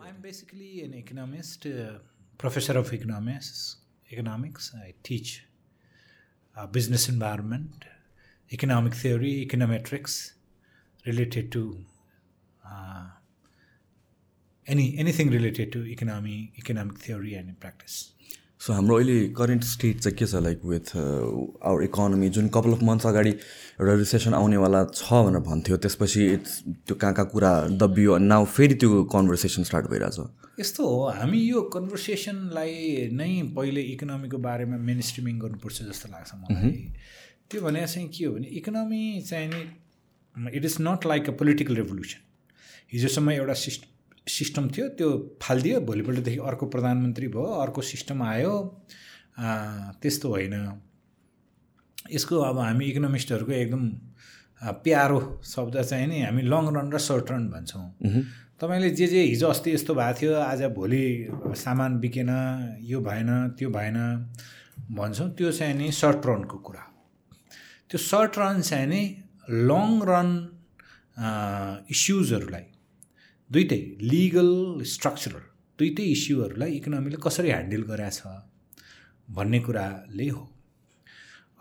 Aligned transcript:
I'm 0.00 0.20
basically 0.20 0.82
an 0.82 0.94
economist, 0.94 1.66
uh, 1.66 1.98
professor 2.38 2.78
of 2.78 2.92
economics. 2.92 3.76
Economics. 4.10 4.74
I 4.76 4.94
teach 5.02 5.44
uh, 6.56 6.66
business 6.66 7.08
environment, 7.08 7.84
economic 8.52 8.94
theory, 8.94 9.46
econometrics, 9.46 10.32
related 11.06 11.50
to 11.52 11.84
uh, 12.68 13.06
any 14.66 14.96
anything 14.98 15.30
related 15.30 15.72
to 15.72 15.86
economy, 15.86 16.52
economic 16.58 16.98
theory, 16.98 17.34
and 17.34 17.58
practice. 17.58 18.12
So 18.62 18.72
हाम्रो 18.72 18.96
अहिले 18.96 19.14
current 19.34 19.64
state 19.64 20.00
चाहिँ 20.00 20.16
के 20.16 20.26
छ 20.26 20.40
like 20.42 20.60
with 20.64 20.90
our 20.96 21.82
economy 21.84 22.28
जुन 22.34 22.48
couple 22.54 22.72
of 22.72 22.82
months 22.88 23.06
अगाडि 23.06 23.30
एउटा 23.30 23.94
recession 23.98 24.34
आउनेवाला 24.34 24.82
छ 24.94 25.18
भनेर 25.26 25.42
भन्थ्यो 25.48 25.76
त्यसपछि 25.82 26.26
इट्स 26.32 26.52
त्यो 26.86 26.94
कहाँ 26.94 27.14
कहाँ 27.14 27.26
कुरा 27.32 27.50
दबियो 27.82 28.12
अनि 28.14 28.26
नाउ 28.26 28.44
फेरि 28.54 28.74
त्यो 28.78 29.02
कन्भर्सेसन 29.14 29.62
स्टार्ट 29.66 29.86
भइरहेछ। 29.90 30.60
यस्तो 30.60 30.86
हो 30.88 31.10
हामी 31.18 31.40
यो 31.42 31.62
कन्भर्सेसनलाई 31.74 33.08
नै 33.18 33.30
पहिले 33.58 33.82
इकोनोमीको 33.98 34.38
बारेमा 34.46 34.76
मेन 34.90 35.00
स्ट्रिमिङ 35.10 35.38
गर्नुपर्छ 35.42 35.82
जस्तो 35.90 36.12
लाग्छ 36.12 36.30
मलाई। 36.34 36.70
त्यो 37.50 37.60
भने 37.66 37.86
चाहिँ 37.86 38.08
के 38.14 38.24
हो 38.24 38.34
भने 38.34 38.56
इकोनोमी 38.62 39.02
चाहिँ 39.30 39.48
नि 39.54 40.50
it 40.56 40.64
is 40.64 40.76
not 40.88 41.06
like 41.12 41.30
a 41.30 41.34
political 41.42 41.82
revolution 41.82 42.22
हिजोसम्म 42.92 43.30
एउटा 43.42 43.58
सिस्ट 43.66 43.91
सिस्टम 44.26 44.68
थियो 44.70 44.88
त्यो 44.98 45.08
फालिदियो। 45.42 45.80
भोलिपल्टदेखि 45.82 46.38
अर्को 46.50 46.66
प्रधानमन्त्री 46.74 47.28
भयो 47.28 47.52
अर्को 47.62 47.80
सिस्टम 47.82 48.22
आयो। 48.22 48.54
त्यस्तो 50.02 50.28
होइन। 50.28 50.54
यसको 52.12 52.38
अब 52.40 52.58
हामी 52.58 52.84
इकोनोमिस्टहरूको 52.86 53.52
एकदम 53.52 53.82
प्यारो 54.84 55.18
शब्द 55.44 55.82
चाहिँ 55.82 56.06
नि 56.06 56.20
हामी 56.22 56.42
लङ 56.42 56.64
रन 56.76 56.92
र 56.94 56.98
सर्ट 56.98 57.30
रन 57.30 57.48
भन्छौँ। 57.50 57.86
तपाईँले 58.60 58.90
जे 58.94 59.06
जे 59.06 59.22
हिजो 59.22 59.48
अस्ति 59.48 59.70
यस्तो 59.74 59.94
भएको 59.94 60.18
थियो 60.20 60.34
आज 60.38 60.62
भोलि 60.74 61.04
सामान 61.58 61.98
बिकेन 62.00 62.30
यो 62.86 63.00
भएन 63.00 63.30
त्यो 63.58 63.70
भएन 63.70 63.98
भन्छौँ। 64.90 65.28
त्यो 65.34 65.50
चाहिँ 65.52 65.74
नि 65.74 65.90
सर्ट 65.92 66.26
रनको 66.26 66.58
कुरा। 66.58 66.84
त्यो 67.90 67.98
सर्ट 67.98 68.38
रन 68.38 68.60
चाहिँ 68.62 68.86
नि 68.86 69.02
लङ 69.68 69.90
रन 70.06 70.30
इस्युजहरूलाई 71.90 72.66
दुइटै 73.52 73.80
लिगल 74.12 74.50
स्ट्रक्चरल 74.92 75.42
दुइटै 75.78 76.04
इस्युहरूलाई 76.16 76.70
इकोनोमीले 76.78 77.18
कसरी 77.26 77.48
ह्यान्डल 77.50 77.82
गरेछ 77.90 78.20
भन्ने 79.36 79.58
कुराले 79.66 80.28
हो। 80.34 80.42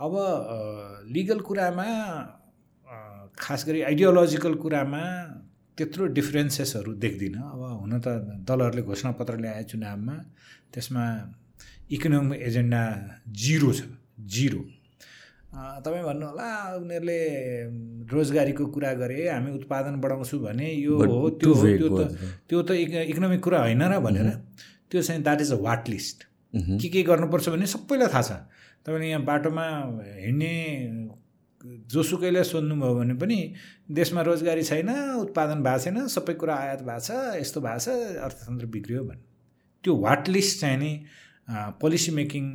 अब 0.06 0.14
लिगल 1.16 1.39
कुरामा 1.47 1.88
खास 3.44 3.62
गरी 3.67 3.81
आइडियोलोजिकल 3.89 4.53
कुरामा 4.64 5.03
त्यत्रो 5.78 6.06
डिफ्रेन्सेसहरू 6.17 6.92
देख्दिनँ। 7.03 7.44
अब 7.53 7.62
हुन 7.81 7.94
त 8.00 8.08
दलहरूले 8.47 8.81
घोषणापत्र 8.89 9.36
ल्याए 9.44 9.64
चुनावमा 9.72 10.16
त्यसमा 10.73 11.06
इकोनोमिक 11.95 12.39
एजेन्डा 12.47 12.84
जिरो 13.42 13.72
छ 13.78 13.81
जिरो 14.34 14.62
तपाईँ 15.52 16.03
भन्नु 16.03 16.25
होला 16.27 16.47
उनीहरूले 16.80 17.19
रोजगारीको 18.07 18.66
कुरा 18.71 18.91
गरे 19.02 19.27
हामी 19.27 19.52
उत्पादन 19.59 19.99
बढाउँछु 20.02 20.39
भने 20.39 20.67
यो 20.71 20.95
हो 20.95 21.30
त्यो 21.39 21.53
हो 21.53 21.67
त्यो 21.77 21.89
त 21.97 22.02
त्यो 22.47 22.61
त 22.63 22.71
इकोनोमिक 23.11 23.41
कुरा 23.44 23.59
होइन 23.61 23.83
र 23.83 23.99
भनेर 23.99 24.29
त्यो 24.91 25.02
चाहिँ 25.02 25.22
that 25.23 25.41
is 25.41 25.52
a 25.52 25.59
what 25.59 25.89
list 25.89 26.23
के 26.53 26.88
के 26.89 27.03
गर्नुपर्छ 27.03 27.49
भने 27.49 27.66
सबैलाई 27.67 28.07
थाहा 28.13 28.22
छ। 28.22 28.31
तपाईँले 28.85 29.07
यहाँ 29.09 29.23
बाटोमा 29.23 29.66
हिँड्ने 30.23 30.53
जोसुकैलाई 31.94 32.44
सोध्नुभयो 32.44 32.94
भने 32.95 33.13
पनि 33.13 33.38
देशमा 33.91 34.22
रोजगारी 34.22 34.63
छैन 34.63 34.89
उत्पादन 35.19 35.63
भएको 35.63 35.79
छैन 35.83 36.07
सबै 36.16 36.33
कुरा 36.33 36.55
आयात 36.55 36.81
भएको 36.88 36.99
छ 37.07 37.11
यस्तो 37.39 37.61
भएको 37.61 37.79
छ 37.79 37.88
अर्थतन्त्र 38.23 38.66
बिग्रियो 38.75 39.03
भने 39.03 39.22
त्यो 39.83 39.95
वाट 39.99 40.29
लिस्ट 40.29 40.59
चाहिँ 40.61 40.77
नि 40.77 40.91
पोलिसी 41.81 42.11
मेकिङ 42.11 42.45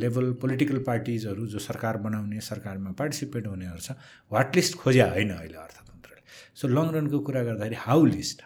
लेभल 0.00 0.32
पोलिटिकल 0.42 0.78
पार्टिजहरू 0.86 1.46
जो 1.46 1.58
सरकार 1.58 1.96
बनाउने 2.06 2.40
सरकारमा 2.40 2.90
पार्टिसिपेट 2.98 3.46
हुनेहरू 3.46 3.80
छ 3.80 3.96
वाट 4.32 4.56
लिस्ट 4.56 4.76
खोज्या 4.76 5.06
होइन 5.10 5.30
अहिले 5.30 5.58
अर्थतन्त्रले। 5.64 6.22
सो 6.54 6.68
लङ 6.68 6.90
रनको 6.94 7.18
कुरा 7.28 7.42
गर्दाखेरि 7.44 7.76
how 7.80 8.04
list 8.06 8.42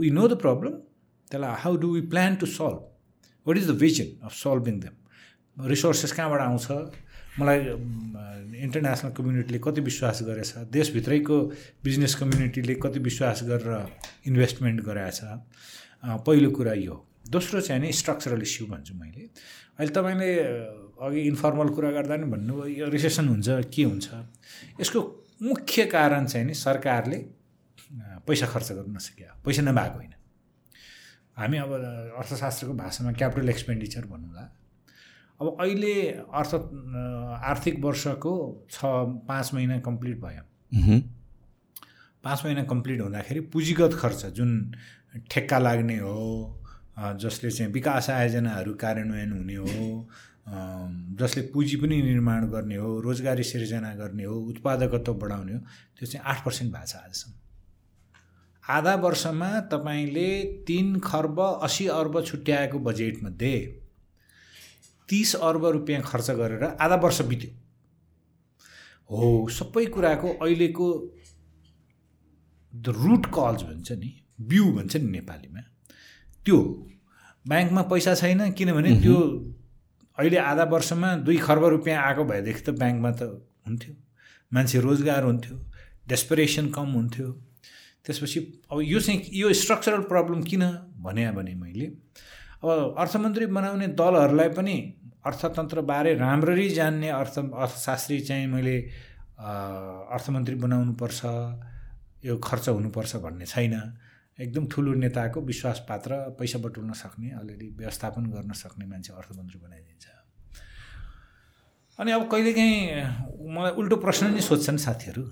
we 0.00 0.10
know 0.10 0.28
the 0.28 0.40
problem 0.40 0.72
त्यसलाई 1.30 1.62
how 1.62 1.76
do 1.76 1.92
we 1.94 2.00
plan 2.12 2.36
to 2.36 2.46
solve 2.48 3.46
what 3.46 3.56
is 3.58 3.70
the 3.70 3.78
vision 3.80 4.26
of 4.26 4.32
solving 4.34 4.80
them 4.80 4.94
resources 5.56 6.12
कहाँबाट 6.12 6.40
आउँछ? 6.40 6.66
मलाई 7.40 7.60
इन्टरनेसनल 8.64 9.10
कम्युनिटीले 9.12 9.58
कति 9.64 9.80
विश्वास 9.80 10.22
गरेछ? 10.22 10.52
देशभित्रैको 10.72 11.38
बिजनेस 11.84 12.14
कम्युनिटीले 12.14 12.74
कति 12.82 12.98
विश्वास 13.00 13.42
गरेर 13.44 13.72
इन्भेस्टमेन्ट 14.26 14.80
गराएछ? 14.82 15.20
पहिलो 16.26 16.50
कुरा 16.50 16.72
यो 16.72 16.94
दोस्रो 17.26 17.60
चाहिँ 17.60 17.80
नि 17.82 17.92
स्ट्रक्चरल 17.92 18.42
इस्यु 18.42 18.66
भन्छु 18.66 18.94
मैले। 18.94 19.28
अहिले 19.78 19.92
तपाईँले 19.92 20.30
अघि 21.00 21.20
इन्फर्मल 21.20 21.68
कुरा 21.74 21.90
गर्दा 21.90 22.16
नि 22.16 22.26
भन्नुभयो 22.30 22.66
यो 22.66 22.88
रिसेसन 22.88 23.28
हुन्छ 23.28 23.48
के 23.74 23.82
हुन्छ? 23.82 24.06
यसको 24.80 25.00
मुख्य 25.42 25.84
कारण 25.86 26.26
चाहिँ 26.26 26.46
नि 26.46 26.54
सरकारले 26.54 27.18
पैसा 28.26 28.46
खर्च 28.46 28.72
गर्नु 28.72 28.94
नसक्यो 28.94 29.42
पैसा 29.44 29.62
नभएको 29.62 29.96
होइन। 29.98 30.12
हामी 31.36 31.58
अब 31.58 31.72
अर्थशास्त्रको 32.18 32.74
भाषामा 32.74 33.12
क्यापिटल 33.12 33.48
एक्सपेन्डिचर 33.48 34.04
भन्नुला 34.06 34.44
अब 35.40 35.56
अहिले 35.60 35.94
अर्थ 36.30 36.54
आर्थिक 37.42 37.78
वर्षको 37.84 38.32
छ 38.70 38.78
पाँच 39.28 39.50
महिना 39.54 39.78
कम्प्लिट 39.80 40.20
भयो। 40.20 40.44
पाँच 42.24 42.44
महिना 42.44 42.62
कम्प्लिट 42.64 43.00
हुँदाखेरि 43.00 43.40
पुँजीगत 43.52 43.94
खर्च 43.98 44.24
जुन 44.36 44.50
ठेक्का 45.30 45.58
लाग्ने 45.58 45.96
हो 45.98 46.14
जसले 46.96 47.50
चाहिँ 47.50 47.72
विकास 47.72 48.10
आयोजनाहरू 48.10 48.74
कार्यान्वयन 48.80 49.32
हुने 49.32 49.54
हो 49.56 50.08
जसले 51.18 51.42
पुँजी 51.52 51.76
पनि 51.76 52.02
निर्माण 52.02 52.46
गर्ने 52.50 52.76
हो 52.76 53.00
रोजगारी 53.00 53.42
सिर्जना 53.42 53.94
गर्ने 53.94 54.24
हो 54.24 54.34
उत्पादकत्व 54.50 55.14
बढाउने 55.14 55.52
हो 55.52 55.58
त्यो 55.98 56.06
चाहिँ 56.06 56.24
आठ 56.26 56.44
पर्सेन्ट 56.44 56.72
भएको 56.72 56.86
छ 56.86 56.96
आजसम्म। 56.96 57.34
आधा 58.64 58.94
वर्षमा 58.96 59.48
तपाईँले 59.72 60.28
तिन 60.66 60.98
खर्ब 61.00 61.40
असी 61.40 61.86
अर्ब 61.96 62.22
छुट्याएको 62.24 62.78
बजेटमध्ये 62.78 63.56
तिस 65.08 65.34
अर्ब 65.42 65.66
रुपियाँ 65.66 66.02
खर्च 66.02 66.30
गरेर 66.30 66.64
आधा 66.64 66.96
वर्ष 66.96 67.20
बित्यो। 67.28 67.50
हो 69.10 69.48
सबै 69.50 69.84
कुराको 69.86 70.28
अहिलेको 70.34 70.86
रुट 72.74 73.26
कल्स 73.34 73.62
भन्छ 73.62 73.92
नि 73.92 74.10
बिउ 74.40 74.72
भन्छ 74.72 74.96
नि 74.96 75.10
नेपालीमा। 75.10 75.60
त्यो 76.44 76.58
ब्याङ्कमा 77.44 77.82
पैसा 77.90 78.14
छैन 78.14 78.40
किनभने 78.58 78.90
त्यो 79.02 79.16
अहिले 80.18 80.38
आधा 80.38 80.64
वर्षमा 80.72 81.08
दुई 81.26 81.36
खर्ब 81.46 81.64
रुपियाँ 81.74 81.98
आएको 82.02 82.24
भएदेखि 82.24 82.62
त 82.66 82.70
ब्याङ्कमा 82.80 83.10
त 83.18 83.22
हुन्थ्यो। 83.66 83.92
मान्छे 84.52 84.80
रोजगार 84.86 85.22
हुन्थ्यो 85.24 85.56
डेस्परेसन 86.08 86.66
कम 86.76 86.88
हुन्थ्यो। 86.98 87.28
त्यसपछि 88.04 88.40
अब 88.70 88.80
यो 88.84 89.00
चाहिँ 89.00 89.20
यो 89.32 89.52
स्ट्रक्चरल 89.52 90.02
प्रब्लम 90.12 90.42
किन 90.44 90.62
भने 91.04 91.30
भने 91.32 91.54
मैले 91.56 91.86
अब 92.62 92.68
अर्थमन्त्री 92.98 93.46
बनाउने 93.56 93.86
दलहरूलाई 94.00 94.48
पनि 94.56 94.76
अर्थतन्त्रबारे 95.26 96.14
राम्ररी 96.14 96.68
जान्ने 96.68 97.08
अर्थ 97.08 97.38
अर्थशास्त्री 97.38 98.20
चाहिँ 98.28 98.46
मैले 98.54 98.76
अर्थमन्त्री 99.40 100.54
बनाउनुपर्छ 100.64 101.20
यो 102.24 102.36
खर्च 102.44 102.68
हुनुपर्छ 102.68 103.16
भन्ने 103.24 103.46
छैन। 103.46 103.74
एकदम 104.38 104.66
ठुलो 104.66 104.92
नेताको 104.98 105.40
विश्वास 105.40 105.78
पात्र 105.88 106.14
पैसा 106.38 106.58
बटुल्न 106.58 106.92
सक्ने 106.92 107.30
अलिअलि 107.38 107.68
व्यवस्थापन 107.78 108.24
गर्न 108.34 108.52
सक्ने 108.52 108.86
मान्छे 108.86 109.12
अर्थमन्त्री 109.14 109.58
बनाइदिन्छ। 109.62 110.06
अनि 111.98 112.10
अब 112.12 112.22
कहिलेकाहीँ 112.30 112.78
मलाई 113.54 113.72
उल्टो 113.78 113.96
प्रश्न 113.96 114.34
नै 114.34 114.40
सोध्छन् 114.42 114.78
साथीहरू। 114.82 115.22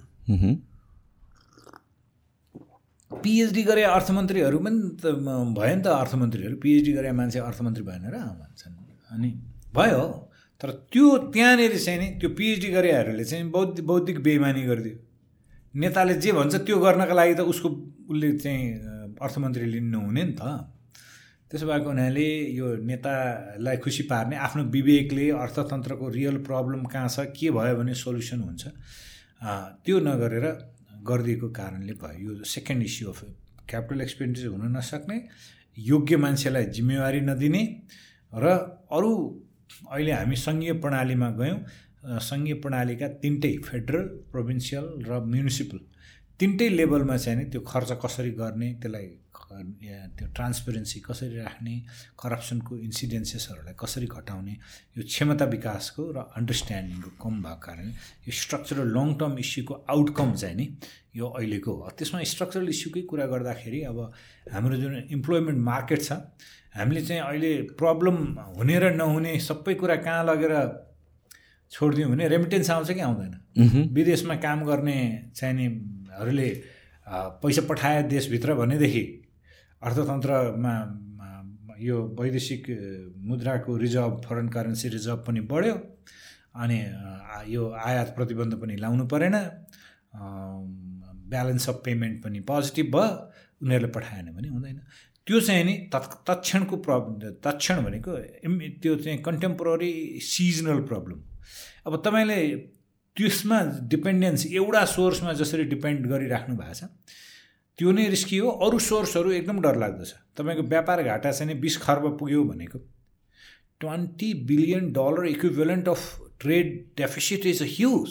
पिएचडी 3.10 3.62
गरे 3.62 3.82
अर्थमन्त्रीहरू 3.90 4.58
पनि 4.58 4.78
त 5.02 5.04
भयो 5.58 5.74
नि 5.76 5.82
त 5.82 5.86
अर्थमन्त्रीहरू। 5.86 6.56
पिएचडी 6.62 6.92
गरे 6.92 7.10
मान्छे 7.12 7.38
अर्थमन्त्री 7.42 7.82
भएन 7.82 8.06
र 8.06 8.16
भन्छन्। 8.38 8.74
अनि 9.10 9.30
भयो 9.74 10.02
तर 10.60 10.70
त्यो 10.94 11.06
त्यहाँनिर 11.34 11.74
चाहिँ 11.78 11.98
नि 11.98 12.08
त्यो 12.22 12.28
पिएचडी 12.38 12.68
गरेहरूले 12.70 13.24
चाहिँ 13.24 13.50
बौद्धिक 13.50 13.84
बौद्धिक 13.86 14.22
बेइमानी 14.22 14.62
गरिदियो। 14.62 14.96
नेताले 15.74 16.14
जे 16.22 16.30
भन्छ 16.32 16.54
त्यो 16.62 16.78
गर्नका 16.78 17.14
लागि 17.14 17.34
त 17.34 17.40
उसको 17.50 17.68
उसले 18.06 18.28
चाहिँ 18.38 18.62
अर्थमन्त्री 19.26 19.66
लिनु 19.72 19.88
नहुने 19.90 20.22
नि 20.24 20.34
त। 20.40 20.42
त्यसो 21.50 21.66
भएको 21.68 21.88
हुनाले 21.88 22.28
यो 22.58 22.66
नेतालाई 22.88 23.76
खुसी 23.84 24.02
पार्ने 24.10 24.36
आफ्नो 24.46 24.62
विवेकले 24.76 25.26
अर्थतन्त्रको 25.36 26.08
रियल 26.18 26.36
प्रब्लम 26.48 26.84
कहाँ 26.92 27.08
छ 27.08 27.28
के 27.36 27.50
भयो 27.52 27.74
भने 27.76 27.94
सोल्युसन 28.02 28.40
हुन्छ 28.48 28.62
त्यो 29.84 29.96
नगरेर 30.08 30.46
गरिदिएको 31.08 31.48
कारणले 31.58 31.94
भयो। 32.02 32.18
यो 32.24 32.32
second 32.54 32.82
issue 32.88 33.08
of 33.12 33.20
capital 33.68 34.00
expenditure 34.00 34.48
हुन 34.54 34.76
नसक्ने 34.76 35.16
योग्य 35.76 36.16
मान्छेलाई 36.24 36.64
जिम्मेवारी 36.76 37.20
नदिने 37.28 37.62
र 38.32 38.44
अरू 38.96 39.10
अहिले 39.92 40.12
हामी 40.12 40.36
सङ्घीय 40.46 40.72
प्रणालीमा 40.82 41.28
गयौँ 41.40 41.58
सङ्घीय 42.28 42.54
प्रणालीका 42.64 43.08
तिनटै 43.22 43.52
फेडरल 43.68 44.06
प्रोभिन्सियल 44.32 44.86
र 45.08 45.20
म्युनिसिपल 45.32 45.78
तिनटै 46.38 46.68
लेभलमा 46.68 47.16
चाहिँ 47.16 47.38
नि 47.38 47.44
त्यो 47.52 47.60
खर्च 47.60 47.90
कसरी 48.04 48.30
गर्ने 48.42 48.68
त्यसलाई 48.82 49.08
त्यो 50.16 50.26
ट्रान्सपेरेन्सी 50.36 51.00
कसरी 51.00 51.36
राख्ने 51.36 51.74
करप्सनको 52.20 52.76
इन्सिडेन्सेसहरूलाई 52.88 53.74
कसरी 53.82 54.06
घटाउने 54.06 54.54
यो 54.96 55.02
क्षमता 55.04 55.44
विकासको 55.54 56.02
र 56.16 56.18
अन्डरस्ट्यान्डिङको 56.38 57.10
कम 57.22 57.34
भएको 57.42 57.60
कारणले 57.66 57.92
यो 58.26 58.32
स्ट्रक्चरल 58.42 58.88
लङ 58.96 59.08
टर्म 59.20 59.38
इस्युको 59.44 59.74
आउटकम 59.94 60.32
चाहिँ 60.34 60.56
नि 60.56 60.66
यो 61.16 61.26
अहिलेको 61.28 61.72
हो। 61.72 61.90
त्यसमा 61.98 62.22
स्ट्रक्चरल 62.32 62.68
इस्युकै 62.68 63.02
कुरा 63.10 63.26
गर्दाखेरि 63.34 63.80
अब 63.92 63.98
हाम्रो 64.52 64.76
जुन 64.82 64.94
इम्प्लोइमेन्ट 65.16 65.58
मार्केट 65.60 66.00
छ 66.02 66.12
हामीले 66.76 67.02
चाहिँ 67.06 67.22
अहिले 67.22 67.52
प्रब्लम 67.76 68.16
हुने 68.56 68.78
र 68.80 68.94
नहुने 68.96 69.38
सबै 69.48 69.74
कुरा 69.74 69.96
कहाँ 70.08 70.24
लगेर 70.24 70.54
छोडिदियौँ 71.72 72.10
भने 72.10 72.28
रेमिटेन्स 72.28 72.70
आउँछ 72.70 72.90
कि 72.92 73.00
आउँदैन? 73.00 73.32
विदेशमा 73.92 74.34
काम 74.40 74.64
गर्ने 74.64 74.96
चाहिनेहरूले 76.12 76.48
पैसा 77.42 77.62
पठाए 77.68 78.02
देशभित्र 78.08 78.54
भनेदेखि 78.54 79.02
अर्थतन्त्रमा 79.82 80.74
यो 81.80 81.96
वैदेशिक 82.20 82.66
मुद्राको 83.28 83.76
रिजर्भ 83.76 84.20
फरेन 84.24 84.48
करेन्सी 84.48 84.88
रिजर्भ 84.88 85.24
पनि 85.26 85.40
बढ्यो 85.50 85.74
अनि 86.54 86.78
यो 87.48 87.62
आयात 87.86 88.14
प्रतिबन्ध 88.16 88.54
पनि 88.54 88.76
लाउनु 88.76 89.04
परेन। 89.06 89.36
ब्यालेन्स 91.32 91.68
अफ 91.68 91.80
पेमेन्ट 91.84 92.22
पनि 92.24 92.40
पोजिटिभ 92.40 92.86
भयो 92.96 93.08
उनीहरूले 93.62 93.90
पठाएन 93.92 94.26
भने 94.36 94.48
हुँदैन। 94.48 94.80
त्यो 95.26 95.40
चाहिँ 95.40 95.64
नि 95.64 95.74
तत् 95.94 96.14
तत्क्षणको 96.28 96.76
प्रब्लम 96.76 97.32
तत्क्षण 97.42 97.82
भनेको 97.84 98.16
त्यो 98.82 98.94
चाहिँ 98.96 99.18
कन्टेम्पोररी 99.22 99.92
सिजनल 100.22 100.80
प्रब्लम 100.86 101.18
अब 101.86 102.02
तपाईँले 102.06 102.38
त्यसमा 103.16 103.60
डिपेन्डेन्स 103.88 104.46
एउटा 104.46 104.84
सोर्समा 104.84 105.32
जसरी 105.40 105.64
डिपेन्ड 105.72 106.06
गरिराख्नु 106.06 106.56
भएको 106.56 106.74
छ 106.74 106.84
त्यो 107.78 107.92
नै 107.92 108.08
रिस्की 108.08 108.38
हो। 108.38 108.50
अरू 108.64 108.78
सोर्सहरू 108.78 109.30
एकदम 109.32 109.60
डर 109.62 109.76
लाग्दछ 109.76 110.12
तपाईँको 110.36 110.62
व्यापार 110.68 111.02
घाटा 111.02 111.30
चाहिँ 111.32 111.52
नि 111.52 111.60
बिस 111.60 111.76
खर्ब 111.82 112.16
पुग्यो 112.18 112.44
भनेको। 112.44 112.78
Twenty 113.80 114.32
billion 114.48 114.92
dollar 114.92 115.26
equivalent 115.26 115.88
of 115.88 116.02
trade 116.40 116.68
deficit 116.96 117.46
is 117.46 117.62
a 117.62 117.66
huge. 117.68 118.10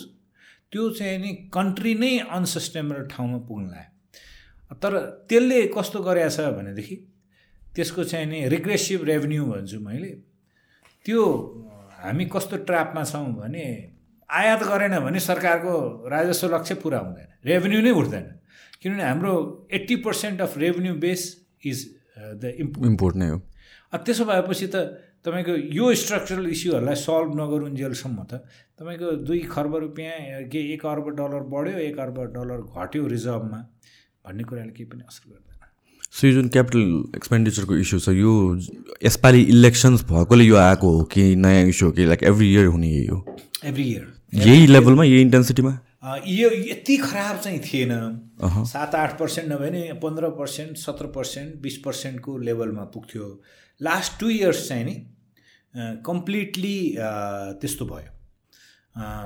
त्यो 0.72 0.90
चाहिँ 0.90 1.18
नि 1.20 1.32
कन्ट्री 1.54 1.94
नै 1.96 2.18
अनसस्टेनेबल 2.32 3.08
ठाउँमा 3.12 3.38
पुग्न 3.48 3.66
लाग्यो 3.68 4.76
तर 4.82 5.00
त्यसले 5.30 5.62
कस्तो 5.78 6.00
गरेछ 6.02 6.40
भनेदेखि 6.58 6.96
त्यसको 7.76 8.04
चाहिँ 8.04 8.26
नि 8.26 8.48
रिग्रेसिभ 8.50 9.04
रेभेन्यू 9.04 9.46
भन्छु 9.46 9.80
मैले। 9.80 10.12
त्यो 11.06 11.24
हामी 12.00 12.26
कस्तो 12.26 12.58
ट्र्यापमा 12.68 13.04
छौँ 13.04 13.26
भने 13.36 13.66
आयात 14.32 14.64
गरेन 14.64 15.00
भने 15.06 15.20
सरकारको 15.20 15.74
राजस्व 16.12 16.48
लक्ष्य 16.56 16.76
पुरा 16.84 17.00
हुँदैन। 17.00 17.28
रेभेन्यू 17.46 17.82
नै 17.82 17.92
उठ्दैन। 18.02 18.26
किनभने 18.82 19.04
हाम्रो 19.04 19.34
eighty 19.74 19.96
percent 20.08 20.42
of 20.42 20.58
revenue 20.58 20.94
base 21.00 21.22
is 21.66 21.80
the 22.42 22.54
import 22.60 22.86
import 22.88 23.16
नै 23.16 23.30
हो। 23.30 23.38
त्यसो 23.94 24.26
भएपछि 24.26 24.68
त 24.68 24.76
तपाईँको 25.26 25.54
यो 25.78 25.94
स्ट्रक्चरल 26.02 26.48
इस्युहरूलाई 26.50 26.96
सल्भ 26.98 27.36
नगरुन्जेलसम्म 27.40 28.24
त 28.24 28.42
तपाईँको 28.80 29.12
दुई 29.28 29.40
खर्ब 29.52 29.76
रुपियाँ 29.84 30.48
के 30.50 30.60
एक 30.74 30.86
अर्ब 30.86 31.10
डलर 31.20 31.44
बढ्यो 31.52 31.78
एक 31.92 32.00
अर्ब 32.00 32.18
डलर 32.34 32.60
घट्यो 32.72 33.08
रिजर्भमा 33.08 33.60
भन्ने 34.26 34.44
कुराले 34.50 34.72
केही 34.72 34.90
पनि 34.90 35.04
असर 35.06 35.30
गर्दैन। 35.30 35.70
सो 36.10 36.28
यो 36.28 36.34
जुन 36.34 36.48
क्यापिटल 36.56 36.82
एक्सपेन्डिचरको 37.16 37.76
इस्यु 37.84 38.00
छ 38.00 38.18
यो 38.18 38.34
यसपालि 39.06 39.42
इलेक्सन्स 39.54 40.04
भएकोले 40.10 40.44
यो 40.44 40.56
आएको 40.58 40.98
हो 40.98 41.04
कि 41.14 41.36
नयाँ 41.36 41.64
इस्यु 41.70 41.88
हो 41.88 41.94
कि 41.94 42.06
लाइक 42.06 42.24
एभ्री 42.34 42.54
इयर 42.54 42.66
हुने 42.74 42.90
यही 42.90 43.06
हो? 43.06 43.20
एभ्री 43.64 43.84
इयर 43.84 44.06
यही 44.36 44.68
लेभलमा 44.68 45.04
यही 45.04 45.22
इन्टेन्सिटीमा 45.22 45.78
यो 46.28 46.50
यति 46.50 46.96
खराब 46.98 47.38
चाहिँ 47.40 47.60
थिएन। 47.62 47.92
सात 48.68 48.96
आठ 48.96 49.18
पर्सेन्ट 49.20 49.52
नभए 49.52 49.70
नि 49.72 49.82
पन्ध्र 50.04 50.30
पर्सेन्ट 50.38 50.78
सत्र 50.78 51.08
पर्सेन्ट 51.18 51.62
बिस 51.62 51.78
पर्सेन्टको 51.86 52.38
लेभलमा 52.38 52.84
पुग्थ्यो। 52.94 53.28
लास्ट 53.82 54.20
टु 54.20 54.30
इयर्स 54.30 54.68
चाहिँ 54.68 54.86
नि 54.86 54.96
कम्प्लिटली 56.06 56.78
त्यस्तो 57.62 57.86
भयो। 57.86 58.10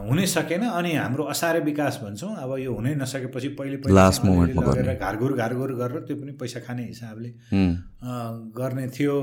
हुनै 0.09 0.25
सकेन 0.27 0.61
अनि 0.61 0.91
हाम्रो 0.93 1.23
असारे 1.31 1.59
विकास 1.59 1.99
भन्छौँ। 2.03 2.35
अब 2.35 2.57
यो 2.59 2.73
हुनै 2.73 2.93
नसकेपछि 2.95 3.47
पहिले 3.57 3.77
पहिले 3.77 4.51
लगेर 4.61 4.93
घरघुर 4.95 5.33
घरघुर 5.33 5.73
गरेर 5.75 5.99
त्यो 6.07 6.15
पनि 6.17 6.31
पैसा 6.37 6.59
खाने 6.67 6.83
हिसाबले 6.85 7.29
गर्ने 8.59 8.87
थियो। 8.99 9.15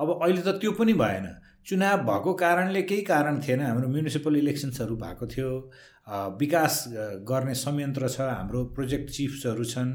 अब 0.00 0.08
अहिले 0.22 0.42
त 0.42 0.58
त्यो 0.60 0.72
पनि 0.74 0.92
भएन। 0.92 1.26
चुनाव 1.66 2.02
भएको 2.06 2.32
कारणले 2.34 2.82
केही 2.82 3.02
कारण 3.02 3.40
थिएन। 3.42 3.60
हाम्रो 3.60 3.88
म्युनिसिपल 3.88 4.36
इलेक्सन्सहरू 4.36 4.96
भएको 4.96 5.26
थियो। 5.26 5.50
विकास 6.38 6.84
गर्ने 7.26 7.54
संयन्त्र 7.54 8.08
छ 8.08 8.20
हाम्रो 8.20 8.64
प्रोजेक्ट 8.74 9.10
चिफ्सहरू 9.10 9.64
छन्। 9.64 9.90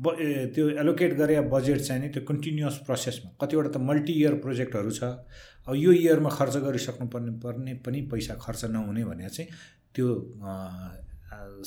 ब 0.00 0.16
त्यो 0.54 0.68
एलोकेट 0.82 1.12
गरे 1.16 1.40
बजेट 1.46 1.80
चाहिँ 1.80 2.02
नि 2.02 2.08
त्यो 2.08 2.22
कन्टिन्युस 2.26 2.78
प्रोसेसमा 2.86 3.30
कतिवटा 3.40 3.70
त 3.70 3.76
मल्टी 3.80 4.12
इयर 4.12 4.34
प्रोजेक्टहरू 4.42 4.90
छ। 4.90 5.02
अब 5.68 5.74
यो 5.76 5.92
इयरमा 5.92 6.30
खर्च 6.30 6.56
गरिसक्नु 6.66 7.06
पर्ने 7.06 7.32
पर्ने 7.38 7.74
पनि 7.86 8.00
पैसा 8.10 8.34
खर्च 8.42 8.64
नहुने 8.74 9.04
भने 9.04 9.28
चाहिँ 9.28 9.50
त्यो 9.94 10.08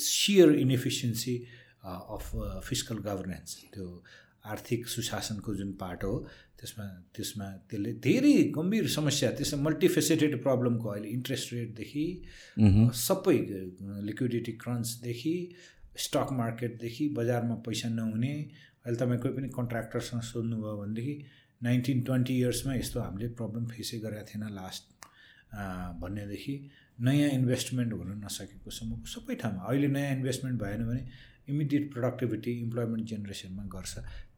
sheer 0.04 0.52
inefficiency 0.60 1.34
of 1.86 2.30
physical 2.68 2.98
governance 3.08 3.56
त्यो 3.72 3.86
आर्थिक 4.46 4.86
सुशासनको 4.86 5.54
जुन 5.54 5.72
पार्ट 5.80 6.04
हो 6.04 6.14
त्यसमा 6.66 6.86
त्यसमा 7.14 7.46
त्यसले 7.70 7.92
धेरै 8.06 8.32
गम्भीर 8.58 8.86
समस्या 8.98 9.30
त्यसमा 9.38 9.62
मल्टिफेसेटेड 9.62 10.32
प्रब्लमको 10.42 10.88
अहिले 10.88 11.08
इन्ट्रेस्ट 11.16 11.52
रेटदेखि 11.54 12.04
सबै 13.06 13.36
लिक्विडिटी 14.08 14.52
क्रन्चदेखि 14.62 15.34
स्टक 16.04 16.32
मार्केटदेखि 16.40 17.08
बजारमा 17.18 17.54
पैसा 17.66 17.88
नहुने 17.98 18.34
अहिले 18.84 18.98
तपाईँ 19.02 19.20
कोही 19.22 19.34
पनि 19.36 19.48
कन्ट्र्याक्टरसँग 19.58 20.22
सोध्नुभयो 20.30 20.76
भनेदेखि 20.82 21.14
नाइन्टिन 21.68 22.02
ट्वेन्टी 22.08 22.34
इयर्समा 22.40 22.74
यस्तो 22.74 23.00
हामीले 23.00 23.28
प्रब्लम 23.38 23.64
फेसै 23.74 23.98
गरेका 24.06 24.24
थिएन 24.32 24.44
लास्ट 24.58 24.84
भन्नेदेखि 26.02 26.56
नयाँ 27.06 27.30
इन्भेस्टमेन्ट 27.38 27.92
हुन 27.92 28.10
नसकेको 28.24 28.70
सम्मको 28.80 29.06
सबै 29.14 29.34
ठाउँमा। 29.42 29.62
अहिले 29.70 29.88
नयाँ 29.96 30.12
इन्भेस्टमेन्ट 30.16 30.60
भएन 30.62 30.84
भने 30.88 31.02
इमिडिएट 31.52 31.84
प्रोडक्टिभिटी 31.92 32.52
इम्प्लोइमेन्ट 32.60 33.04
जेनेरेसनमा 33.08 33.64
गर्छ। 33.74 33.94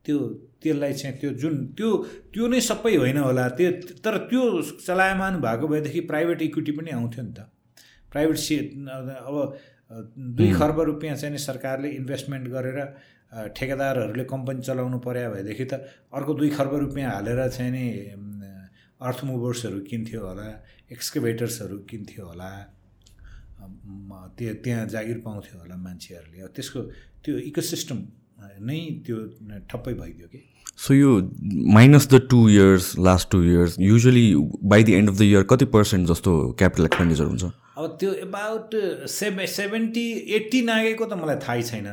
त्यो 0.09 0.19
त्यसलाई 0.63 0.93
चाहिँ 1.01 1.17
त्यो 1.21 1.31
जुन 1.37 1.55
त्यो 1.77 1.89
त्यो 2.33 2.45
नै 2.49 2.61
सबै 2.65 2.95
होइन 2.97 3.19
होला। 3.21 3.45
त्यो 3.59 3.71
तर 4.05 4.17
त्यो 4.33 4.43
चलायमान 4.81 5.41
भएको 5.45 5.67
भएदेखि 5.69 6.01
प्राइभेट 6.11 6.43
इक्विटी 6.43 6.73
पनि 6.79 6.91
आउँथ्यो 6.99 7.23
नि 7.25 7.33
त। 7.37 7.45
प्राइभेट 8.13 8.37
से 8.41 8.57
अब 9.21 9.37
दुई 10.39 10.51
खर्ब 10.53 10.81
रुपियाँ 10.89 11.17
चाहिँ 11.17 11.33
नि 11.33 11.39
सरकारले 11.39 11.89
इन्भेस्टमेन्ट 12.01 12.49
गरेर 12.49 12.79
ठेकेदारहरूले 13.57 14.25
कम्पनी 14.25 14.61
चलाउनु 14.65 14.99
पर्यो 15.05 15.31
भएदेखि 15.33 15.65
त 15.65 15.85
अर्को 16.17 16.33
दुई 16.41 16.51
खर्ब 16.57 16.75
रुपियाँ 16.85 17.11
हालेर 17.13 17.41
चाहिँ 17.49 17.73
नि 17.73 17.87
अर्थ 19.01 19.25
मुभर्सहरू 19.25 19.79
किन्थ्यो 19.91 20.21
होला 20.27 20.49
एक्सकेभेटर्सहरू 20.93 21.77
किन्थ्यो 21.91 22.25
होला। 22.27 22.51
त्यो 24.39 24.55
त्यहाँ 24.65 24.87
जागिर 24.89 25.19
पाउँथ्यो 25.25 25.55
होला 25.61 25.77
मान्छेहरूले। 25.77 26.49
त्यसको 26.57 26.81
त्यो 27.23 27.35
इकोसिस्टम 27.51 27.99
नै 28.61 28.79
त्यो 29.07 29.17
ठप्पै 29.71 29.95
भइदियो 29.95 30.29
कि? 30.29 30.41
सो 30.79 30.95
यो 30.95 31.15
minus 31.75 32.09
the 32.09 32.21
two 32.31 32.49
years 32.49 32.99
last 32.99 33.31
two 33.31 33.43
years 33.45 33.77
usually 33.81 34.27
by 34.73 34.85
the 34.85 34.89
end 34.99 35.09
of 35.11 35.17
the 35.19 35.23
year 35.23 35.43
कति 35.51 35.65
पर्सेन्ट 35.75 36.09
जस्तो 36.09 36.37
क्यापिटल 36.59 36.85
एक्सपेन्डिचर 36.85 37.25
हुन्छ? 37.25 37.45
अब 37.79 37.97
त्यो 38.01 38.13
एबाउट 38.27 38.75
सेभे 39.09 39.47
सेभेन्टी 39.47 40.07
एट्टी 40.37 40.63
नागेको 40.69 41.05
त 41.05 41.19
मलाई 41.23 41.37
थाहै 41.49 41.63
छैन। 41.63 41.89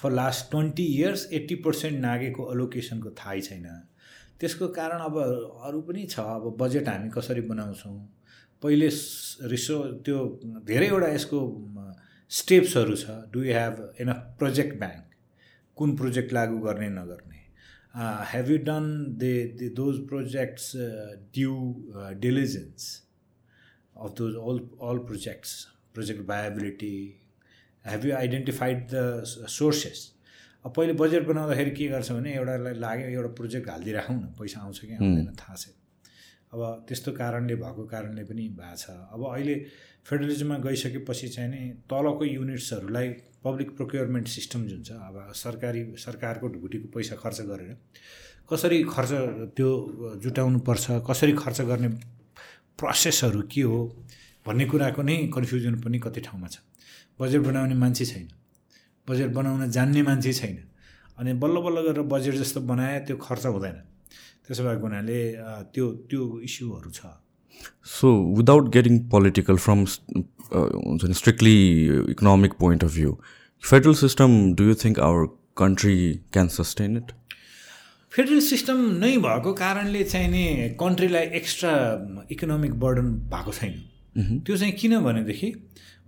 For 0.00 0.12
last 0.12 0.50
twenty 0.50 0.84
years 0.96 1.26
eighty 1.32 1.54
percent 1.66 2.00
नागेको 2.00 2.44
अलोकेसनको 2.54 3.10
थाहै 3.20 3.40
छैन। 3.48 3.66
त्यसको 4.40 4.68
कारण 4.76 5.00
अब 5.04 5.16
अरू 5.68 5.80
पनि 5.88 6.04
छ। 6.10 6.20
अब 6.20 6.56
बजेट 6.60 6.88
हामी 6.88 7.10
कसरी 7.16 7.40
बनाउँछौँ? 7.48 7.96
पहिले 8.62 8.88
रिसो 9.52 9.76
त्यो 10.06 10.18
धेरैवटा 10.68 11.08
यसको 11.12 11.38
स्टेप्सहरू 12.30 12.96
छ। 12.96 13.20
Do 13.32 13.42
you 13.44 13.52
have 13.54 13.74
enough 14.00 14.18
project 14.38 14.78
bank 14.80 15.09
कुन 15.80 15.96
प्रोजेक्ट 15.96 16.32
लागू 16.32 16.58
गर्ने 16.60 16.88
नगर्ने। 16.90 17.38
Have 18.30 18.50
you 18.50 18.56
done 18.64 18.86
the 19.20 19.68
those 19.76 20.00
projects 20.08 20.72
due 21.36 21.54
diligence 22.20 22.88
of 23.96 24.10
those 24.18 24.34
all 24.34 24.58
all 24.88 24.98
projects 25.08 25.52
project 25.94 26.26
viability 26.28 26.96
have 27.84 28.06
you 28.06 28.14
identified 28.16 28.86
the 28.92 29.22
sources 29.56 30.06
अब 30.64 30.72
पहिले 30.76 30.92
बजेट 31.00 31.26
बनाउँदाखेरि 31.26 31.70
के 31.70 31.88
गर्छ 31.88 32.12
भने 32.12 32.34
एउटालाई 32.34 32.74
लाग्यो 32.80 33.08
एउटा 33.08 33.28
प्रोजेक्ट 33.36 33.68
हालिदिइराखौँ 33.70 34.16
न 34.16 34.34
पैसा 34.38 34.60
आउँछ 34.60 34.78
कि 34.80 34.92
आउँदैन 34.94 35.34
थाहा 35.40 35.54
छैन। 35.56 35.74
अब 36.52 36.84
त्यस्तो 36.88 37.12
कारणले 37.12 37.54
भएको 37.56 37.84
कारणले 37.94 38.24
पनि 38.28 38.48
भएको 38.58 38.76
छ। 38.76 38.90
अब 39.14 39.26
अहिले 39.32 39.54
फेडरलिजममा 40.04 40.58
गइसकेपछि 40.66 41.28
चाहिँ 41.28 41.50
नि 41.50 41.62
तलको 41.90 42.24
युनिट्सहरूलाई 42.24 43.08
पब्लिक 43.44 43.76
प्रोक्योरमेन्ट 43.76 44.28
सिस्टम 44.28 44.66
जुन 44.66 44.82
छ 44.82 44.90
अब 45.08 45.32
सरकारी 45.34 45.82
सरकारको 45.98 46.48
ढुकुटीको 46.54 46.88
पैसा 46.94 47.16
खर्च 47.16 47.40
गरेर 47.50 47.76
कसरी 48.50 48.82
खर्च 48.84 49.12
त्यो 49.56 49.70
जुटाउनु 50.22 50.58
पर्छ 50.68 51.00
कसरी 51.08 51.32
खर्च 51.34 51.60
गर्ने 51.70 51.88
प्रोसेसहरू 52.78 53.42
के 53.52 53.62
हो 53.62 53.78
भन्ने 54.46 54.64
कुराको 54.66 55.02
नै 55.02 55.16
कन्फ्युजन 55.34 55.74
पनि 55.80 55.98
कति 55.98 56.20
ठाउँमा 56.26 56.48
छ। 56.48 56.58
बजेट 57.20 57.40
बनाउने 57.42 57.74
मान्छे 57.76 58.04
छैन 58.04 58.28
बजेट 59.08 59.30
बनाउन 59.32 59.70
जान्ने 59.70 60.02
मान्छे 60.02 60.32
छैन 60.32 60.56
अनि 61.18 61.32
बल्ल 61.42 61.56
बल्ल 61.64 61.78
गरेर 61.86 62.02
बजेट 62.12 62.34
जस्तो 62.34 62.60
बनाए 62.70 63.00
त्यो 63.06 63.16
खर्च 63.16 63.46
हुँदैन। 63.46 63.76
त्यसो 64.44 64.62
भएको 64.64 64.82
हुनाले 64.82 65.20
त्यो 65.74 65.86
त्यो 66.10 66.22
इस्युहरू 66.48 66.90
छ। 66.90 67.00
So 67.92 68.14
without 68.38 68.72
getting 68.72 68.98
political 69.10 69.56
from 69.66 69.84
हुन्छ 70.52 71.04
नि 71.04 71.14
strictly 71.14 71.56
economic 72.10 72.52
point 72.60 72.84
of 72.84 72.94
view 72.94 73.18
federal 73.64 73.94
system 74.02 74.36
do 74.58 74.64
you 74.64 74.74
think 74.84 74.98
our 75.08 75.26
country 75.58 75.96
can 76.32 76.48
sustain 76.56 76.96
it 76.96 77.12
federal 78.12 78.40
system 78.44 78.78
नै 79.02 79.16
भएको 79.24 79.52
कारणले 79.58 80.02
चाहिँ 80.12 80.28
नि 80.30 80.44
कन्ट्रीलाई 80.80 81.26
एक्स्ट्रा 81.40 81.74
इकोनोमिक 82.32 82.72
बर्डन 82.84 83.12
भएको 83.34 83.52
छैन। 83.58 83.74
त्यो 84.46 84.56
चाहिँ 84.56 84.72
किन 84.80 84.98
भनेदेखि 85.00 85.52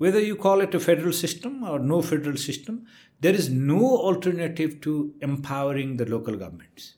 whether 0.00 0.24
you 0.24 0.34
call 0.46 0.62
it 0.62 0.74
a 0.76 0.78
federal 0.86 1.10
system 1.18 1.62
or 1.72 1.80
no 1.90 2.00
federal 2.08 2.34
system 2.44 2.78
there 3.22 3.34
is 3.34 3.50
no 3.68 3.80
alternative 4.08 4.78
to 4.84 4.94
empowering 5.24 5.96
the 5.96 6.08
local 6.08 6.34
governments 6.34 6.90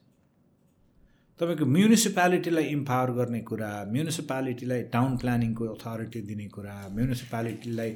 तपाईँको 1.41 1.67
म्युनिसिपालिटीलाई 1.67 2.65
इम्पावर 2.73 3.11
गर्ने 3.13 3.41
कुरा 3.51 3.71
म्युनिसिपालिटीलाई 3.93 4.83
टाउन 4.95 5.17
प्लानिङको 5.19 5.65
अथोरिटी 5.67 6.21
दिने 6.31 6.47
कुरा 6.55 6.77
म्युनिसिपालिटीलाई 6.95 7.91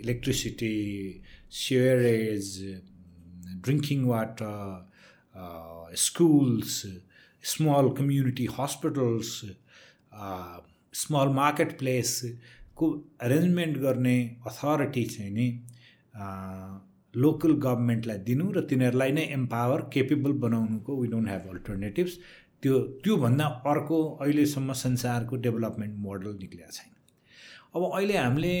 electricity 0.00 0.76
sewerage 1.64 2.48
drinking 3.64 4.04
water 4.06 4.56
schools 6.06 6.74
small 7.52 7.88
community 7.98 8.46
hospitals 8.58 9.32
small 11.02 11.28
market 11.34 11.78
प्लेसको 11.78 12.86
arrangement 13.24 13.76
गर्ने 13.78 14.16
authority 14.46 15.04
चाहिँ 15.14 15.32
नि। 15.32 15.48
Local 17.14 17.52
गभर्मेन्टलाई 17.62 18.18
दिनु 18.26 18.50
र 18.52 18.60
तिनीहरूलाई 18.70 19.12
नै 19.12 19.22
एम्पावर 19.32 19.80
केपेबल 19.92 20.32
बनाउनुको 20.44 21.00
वी 21.00 21.08
डोन्ट 21.08 21.28
ह्याभ 21.28 21.48
अल्टरनेटिभ्स 21.50 22.18
त्यो 22.62 22.78
त्योभन्दा 23.04 23.44
अर्को 23.66 23.98
अहिलेसम्म 24.22 24.72
संसारको 24.78 25.36
डेभलपमेन्ट 25.46 25.94
मोडल 25.98 26.36
निक्लिएको 26.40 26.72
छैन। 26.72 26.92
अब 27.74 27.82
अहिले 27.88 28.16
हामीले 28.16 28.54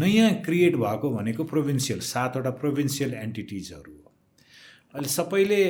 नयाँ 0.00 0.30
क्रिएट 0.46 0.76
भएको 0.76 1.10
भनेको 1.10 1.44
प्रोभिन्सियल 1.52 2.00
सातवटा 2.06 2.50
प्रोभिन्सियल 2.62 3.14
एन्टिटिजहरू 3.14 3.92
हो। 3.92 4.12
अहिले 4.94 5.08
सबैले 5.08 5.62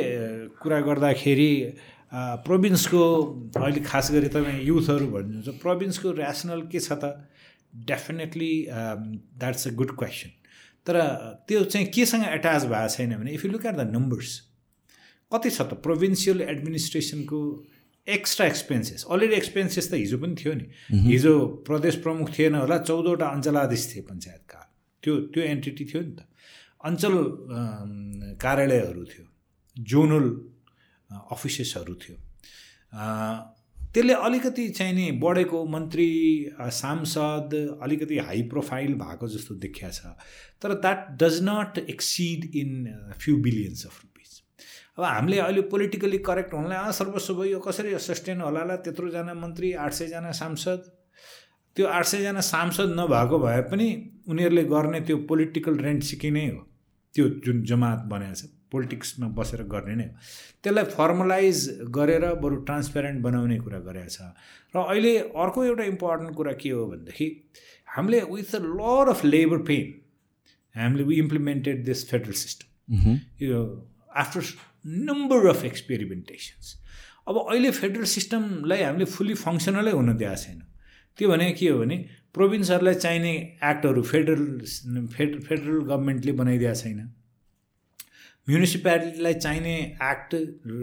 कुरा 0.63 0.81
गर्दाखेरि 0.89 1.53
प्रोभिन्सको 2.47 3.03
अहिले 3.57 3.81
खास 3.83 4.11
गरी 4.13 4.29
तपाईँ 4.35 4.63
युथहरू 4.65 5.07
भन्नुहुन्छ 5.11 5.61
प्रोभिन्सको 5.63 6.13
ऱ्यासनल 6.13 6.61
के 6.73 6.81
छ 6.81 6.93
त? 6.93 7.05
Definitely 7.87 8.53
that's 8.71 9.67
a 9.69 9.71
good 9.75 9.91
question 9.99 10.31
तर 10.87 10.97
त्यो 11.49 11.65
चाहिँ 11.65 11.87
केसँग 11.95 12.25
एट्याच 12.25 12.65
भएको 12.65 12.89
छैन 12.97 13.17
भने 13.19 13.31
if 13.33 13.45
you 13.45 13.51
look 13.53 13.67
at 13.67 13.75
the 13.77 13.91
numbers 13.93 14.31
कति 15.33 15.51
छ 15.51 15.61
त? 15.61 15.75
प्रोभिन्सियल 15.83 16.41
एडमिनिस्ट्रेसनको 16.43 17.41
एक्स्ट्रा 18.07 18.47
एक्सपेन्सेस 18.47 19.05
अलरेडी 19.11 19.35
एक्सपेन्सेस 19.35 19.91
त 19.91 19.95
हिजो 19.99 20.19
पनि 20.23 20.35
थियो 20.39 20.53
नि। 20.55 20.67
हिजो 21.11 21.35
प्रदेश 21.67 21.97
प्रमुख 22.07 22.31
थिएन 22.39 22.55
होला 22.55 22.79
चौधवटा 22.87 23.27
अञ्चलाधीश 23.37 23.83
थिए 23.95 24.03
पञ्चायतका 24.11 24.61
त्यो 25.03 25.13
त्यो 25.35 25.43
एन्टिटी 25.43 25.85
थियो 25.91 26.03
नि 26.03 26.15
त। 26.15 26.21
अञ्चल 26.87 27.15
कार्यालयहरू 28.39 29.05
थियो। 29.11 29.25
जोनल 29.77 30.27
अफिसेसहरू 31.11 31.95
थियो। 32.03 32.17
त्यसले 33.97 34.13
अलिकति 34.13 34.69
चाहिँ 34.69 34.93
नि 34.95 35.11
बढेको 35.21 35.65
मन्त्री 35.67 36.09
सांसद 36.79 37.55
अलिकति 37.83 38.19
हाई 38.21 38.43
प्रोफाइल 38.49 38.95
भएको 38.95 39.29
जस्तो 39.35 39.55
देखिया 39.63 39.91
छ। 39.91 40.13
तर 40.63 40.75
that 40.77 41.07
does 41.23 41.39
not 41.45 41.79
exceed 41.91 42.45
in 42.57 42.73
few 43.21 43.37
billions 43.47 43.87
of 43.87 44.01
rupees 44.03 44.43
अब 44.99 45.05
हामीले 45.05 45.39
अहिले 45.39 45.61
पोलिटिकली 45.73 46.19
करेक्ट 46.29 46.53
हुनलाई 46.55 46.93
सर्वस्व 46.93 47.43
यो 47.45 47.59
कसरी 47.61 47.99
सस्टेन 48.09 48.41
होला 48.41 48.77
त्यत्रोजना 48.85 49.35
मन्त्री 49.37 49.73
आठ 49.81 49.93
सयजना 49.93 50.33
सांसद। 50.41 50.93
त्यो 51.77 51.87
आठ 51.89 52.05
सयजना 52.05 52.41
सांसद 52.41 52.95
नभएको 53.01 53.39
भए 53.39 53.61
पनि 53.73 53.89
उनीहरूले 54.29 54.65
गर्ने 54.65 55.01
त्यो 55.09 55.17
पोलिटिकल 55.29 55.77
रेन्ट 55.87 56.03
सिकी 56.03 56.31
नै 56.31 56.47
हो। 56.49 56.61
त्यो 57.15 57.29
जुन 57.45 57.65
जमात 57.65 58.05
बनाएको 58.13 58.35
छ। 58.37 58.56
पोलिटिक्समा 58.73 59.29
बसेर 59.39 59.63
गर्ने 59.75 59.95
नै 59.95 60.05
हो। 60.05 60.13
त्यसलाई 60.63 60.85
फर्मलाइज 60.93 61.59
गरेर 61.97 62.25
बरु 62.45 62.57
ट्रान्सपेरेन्ट 62.69 63.23
बनाउने 63.23 63.59
कुरा 63.65 63.79
गरेको 63.89 64.11
छ। 64.11 64.19
र 64.75 64.77
अहिले 64.85 65.13
अर्को 65.45 65.65
एउटा 65.65 65.85
इम्पोर्टेन्ट 65.95 66.35
कुरा 66.37 66.53
के 66.63 66.71
हो 66.71 66.87
भनेदेखि 66.93 67.29
हामीले 67.89 68.21
with 68.31 68.55
a 68.55 68.63
lot 68.63 69.09
of 69.11 69.25
labour 69.25 69.59
pain 69.69 69.87
हामीले 70.75 71.05
we 71.05 71.17
implemented 71.19 71.85
this 71.85 72.09
federal 72.11 72.37
system 72.45 73.19
यो 73.43 73.61
आफ्टर 74.17 74.43
नम्बर 75.11 75.47
अफ 75.49 75.65
एक्सपेरिमेन्टेसन्स 75.65 76.77
अब 77.29 77.39
अहिले 77.39 77.71
फेडरल 77.71 78.05
सिस्टमलाई 78.11 78.83
हामीले 78.83 79.05
फुल्ली 79.11 79.35
फङ्सनलै 79.35 79.93
हुन 79.93 80.17
दिएको 80.17 80.37
छैन। 80.43 80.63
त्यो 81.19 81.29
भने 81.31 81.51
के 81.59 81.69
हो 81.69 81.79
भने 81.79 81.97
प्रोभिन्सहरूलाई 82.35 82.95
चाहिने 82.95 83.33
एक्टहरू 83.65 84.03
फेडरल 84.03 84.45
फेड 85.15 85.41
फेडरल 85.43 85.81
गभर्मेन्टले 85.91 86.33
बनाइदिएको 86.41 86.75
छैन। 86.83 86.99
म्युनिसिपालिटीलाई 88.49 89.35
चाहिने 89.37 89.75
एक्ट 90.11 90.35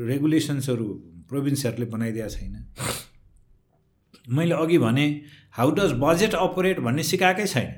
रेगुलेसन्सहरू 0.09 0.87
प्रोभिन्सहरूले 1.29 1.85
बनाइदिएको 1.91 2.29
छैन। 2.29 2.55
मैले 4.27 4.55
अघि 4.55 4.77
भने 4.79 5.05
हाउ 5.53 5.71
डज 5.77 5.91
बजेट 5.99 6.33
अपरेट 6.37 6.79
भन्ने 6.79 7.03
सिकाएकै 7.03 7.47
छैन। 7.47 7.71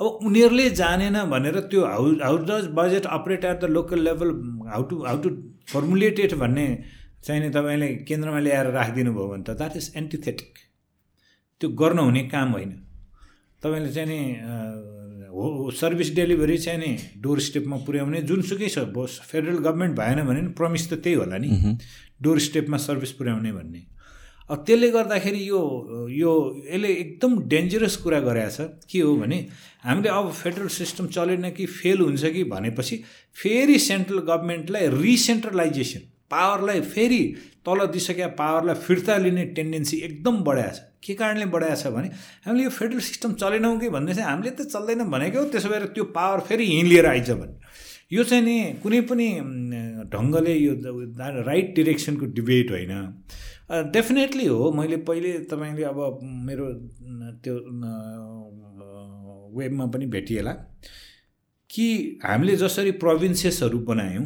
अब 0.00 0.06
उनीहरूले 0.26 0.68
जानेन 0.78 1.16
भनेर 1.30 1.58
त्यो 1.70 1.84
how 1.86 2.04
how 2.18 2.36
does 2.48 2.66
budget 2.74 3.06
operate 3.16 3.44
at 3.44 3.60
the 3.60 3.64
local 3.76 4.00
level 4.04 4.30
how 4.68 4.82
to 4.90 4.96
how 5.04 5.18
to 5.22 5.30
formulate 5.72 6.18
it 6.20 6.34
भन्ने 6.42 6.66
चाहिने 7.24 7.48
तपाईँले 7.50 7.88
केन्द्रमा 8.08 8.40
ल्याएर 8.40 8.70
राखिदिनु 8.72 9.12
भयो 9.14 9.26
भने 9.28 9.42
त 9.42 9.56
द्याट 9.58 9.76
इज 9.76 9.92
एन्टिथेटिक 9.96 10.58
त्यो 11.60 11.70
गर्नुहुने 11.80 12.22
काम 12.30 12.52
होइन। 12.52 12.70
तपाईँले 13.62 13.90
चाहिँ 13.92 14.08
नि 14.08 14.20
हो 15.38 15.70
सर्भिस 15.70 16.14
डेलिभरी 16.14 16.56
चाहिँ 16.58 16.78
नि 16.78 16.96
डोर 17.22 17.40
स्टेपमा 17.40 17.76
पुर्याउने 17.86 18.22
जुनसुकै 18.28 18.68
छ 18.68 18.78
बस 18.96 19.20
फेडरल 19.30 19.58
गभर्मेन्ट 19.66 19.96
भएन 19.96 20.22
भने 20.26 20.40
नि 20.40 20.48
प्रमिस 20.58 20.90
त 20.90 20.98
त्यही 21.04 21.14
होला 21.16 21.38
नि। 21.38 21.76
डोर 22.22 22.38
स्टेपमा 22.38 22.76
सर्भिस 22.76 23.12
पुर्याउने 23.14 23.52
भन्ने। 23.52 23.82
अब 24.50 24.64
त्यसले 24.66 24.90
गर्दाखेरि 24.90 25.42
यो 25.48 25.60
यो 26.10 26.32
यसले 26.66 26.88
एकदम 26.88 27.38
डेन्जरस 27.48 27.96
कुरा 28.02 28.20
गरेको 28.26 28.50
छ। 28.50 28.68
के 28.90 29.00
हो 29.00 29.14
भने 29.16 29.38
हामीले 29.84 30.08
अब 30.08 30.30
फेडरल 30.32 30.68
सिस्टम 30.72 31.06
चलेन 31.14 31.50
कि 31.52 31.66
फेल 31.68 32.00
हुन्छ 32.00 32.24
कि 32.34 32.44
भनेपछि 32.50 32.96
फेरि 33.36 33.78
सेन्ट्रल 33.78 34.18
गभर्मेन्टलाई 34.30 34.88
रिसेन्ट्रलाइजेसन 34.96 36.08
पावरलाई 36.30 36.80
फेरि 36.92 37.22
तल 37.66 37.86
दिइसकेका 37.92 38.26
पावरलाई 38.40 38.74
फिर्ता 38.86 39.16
लिने 39.18 39.44
टेन्डेन्सी 39.56 39.96
एकदम 40.08 40.42
बढाएको 40.44 40.76
छ। 40.76 40.87
के 41.02 41.14
कारणले 41.14 41.46
बढाएको 41.46 41.76
छ 41.80 41.92
भने 41.94 42.08
हामीले 42.46 42.64
यो 42.64 42.70
फेडरल 42.70 43.00
सिस्टम 43.00 43.32
चलेनौँ 43.40 43.78
कि 43.80 43.88
भन्दै 43.90 44.14
चाहिँ 44.14 44.30
हामीले 44.30 44.50
त 44.50 44.66
चल्दैन 44.68 45.04
भनेको 45.10 45.44
त्यसो 45.52 45.68
भएर 45.68 45.84
त्यो 45.94 46.04
पावर 46.16 46.40
फेरि 46.48 46.64
यहीँ 46.64 46.84
लिएर 46.84 47.06
आइज 47.06 47.30
भने। 47.30 47.54
यो 48.12 48.24
चाहिँ 48.24 48.44
नि 48.44 48.56
कुनै 48.82 49.00
पनि 49.10 49.28
ढङ्गले 50.12 50.54
यो 50.54 50.72
राइट 51.44 51.74
डिरेक्सनको 51.74 52.26
डिबेट 52.34 52.70
होइन। 52.70 52.92
डेफिनेटली 53.92 54.46
हो। 54.46 54.72
मैले 54.72 54.96
पहिले 55.08 55.32
तपाईँले 55.50 55.84
अब 55.84 55.98
मेरो 56.22 56.66
त्यो 57.44 57.54
वेबमा 59.58 59.86
पनि 59.86 60.06
भेटिएला 60.06 60.52
कि 61.70 61.86
हामीले 62.24 62.56
जसरी 62.56 62.90
प्रोभिन्सेसहरू 63.02 63.78
बनायौँ 63.86 64.24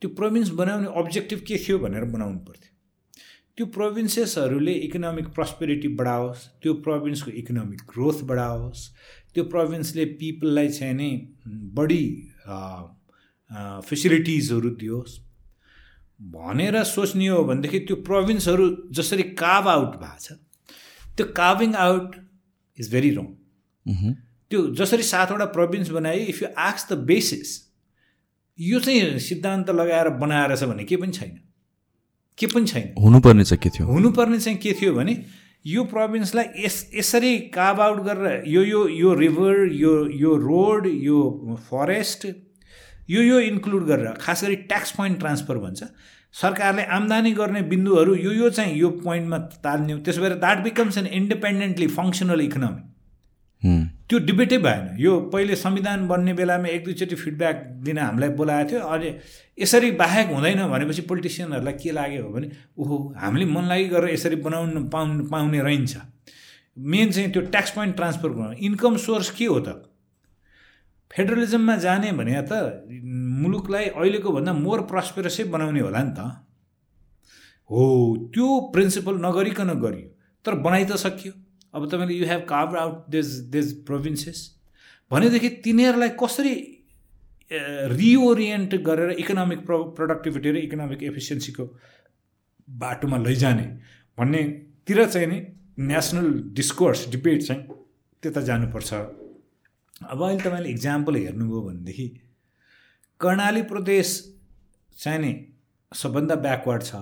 त्यो 0.00 0.10
प्रोभिन्स 0.16 0.48
बनाउने 0.58 0.88
अब्जेक्टिभ 0.96 1.44
के 1.48 1.56
थियो 1.58 1.78
भनेर 1.78 2.04
बनाउनु 2.14 2.38
पर्थ्यो। 2.38 2.72
त्यो 3.58 3.66
प्रोभिन्सेसहरूले 3.74 4.72
इकोनोमिक 4.86 5.28
प्रस्पेरिटी 5.34 5.88
बढाओस् 5.98 6.42
त्यो 6.62 6.72
प्रोभिन्सको 6.82 7.30
इकोनोमिक 7.40 7.80
ग्रोथ 7.92 8.20
बढाओस् 8.26 8.82
त्यो 9.34 9.44
प्रोभिन्सले 9.54 10.04
पिपललाई 10.20 10.68
चाहिँ 10.76 10.94
नै 10.94 11.10
बढी 11.78 12.04
फेसिलिटिजहरू 13.88 14.70
दियोस्। 14.82 15.16
भनेर 16.20 16.82
सोच्ने 16.84 17.26
हो 17.28 17.42
भनेदेखि 17.44 17.78
त्यो 17.88 17.96
प्रोभिन्सहरू 18.06 18.68
जसरी 18.92 19.22
काभ 19.42 19.68
आउट 19.68 19.92
भएको 19.96 20.18
छ 20.20 20.38
त्यो 21.18 21.26
carving 21.34 21.74
out 21.86 22.16
is 22.78 22.92
very 22.92 23.10
wrong 23.18 23.26
त्यो 24.50 24.62
जसरी 24.74 25.02
सातवटा 25.10 25.50
प्रोभिन्स 25.58 25.90
बनाए 25.98 26.22
इफ 26.26 26.42
यु 26.42 26.48
आक्स 26.68 26.88
द 26.92 26.98
बेसिस 27.10 27.58
यो 28.58 28.80
चाहिँ 28.80 29.18
सिद्धान्त 29.26 29.70
लगाएर 29.80 30.08
बनाएर 30.22 30.56
छ 30.56 30.70
भने 30.70 30.84
के 30.84 30.96
पनि 30.96 31.12
छैन। 31.12 31.36
के 32.38 32.46
पनि 32.46 32.66
छैन। 32.66 32.88
हुनुपर्ने 33.02 33.44
चाहिँ 33.44 33.60
के 33.62 33.70
थियो? 33.70 33.86
हुनुपर्ने 33.86 34.38
चाहिँ 34.38 34.58
के 34.58 34.72
थियो 34.80 34.94
भने 34.94 35.14
यो 35.66 35.84
प्रोभिन्सलाई 35.84 36.64
यस 36.64 36.76
यसरी 36.94 37.36
काभ 37.54 37.80
आउट 37.80 38.02
गरेर 38.02 38.42
यो 38.48 38.62
यो 38.64 38.86
यो 38.88 39.14
रिभर 39.14 39.72
यो 39.74 39.94
यो 40.20 40.34
रोड 40.44 40.86
यो 40.86 41.18
फरेस्ट 41.70 42.26
यो 43.10 43.22
यो 43.22 43.40
इन्क्लुड 43.48 43.86
गरेर 43.86 44.12
खास 44.20 44.44
गरी 44.44 44.56
ट्याक्स 44.70 44.90
पोइन्ट 44.98 45.18
ट्रान्सफर 45.20 45.58
भन्छ 45.58 45.84
सरकारले 46.34 46.82
आम्दानी 46.96 47.32
गर्ने 47.32 47.62
बिन्दुहरू 47.72 48.14
यो 48.14 48.32
यो 48.32 48.50
चाहिँ 48.50 48.76
यो 48.78 48.88
पोइन्टमा 49.04 49.38
ताल्ने 49.64 49.96
त्यसो 50.06 50.22
भएर 50.22 50.34
that 50.44 50.62
becomes 50.64 50.98
an 50.98 51.06
independently 51.20 51.86
functional 51.98 52.40
economy 52.40 52.82
त्यो 54.08 54.18
डिबेटै 54.18 54.58
भएन। 54.58 54.96
यो 54.98 55.12
पहिले 55.32 55.56
संविधान 55.56 56.06
बन्ने 56.08 56.32
बेलामा 56.34 56.68
एक 56.68 56.84
दुईचोटि 56.84 57.14
फिडब्याक 57.14 57.56
दिन 57.84 57.98
हामीलाई 57.98 58.30
बोलाएको 58.40 58.70
थियो। 58.70 58.80
अनि 58.80 59.08
यसरी 59.60 59.90
बाहेक 60.00 60.28
हुँदैन 60.32 60.60
भनेपछि 60.72 61.02
पोलिटिसियनहरूलाई 61.04 61.74
के 61.76 61.90
लाग्यो 61.92 62.22
हो 62.24 62.30
भने 62.32 62.48
ओहो 62.78 62.96
हामीले 63.20 63.44
मन 63.52 63.64
लागि 63.68 63.86
गरेर 63.92 64.14
यसरी 64.14 64.36
बनाउनु 64.46 64.80
पाउनु 64.88 65.24
पाउने 65.28 65.60
रहन्छ। 65.60 65.96
मेन 66.76 67.10
चाहिँ 67.12 67.30
त्यो 67.32 67.42
ट्याक्स 67.52 67.70
पोइन्ट 67.76 67.96
ट्रान्सफर 67.96 68.28
गर्नु। 68.28 68.56
इन्कम 68.64 68.96
सोर्स 68.96 69.30
के 69.36 69.44
हो 69.44 69.60
त? 69.60 69.68
फेडरलिजममा 71.12 71.76
जाने 71.76 72.12
भने 72.12 72.42
त 72.48 72.52
मुलुकलाई 73.42 73.84
अहिलेको 73.92 74.32
भन्दा 74.32 74.52
मोर 74.52 74.80
प्रस्पेरसै 74.88 75.44
बनाउने 75.52 75.80
होला 75.80 76.02
नि 76.02 76.12
त। 76.16 76.20
हो 77.70 77.82
त्यो 78.32 78.48
प्रिन्सिपल 78.72 79.14
नगरिकन 79.20 79.70
गरियो। 79.84 80.08
तर 80.44 80.54
बनाइ 80.64 80.84
त 80.84 80.96
सकियो। 80.96 81.32
अब 81.74 81.88
तपाईँले 81.90 82.14
you 82.14 82.26
have 82.26 82.40
carve 82.48 82.76
out 82.76 83.04
this 83.10 83.26
this 83.54 83.72
provinces 83.86 84.38
भनेदेखि 85.10 85.48
तिनीहरूलाई 85.64 86.10
कसरी 86.22 86.54
रिओरिएन्ट 87.92 88.74
गरेर 88.86 89.10
इकोनोमिक 89.20 89.64
प्रो 89.66 89.82
प्रोडक्टिभिटी 89.98 90.50
र 90.50 90.56
इकोनोमिक 90.56 91.02
एफिसियन्सीको 91.02 91.64
बाटोमा 92.68 93.18
लैजाने 93.18 93.66
भन्नेतिर 94.18 95.04
चाहिँ 95.06 95.26
नि 95.26 95.38
नेसनल 95.78 96.32
डिस्कोर्स 96.54 97.08
डिबेट 97.10 97.42
चाहिँ 97.42 97.62
त्यता 98.22 98.40
जानुपर्छ। 98.40 98.92
अब 98.92 100.22
अहिले 100.22 100.42
तपाईँले 100.42 100.68
इक्जाम्पल 100.70 101.16
हेर्नुभयो 101.16 101.60
भनेदेखि 101.62 102.06
कर्णाली 103.20 103.62
प्रदेश 103.62 104.08
चाहिँ 104.98 105.18
नि 105.18 105.32
सबभन्दा 105.92 106.34
ब्याकवर्ड 106.44 106.82
छ। 106.82 106.92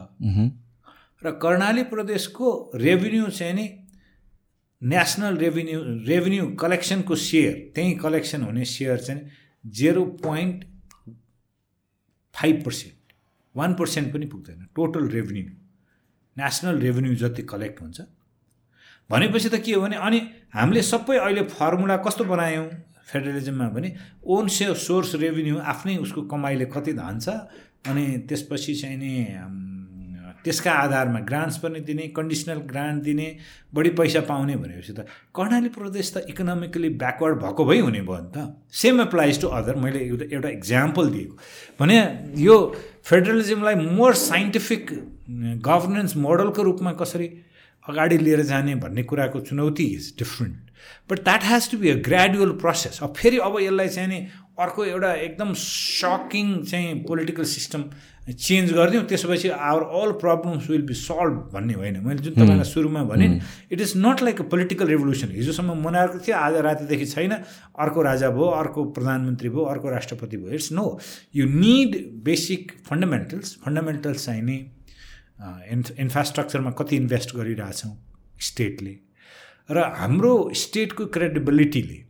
र 1.23 1.31
कर्णाली 1.43 1.83
प्रदेशको 1.93 2.49
रेभिन्यू 2.75 3.27
चाहिँ 3.29 3.55
नि 3.55 3.67
नेसनल 4.83 5.37
रेभिन्यू 5.37 5.81
रेभिन्यू 6.09 6.47
कलेक्सनको 6.61 7.15
सेयर 7.17 7.53
त्यहीँ 7.75 7.95
कलेक्सन 7.99 8.43
हुने 8.43 8.65
सेयर 8.65 8.99
चाहिँ 8.99 9.21
zero 9.65 10.05
point 10.23 10.65
five 12.35 12.63
percent 12.65 13.13
one 13.55 13.75
percent 13.75 14.13
पनि 14.15 14.27
पुग्दैन 14.27 14.67
टोटल 14.75 15.09
रेभिन्यू 15.09 15.45
नेसनल 16.37 16.79
रेभिन्यू 16.79 17.15
जति 17.15 17.43
कलेक्ट 17.43 17.81
हुन्छ। 17.83 18.01
भनेपछि 19.11 19.49
त 19.49 19.63
के 19.65 19.73
हो 19.73 19.81
भने 19.81 19.97
अनि 19.97 20.21
हामीले 20.55 20.83
सबै 20.83 21.17
अहिले 21.19 21.43
फर्मुला 21.43 21.97
कस्तो 21.97 22.25
बनायौँ? 22.25 22.69
फेडरलिजममा 23.07 23.69
भने 23.69 23.95
ओन 24.25 24.49
से 24.49 24.75
सोर्स 24.75 25.15
रेभिन्यू 25.15 25.59
आफ्नै 25.73 25.97
उसको 25.97 26.23
कमाइले 26.23 26.65
कति 26.67 26.93
धान्छ 26.93 27.29
अनि 27.89 28.07
त्यसपछि 28.29 28.75
चाहिँ 28.75 28.97
नि 28.97 29.13
त्यसका 30.47 30.73
आधारमा 30.81 31.21
ग्रान्ट्स 31.29 31.57
पनि 31.59 31.81
दिने 31.87 32.07
कन्डिसनल 32.17 32.59
ग्रान्ट 32.73 33.03
दिने 33.03 33.29
बढी 33.75 33.91
पैसा 33.99 34.21
पाउने 34.31 34.57
भनेपछि 34.57 34.93
त 34.93 35.07
कर्णाली 35.37 35.69
प्रदेश 35.77 36.13
त 36.15 36.25
इकोनोमिकली 36.31 36.89
ब्याकवर्ड 37.03 37.39
भएको 37.43 37.65
भइ 37.65 37.81
हुने 37.81 38.03
भयो 38.09 38.21
नि 38.23 38.31
त। 38.37 38.55
सेम 38.83 39.01
एप्लाइज 39.01 39.41
टु 39.41 39.49
अदर 39.59 39.77
मैले 39.85 40.01
एउटा 40.07 40.27
एउटा 40.35 40.49
इक्जाम्पल 40.59 41.11
दिएको। 41.11 41.35
भने 41.81 41.99
यो 42.45 42.57
फेडरलिजमलाई 43.05 43.75
मोर 43.75 44.15
साइन्टिफिक 44.15 44.91
गभर्नेन्स 45.67 46.17
मोडलको 46.17 46.63
रूपमा 46.63 46.93
कसरी 47.03 47.29
अगाडि 47.85 48.19
लिएर 48.19 48.43
जाने 48.43 48.75
भन्ने 48.83 49.03
कुराको 49.11 49.41
चुनौती 49.49 49.85
is 49.97 50.15
different 50.19 50.57
but 51.11 51.19
that 51.25 51.45
has 51.45 51.71
to 51.71 51.79
be 51.79 51.91
a 51.91 51.95
gradual 52.09 52.51
process 52.63 52.99
अब 53.03 53.13
फेरि 53.17 53.39
अब 53.47 53.59
यसलाई 53.61 53.89
चाहिँ 53.89 54.09
नि 54.09 54.19
अर्को 54.59 54.85
एउटा 54.85 55.13
एकदम 55.15 55.53
सकिङ 55.55 56.63
चाहिँ 56.65 56.95
पोलिटिकल 57.09 57.45
सिस्टम 57.45 57.85
चेन्ज 58.27 58.73
गरिदिउँ 58.73 59.03
त्यसपछि 59.07 59.49
our 59.49 59.83
all 59.99 60.13
problems 60.21 60.69
will 60.71 60.83
be 60.87 60.95
solve 60.95 61.51
भन्ने 61.53 61.75
होइन। 61.75 61.99
मैले 62.05 62.23
जुन 62.23 62.33
तपाईँलाई 62.35 62.65
सुरुमा 62.65 63.03
भने 63.11 63.27
it 63.73 63.81
is 63.81 63.93
not 63.97 64.23
like 64.23 64.41
a 64.41 64.45
political 64.51 64.87
revolution 64.89 65.31
हिजोसम्म 65.33 65.77
मनाएको 65.85 66.19
थियो 66.19 66.37
आज 66.37 66.55
रातिदेखि 66.67 67.07
छैन। 67.07 67.33
अर्को 67.33 68.03
राजा 68.03 68.31
भयो 68.31 68.49
अर्को 68.63 68.85
प्रधानमन्त्री 68.93 69.49
भयो 69.49 69.65
अर्को 69.75 69.91
राष्ट्रपति 69.91 70.37
भयो। 70.37 70.51
It's 70.55 70.73
no 70.73 70.87
you 71.37 71.47
need 71.47 72.01
basic 72.25 72.73
fundamentals 72.89 73.55
fundamentals 73.67 74.27
चाहिँ 74.27 74.43
नि 74.43 74.57
इन् 75.73 75.85
इन्फ्रास्ट्रक्चरमा 76.01 76.71
कति 76.81 76.97
इन्भेस्ट 76.97 77.37
गरिरहेछौँ 77.37 77.95
स्टेटले 78.41 78.97
र 79.71 79.93
हाम्रो 79.97 80.35
स्टेटको 80.57 81.07
क्रेडिबिलिटीले 81.15 82.05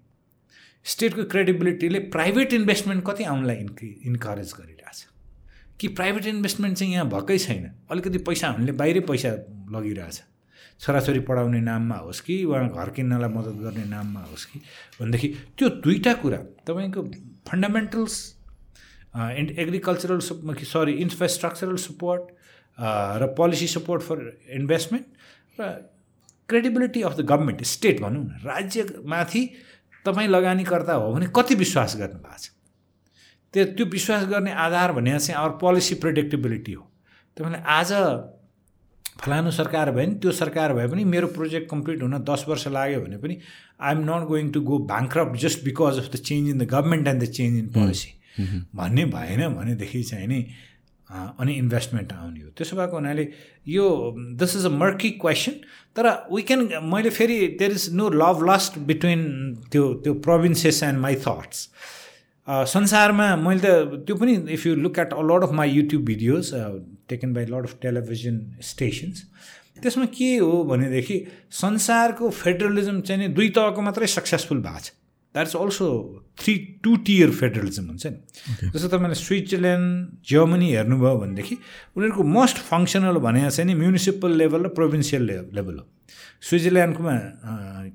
स्टेटको 0.87 1.25
क्रेडिबिलिटीले 1.25 1.99
प्राइभेट 2.15 2.53
इन्भेस्टमेन्ट 2.53 3.05
कति 3.07 3.25
आउनलाई 3.25 3.57
इन्क 3.57 3.83
इन्करेज 4.07 4.53
गरिरहेछ। 4.59 5.07
कि 5.81 5.89
प्राइभेट 5.89 6.27
इन्भेस्टमेन्ट 6.27 6.79
चाहिँ 6.79 6.93
यहाँ 6.93 7.09
भएकै 7.11 7.39
छैन। 7.39 7.71
अलिकति 7.91 8.19
पैसा 8.19 8.49
हामीले 8.49 8.73
बाहिरै 8.73 9.01
पैसा 9.11 9.31
लगिरहेछ। 9.75 10.23
छोराछोरी 10.81 11.21
पढाउने 11.21 11.61
नाममा 11.61 11.95
होस् 11.97 12.21
कि 12.21 12.45
वा 12.45 12.63
घर 12.63 12.91
किन्नलाई 12.97 13.31
मद्दत 13.31 13.57
गर्ने 13.65 13.85
नाममा 13.91 14.21
होस् 14.31 14.45
कि 14.45 14.59
भनेदेखि 15.01 15.29
त्यो 15.59 15.69
दुईवटा 15.83 16.13
कुरा 16.23 16.39
तपाईँको 16.69 17.03
fundamentals 17.49 18.15
and 19.17 19.51
agricultural 19.59 20.19
sorry 20.21 20.93
infrastructural 21.05 21.77
support 21.89 22.23
र 23.23 23.27
पोलिसी 23.37 23.67
सपोर्ट 23.67 24.03
फर 24.03 24.19
इन्भेस्टमेन्ट 24.61 25.61
र 25.61 25.69
credibility 26.49 27.03
of 27.03 27.17
the 27.17 27.21
government 27.27 27.63
state 27.65 28.01
भनौँ 28.01 28.25
न 28.25 28.41
राज्यमाथि 28.45 29.43
तपाईँ 30.07 30.29
लगानीकर्ता 30.29 30.95
हो 30.95 31.13
भने 31.13 31.27
कति 31.37 31.55
विश्वास 31.55 31.97
गर्नु 31.97 32.19
भएको 32.19 32.39
छ? 32.39 32.51
त्यो 33.55 33.65
त्यो 33.77 33.87
विश्वास 33.93 34.25
गर्ने 34.29 34.53
आधार 34.65 34.93
भने 34.93 35.19
चाहिँ 35.19 35.43
अरू 35.43 35.59
पोलिसी 35.59 35.95
प्रेडिक्टेबिलिटी 36.03 36.73
हो। 36.73 36.83
तपाईँले 37.37 37.59
आज 37.75 37.93
फलानु 39.21 39.51
सरकार 39.51 39.91
भयो 39.91 40.07
नि 40.07 40.15
त्यो 40.21 40.33
सरकार 40.33 40.73
भए 40.75 40.87
पनि 40.89 41.05
मेरो 41.05 41.27
प्रोजेक्ट 41.33 41.71
कम्प्लिट 41.71 42.03
हुन 42.03 42.19
दस 42.29 42.45
वर्ष 42.49 42.67
लाग्यो 42.69 43.01
भने 43.01 43.17
पनि 43.17 43.39
I 43.81 43.95
am 43.95 44.01
not 44.05 44.27
going 44.29 44.51
to 44.53 44.61
go 44.61 44.79
bankrupt 44.91 45.41
just 45.41 45.65
because 45.65 45.99
of 45.99 46.11
the 46.13 46.17
change 46.29 46.51
in 46.51 46.59
the 46.59 46.69
government 46.71 47.09
and 47.09 47.23
the 47.23 47.27
change 47.33 47.59
in 47.59 47.67
policy 47.77 48.11
भन्ने 48.77 49.05
भएन 49.15 49.49
भनेदेखि 49.55 50.03
चाहिँ 50.03 50.27
नि 50.29 50.41
अनि 51.11 51.53
इन्भेस्टमेन्ट 51.55 52.13
आउने 52.13 52.41
हो। 52.41 52.51
त्यसो 52.57 52.77
भएको 52.77 52.97
हुनाले 52.97 53.29
यो 53.69 53.87
this 54.37 54.57
is 54.57 54.67
a 54.67 54.75
murky 54.77 55.11
question 55.23 55.55
तर 55.97 56.09
वी 56.33 56.43
क्यान 56.49 56.69
मैले 56.93 57.11
फेरि 57.11 57.37
there 57.61 57.73
is 57.73 57.89
no 57.95 58.09
love 58.23 58.43
lost 58.51 58.79
between 58.89 59.23
त्यो 59.73 59.93
त्यो 60.05 60.15
प्रोभिन्सेस 60.27 60.83
एन्ड 60.83 60.99
माई 61.01 61.15
थट्स 61.27 61.69
संसारमा 62.73 63.29
मैले 63.37 63.61
त 63.61 64.03
त्यो 64.07 64.17
पनि 64.17 64.35
if 64.55 64.67
you 64.67 64.75
look 64.83 64.99
at 64.99 65.13
a 65.13 65.23
lot 65.31 65.43
of 65.45 65.53
my 65.61 65.71
YouTube 65.71 66.05
videos 66.11 66.51
taken 67.09 67.33
by 67.35 67.45
lot 67.55 67.67
of 67.71 67.79
television 67.83 68.41
stations 68.73 69.25
त्यसमा 69.83 70.05
के 70.19 70.37
हो 70.37 70.63
भनेदेखि 70.65 71.17
संसारको 71.63 72.31
फेडरलिजम 72.43 73.01
चाहिँ 73.01 73.21
नि 73.23 73.29
दुई 73.35 73.49
तहको 73.57 73.83
मात्रै 73.89 74.07
सक्सेसफुल 74.13 74.61
भएको 74.69 74.81
छ। 74.85 74.93
That's 75.37 75.57
also 75.57 75.87
three 76.41 76.55
two 76.85 76.97
tier 77.07 77.31
federalism 77.31 77.87
हुन्छ 77.87 78.07
नि। 78.07 78.71
जस्तो 78.73 78.89
तपाईँले 78.89 79.17
स्विजरल्यान्ड 79.21 80.25
जर्मनी 80.31 80.69
हेर्नुभयो 80.73 81.17
भनेदेखि 81.23 81.57
उनीहरूको 81.97 82.23
मोस्ट 82.37 82.57
फङ्सनल 82.71 83.19
भने 83.27 83.41
चाहिँ 83.51 83.67
नि 83.69 83.75
म्युनिसिपल 83.77 84.31
लेभल 84.41 84.61
र 84.65 84.69
प्रोभिन्सियल 84.79 85.23
लेभल 85.57 85.77
हो। 85.79 85.85
स्विजरल्यान्डकोमा 86.49 87.15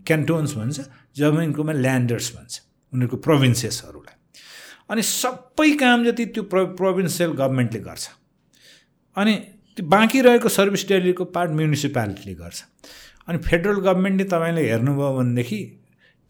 क्यान्टोन्स 0.07 0.51
भन्छ 0.57 0.77
जर्मनीकोमा 1.17 1.73
ल्यान्डर्स 1.85 2.27
भन्छ 2.35 2.53
उनीहरूको 2.93 3.17
प्रोभिन्सेसहरूलाई 3.25 4.15
अनि 4.91 5.01
सबै 5.01 5.69
काम 5.81 6.05
जति 6.05 6.25
त्यो 6.35 6.43
प्रो 6.51 6.65
प्रोभिन्सियल 6.77 7.31
गभर्मेन्टले 7.41 7.79
गर्छ। 7.81 8.03
अनि 9.17 9.33
त्यो 9.77 9.85
बाँकी 9.87 10.21
रहेको 10.21 10.49
सर्भिस 10.49 10.87
डेलीको 10.87 11.25
पार्ट 11.35 11.51
म्युनिसिपालिटीले 11.59 12.33
गर्छ। 12.35 12.59
अनि 13.27 13.37
फेडरल 13.49 13.77
गभर्मेन्टले 13.87 14.25
तपाईँले 14.29 14.61
हेर्नुभयो 14.69 15.11
भनेदेखि 15.17 15.59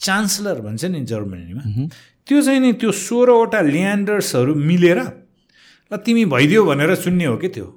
चान्सलर 0.02 0.62
भन्छ 0.62 0.84
नि 0.86 1.02
जर्मनीमा। 1.12 1.64
त्यो 2.28 2.42
चाहिँ 2.42 2.60
नि 2.60 2.72
त्यो 2.82 2.92
सोह्रवटा 2.92 3.60
ल्यान्डर्सहरू 3.74 4.56
मिलेर 4.56 5.00
ल 5.92 5.98
तिमी 6.06 6.26
भइदियो 6.34 6.62
भनेर 6.66 6.96
सुन्ने 6.96 7.26
हो 7.26 7.38
कि 7.38 7.50
त्यो? 7.56 7.68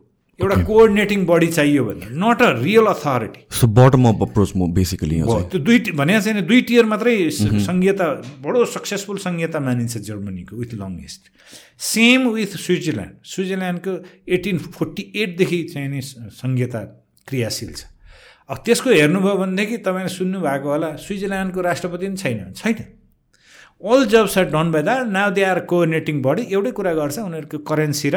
एउटा 0.41 0.57
कोअर्डिनेटिङ 0.67 1.25
बडी 1.27 1.47
चाहियो 1.47 1.83
भने 1.85 2.07
not 2.19 2.41
a 2.43 2.49
real 2.63 2.87
authority 2.91 3.41
so 3.55 3.67
bottom 3.71 4.09
up 4.11 4.23
approach 4.27 4.51
म 4.57 4.67
बेसिकली 4.75 5.21
त्यो 5.23 5.59
दुई 5.63 5.79
भने 5.95 6.21
चाहिँ 6.21 6.43
दुई 6.43 6.61
टियर 6.71 6.85
मात्रै 6.91 7.15
सङ्घीयता 7.31 8.07
बडो 8.43 8.65
सक्सेसफुल 8.75 9.19
सङ्घीयता 9.27 9.61
मानिन्छ 9.63 10.03
जर्मनीको 10.11 10.57
with 10.59 10.75
long 10.83 10.99
history 11.07 11.31
same 11.93 12.29
with 12.35 12.59
Switzerland 12.67 13.15
स्विजरल्यान्डको 13.35 13.93
eighteen 14.37 14.59
forty 14.75 15.03
एटदेखि 15.23 15.63
चाहिँ 15.73 15.89
नि 15.95 16.01
सङ्घीयता 16.43 16.81
क्रियाशील 17.31 17.73
छ। 17.79 17.94
अब 18.51 18.57
त्यसको 18.65 18.91
हेर्नुभयो 18.91 19.35
भनेदेखि 19.37 19.77
तपाईँले 19.85 20.09
सुन्नुभएको 20.15 20.69
होला 20.69 20.89
स्विजरल्यान्डको 21.01 21.61
राष्ट्रपति 21.61 22.07
पनि 22.07 22.17
छैन 22.17 22.53
छैन। 22.53 22.79
All 23.81 24.05
jobs 24.13 24.39
are 24.39 24.45
done 24.53 24.71
by 24.73 24.83
the 24.83 24.91
now 25.11 25.31
they 25.33 25.43
are 25.45 25.61
coordinating 25.71 26.23
body 26.23 26.43
एउटै 26.53 26.71
कुरा 26.79 26.93
गर्छ 26.95 27.19
उनीहरूको 27.19 27.59
करेन्सी 27.71 28.09
र 28.15 28.17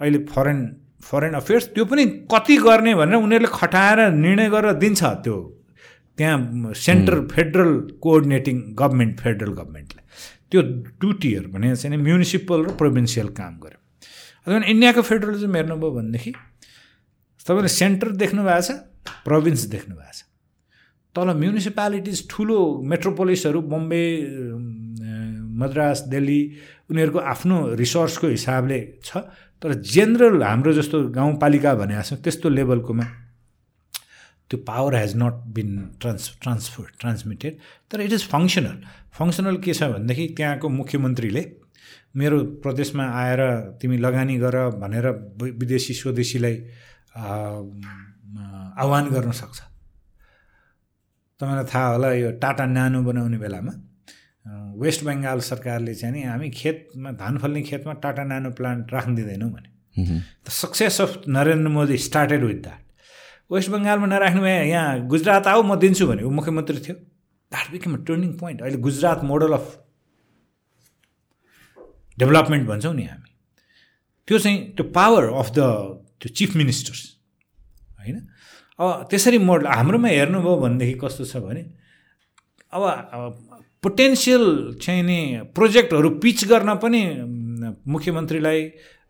अहिले 0.00 0.18
फरेन 0.26 0.58
फरेन 1.02 1.32
अफेयर्स 1.38 1.66
त्यो 1.74 1.84
पनि 1.84 2.04
कति 2.32 2.56
गर्ने 2.66 2.94
भनेर 3.00 3.18
उनीहरूले 3.22 3.50
खटाएर 3.54 3.98
निर्णय 4.14 4.48
गरेर 4.54 4.72
दिन्छ 4.82 5.02
त्यो। 5.24 5.36
त्यहाँ 6.18 6.72
central 6.86 7.20
federal 7.32 7.72
coordinating 8.04 8.56
government 8.80 9.20
federal 9.20 9.52
गभर्मेन्टले 9.60 10.02
त्यो 10.50 11.10
टियर 11.22 11.46
भने 11.54 11.74
चाहिँ 11.76 11.98
म्युनिसिपल 11.98 12.58
र 12.64 12.74
प्रोभिन्सियल 12.80 13.28
काम 13.38 13.54
गर्यो। 13.62 13.78
अथवा 14.46 14.66
इन्डियाको 14.72 15.02
फेडरलिजम 15.10 15.54
हेर्नुभयो 15.56 15.90
भनेदेखि 15.90 16.32
तपाईँले 17.46 17.70
सेन्टर 17.76 18.10
देख्नु 18.22 18.42
भएको 18.42 18.66
छ 18.66 18.70
प्रोभिन्स 19.24 19.62
देख्नु 19.74 19.94
भएको 19.96 20.12
छ। 20.12 20.22
तल 21.14 21.28
म्युनिसिपालिटिज 21.38 22.28
ठुलो 22.30 22.58
मेट्रोपोलिसहरू 22.90 23.60
बम्बे 23.72 24.04
मद्रास 25.60 25.98
दिल्ली 26.10 26.40
उनीहरूको 26.90 27.18
आफ्नो 27.32 27.56
रिसोर्सको 27.82 28.26
हिसाबले 28.28 28.78
छ। 29.04 29.16
तर 29.62 29.74
जेनरल 29.74 30.42
हाम्रो 30.42 30.72
जस्तो 30.72 30.96
गाउँपालिका 31.10 31.74
भने 31.74 31.94
जस्तो 31.96 32.16
त्यस्तो 32.24 32.48
लेभलकोमा 32.48 33.04
त्यो 34.50 34.58
power 34.68 34.94
has 34.94 35.12
not 35.16 35.36
been 35.56 35.70
trans 36.00 36.30
transfer 36.42 36.86
transmitted 37.00 37.58
तर 37.90 38.00
इट 38.00 38.12
इज 38.12 38.24
फङ्सनल 38.28 38.76
फङ्सनल 39.18 39.56
के 39.64 39.72
छ 39.72 39.88
भनेदेखि 39.92 40.26
त्यहाँको 40.36 40.68
मुख्यमन्त्रीले 40.68 41.44
मेरो 42.16 42.38
प्रदेशमा 42.64 43.04
आएर 43.22 43.40
तिमी 43.80 43.96
लगानी 43.98 44.36
गर 44.38 44.56
भनेर 44.82 45.06
विदेशी 45.40 45.94
स्वदेशीलाई 45.94 46.56
आह्वान 48.80 49.04
गर्न 49.14 49.32
सक्छ। 49.32 49.58
तपाईँलाई 51.40 51.66
थाहा 51.72 51.88
होला 51.92 52.08
यो 52.14 52.30
टाटा 52.42 52.64
न्यानो 52.66 53.02
बनाउने 53.02 53.38
बेलामा 53.38 53.72
वेस्ट 54.76 55.00
बङ्गाल 55.04 55.40
सरकारले 55.40 55.94
चाहिँ 55.94 56.14
नि 56.14 56.22
हामी 56.22 56.50
खेतमा 56.50 57.10
धान 57.20 57.38
फल्ने 57.38 57.62
खेतमा 57.62 57.92
टाटा 58.04 58.22
न्यानो 58.24 58.50
प्लान्ट 58.58 58.92
राख्न 58.92 59.14
दिँदैनौँ 59.14 59.50
भने 59.50 59.68
the 60.44 60.48
success 60.50 61.00
of 61.00 61.12
Narendra 61.28 61.70
Modi 61.76 61.96
started 62.06 62.44
with 62.44 62.60
that 62.66 62.82
West 63.50 63.70
बङ्गालमा 63.70 64.06
नराख्नु 64.06 64.40
भए 64.42 64.56
यहाँ 64.68 65.06
गुजरात 65.08 65.46
आऊ 65.46 65.62
म 65.62 65.74
दिन्छु 65.80 66.06
भने 66.06 66.22
ऊ 66.22 66.30
मुख्यमन्त्री 66.30 66.78
थियो। 66.86 66.96
That 67.52 67.70
become 67.72 67.94
a 67.94 68.00
turning 68.06 68.30
point 68.38 68.62
अहिले 68.62 68.78
गुजरात 68.86 69.24
मोडल 69.24 69.52
अफ 69.52 69.66
डेभलपमेन्ट 72.18 72.64
भन्छौँ 72.68 72.94
नि 72.94 73.04
हामी। 73.04 73.30
त्यो 74.28 74.38
चाहिँ 74.38 74.58
त्यो 74.76 74.84
पावर 74.96 75.24
अफ 75.32 75.48
द 75.50 75.60
त्यो 76.20 76.28
चिफ 76.34 76.56
मिनिस्टर्स 76.56 77.00
होइन? 77.98 78.16
अब 78.78 79.06
त्यसरी 79.10 79.38
मोडल 79.38 79.66
हाम्रोमा 79.70 80.08
हेर्नुभयो 80.08 80.56
भनेदेखि 80.64 80.98
कस्तो 81.02 81.24
छ 81.30 81.36
भने 81.46 81.62
अब 82.74 82.82
पोटेन्सियल 83.82 84.44
चाहिँ 84.82 85.02
नि 85.02 85.18
प्रोजेक्टहरू 85.54 86.08
पिच 86.18 86.44
गर्न 86.50 86.74
पनि 86.82 87.00
मुख्यमन्त्रीलाई 87.86 88.60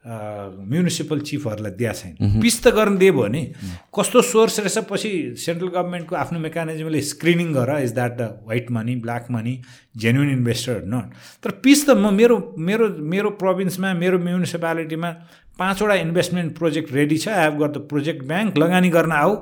म्युनिसिपल 0.04 1.20
चिफहरूलाई 1.28 1.72
दिएको 1.80 1.94
छैन। 1.96 2.40
पिस 2.40 2.56
त 2.62 2.68
गर्न 2.76 2.96
दियो 3.00 3.12
भने 3.16 3.42
कस्तो 3.88 4.20
सोर्स 4.20 4.60
रहेछ 4.60 4.78
पछि 4.90 5.10
सेन्ट्रल 5.44 5.68
गभर्मेन्टको 5.76 6.16
आफ्नो 6.16 6.38
मेकानिजमले 6.44 7.00
स्क्रिनिङ 7.12 7.52
गर 7.54 7.70
is 7.80 7.92
that 7.94 8.12
the 8.20 8.22
white 8.44 8.70
money 8.76 8.96
black 9.00 9.30
money 9.32 9.54
genuine 9.96 10.30
investor 10.30 10.84
not 10.92 11.06
तर 11.40 11.50
पिस 11.64 11.86
त 11.88 11.96
म 11.96 12.12
मेरो 12.20 12.36
मेरो 12.68 12.88
मेरो 13.00 13.30
प्रोभिन्समा 13.40 13.94
मेरो 14.04 14.18
म्युनिसिपालिटीमा 14.28 15.10
पाँचवटा 15.58 15.94
इन्भेस्टमेन्ट 16.06 16.56
प्रोजेक्ट 16.58 16.92
रेडी 16.92 17.18
छ 17.18 17.28
I 17.28 17.44
have 17.44 17.54
got 17.62 17.72
the 17.74 17.78
project 17.90 18.22
bank 18.26 18.58
लगानी 18.58 18.90
गर्न 18.90 19.12
आऊ 19.12 19.36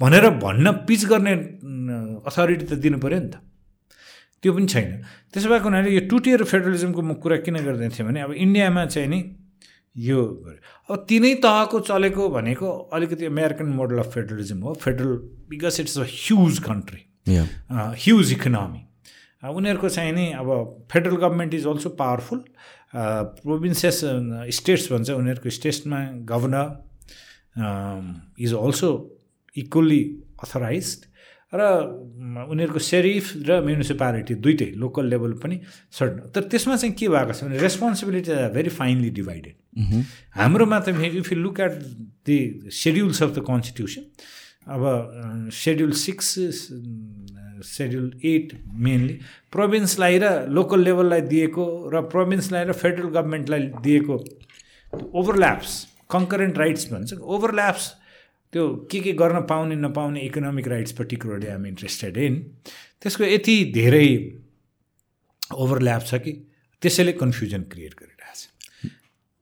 भनेर 0.00 0.28
भन्न 0.42 0.72
पिच 0.88 1.04
गर्ने 1.12 1.32
अथोरिटी 2.28 2.64
त 2.66 2.72
दिनु 2.84 2.98
पऱ्यो 2.98 3.18
नि 3.20 3.30
त। 3.30 3.40
त्यो 4.42 4.52
पनि 4.52 4.66
छैन। 4.66 4.90
त्यसो 5.32 5.48
भएको 5.48 5.64
हुनाले 5.64 5.90
यो 5.90 6.00
टुटिएर 6.10 6.44
फेडरलिजमको 6.44 7.00
म 7.02 7.14
कुरा 7.22 7.36
किन 7.46 7.56
गर्दै 7.64 7.88
थिएँ 7.96 8.06
भने 8.08 8.20
अब 8.20 8.32
इन्डियामा 8.44 8.84
चाहिँ 8.92 9.08
नि 9.08 9.20
यो 9.96 10.20
अब 10.90 11.06
तिनै 11.08 11.34
तहको 11.40 11.80
चलेको 11.80 12.28
भनेको 12.28 12.68
अलिकति 12.92 13.24
अमेरिकन 13.24 13.66
मोडल 13.72 13.98
अफ 13.98 14.10
फेडरलिजम 14.14 14.58
हो। 14.60 14.74
Federal 14.84 15.12
because 15.48 15.80
it's 15.80 15.98
a 15.98 16.04
huge 16.04 16.58
country 16.66 17.00
huge 18.04 18.32
economy 18.32 18.82
उनीहरूको 19.48 19.88
चाहिँ 19.88 20.12
नि 20.12 20.26
अब 20.34 20.48
federal 20.92 21.16
government 21.16 21.54
is 21.54 21.66
also 21.66 21.90
powerful 21.96 22.44
provinces 22.94 24.00
states 24.56 24.92
भन्छ 24.92 25.10
उनीहरूको 25.12 25.50
स्टेट्समा 25.50 26.00
governor 26.30 26.68
is 28.40 28.54
also 28.56 28.90
equally 29.56 30.02
authorise 30.42 30.86
र 31.52 31.66
उनीहरूको 32.50 32.78
सेरिफ 32.82 33.26
र 33.48 33.60
म्युनिसिपालिटी 33.62 34.34
दुइटै 34.44 34.70
लोकल 34.76 35.04
लेभल 35.06 35.32
पनि 35.42 35.56
सर्ट 35.92 36.12
तर 36.34 36.42
त्यसमा 36.50 36.76
चाहिँ 36.76 36.94
के 36.94 37.08
भएको 37.08 37.32
छ 37.32 37.44
भने 37.44 37.58
responsibility 37.58 38.30
are 38.32 38.50
very 38.52 38.70
finely 38.78 39.10
divided 39.18 39.54
हाम्रोमा 40.36 40.78
त 40.80 40.88
if 41.14 41.32
you 41.32 41.38
look 41.38 41.60
at 41.60 41.78
the 42.26 42.38
schedules 42.74 43.22
of 43.22 43.30
the 43.36 43.44
constitution 43.46 44.02
अब 44.66 44.82
schedule 45.54 45.92
six 46.00 46.34
schedule 47.66 48.10
eight 48.24 48.52
mainly 48.86 49.18
प्रोभिन्सलाई 49.54 50.18
र 50.18 50.30
लोकल 50.50 50.80
लेभललाई 50.84 51.20
दिएको 51.32 51.64
र 51.94 52.00
प्रोभिन्सलाई 52.12 52.64
र 52.64 52.72
फेडरल 52.82 53.08
गभर्मेन्टलाई 53.16 53.60
दिएको 53.82 54.16
ओभरल्याप्स 55.20 55.72
कङ्करेन्ट 56.10 56.58
राइट्स 56.58 56.90
भन्छ। 56.92 57.12
ओभरल्याप्स 57.22 57.84
त्यो 58.52 58.64
के 58.90 59.00
के 59.00 59.12
गर्न 59.18 59.40
पाउने 59.50 59.76
नपाउने 59.76 60.20
economic 60.20 60.68
rights 60.68 60.92
particularly 60.98 61.48
I'm 61.54 61.66
interested 61.66 62.16
in 62.16 62.34
त्यसको 63.02 63.24
यति 63.24 63.56
धेरै 63.74 64.08
ओभरल्याप 65.54 66.02
छ 66.06 66.14
कि 66.24 66.32
त्यसैले 66.82 67.12
कन्फ्युजन 67.22 67.62
क्रिएट 67.70 67.94
गरिरहेछ। 67.94 68.40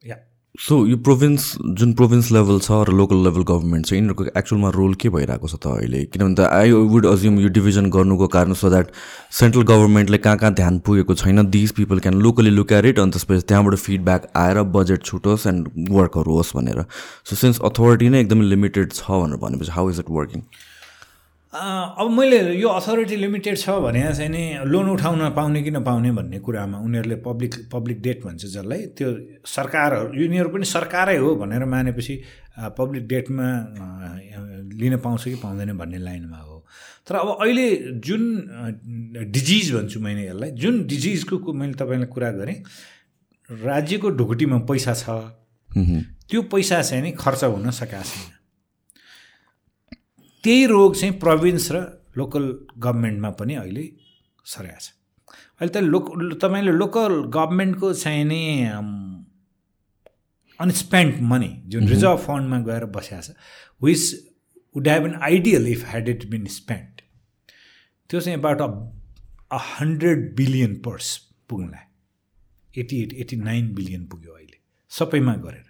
या। 0.02 0.16
सो 0.60 0.76
यो 0.86 0.96
प्रोभिन्स 0.96 1.44
जुन 1.80 1.92
प्रोभिन्स 1.98 2.30
लेभल 2.32 2.58
छ 2.60 2.76
र 2.88 2.92
लोकल 2.92 3.22
लेभल 3.24 3.42
गभर्मेन्ट 3.50 3.86
छ 3.86 3.92
यिनीहरूको 3.92 4.24
एक्चुअलमा 4.38 4.70
रोल 4.70 4.94
के 4.94 5.08
भइरहेको 5.08 5.48
छ 5.48 5.56
त 5.56 5.66
अहिले? 5.66 6.02
किनभने 6.12 6.34
त 6.34 6.48
आई 6.52 6.72
वुड 6.92 7.06
अज्युम 7.06 7.38
यो 7.40 7.48
डिभिजन 7.56 7.88
गर्नुको 7.90 8.26
कारण 8.34 8.52
सो 8.60 8.70
द्याट 8.70 8.90
सेन्ट्रल 9.32 9.62
गभर्मेन्टले 9.70 10.18
कहाँ 10.18 10.36
कहाँ 10.38 10.52
ध्यान 10.54 10.78
पुगेको 10.84 11.14
छैन 11.14 11.46
these 11.50 11.72
people 11.78 11.98
can 12.04 12.20
locally 12.20 12.50
look 12.50 12.72
at 12.72 12.84
it 12.84 12.98
अनि 12.98 13.10
त्यसपछि 13.10 13.46
त्यहाँबाट 13.48 13.74
फिडब्याक 13.84 14.28
आएर 14.36 14.62
बजेट 14.76 15.04
छुटोस् 15.04 15.46
एन्ड 15.46 15.88
वर्कहरू 15.90 16.36
होस् 16.36 16.56
भनेर। 16.56 16.84
सो 17.24 17.36
सिन्स 17.36 17.60
अथोरिटी 17.70 18.08
नै 18.08 18.20
एकदमै 18.20 18.44
लिमिटेड 18.52 18.92
छ 18.92 19.24
भनेर 19.24 19.40
भनेपछि 19.46 19.72
हाउ 19.72 19.90
इज 19.90 20.04
इट 20.04 20.10
वर्किङ 20.20 20.44
अब 21.52 22.10
मैले 22.10 22.56
यो 22.56 22.68
अथोरिटी 22.68 23.16
लिमिटेड 23.16 23.56
छ 23.58 23.70
भने 23.84 24.02
चाहिँ 24.14 24.28
नि 24.30 24.64
लोन 24.64 24.88
उठाउन 24.90 25.30
पाउने 25.36 25.62
कि 25.62 25.70
नपाउने 25.70 26.10
भन्ने 26.12 26.38
कुरामा 26.40 26.78
उनीहरूले 26.80 27.16
पब्लिक 27.20 27.54
पब्लिक 27.72 28.00
डेट 28.02 28.24
भन्छ 28.24 28.44
जसलाई। 28.46 28.86
त्यो 28.96 29.08
सरकारहरू 29.46 30.16
यिनीहरू 30.16 30.48
पनि 30.48 30.64
सरकारै 30.64 31.16
हो 31.16 31.34
भनेर 31.36 31.64
मानेपछि 31.68 32.16
पब्लिक 32.78 33.06
डेटमा 33.08 33.48
लिन 34.80 34.96
पाउँछ 35.04 35.24
कि 35.24 35.34
पाउँदैन 35.44 35.76
भन्ने 35.76 35.98
लाइनमा 35.98 36.38
हो। 36.38 36.64
तर 37.04 37.14
अब 37.16 37.36
अहिले 37.36 37.68
जुन 38.00 38.22
डिजिज 39.28 39.72
भन्छु 39.74 40.00
मैले 40.00 40.26
यसलाई 40.28 40.50
जुन 40.56 40.84
डिजिजको 40.88 41.52
मैले 41.52 41.74
तपाईँलाई 41.76 42.08
कुरा 42.08 42.30
गरेँ 42.32 42.58
राज्यको 43.50 44.10
ढुकुटीमा 44.10 44.58
पैसा 44.64 44.94
छ। 44.94 45.04
त्यो 46.28 46.42
पैसा 46.48 46.82
चाहिँ 46.82 47.02
नि 47.04 47.10
खर्च 47.12 47.44
हुन 47.44 47.70
सकेको 47.70 48.02
छैन 48.02 48.40
त्यही 50.44 50.66
रोग 50.66 50.94
चाहिँ 50.96 51.18
प्रोभिन्स 51.18 51.70
र 51.72 51.80
लोकल 52.16 52.44
गभर्मेन्टमा 52.78 53.30
पनि 53.40 53.54
अहिले 53.54 53.84
सरेको 54.44 54.80
छ। 54.80 54.88
अहिले 55.60 55.72
त 55.72 55.76
लोक 55.84 56.04
तपाईँले 56.42 56.72
लोकल 56.72 57.12
गभर्मेन्टको 57.30 57.92
चाहिँ 57.94 58.24
नि 58.24 58.42
अनस्पेन्ड 60.60 61.20
मनी 61.30 61.50
जुन 61.66 61.88
रिजर्भ 61.88 62.18
फन्डमा 62.26 62.58
गएर 62.68 62.84
बसिएको 62.96 63.22
छ 63.22 63.30
which 63.82 64.02
would 64.74 64.88
have 64.88 65.06
an 65.06 65.14
ideal 65.22 65.68
if 65.68 65.84
had 65.90 66.08
it 66.08 66.26
been 66.30 66.44
spend 66.58 67.00
त्यो 68.10 68.20
चाहिँ 68.20 68.38
एबाउट 68.38 68.60
अ 68.60 69.58
हन्ड्रेड 69.78 70.34
बिलियन 70.36 70.74
पर्स 70.84 71.16
पुग्नुलाई 71.48 72.80
eighty 72.80 73.02
eight 73.02 73.12
eighty 73.12 73.36
nine 73.36 73.72
billion 73.74 74.04
पुग्यो 74.08 74.32
अहिले। 74.32 74.56
सबैमा 74.90 75.34
गरेर। 75.44 75.66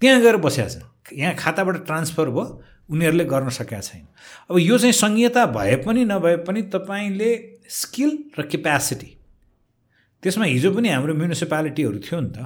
त्यहाँ 0.00 0.20
गएर 0.22 0.36
बसिएको 0.36 0.70
छ। 0.70 1.12
यहाँ 1.12 1.34
खाताबाट 1.34 1.76
ट्रान्सफर 1.86 2.30
भयो। 2.30 2.44
उनीहरूले 2.90 3.24
गर्न 3.24 3.48
सकेका 3.50 3.80
छैन। 3.80 4.06
अब 4.50 4.58
यो 4.58 4.78
चाहिँ 4.78 4.92
सङ्घीयता 4.92 5.46
भए 5.56 5.76
पनि 5.86 6.04
नभए 6.04 6.36
पनि 6.46 6.62
तपाईँले 6.74 7.30
स्किल 7.70 8.10
र 8.38 8.42
क्यापेसिटी 8.46 9.10
त्यसमा 10.22 10.44
हिजो 10.44 10.70
पनि 10.70 10.88
हाम्रो 10.88 11.14
म्युनिसिपालिटीहरू 11.14 11.98
थियो 12.06 12.20
नि 12.20 12.30
त। 12.30 12.38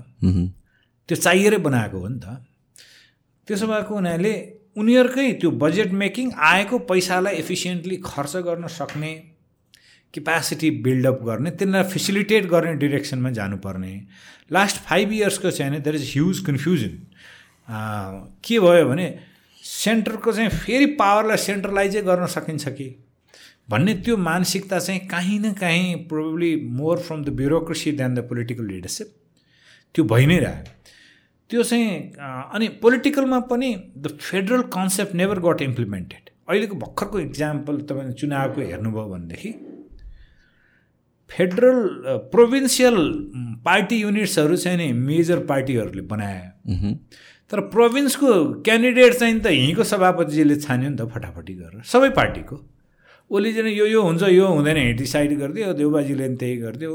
त्यो 1.09 1.16
चाहिएरै 1.16 1.59
बनाएको 1.59 1.98
हो 1.98 2.09
नि 2.09 2.18
त। 2.24 2.26
त्यसो 3.48 3.66
भएको 3.66 3.94
हुनाले 3.94 4.33
उनीहरूकै 4.76 5.33
त्यो 5.40 5.50
बजेट 5.61 5.92
मेकिङ 5.92 6.26
आएको 6.50 6.79
पैसालाई 6.88 7.35
एफिसियन्टली 7.37 7.96
खर्च 8.05 8.37
गर्न 8.48 8.66
सक्ने 8.70 9.12
क्यापेसिटी 10.14 10.70
बिल्डअप 10.85 11.18
गर्ने 11.26 11.50
तिनीहरूलाई 11.50 11.90
फेसिलिटेट 11.92 12.44
गर्ने 12.50 12.74
डिरेक्सनमा 12.83 13.31
जानुपर्ने। 13.31 13.92
लास्ट 14.50 14.76
फाइभ 14.87 15.12
इयर्सको 15.12 15.50
चाहिँ 15.50 15.81
देयर 15.81 15.96
इज 15.96 16.07
ह्युज 16.12 16.38
कन्फ्युजन 16.46 16.94
के 18.44 18.61
भयो 18.61 18.85
भने 18.88 19.07
सेन्टरको 19.82 20.32
चाहिँ 20.32 20.50
फेरि 20.50 20.86
पावरलाई 20.98 21.36
सेन्ट्रलाइजै 21.46 22.02
गर्न 22.02 22.26
सकिन्छ 22.34 22.68
कि? 22.68 22.88
भन्ने 23.70 23.94
त्यो 24.04 24.16
मानसिकता 24.16 24.78
चाहिँ 24.78 25.00
काहीँ 25.08 25.38
न 25.38 25.52
काहीँ 25.60 25.94
probably 26.08 26.54
more 26.78 26.98
from 26.98 27.24
the 27.24 27.28
bureaucracy 27.36 27.92
than 28.00 28.14
the 28.14 28.26
political 28.28 28.66
leadership 28.66 29.08
त्यो 29.94 30.04
भइ 30.04 30.26
नै 30.26 30.38
रह्यो। 30.38 30.64
त्यो 31.50 31.62
चाहिँ 31.62 32.12
अनि 32.54 32.68
पोलिटिकलमा 32.82 33.38
पनि 33.50 33.70
the 33.98 34.16
federal 34.20 34.62
concept 34.76 35.14
never 35.14 35.38
got 35.46 35.62
implemented 35.62 36.30
अहिलेको 36.48 36.76
भर्खरको 36.76 37.20
इक्जाम्पल 37.20 37.80
तपाईँले 37.88 38.12
चुनावको 38.20 38.60
हेर्नुभयो 38.60 39.06
भनेदेखि 39.08 39.50
फेडरल 41.30 41.80
प्रोभिन्सियल 42.32 42.96
पार्टी 43.64 43.96
युनिट्सहरू 43.96 44.56
चाहिँ 44.56 44.78
नि 44.78 44.92
मेजर 45.00 45.44
पार्टीहरूले 45.50 46.02
बनायो 46.12 46.94
तर 47.50 47.60
प्रोभिन्सको 47.68 48.32
क्यान्डिडेट 48.66 49.14
चाहिँ 49.14 49.40
त 49.40 49.46
यहीँको 49.46 49.84
सभापतिजीले 49.84 50.56
छान्यो 50.56 50.90
नि 50.90 50.96
त 50.96 51.08
फटाफटी 51.14 51.54
गरेर। 51.54 51.82
सबै 51.84 52.10
पार्टीको। 52.18 52.56
ओली 53.30 53.52
चाहिँ 53.54 53.72
यो 53.74 53.86
यो 53.86 54.02
हुन्छ 54.02 54.22
यो 54.22 54.46
हुँदैन 54.46 54.78
डिसाइड 54.96 55.30
गरिदियो 55.38 55.72
देउबाजीले 55.80 56.26
पनि 56.26 56.36
त्यही 56.36 56.56
गरिदियो 56.56 56.92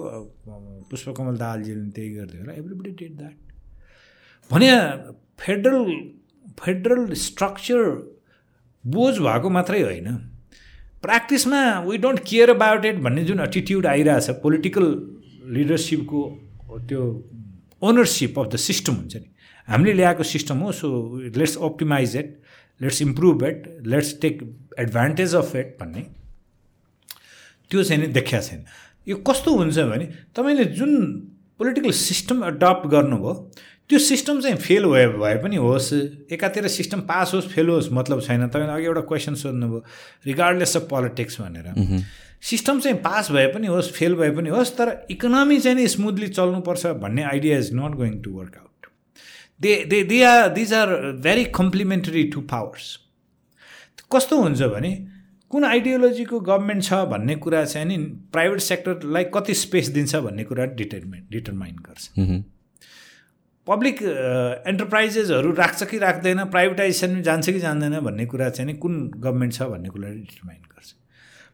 पुष्पकमल 0.91 1.35
दाहालजीले 1.37 1.81
पनि 1.81 1.91
त्यही 1.95 2.09
गरिदियो 2.15 2.41
होला। 2.41 2.53
एभ्रिबडी 2.61 2.91
डिड 2.99 3.13
द्याट 3.17 3.35
भने 4.51 4.69
फेडरल 5.43 5.91
फेडरल 6.59 7.13
स्ट्रक्चर 7.25 7.81
बोझ 8.83 9.13
भएको 9.19 9.49
मात्रै 9.49 9.81
होइन। 9.81 10.07
प्र्याक्टिसमा 11.03 11.61
we 11.87 11.97
don't 12.03 12.19
care 12.29 12.49
about 12.49 12.85
it 12.85 12.97
भन्ने 13.05 13.23
जुन 13.25 13.39
एटिट्युड 13.41 13.85
आइरहेछ 13.85 14.29
पोलिटिकल 14.43 14.85
लिडरसिपको 15.55 16.21
त्यो 16.89 17.01
ओनरसिप 17.81 18.39
अफ 18.39 18.47
द 18.53 18.55
सिस्टम 18.67 18.93
हुन्छ 18.93 19.15
नि। 19.15 19.27
हामीले 19.67 19.93
ल्याएको 19.93 20.23
सिस्टम 20.23 20.57
हो 20.59 20.71
so 20.71 20.87
let's 21.37 21.57
optimise 21.57 22.15
it 22.17 22.39
let's 22.81 23.01
improve 23.01 23.43
it 23.43 23.67
let's 23.87 24.19
take 24.21 24.41
advantage 24.79 25.35
of 25.35 25.55
it 25.55 25.77
भन्ने। 25.81 26.01
त्यो 27.71 27.83
चाहिँ 27.83 28.01
नि 28.01 28.07
देखिया 28.13 28.41
छैन। 28.41 28.65
यो 29.07 29.15
कस्तो 29.27 29.55
हुन्छ 29.57 29.77
भने 29.79 30.05
तपाईँले 30.35 30.65
जुन 30.75 30.91
पोलिटिकल 31.59 31.91
सिस्टम 31.91 32.43
एडप्ट 32.43 32.87
गर्नुभयो 32.87 33.33
त्यो 33.89 33.99
सिस्टम 33.99 34.41
चाहिँ 34.41 34.57
फेल 34.57 34.85
भए 34.85 35.07
भए 35.07 35.35
पनि 35.43 35.55
होस् 35.55 35.93
एकातिर 36.33 36.67
सिस्टम 36.67 37.01
पास 37.09 37.33
होस् 37.33 37.47
फेल 37.47 37.67
होस् 37.69 37.91
मतलब 37.93 38.21
छैन। 38.21 38.47
तपाईँले 38.47 38.73
अघि 38.73 38.85
एउटा 38.85 39.01
क्वेसन 39.01 39.35
सोध्नुभयो 39.35 39.83
रिगार्डलेस 40.25 40.75
अफ 40.77 40.87
पोलिटिक्स 40.89 41.41
भनेर। 41.41 42.03
सिस्टम 42.41 42.79
चाहिँ 42.79 42.97
पास 42.97 43.31
भए 43.31 43.47
पनि 43.47 43.67
होस् 43.67 43.91
फेल 43.91 44.15
भए 44.15 44.29
पनि 44.31 44.49
होस् 44.49 44.77
तर 44.77 45.05
इकोनोमी 45.11 45.59
चाहिँ 45.59 45.77
नि 45.77 45.87
स्मुथली 45.87 46.27
चल्नुपर्छ 46.29 46.85
भन्ने 47.03 47.23
idea 47.23 47.57
is 47.57 47.69
not 47.73 47.95
going 47.95 48.21
to 48.21 48.31
work 48.31 48.55
out 48.57 48.64
they 49.61 49.75
they 49.89 50.03
they 50.03 50.21
are 50.23 50.47
these 50.53 50.73
are 50.73 50.89
very 51.23 51.45
complementary 51.55 52.23
to 52.33 52.41
powers 52.51 52.97
कस्तो 54.11 54.41
हुन्छ 54.41 54.61
भने 54.73 54.91
कुन 55.51 55.63
आइडियोलोजीको 55.65 56.39
गभर्मेन्ट 56.39 56.83
छ 56.83 56.93
भन्ने 57.11 57.35
कुरा 57.43 57.63
चाहिँ 57.65 57.87
नि 57.87 57.97
प्राइभेट 58.33 58.59
सेक्टरलाई 58.61 59.23
कति 59.33 59.53
स्पेस 59.55 59.87
दिन्छ 59.95 60.15
भन्ने 60.15 60.43
कुरा 60.43 60.65
डिटर्मिन 60.75 61.27
डिटरमाइन 61.31 61.75
गर्छ। 61.87 62.43
पब्लिक 63.67 64.01
एन्टरप्राइजेसहरू 64.67 65.51
राख्छ 65.55 65.83
कि 65.83 65.97
राख्दैन 65.97 66.43
प्राइभेटाइजेसन 66.53 67.21
जान्छ 67.21 67.49
कि 67.49 67.59
जान्दैन 67.59 67.99
भन्ने 67.99 68.25
कुरा 68.25 68.49
चाहिँ 68.49 68.71
नि 68.71 68.77
कुन 68.77 68.99
गभर्मेन्ट 69.15 69.53
छ 69.53 69.61
भन्ने 69.71 69.89
कुराले 69.89 70.15
डिटरमाइन 70.15 70.61
गर्छ। 70.61 70.93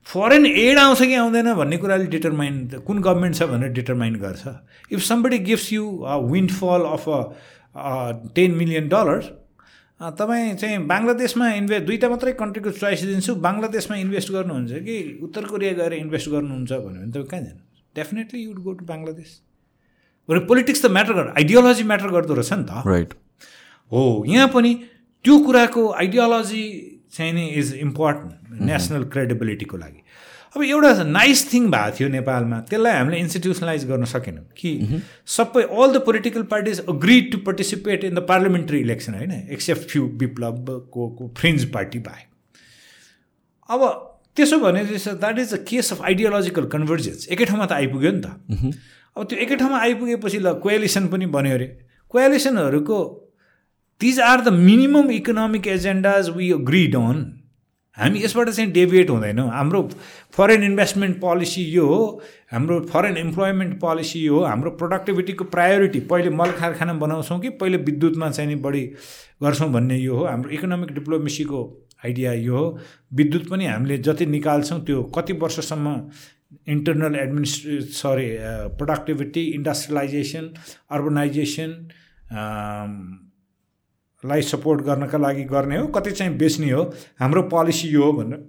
फरेन 0.07 0.45
एड 0.45 0.77
आउँछ 0.79 1.01
कि 1.01 1.15
आउँदैन 1.15 1.53
भन्ने 1.55 1.77
कुराले 1.77 2.05
डिटरमाइन 2.15 2.67
कुन 2.87 3.01
गभर्मेन्ट 3.01 3.35
छ 3.35 3.43
भनेर 3.53 3.71
डिटरमाइन 3.71 4.15
गर्छ। 4.19 4.43
If 4.91 4.99
somebody 5.03 5.39
gives 5.47 5.71
you 5.73 5.97
a 5.97 6.17
windfall 6.27 6.81
of 6.91 7.09
a 7.09 7.21
ten 8.35 8.51
million 8.61 8.87
dollars 8.89 9.25
तपाईँ 10.19 10.55
चाहिँ 10.61 10.77
बङ्गलादेशमा 10.91 11.47
इन्भेस्ट 11.53 11.85
दुईवटा 11.85 12.07
मात्रै 12.09 12.31
कन्ट्रीको 12.41 12.71
चोइस 12.81 13.01
दिन्छु। 13.05 13.35
बङ्गलादेशमा 13.47 13.95
इन्भेस्ट 13.97 14.31
गर्नुहुन्छ 14.31 14.71
कि 14.87 14.95
उत्तर 15.23 15.43
कोरिया 15.51 15.73
गएर 15.79 15.93
इन्भेस्ट 15.93 16.29
गर्नुहुन्छ 16.29 16.71
भन्यो 16.71 16.99
भने 16.99 17.11
तपाईँ 17.11 17.27
कहाँ 17.31 17.41
जानु 17.43 17.61
definitely 17.95 18.39
you'd 18.43 18.59
go 18.65 18.71
to 18.79 18.85
Bangladesh 18.85 19.31
भने 20.29 20.39
पोलिटिक्स 20.49 20.81
त 20.81 20.85
म्याटर 20.95 21.13
गर्छ 21.13 21.29
आइडियोलोजी 21.37 21.83
म्याटर 21.91 22.09
गर्दो 22.17 22.33
रहेछ 22.33 22.53
नि 22.53 22.63
त। 22.63 22.83
राइट 22.87 23.13
हो 23.91 24.01
यहाँ 24.27 24.47
पनि 24.55 24.71
त्यो 25.25 25.37
कुराको 25.45 25.81
आइडियोलोजी 26.01 26.63
चाहिँ 27.13 27.33
नि 27.33 27.45
इज 27.61 27.73
इम्पोर्टेन्ट 27.85 28.61
नेसनल 28.69 29.03
क्रेडिबिलिटीको 29.13 29.77
लागि। 29.77 29.99
अब 30.55 30.63
एउटा 30.63 31.03
नाइस 31.03 31.41
थिङ 31.53 31.69
भएको 31.71 31.97
थियो 31.97 32.09
नेपालमा 32.09 32.59
त्यसलाई 32.69 32.93
हामीले 32.93 33.17
इन्स्टिट्युसनलाइज 33.19 33.85
गर्न 33.87 34.05
सकेनौँ। 34.05 34.43
कि 34.57 35.01
सबै 35.27 35.63
all 35.63 35.93
the 35.93 36.03
political 36.05 36.43
parties 36.51 36.79
agreed 36.89 37.31
to 37.31 37.37
participate 37.47 38.03
in 38.03 38.15
the 38.15 38.25
parliamentary 38.29 38.79
election 38.79 39.13
होइन? 39.13 39.31
एक्सेप्ट 39.31 39.89
फ्यु 39.89 40.03
विप्लवको 40.19 41.31
फ्रिन्ज 41.37 41.65
पार्टी 41.73 41.99
बाहेक। 41.99 42.27
अब 43.69 43.81
त्यसो 44.35 44.59
भने 44.59 44.83
that 44.83 45.39
is 45.39 45.53
a 45.53 45.57
case 45.67 45.91
of 45.93 46.01
ideological 46.03 46.65
convergence 46.69 47.27
एकै 47.27 47.45
ठाउँमा 47.45 47.65
त 47.65 47.71
आइपुग्यो 47.71 48.11
नि 48.11 48.21
त। 48.21 48.75
अब 49.17 49.23
त्यो 49.23 49.39
एकै 49.39 49.55
ठाउँमा 49.55 49.77
आइपुगेपछि 49.79 50.39
ल 50.39 50.53
कोएलिसन 50.59 51.07
पनि 51.07 51.25
बन्यो 51.31 51.53
अरे। 51.55 51.67
कोएलिसनहरूको 52.11 52.99
these 54.01 54.19
are 54.19 54.41
the 54.41 54.53
minimum 54.53 55.11
economic 55.11 55.67
agendas 55.67 56.29
we 56.35 56.51
agreed 56.51 56.95
on 56.95 57.17
हामी 57.97 58.19
यसबाट 58.23 58.49
चाहिँ 58.49 58.71
डेभिएट 58.71 59.09
हुँदैनौँ। 59.09 59.49
हाम्रो 59.51 59.81
फरेन 60.33 60.63
इन्भेस्टमेन्ट 60.63 61.19
पोलिसी 61.21 61.63
यो 61.71 61.85
हो 61.87 62.21
हाम्रो 62.51 62.79
फरेन 62.91 63.17
इम्प्लोइमेन्ट 63.17 63.79
पोलिसी 63.79 64.19
यो 64.19 64.35
हो 64.35 64.43
हाम्रो 64.45 64.71
प्रोडक्टिभिटीको 64.79 65.43
प्रायोरिटी 65.45 65.99
पहिले 66.11 66.29
मल 66.29 66.51
कारखाना 66.59 66.93
बनाउँछौँ 67.03 67.39
कि 67.39 67.49
पहिले 67.59 67.77
विद्युतमा 67.77 68.29
चाहिँ 68.31 68.49
नि 68.49 68.55
बढी 68.63 68.83
गर्छौँ 69.43 69.69
भन्ने 69.71 69.97
यो 69.97 70.15
हो। 70.15 70.25
हाम्रो 70.25 70.49
इकोनोमिक 70.49 70.91
डिप्लोमेसीको 70.93 71.59
आइडिया 72.05 72.33
यो 72.33 72.57
हो। 72.57 72.77
विद्युत 73.13 73.49
पनि 73.49 73.65
हामीले 73.65 73.97
जति 73.97 74.25
निकाल्छौँ 74.25 74.79
त्यो 74.85 75.03
कति 75.17 75.33
वर्षसम्म 75.43 75.95
internal 76.69 77.15
administrative 77.81 78.27
productivity 78.77 79.41
industrialization 79.55 80.53
urbanization 80.91 81.71
लाई 84.23 84.41
सपोर्ट 84.41 84.81
गर्नका 84.81 85.17
लागि 85.17 85.43
गर्ने 85.43 85.77
हो 85.77 85.87
कति 85.87 86.11
चाहिँ 86.11 86.37
बेच्ने 86.37 86.69
हो 86.71 86.83
हाम्रो 87.19 87.41
पोलिसी 87.49 87.87
यो 87.87 88.03
हो 88.03 88.11
भनेर 88.13 88.39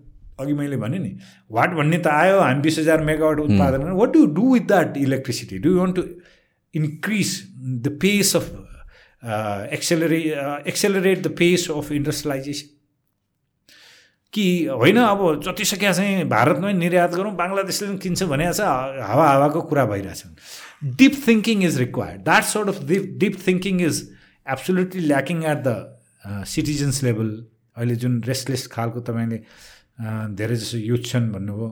अघि 0.40 0.52
मैले 0.52 0.76
भने 0.76 0.98
नि 0.98 1.16
वाट 1.50 1.74
भन्ने 1.74 1.98
त 1.98 2.06
आयो 2.06 2.40
हामी 2.40 2.60
बिस 2.60 2.78
हजार 2.78 3.04
मेगावाट 3.04 3.38
उत्पादन 3.40 3.82
गर्ने 3.82 3.96
what 3.96 4.12
do 4.12 4.26
do 4.34 4.52
with 4.52 4.66
that 4.66 4.96
electricity 4.96 5.58
do 5.58 5.78
want 5.80 5.96
to 5.96 6.04
increase 6.74 7.32
the 7.84 7.98
pace 8.02 8.36
of 8.36 8.50
accelerate 9.72 10.20
accelerate 10.68 11.22
the 11.22 11.34
pace 11.38 11.70
of 11.70 11.92
industrialisation 11.92 12.78
कि 14.34 14.44
होइन 14.66 14.96
अब 14.96 15.40
जति 15.44 15.64
सकिया 15.64 15.92
चाहिँ 15.92 16.24
भारतमै 16.28 16.72
निर्यात 16.72 17.14
गरौँ 17.14 17.32
बङ्गलादेशले 17.36 17.88
पनि 17.88 17.98
किन्छ 17.98 18.22
भने 18.22 18.52
चाहिँ 18.52 19.02
हावा 19.02 19.26
हावाको 19.28 19.60
कुरा 19.62 19.84
भइरहेछ। 19.86 20.22
Deep 20.96 21.16
thinking 21.28 21.64
is 21.64 21.78
required 21.78 22.22
that 22.24 22.44
sort 22.44 22.68
of 22.68 22.82
deep 22.84 23.14
deep 23.18 23.36
thinking 23.46 23.80
is 23.80 24.00
absolutely 24.46 25.00
lacking 25.06 25.42
at 25.44 25.62
the 25.66 26.44
citizens 26.46 27.02
level 27.02 27.30
अहिले 27.76 27.96
जुन 27.96 28.22
रेस्टलेस 28.22 28.66
खालको 28.66 29.00
तपाईँले 29.00 29.38
धेरै 30.38 30.56
जसो 30.56 30.78
युथ 30.78 31.02
छन् 31.04 31.32
भन्नुभयो 31.32 31.68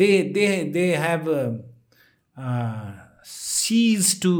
they 0.00 0.10
they 0.34 0.46
they 0.72 0.84
have 0.96 1.28
ceased 3.24 4.20
to 4.22 4.34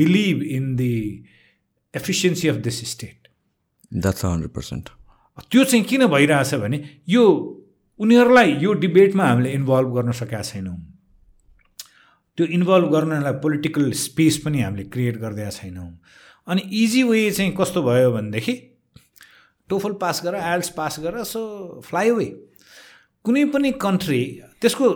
believe 0.00 0.42
in 0.42 0.76
the 0.76 0.82
efficiency 1.94 2.48
of 2.48 2.56
this 2.68 2.84
state 2.90 3.28
that's 3.94 4.24
hundred 4.24 4.50
percent 4.50 4.88
त्यो 5.50 5.64
चाहिँ 5.64 5.84
किन 5.84 6.06
भइरहेछ 6.06 6.54
भने 6.54 6.78
यो 7.08 7.24
उनीहरूलाई 8.00 8.56
यो 8.60 8.72
डिबेटमा 8.82 9.24
हामीले 9.24 9.52
इन्भल्भ 9.52 9.94
गर्न 9.94 10.12
सकेका 10.12 10.42
छैनौँ। 10.42 10.76
त्यो 12.38 12.46
इन्भल्भ 12.56 12.90
गर्नलाई 12.92 13.32
पोलिटिकल 13.42 13.90
स्पेस 14.00 14.36
पनि 14.44 14.60
हामीले 14.62 14.84
क्रिएट 14.94 15.16
गरिदिएका 15.20 15.50
छैनौँ। 15.50 15.90
अनि 16.48 16.62
इजी 16.82 17.02
वे 17.02 17.30
चाहिँ 17.30 17.52
कस्तो 17.58 17.82
भयो 17.82 18.10
भनेदेखि 18.12 18.52
टोफल 19.70 19.92
पास 20.00 20.20
गर 20.24 20.34
आइल्स 20.34 20.68
पास 20.76 20.98
गर 21.00 21.22
सो 21.24 21.40
फ्लाइ 21.88 22.10
वे 22.10 22.24
कुनै 23.24 23.44
पनि 23.54 23.72
कन्ट्री 23.82 24.22
त्यसको 24.60 24.88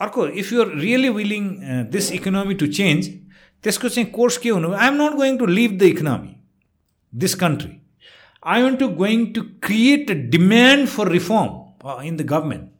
अर्को 0.00 0.26
if 0.42 0.52
you're 0.52 0.74
really 0.78 1.08
willing 1.18 1.44
this 1.92 2.10
economy 2.12 2.54
to 2.62 2.66
change 2.78 3.08
त्यसको 3.64 3.88
चाहिँ 3.88 4.08
कोर्स 4.10 4.38
के 4.38 4.50
हुनु 4.50 4.72
I 4.72 4.86
am 4.88 5.02
not 5.02 5.16
going 5.16 5.38
to 5.38 5.46
live 5.46 5.78
the 5.78 5.82
economy 5.82 6.34
this 7.12 7.34
country 7.42 7.70
I 8.46 8.62
want 8.62 8.78
to 8.80 8.88
going 9.02 9.24
to 9.34 9.42
create 9.62 10.10
a 10.10 10.14
demand 10.34 10.88
for 10.88 11.08
reform 11.18 12.02
in 12.06 12.16
the 12.16 12.26
government 12.32 12.70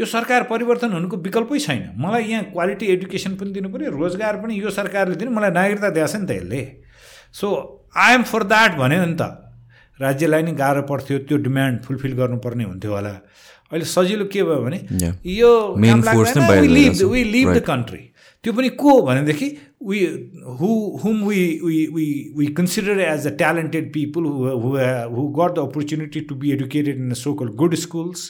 यो 0.00 0.06
सरकार 0.06 0.42
परिवर्तन 0.50 0.92
हुनुको 0.92 1.16
विकल्पै 1.26 1.58
छैन। 1.60 1.82
मलाई 2.00 2.24
यहाँ 2.30 2.44
क्वालिटी 2.52 2.86
एडुकेसन 2.92 3.34
पनि 3.36 3.50
दिनु 3.52 3.68
पऱ्यो 3.68 3.90
रोजगार 3.92 4.40
पनि 4.42 4.60
यो 4.60 4.70
सरकारले 4.72 5.16
दिनु। 5.20 5.30
मलाई 5.36 5.50
नागरिकता 5.58 5.90
दिएछ 5.98 6.14
नि 6.16 6.26
त 6.26 6.30
यसले। 6.40 6.62
So 7.34 7.46
I 7.96 8.14
am 8.14 8.22
for 8.32 8.42
that 8.50 8.76
भन्यो 8.80 9.04
नि 9.04 9.16
त 9.20 9.22
राज्यलाई 9.98 10.42
नै 10.42 10.52
गाह्रो 10.58 10.82
पर्थ्यो 10.88 11.18
त्यो 11.28 11.36
डिमान्ड 11.46 11.82
फुलफिल 11.84 12.12
गर्नुपर्ने 12.18 12.64
हुन्थ्यो 12.64 12.92
होला। 12.92 13.14
अहिले 13.70 13.86
सजिलो 13.86 14.24
के 14.32 14.42
भयो 14.42 14.60
भने 14.62 14.78
यो 15.30 15.50
वी 15.76 17.24
लिभ 17.24 17.48
द 17.54 17.60
कन्ट्री 17.66 18.02
त्यो 18.44 18.52
पनि 18.52 18.68
को 18.80 18.92
भनेदेखि 19.06 19.48
we 19.88 19.98
who 20.60 20.70
whom 21.02 21.16
we 21.28 21.42
we 21.64 21.76
we 21.94 22.06
we 22.38 22.46
consider 22.58 23.00
as 23.00 23.26
a 23.26 23.32
talented 23.42 23.92
people 23.94 24.24
who 24.26 25.22
got 25.38 25.54
the 25.54 25.58
opportunity 25.62 26.20
to 26.28 26.34
be 26.42 26.52
educated 26.52 26.96
in 26.96 27.12
so 27.22 27.34
call 27.42 27.48
good 27.62 27.74
schools 27.84 28.20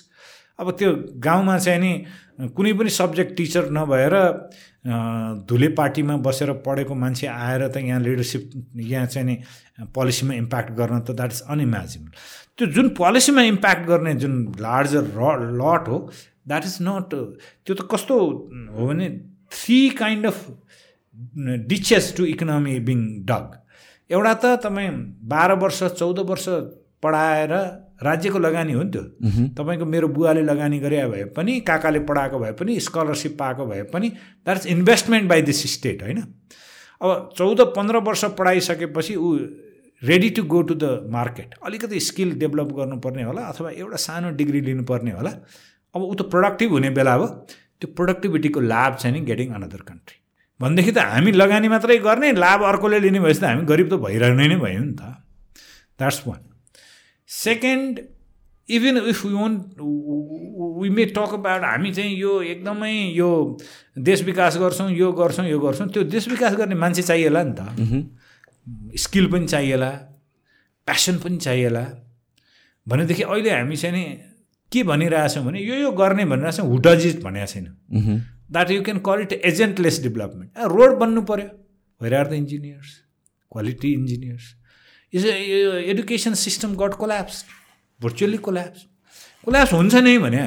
अब 0.60 0.70
त्यो 0.78 0.90
गाउँमा 1.18 1.58
चाहिँ 1.58 1.80
नि 1.80 1.92
कुनै 2.48 2.72
पनि 2.72 2.90
सब्जेक्ट 2.90 3.36
टिचर 3.36 3.70
नभएर 3.70 4.14
धुले 5.46 5.68
पार्टीमा 5.76 6.16
बसेर 6.18 6.52
पढेको 6.66 6.94
मान्छे 6.94 7.26
आएर 7.26 7.66
त 7.68 7.76
यहाँ 7.78 8.00
लिडरसिप 8.00 8.50
यहाँ 8.76 9.06
चाहिँ 9.06 9.26
नि 9.26 9.36
पोलिसीमा 9.94 10.34
इम्प्याक्ट 10.34 10.70
गर्न 10.72 11.00
त 11.00 11.10
द्याट 11.12 11.32
इज 11.32 11.42
अनइमेजिबल 11.48 12.10
त्यो 12.58 12.66
जुन 12.72 12.88
पोलिसीमा 12.96 13.42
इम्प्याक्ट 13.50 13.86
गर्ने 13.88 14.14
जुन 14.22 14.36
लार्जर 14.60 15.04
लट 15.60 15.88
हो 15.88 15.98
द्याट 16.48 16.64
इज 16.64 16.76
नट 16.82 17.14
त्यो 17.14 17.74
त 17.74 17.88
कस्तो 17.92 18.18
हो 18.70 18.86
भने 18.86 19.08
three 19.52 19.78
kind 19.98 20.26
of 20.26 20.46
ditches 21.68 22.14
to 22.16 22.24
economy 22.26 22.78
being 22.88 23.06
dug 23.28 23.56
एउटा 24.10 24.34
त 24.34 24.56
तपाईँ 24.64 24.90
बाह्र 25.28 25.54
वर्ष 25.62 25.82
चौध 25.98 26.18
वर्ष 26.30 26.48
पढाएर 27.02 27.52
राज्यको 28.02 28.38
लगानी 28.38 28.72
हो 28.72 28.82
नि 28.82 28.90
त्यो। 28.90 29.02
तपाईँको 29.56 29.84
मेरो 29.84 30.08
बुवाले 30.08 30.42
लगानी 30.42 30.78
गरे 30.80 31.06
भए 31.08 31.24
पनि 31.36 31.60
काकाले 31.60 32.00
पढाएको 32.08 32.38
भए 32.38 32.52
पनि 32.52 32.78
स्कलरसिप 32.80 33.38
पाएको 33.38 33.66
भए 33.66 33.82
पनि 33.92 34.08
that's 34.08 34.66
investment 34.66 35.28
by 35.28 35.42
this 35.42 35.62
state 35.74 36.02
होइन? 36.02 36.22
अब 37.00 37.32
चौध 37.36 37.60
पन्ध्र 37.76 37.96
वर्ष 38.06 38.24
पढाइसकेपछि 38.38 39.14
ऊ 39.16 39.36
ready 40.02 40.28
to 40.30 40.42
go 40.44 40.60
to 40.62 40.74
the 40.74 41.08
market. 41.12 41.54
अलिकति 41.62 42.00
स्किल 42.00 42.32
डेभलप 42.40 42.72
गर्नुपर्ने 42.76 43.22
होला 43.22 43.42
अथवा 43.46 43.70
एउटा 43.70 43.96
सानो 44.00 44.30
डिग्री 44.36 44.60
लिनुपर्ने 44.60 45.10
होला। 45.12 45.30
अब 45.94 46.02
ऊ 46.02 46.14
त 46.14 46.22
प्रोडक्टिभ 46.30 46.70
हुने 46.72 46.90
बेला 46.90 47.14
हो। 47.14 47.26
त्यो 47.80 47.92
प्रोडक्टिभिटीको 47.96 48.60
लाभ 48.60 48.94
चाहिँ 48.96 49.14
नि 49.14 49.24
गेटिङ 49.26 49.52
अनदर 49.54 49.82
कन्ट्री। 49.84 50.16
भनेदेखि 50.60 50.92
त 50.92 50.98
हामी 50.98 51.32
लगानी 51.32 51.68
मात्रै 51.68 51.96
गर्ने 51.98 52.32
लाभ 52.32 52.62
अर्कोले 52.64 52.98
लिने 53.00 53.20
भएपछि 53.20 53.40
त 53.40 53.44
हामी 53.44 53.64
गरिब 53.64 53.88
त 53.88 54.00
भइरहने 54.00 54.48
नै 54.48 54.56
भयो 54.56 54.80
नि 54.80 54.92
त। 54.92 55.02
That's 55.98 56.22
one. 56.26 56.40
Second 57.30 58.00
even 58.68 58.96
if 59.10 59.24
you 59.24 59.36
want 59.38 59.80
we 60.80 60.88
may 60.90 61.04
talk 61.16 61.34
about 61.34 61.62
हामी 61.64 61.92
चाहिँ 61.94 62.16
यो 62.16 62.40
एकदमै 62.42 62.92
यो 63.16 63.30
देश 63.98 64.22
विकास 64.24 64.56
गर्छौँ 64.58 64.90
यो 64.92 65.12
गर्छौँ 65.12 65.46
यो 65.46 65.58
गर्छौँ। 65.60 65.88
त्यो 65.88 66.02
देश 66.04 66.28
विकास 66.28 66.54
गर्ने 66.56 66.74
मान्छे 66.74 67.02
चाहिएला 67.02 67.42
नि 67.44 67.54
त। 67.58 68.98
स्किल 69.00 69.30
पनि 69.32 69.46
चाहिएला 69.46 69.90
प्यासन 70.86 71.18
पनि 71.24 71.36
चाहिएला। 71.36 71.84
भनेदेखि 72.86 73.22
अहिले 73.22 73.50
हामी 73.50 73.76
चाहिँ 73.76 73.94
नि 73.96 74.04
के 74.72 74.82
भनिरहेछौँ 74.82 75.44
भने 75.44 75.60
यो 75.60 75.74
यो 75.74 75.90
गर्ने 75.92 76.24
भनिरहेछौँ 76.24 76.66
हुटजिट 76.68 77.22
भनेको 77.22 77.46
छैन। 77.46 77.66
That 78.50 78.70
you 78.70 78.82
can 78.82 78.98
call 79.06 79.20
it 79.22 79.32
agentless 79.32 80.02
development 80.02 80.50
road 80.74 80.98
बन्नु 80.98 81.22
पऱ्यो 81.30 81.48
where 82.00 82.14
are 82.14 82.26
the 82.28 82.32
engineers 82.34 82.96
quality 83.52 83.92
engineers 83.94 84.54
is 85.12 85.26
education 85.26 86.34
system 86.34 86.74
got 86.76 86.94
collapse 86.94 87.44
virtually 88.00 88.36
collapse 88.36 88.86
collapse 89.44 89.72
हुन्छ 89.72 89.94
नै 89.94 90.18
भने 90.18 90.42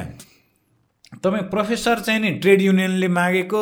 तपाईँ 1.24 1.42
प्रोफेसर 1.50 2.00
चाहिँ 2.00 2.20
नि 2.20 2.30
ट्रेड 2.38 2.62
युनियनले 2.62 3.08
मागेको 3.08 3.60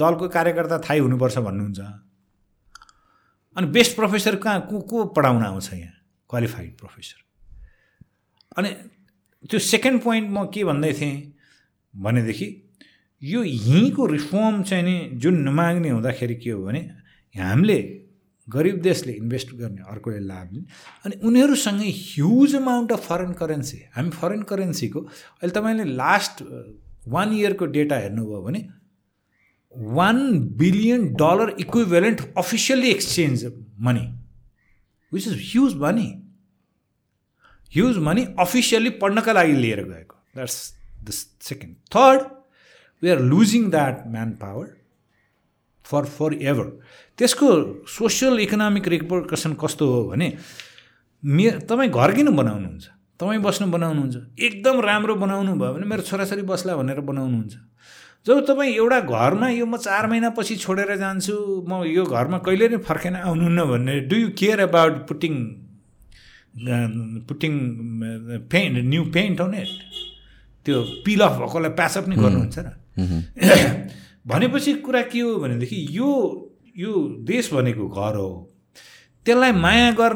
दलको 0.00 0.28
कार्यकर्ता 0.28 0.78
थाहै 0.78 0.98
हुनुपर्छ 0.98 1.38
भन्नुहुन्छ। 1.38 1.80
अनि 3.56 3.66
बेस्ट 3.66 3.96
प्रोफेसर 3.96 4.36
कहाँ 4.36 4.60
को 4.70 4.80
को 4.80 5.04
पढाउन 5.14 5.42
आउँछ 5.44 5.72
यहाँ? 5.72 5.92
क्वालिफाइड 6.30 6.76
प्रोफेसर 6.78 7.18
अनि 8.58 8.70
त्यो 9.50 9.58
सेकेन्ड 9.60 10.02
पोइन्ट 10.02 10.30
म 10.30 10.44
के 10.54 10.64
भन्दै 10.64 10.92
थिएँ 10.92 11.16
भनेदेखि 11.94 12.48
यो 13.22 13.42
यहीँको 13.44 14.06
रिफर्म 14.06 14.62
चाहिँ 14.62 14.84
नि 14.84 14.96
जुन 15.14 15.34
नमाग्ने 15.48 15.88
हुँदाखेरि 15.90 16.34
के 16.34 16.50
हो 16.50 16.64
भने 16.64 16.80
हामीले 17.34 17.78
गरिब 18.48 18.80
देशले 18.82 19.12
इन्भेस्ट 19.12 19.54
गर्ने 19.56 19.82
अर्कोले 19.90 20.18
लाभ 20.20 20.48
अनि 21.04 21.20
उनीहरूसँगै 21.26 21.90
huge 21.96 22.54
amount 22.56 22.92
of 22.92 23.06
foreign 23.08 23.32
currency 23.32 23.76
हामी 23.96 24.10
फरेन 24.10 24.42
करेन्सीको 24.50 25.00
अहिले 25.00 25.54
तपाईँले 25.54 25.84
लास्ट 25.94 26.42
वान 27.08 27.32
इयरको 27.32 27.66
डेटा 27.76 27.96
हेर्नुभयो 27.98 28.42
भने 28.42 28.66
one 29.94 30.18
billion 30.56 31.06
dollar 31.14 31.54
equivalent 31.60 32.20
officially 32.38 32.90
exchange 32.90 33.44
money 33.80 34.06
which 35.12 35.26
is 35.28 35.40
huge 35.52 35.74
money 35.76 36.06
huge 37.72 37.98
money 38.06 38.26
officially 38.38 38.90
पढ्नका 39.02 39.32
लागि 39.32 39.52
लिएर 39.52 39.82
गएको। 39.84 40.16
That's 40.34 40.58
the 41.04 41.10
second 41.42 41.74
third 41.96 42.20
we 43.02 43.10
are 43.10 43.20
losing 43.32 43.70
that 43.70 44.06
man 44.06 44.30
power 44.42 44.66
for 45.84 46.04
for 46.18 46.34
ever 46.34 46.68
त्यसको 47.18 47.48
सोसियल 47.88 48.38
इकोनोमिक 48.40 48.88
रिपोर्कसन 48.88 49.52
कस्तो 49.54 49.84
हो 49.92 50.02
भने 50.10 50.28
मे 51.22 51.50
तपाईँ 51.70 51.90
घर 51.90 52.12
किन 52.12 52.28
बनाउनुहुन्छ? 52.36 52.84
तपाईँ 53.20 53.40
बस्नु 53.40 53.66
बनाउनुहुन्छ? 53.70 54.16
एकदम 54.38 54.80
राम्रो 54.80 55.14
बनाउनु 55.14 55.52
भयो 55.54 55.72
भने 55.74 55.86
मेरो 55.86 56.02
छोराछोरी 56.02 56.42
बस्ला 56.42 56.76
भनेर 56.76 57.00
बनाउनुहुन्छ। 57.00 57.54
जब 58.26 58.44
तपाईँ 58.46 58.74
एउटा 58.74 59.00
घरमा 59.00 59.48
यो 59.48 59.66
म 59.66 59.76
चार 59.76 60.06
महिनापछि 60.06 60.56
छोडेर 60.56 60.96
जान्छु 60.96 61.64
म 61.68 61.84
यो 61.86 62.04
घरमा 62.04 62.38
कहिले 62.38 62.68
नै 62.68 62.76
फर्केन 62.82 63.16
आउनुहुन्न 63.16 63.64
भन्ने 63.70 64.00
do 64.08 64.16
you 64.16 64.28
care 64.38 64.60
about 64.60 64.94
putting 65.08 65.34
putting 67.28 67.52
paint 68.50 68.74
new 68.84 69.04
paint 69.14 69.40
हो 69.40 69.46
इट 69.52 69.68
त्यो 70.66 70.82
पिल 71.04 71.20
अफ 71.20 71.38
भएकोलाई 71.40 71.70
प्यासअप 71.70 72.08
नै 72.08 72.16
गर्नुहुन्छ 72.16 72.58
र? 72.58 72.68
भनेपछि 74.26 74.74
कुरा 74.74 75.02
के 75.12 75.20
हो 75.20 75.36
भनेदेखि 75.38 75.86
यो 75.90 76.10
यो 76.76 76.92
देश 77.26 77.52
भनेको 77.52 77.88
घर 77.88 78.16
हो। 78.16 78.50
त्यसलाई 79.26 79.52
माया 79.52 79.90
गर 79.90 80.12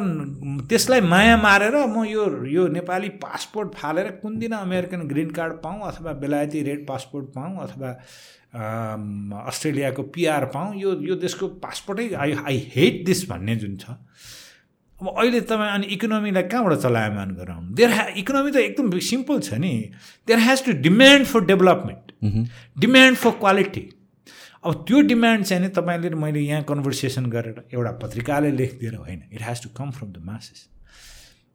त्यसलाई 0.69 1.01
माया 1.01 1.37
मारेर 1.37 1.77
म 1.87 2.05
यो 2.05 2.25
यो 2.47 2.67
नेपाली 2.69 3.09
पासपोर्ट 3.23 3.75
फालेर 3.75 4.11
कुन 4.23 4.39
दिन 4.39 4.53
अमेरिकन 4.53 5.07
ग्रिन 5.09 5.31
कार्ड 5.31 5.53
पाऊँ 5.63 5.81
अथवा 5.89 6.13
बेलायती 6.21 6.63
रेड 6.63 6.87
पासपोर्ट 6.87 7.27
पाऊँ 7.37 7.57
अथवा 7.63 7.91
अस्ट्रेलियाको 9.49 10.03
पिआर 10.03 10.45
पाऊँ 10.53 10.75
यो 10.77 10.93
यो 11.03 11.15
देशको 11.15 11.49
पासपोर्टै 11.65 12.09
आई 12.15 12.33
आई 12.45 12.59
हेट 12.75 13.05
दिस 13.07 13.29
भन्ने 13.31 13.57
जुन 13.57 13.77
छ। 13.77 13.97
अब 15.01 15.09
अहिले 15.09 15.41
तपाईँ 15.41 15.71
अनि 15.71 15.87
इकोनोमीलाई 15.95 16.43
कहाँबाट 16.43 16.79
चलायमान 16.79 17.31
गराउनु? 17.35 17.75
देयर 17.75 17.91
ह्या 17.91 18.07
इकोनोमी 18.19 18.51
त 18.51 18.57
एकदम 18.57 18.99
सिम्पल 18.99 19.41
छ 19.41 19.55
नि। 19.55 19.73
There 20.29 20.39
has 20.41 20.65
to 20.67 20.73
demand 20.83 21.27
for 21.27 21.45
development 21.45 22.05
demand 22.79 23.17
for 23.17 23.31
quality 23.41 23.85
अब 24.65 24.85
त्यो 24.89 25.01
डिमान्ड 25.07 25.45
चाहिँ 25.45 25.63
नि 25.63 25.69
तपाईँले 25.77 26.11
मैले 26.15 26.41
यहाँ 26.41 26.63
कन्भर्सेसन 26.69 27.27
गरेर 27.31 27.63
एउटा 27.75 27.91
पत्रिकाले 28.03 28.51
लेखिदिएर 28.53 28.95
होइन 28.95 29.23
it 29.33 29.43
has 29.43 29.63
to 29.63 29.69
come 29.77 29.91
from 29.91 30.13
the 30.13 30.25
masses 30.25 30.67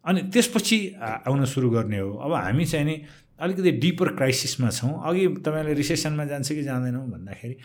अनि 0.06 0.22
त्यसपछि 0.34 0.78
आउन 1.02 1.46
सुरु 1.46 1.70
गर्ने 1.70 2.00
हो। 2.00 2.12
अब 2.16 2.34
हामी 2.34 2.66
चाहिँ 2.66 2.86
नि 2.86 2.96
अलिकति 3.40 3.72
डिपर 3.84 4.08
क्राइसिसमा 4.16 4.70
छौँ। 4.70 4.94
अघि 5.10 5.28
तपाईँले 5.46 5.74
रिसेसनमा 5.74 6.26
जान्छ 6.26 6.50
कि 6.50 6.64
जाँदैनौँ 6.64 7.06
भन्दाखेरि 7.12 7.56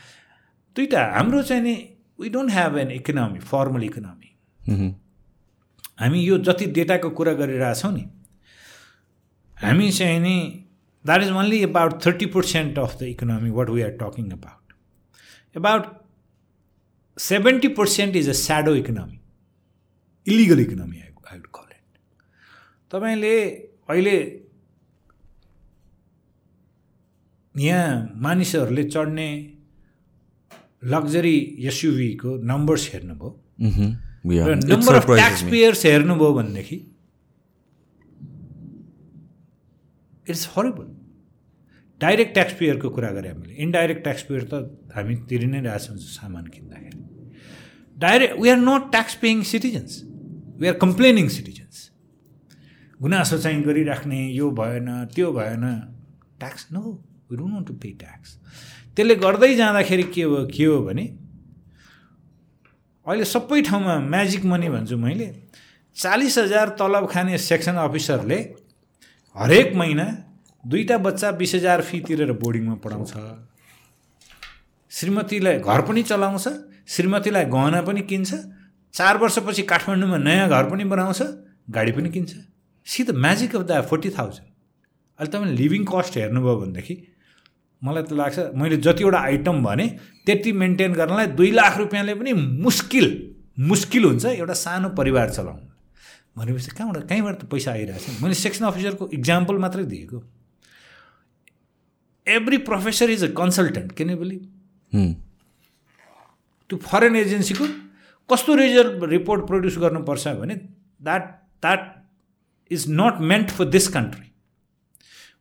दुइटा 0.77 1.03
हाम्रो 1.14 1.42
चाहिँ 1.42 1.62
नि 1.62 1.74
we 2.20 2.29
don't 2.29 2.51
have 2.53 2.79
an 2.79 2.90
economy 2.90 3.38
formal 3.51 3.85
economy 3.85 4.29
हामी 6.01 6.20
यो 6.20 6.38
जति 6.46 6.66
डेटाको 6.77 7.11
कुरा 7.11 7.33
गरिरहेछौँ 7.33 7.92
नि 7.92 8.05
हामी 9.57 9.90
चाहिँ 9.92 10.20
नि 10.20 10.37
that 11.05 11.22
is 11.22 11.31
only 11.33 11.62
about 11.64 12.05
thirty 12.07 12.27
percent 12.35 12.79
of 12.79 12.98
the 13.01 13.03
economy 13.14 13.51
what 13.51 13.70
we 13.70 13.83
are 13.83 13.98
talking 14.03 14.31
about 14.31 14.58
about 15.55 16.05
70% 17.17 18.15
is 18.15 18.29
a 18.29 18.35
shadow 18.35 18.75
economy, 18.75 19.21
illegal 20.27 20.61
economy, 20.61 21.03
I, 21.03 21.35
I 21.35 21.37
would 21.37 21.53
call 21.53 21.67
it. 21.67 21.83
तपाईँले 22.91 23.35
अहिले 23.91 24.17
यहाँ 27.55 28.13
मानिसहरूले 28.23 28.85
चढ्ने 28.85 29.29
लग्जरी 30.93 31.37
एसयुभीको 31.69 32.37
नम्बर्स 32.51 32.85
हेर्नुभयो। 32.93 33.31
र 34.49 34.55
नम्बर 34.55 34.95
अफ 34.95 35.07
ट्याक्स 35.19 35.43
पेयर्स 35.51 35.85
हेर्नुभयो 35.87 36.33
भनेदेखि 36.35 36.77
it's 40.29 40.49
horrible 40.57 40.87
direct 42.01 42.33
tax 42.35 42.55
पेयरको 42.59 42.89
कुरा 42.97 43.11
गरेँ 43.11 43.31
हामीले. 43.31 43.55
इन्डाइरेक्ट 43.65 44.03
ट्याक्स 44.03 44.23
पेयर 44.29 44.43
त 44.53 44.55
हामी 44.95 45.15
तिरि 45.29 45.47
नै 45.47 45.61
रहेछौँ 45.67 45.97
सामान 45.99 46.45
किन्दाखेरि. 46.55 46.99
Direct 47.97 48.35
we 48.41 48.49
are 48.49 48.57
not 48.57 48.83
tax 48.91 49.15
paying 49.23 49.43
citizens 49.53 49.93
we 50.61 50.67
are 50.69 50.77
complaining 50.85 51.29
citizens 51.37 51.77
गुनासो 53.03 53.39
चाहिँ 53.39 53.63
गरिराख्ने 53.63 54.21
यो 54.31 54.51
भएन 54.59 54.89
त्यो 55.15 55.33
भएन 55.33 55.65
tax 56.39 56.67
no 56.73 56.83
we 57.31 57.37
don't 57.37 57.55
want 57.55 57.67
to 57.67 57.75
pay 57.83 57.91
tax 57.99 58.29
त्यसले 58.95 59.15
गर्दै 59.25 59.55
जाँदाखेरि 59.55 60.03
के 60.15 60.23
हो 60.23 60.45
के 60.55 60.65
हो 60.65 60.79
भने 60.87 61.05
अहिले 63.07 63.25
सबै 63.35 63.61
ठाउँमा 63.69 63.95
म्याजिक 64.15 64.45
मनी 64.47 64.69
भन्छु 64.69 64.97
मैले 65.03 65.29
चालिस 65.97 66.39
हजार 66.39 66.69
तलब 66.79 67.07
खाने 67.11 67.39
सेक्सन 67.43 67.77
अफिसरले 67.83 68.39
हरेक 69.37 69.75
महिना 69.77 70.07
दुईवटा 70.64 70.97
बच्चा 70.99 71.31
बिस 71.33 71.55
हजार 71.55 71.83
फी 71.83 72.01
तिरेर 72.01 72.33
बोर्डिङमा 72.42 72.75
पढाउँछ। 72.85 73.12
श्रीमतीलाई 74.93 75.59
घर 75.61 75.80
पनि 75.89 76.03
चलाउँछ 76.03 76.47
श्रीमतीलाई 76.89 77.45
गहना 77.47 77.80
पनि 77.83 78.03
किन्छ 78.03 78.30
चार 78.95 79.16
वर्षपछि 79.18 79.62
काठमाडौँमा 79.62 80.18
नयाँ 80.18 80.49
घर 80.49 80.64
पनि 80.70 80.85
बनाउँछ 80.85 81.20
गाडी 81.70 81.93
पनि 81.93 82.11
किन्छ। 82.11 82.33
See 82.87 83.05
the 83.05 83.11
magic 83.16 83.57
of 83.57 83.62
the 83.62 83.80
forty 83.89 84.11
thousand 84.11 84.49
अहिले 85.18 85.30
तपाईँले 85.33 85.55
लिभिङ 85.57 85.85
कस्ट 85.85 86.16
हेर्नुभयो 86.16 86.57
भनेदेखि 86.57 86.95
मलाई 87.83 88.03
त 88.03 88.12
लाग्छ 88.12 88.39
मैले 88.55 88.76
जतिवटा 88.87 89.18
आइटम 89.20 89.62
भने 89.64 89.87
त्यति 90.26 90.53
मेन्टेन 90.53 90.93
गर्नलाई 90.93 91.26
दुई 91.39 91.51
लाख 91.53 91.76
रुपियाँले 91.78 92.14
पनि 92.14 92.33
मुस्किल 92.64 93.07
मुस्किल 93.68 94.05
हुन्छ 94.05 94.24
एउटा 94.26 94.55
सानो 94.55 94.89
परिवार 94.99 95.30
चलाउनु। 95.30 95.66
भनेपछि 96.39 96.70
कहाँबाट 96.70 97.09
कहीँबाट 97.09 97.35
त 97.41 97.45
पैसा 97.53 97.70
आइरहेको 97.72 98.12
छ 98.12 98.22
मैले 98.22 98.35
सेक्सन 98.35 98.64
अफिसरको 98.66 99.09
इक्जाम्पल 99.12 99.57
मात्रै 99.59 99.85
दिएको। 99.85 100.18
Every 102.37 102.57
professor 102.68 103.11
is 103.11 103.24
a 103.24 103.33
consultant 103.37 104.01
you 104.01 104.16
believe 104.16 105.12
त्यो 106.70 106.79
फरेन 106.79 107.16
एजेन्सीको 107.16 107.66
कस्तो 108.31 108.55
रिजल्ट 108.55 109.05
रिपोर्ट 109.11 109.47
प्रड्युस 109.47 109.79
गर्नुपर्छ 109.79 110.29
भने 110.41 110.55
that 110.55 111.31
that 111.62 111.87
is 112.70 112.85
not 112.91 113.20
meant 113.31 113.51
for 113.51 113.68
this 113.68 113.89
country 113.89 114.26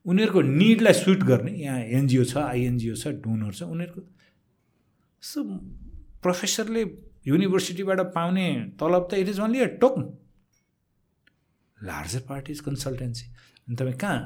उनीहरूको 0.06 0.42
निडलाई 0.42 0.94
सुट 0.94 1.24
गर्ने 1.24 1.52
यहाँ 1.54 1.80
एनजिओ 2.00 2.24
छ 2.26 2.38
आइएनजिओ 2.38 2.96
छ 2.96 3.08
डोनर 3.26 3.52
छ 3.54 3.64
उनीहरूको 3.64 4.02
सो 5.24 5.44
प्रोफेसरले 6.24 6.86
युनिभर्सिटीबाट 7.28 8.00
पाउने 8.16 8.48
तलब 8.80 9.08
त 9.12 9.22
it 9.24 9.30
is 9.30 9.40
only 9.40 9.60
a 9.60 9.68
token 9.82 10.10
larger 11.78 12.20
party 12.30 12.52
is 12.52 12.60
consultancy 12.68 13.26
अनि 13.26 13.76
तपाईँ 13.76 13.98
कहाँ 13.98 14.22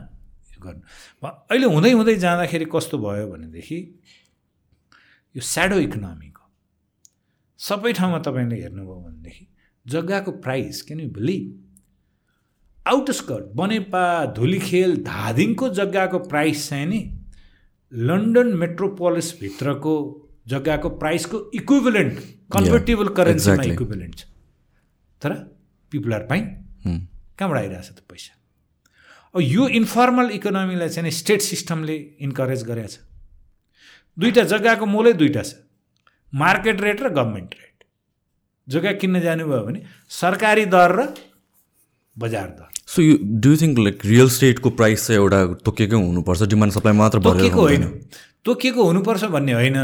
गर्नु। 0.64 0.82
अहिले 1.24 1.68
हुँदै 1.74 1.92
हुँदै 1.92 2.16
जाँदाखेरि 2.26 2.66
कस्तो 2.74 2.98
भयो 2.98 3.28
भनेदेखि 3.32 3.80
यो 5.36 5.42
स्याडो 5.54 5.78
इकोनोमीको 5.88 6.44
सबै 7.60 7.92
ठाउँमा 8.00 8.20
तपाईँले 8.28 8.56
हेर्नुभयो 8.62 9.00
भनेदेखि 9.08 9.46
जग्गाको 9.86 10.32
price 10.46 10.82
can 10.88 11.00
you 11.00 11.10
believe 11.20 11.44
outskirt 12.86 13.46
Banepa 13.56 14.04
Dhulikhel 14.38 14.96
धादिङको 15.06 15.70
जग्गाको 15.80 16.20
प्राइस 16.32 16.68
चाहिँ 16.70 16.88
नि 16.88 17.02
लन्डन 17.92 18.48
मेट्रोपोलिसभित्रको 18.58 19.96
जग्गाको 20.52 20.90
प्राइसको 20.98 21.38
इक्विभलेन्ट 21.56 22.20
कन्भर्टेबल 22.54 23.08
करेन्सीमा 23.18 23.64
इक्विभलेन्ट 23.64 24.16
छ। 24.16 24.24
तर 25.22 25.34
पिपुल 25.92 26.14
आर 26.14 26.26
पाइन 26.28 26.46
कहाँबाट 26.86 27.58
आइरहेछ 27.58 27.90
त 27.90 28.00
पैसा? 28.10 28.34
यो 29.36 29.68
इन्फर्मल 29.80 30.30
इकोनोमीलाई 30.34 30.90
चाहिँ 30.90 31.12
स्टेट 31.12 31.42
सिस्टमले 31.42 31.96
इन्करेज 32.20 32.64
गरेछ 32.64 33.00
दुईवटा 34.18 34.44
जग्गाको 34.44 34.86
मोलै 34.86 35.14
दुईवटा 35.14 35.42
छ। 35.42 35.54
मार्केट 36.34 36.82
रेट 36.82 37.02
र 37.02 37.10
गभर्मेन्ट 37.10 37.56
रेट 37.56 37.84
जग्गा 38.68 38.92
किन्न 39.00 39.20
जानुभयो 39.22 39.62
भने 39.66 39.82
सरकारी 40.10 40.66
दर 40.66 40.92
र 40.92 41.08
बजार 42.18 42.48
दर। 42.50 42.68
So 42.88 43.02
you 43.02 43.18
do 43.40 43.56
think 43.58 43.80
like 43.80 44.06
real 44.06 44.30
स्टेटको 44.30 44.70
प्राइस 44.70 45.08
चाहिँ 45.08 45.22
एउटा 45.22 45.40
तोकिएकै 45.64 45.96
हुनुपर्छ? 45.96 46.42
डिमान्ड 46.44 46.74
सप्लाई 46.74 46.94
मात्र 46.94 47.20
तोकिएको 47.24 47.62
होइन। 47.62 47.84
तोकिएको 48.46 48.84
हुनुपर्छ 48.84 49.24
भन्ने 49.32 49.54
होइन। 49.54 49.78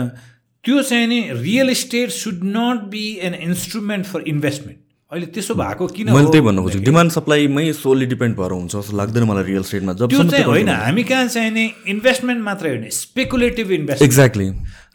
त्यो 0.64 0.82
चाहिँ 0.84 1.08
नि 1.08 1.20
real 1.32 1.70
estate 1.70 2.10
should 2.12 2.44
not 2.44 2.82
be 2.92 3.06
an 3.22 3.34
instrument 3.34 4.06
for 4.06 4.22
investment 4.28 4.80
अहिले 5.12 5.26
त्यसो 5.36 5.54
भएको 5.56 5.88
किन 5.88 6.12
मैले 6.12 6.32
त्यही 6.32 6.46
भन्नु 6.46 6.64
खोजेँ 6.64 6.82
डिमान्ड 6.84 7.12
सप्लाईमै 7.12 7.72
सोली 7.74 8.06
डिपेन्ड 8.06 8.36
भएर 8.38 8.52
हुन्छ 8.52 8.76
जस्तो 8.76 8.98
लाग्दैन 8.98 9.24
मलाई 9.24 9.44
रियल 9.44 9.64
स्टेटमा 9.64 9.94
जब 9.94 10.10
त्यो 10.10 10.24
चाहिँ 10.24 10.46
होइन 10.46 10.70
हामी 10.70 11.04
कहाँ 11.04 11.28
चाहिने 11.28 11.64
इन्भेस्टमेन्ट 11.88 12.44
मात्रै 12.44 12.70
होइन 12.70 12.90
स्पेकुलेटिभ 12.98 13.72
इन्भेस्ट 13.72 14.04
एक्ज्याक्टली 14.04 14.50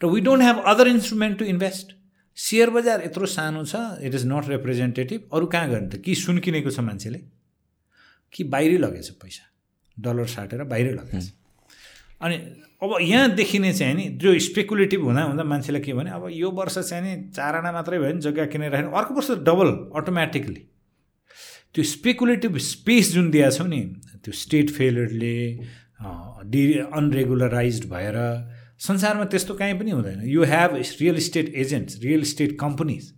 र 0.04 0.12
we 0.14 0.20
don't 0.20 0.42
have 0.42 0.62
other 0.74 0.88
instrument 0.88 1.38
to 1.38 1.44
invest 1.44 1.96
share 2.36 2.70
बजार 2.70 3.02
यत्रो 3.04 3.26
सानो 3.26 3.64
छ 3.64 3.76
इट 4.02 4.14
इज 4.14 4.26
नट 4.26 4.48
रिप्रेजेन्टेटिभ 4.48 5.20
अरू 5.32 5.46
कहाँ 5.46 5.68
गर्ने 5.70 5.88
त? 5.88 6.02
कि 6.04 6.14
सुन 6.14 6.38
किनेको 6.38 6.70
छ 6.70 6.80
मान्छेले? 6.80 7.18
कि 8.32 8.44
बाहिरै 8.44 8.78
लगेछ 8.78 9.08
पैसा? 9.10 9.44
डलर 10.00 10.26
साटेर 10.26 10.64
बाहिरै 10.64 10.92
लगेछ। 10.92 11.32
अनि 12.22 12.36
अब 12.82 12.96
यहाँ 13.00 13.28
देखिने 13.34 13.72
चाहिँ 13.72 13.94
नि 13.94 14.04
जो 14.22 14.38
स्पेकुलेटिभ 14.38 15.02
हुँदा 15.04 15.22
हुँदा 15.22 15.44
मान्छेलाई 15.44 15.82
के 15.82 15.92
भने 15.94 16.10
अब 16.10 16.28
यो 16.32 16.50
वर्ष 16.50 16.78
चाहिँ 16.78 17.02
नि 17.04 17.30
चार 17.30 17.56
आना 17.56 17.72
मात्रै 17.72 17.98
भयो 17.98 18.10
भने 18.10 18.20
जग्गा 18.20 18.44
किनेर 18.52 18.72
राख्ने 18.72 18.96
अर्को 18.98 19.14
वर्ष 19.14 19.30
डबल 19.46 19.68
अटोमेटिकली 20.00 20.62
त्यो 21.74 21.84
स्पेकुलेटिभ 21.90 22.56
स्पेस 22.58 23.12
जुन 23.12 23.30
दिएको 23.30 23.50
छौँ 23.50 23.68
नि 23.68 23.80
त्यो 24.24 24.32
स्टेट 24.40 24.70
फेलरले 24.70 25.38
डि 26.50 26.62
अनरेगुलराइज 26.94 27.84
भएर 27.90 28.18
संसारमा 28.82 29.24
त्यस्तो 29.24 29.54
काहीँ 29.54 29.78
पनि 29.78 29.90
हुँदैन। 29.90 30.22
You 30.26 30.44
have 30.44 30.74
real 30.74 31.16
estate 31.16 31.54
agents 31.54 31.98
real 32.02 32.20
estate 32.20 32.58
companies 32.60 33.12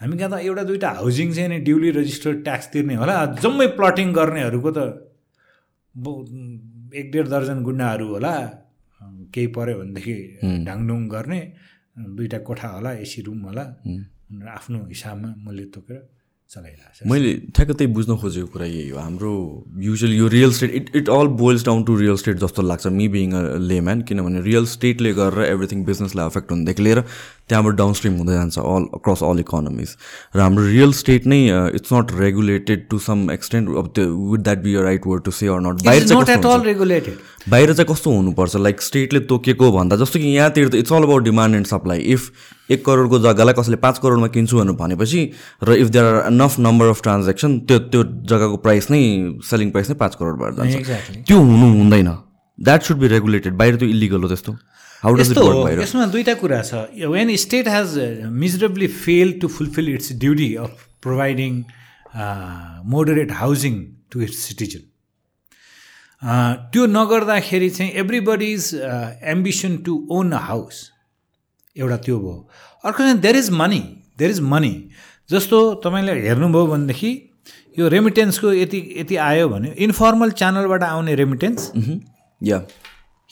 हामी 0.00 0.16
कहाँ 0.18 0.30
त 0.30 0.42
एउटा 0.42 0.62
दुइटा 0.62 0.90
हाउसिङ 0.90 1.32
चाहिँ 1.34 1.48
नि 1.48 1.58
ड्युली 1.64 1.90
रजिस्टर्ड 1.90 2.42
ट्याक्स 2.44 2.66
तिर्ने 2.72 2.94
होला। 2.94 3.14
जम्मै 3.42 3.66
प्लटिङ 3.78 4.12
गर्नेहरूको 4.12 4.70
त 4.70 4.78
एक 6.94 7.10
डेढ 7.12 7.26
दर्जन 7.28 7.62
गुन्डाहरू 7.62 8.06
होला। 8.08 8.34
केही 9.34 9.46
पऱ्यो 9.54 9.78
भनेदेखि 9.78 10.14
ढाङढुङ 10.66 11.00
गर्ने 11.08 11.40
दुईवटा 12.16 12.38
कोठा 12.48 12.68
होला 12.68 12.90
एसी 13.04 13.22
रुम 13.26 13.40
होला। 13.48 13.64
आफ्नो 14.56 14.78
हिसाबमा 14.88 15.28
मूल्य 15.44 15.64
तोकेर 15.74 15.98
चलाइरहेको 16.50 17.08
मैले 17.10 17.30
ठ्याक्क 17.54 17.70
त्यही 17.78 17.92
बुझ्न 17.92 18.16
खोजेको 18.22 18.46
कुरा 18.54 18.66
यही 18.66 18.88
हो। 18.88 18.98
हाम्रो 18.98 19.32
युजली 19.82 20.16
यो 20.16 20.26
real 20.28 20.52
estate 20.54 20.70
it 20.78 20.86
it 20.96 21.08
all 21.10 21.26
boils 21.42 21.64
down 21.66 21.82
to 21.84 21.96
real 21.96 22.16
estate 22.22 22.36
जस्तो 22.38 22.62
लाग्छ। 22.62 22.86
मी 22.98 23.08
बिङ 23.14 23.32
अ 23.32 23.42
लेम्यान 23.70 24.02
किनभने 24.06 24.40
रियल 24.42 24.66
स्टेटले 24.74 25.12
गरेर 25.14 25.44
एभ्रिथिङ 25.52 25.84
बिजनेसलाई 25.84 26.26
अफेक्ट 26.26 26.50
हुनेदेखि 26.50 26.82
लिएर 26.82 27.02
त्यहाँबाट 27.48 27.74
डाउन 27.76 27.92
हुँदै 27.94 28.32
जान्छ 28.32 28.58
अल 28.58 28.84
अक्रस 28.94 29.22
अल 29.22 29.38
इकोनोमिज 29.40 29.90
र 30.36 30.40
हाम्रो 30.40 30.64
रियल 30.66 30.92
स्टेट 31.00 31.26
नै 31.26 31.38
it's 31.78 31.92
not 31.92 32.12
regulated 32.18 32.86
to 32.90 32.98
some 32.98 33.30
extent 33.30 33.68
अब 33.78 33.92
त्यो 33.94 34.04
would 34.16 34.42
that 34.42 34.58
be 34.62 34.74
right 34.82 35.06
word 35.06 35.22
to 35.24 35.30
say 35.30 35.46
or 35.46 35.60
not 35.60 35.84
बाहिर 35.86 36.04
चाहिँ 36.04 37.16
बाहिर 37.50 37.72
चाहिँ 37.72 37.86
कस्तो 37.92 38.10
हुनुपर्छ? 38.10 38.56
लाइक 38.56 38.82
स्टेटले 38.82 39.20
तोकेको 39.30 39.70
भन्दा 39.72 39.96
जस्तो 39.96 40.18
कि 40.18 40.28
यहाँतिर 40.36 40.68
त 40.68 40.74
it's 40.74 40.92
all 40.92 41.02
about 41.02 41.22
demand 41.24 41.56
and 41.56 41.66
supply 41.66 41.98
if 42.14 42.30
एक 42.70 42.84
करोडको 42.86 43.18
जग्गालाई 43.26 43.54
कसैले 43.54 43.76
पाँच 43.78 43.98
करोडमा 44.02 44.28
किन्छु 44.34 44.58
भनेर 44.58 44.76
भनेपछि 44.76 45.20
र 45.62 45.74
if 45.82 45.88
there 45.88 46.04
are 46.04 46.30
enough 46.30 46.58
number 46.58 46.86
of 46.90 47.02
transaction 47.02 47.58
त्यो 47.70 47.78
त्यो 47.78 48.02
जग्गाको 48.02 48.56
प्राइस 48.66 48.90
नै 48.90 49.02
सेलिङ 49.50 49.70
प्राइस 49.70 49.90
नै 49.90 49.96
पाँच 50.02 50.14
करोड 50.18 50.34
भएर 50.40 50.52
जान्छ। 50.58 51.22
त्यो 51.26 51.38
हुनु 51.38 51.66
हुँदैन। 51.78 52.10
द्याट 52.58 52.82
सुड 52.82 52.98
बी 52.98 53.08
रेगुलेटेड 53.08 53.54
बाहिर 53.54 53.76
त्यो 53.76 53.88
इलिगल 53.88 54.22
हो 54.22 54.28
त्यस्तो। 54.28 54.52
यसमा 55.04 56.04
दुईवटा 56.06 56.34
कुरा 56.40 56.62
छ। 56.62 56.74
When 57.12 57.34
state 57.36 57.68
has 57.68 57.98
miserably 58.42 58.86
fail 59.04 59.32
to 59.40 59.48
fulfill 59.48 59.88
its 59.94 60.12
duty 60.24 60.54
of 60.64 60.72
providing 61.02 61.52
moderate 62.90 63.32
housing 63.32 63.74
to 64.12 64.20
its 64.22 64.38
citizen 64.48 64.82
त्यो 66.72 66.86
नगर्दाखेरि 66.86 67.68
चाहिँ 67.70 67.92
everybody 68.02 68.52
is 68.52 68.64
ambition 69.34 69.76
to 69.86 69.92
own 70.10 70.32
a 70.32 70.40
house 70.48 70.76
एउटा 71.76 71.96
त्यो 72.06 72.18
भयो। 72.18 72.48
अर्को 72.84 73.02
चाहिँ 73.02 73.18
there 73.20 73.36
is 73.36 73.50
money 73.60 73.80
there 74.18 74.30
is 74.30 74.40
money 74.52 74.74
जस्तो 75.30 75.58
तपाईँले 75.84 76.12
हेर्नुभयो 76.26 76.66
भनेदेखि 76.66 77.12
यो 77.78 77.88
रेमिटेन्सको 77.88 78.52
यति 78.52 78.78
यति 78.98 79.16
आयो 79.28 79.48
भने 79.48 79.68
इन्फर्मल 79.86 80.30
च्यानलबाट 80.40 80.82
आउने 80.82 81.14
रेमिटेन्स 81.14 81.72
या 82.40 82.58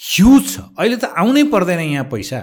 ह्युज 0.01 0.42
छ। 0.49 0.61
अहिले 0.78 0.97
त 0.97 1.05
आउनै 1.16 1.42
पर्दैन 1.53 1.80
यहाँ 1.80 2.05
पैसा। 2.11 2.40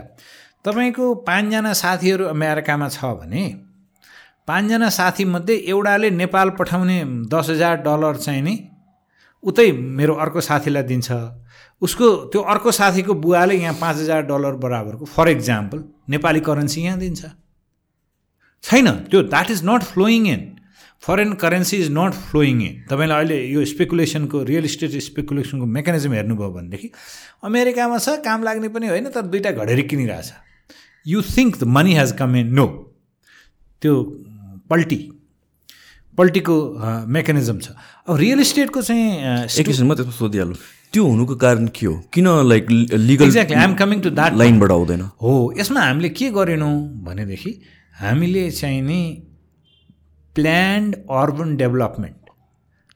तपाईँको 0.65 1.05
पाँचजना 1.27 1.73
साथीहरू 1.73 2.25
अमेरिकामा 2.27 2.87
छ 2.89 2.99
भने 3.19 3.43
पाँचजना 4.47 4.89
साथीमध्ये 4.89 5.55
एउटाले 5.69 6.09
नेपाल 6.11 6.49
पठाउने 6.59 6.97
दस 7.33 7.49
हजार 7.49 7.75
डलर 7.81 8.15
चाहिँ 8.17 8.41
नि 8.41 8.55
उतै 9.43 9.71
मेरो 9.71 10.13
अर्को 10.15 10.41
साथीलाई 10.41 10.83
दिन्छ। 10.83 11.11
उसको 11.81 12.07
त्यो 12.29 12.41
अर्को 12.45 12.71
साथीको 12.71 13.13
बुवाले 13.17 13.55
यहाँ 13.57 13.73
पाँच 13.81 13.95
हजार 13.97 14.21
डलर 14.29 14.53
बराबरको 14.61 15.05
फर 15.05 15.29
इक्जाम्पल 15.29 15.83
नेपाली 16.09 16.39
करेन्सी 16.39 16.81
यहाँ 16.81 16.99
दिन्छ। 16.99 17.21
छैन। 18.63 18.87
त्यो 19.09 19.21
that 19.23 19.51
is 19.51 19.61
not 19.65 19.83
flowing 19.83 20.27
in 20.27 20.41
foreign 21.03 21.33
currency 21.41 21.77
is 21.77 21.89
not 21.91 22.13
flowing 22.29 22.61
in 22.61 22.73
तपाईँलाई 22.89 23.17
अहिले 23.17 23.37
यो 23.53 23.65
स्पेकुलेसनको 23.65 24.43
रियल 24.49 24.65
इस्टेट 24.65 24.91
स्पेकुलेसनको 25.03 25.65
मेकानिजम 25.77 26.13
हेर्नुभयो 26.13 26.49
भनेदेखि 26.51 26.89
अमेरिकामा 27.43 27.97
छ 27.97 28.17
काम 28.25 28.43
लाग्ने 28.43 28.69
पनि 28.75 28.87
होइन 28.87 29.09
तर 29.15 29.21
दुइटा 29.33 29.51
घडेरी 29.51 29.83
किनिरहेछ। 29.93 30.31
You 31.05 31.21
think 31.29 31.57
the 31.57 31.63
money 31.77 31.93
has 31.95 32.11
come 32.19 32.35
in 32.35 32.53
no 32.59 32.67
त्यो 33.81 33.93
पल्टी। 34.69 34.99
पल्टीको 36.17 36.55
मेकानिजम 37.15 37.57
छ। 37.59 37.73
अब 38.07 38.15
रियल 38.17 38.39
इस्टेटको 38.39 38.81
चाहिँ 38.81 39.07
एकैछिनमा 39.59 39.95
त्यसमा 39.95 40.13
सोधिहाल्नु। 40.13 40.55
त्यो 40.93 41.03
हुनुको 41.07 41.35
कारण 41.41 41.67
के 41.75 41.85
हो? 41.85 41.93
किन 42.13 42.27
like 42.49 42.69
legal 42.69 43.25
exactly 43.25 43.57
I'm 43.57 43.73
coming 43.81 43.99
to 44.01 44.09
that 44.11 44.37
लाइनबाट 44.37 44.71
आउँदैन 44.71 45.01
हो 45.17 45.33
यसमा 45.57 45.81
हामीले 45.81 46.09
के 46.13 46.29
गरेनौँ 46.37 46.73
भनेदेखि 47.03 47.51
हामीले 48.01 48.49
चाहिँ 48.51 48.81
नि 48.81 49.01
प्लान्ड 50.35 50.95
अर्बन 50.95 51.55
डेभलपमेन्ट 51.57 52.29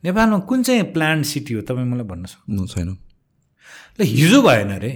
नेपालमा 0.04 0.38
कुन 0.40 0.64
चाहिँ 0.64 0.84
प्लान्ड 0.94 1.26
सिटी 1.26 1.54
हो? 1.54 1.62
तपाईँ 1.62 1.86
मलाई 1.86 2.06
भन्न 2.06 2.26
सक्नु 2.26 2.68
छैन। 2.68 2.90
ल 4.00 4.04
हिजो 4.04 4.42
भएन 4.42 4.72
अरे 4.72 4.92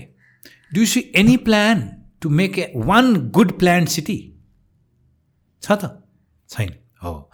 do 0.74 0.86
see 0.86 1.00
any 1.16 1.38
plan 1.38 1.90
to 2.22 2.30
make 2.30 2.60
a 2.60 2.72
one 2.76 3.16
good 3.30 3.52
planned 3.60 3.88
city 3.88 4.18
छ 5.62 5.72
त? 5.72 6.04
छैन। 6.50 6.74
हो। 7.04 7.32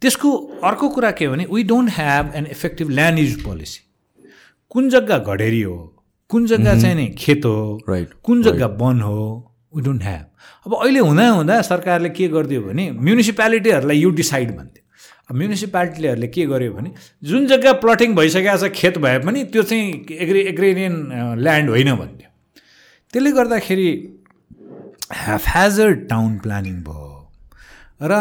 त्यसको 0.00 0.32
अर्को 0.64 0.88
कुरा 0.88 1.10
के 1.10 1.24
हो 1.24 1.32
भने 1.32 1.46
we 1.52 1.62
don't 1.62 1.90
have 1.90 2.32
an 2.34 2.46
effective 2.46 2.90
land 2.90 3.18
use 3.18 3.42
policy 3.44 3.80
कुन 4.70 4.88
जग्गा 4.90 5.18
घडेरी 5.18 5.62
हो? 5.62 5.78
कुन 6.28 6.46
जग्गा 6.46 6.74
चाहिँ 6.80 6.94
नि 6.94 7.06
खेत 7.18 7.44
हो? 7.44 7.80
राइट 7.88 8.12
कुन 8.24 8.42
जग्गा 8.42 8.66
वन 8.66 9.00
हो? 9.00 9.51
वी 9.76 9.82
डोन्ट 9.82 10.02
ह्याभ 10.02 10.24
अब 10.66 10.74
अहिले 10.82 11.00
हुँदा 11.00 11.28
हुँदा 11.30 11.60
सरकारले 11.62 12.08
के 12.10 12.28
गरिदियो 12.28 12.62
भने 12.62 12.90
म्युनिसिपालिटीहरूलाई 12.92 13.98
यु 13.98 14.10
डिसाइड 14.20 14.56
भन्थ्यो। 14.56 14.80
अब 15.30 15.36
म्युनिसिपालिटीहरूले 15.36 16.28
के 16.28 16.46
गर्यो 16.46 16.72
भने 16.72 16.90
जुन 17.24 17.46
जग्गा 17.46 17.72
प्लटिङ 17.84 18.14
भइसकेको 18.14 18.56
छ 18.58 18.72
खेत 18.74 18.98
भए 18.98 19.18
पनि 19.26 19.44
त्यो 19.52 19.62
चाहिँ 19.62 19.86
एग्री 20.26 20.40
एग्रेरियन 20.52 20.94
ल्यान्ड 21.38 21.70
होइन 21.70 21.94
भन्थ्यो। 21.96 22.28
त्यसले 23.14 23.30
गर्दाखेरि 23.32 23.88
ह्याफहेजर 25.12 25.92
टाउन 26.10 26.38
प्लानिङ 26.44 26.76
भयो। 26.84 27.10
र 28.02 28.12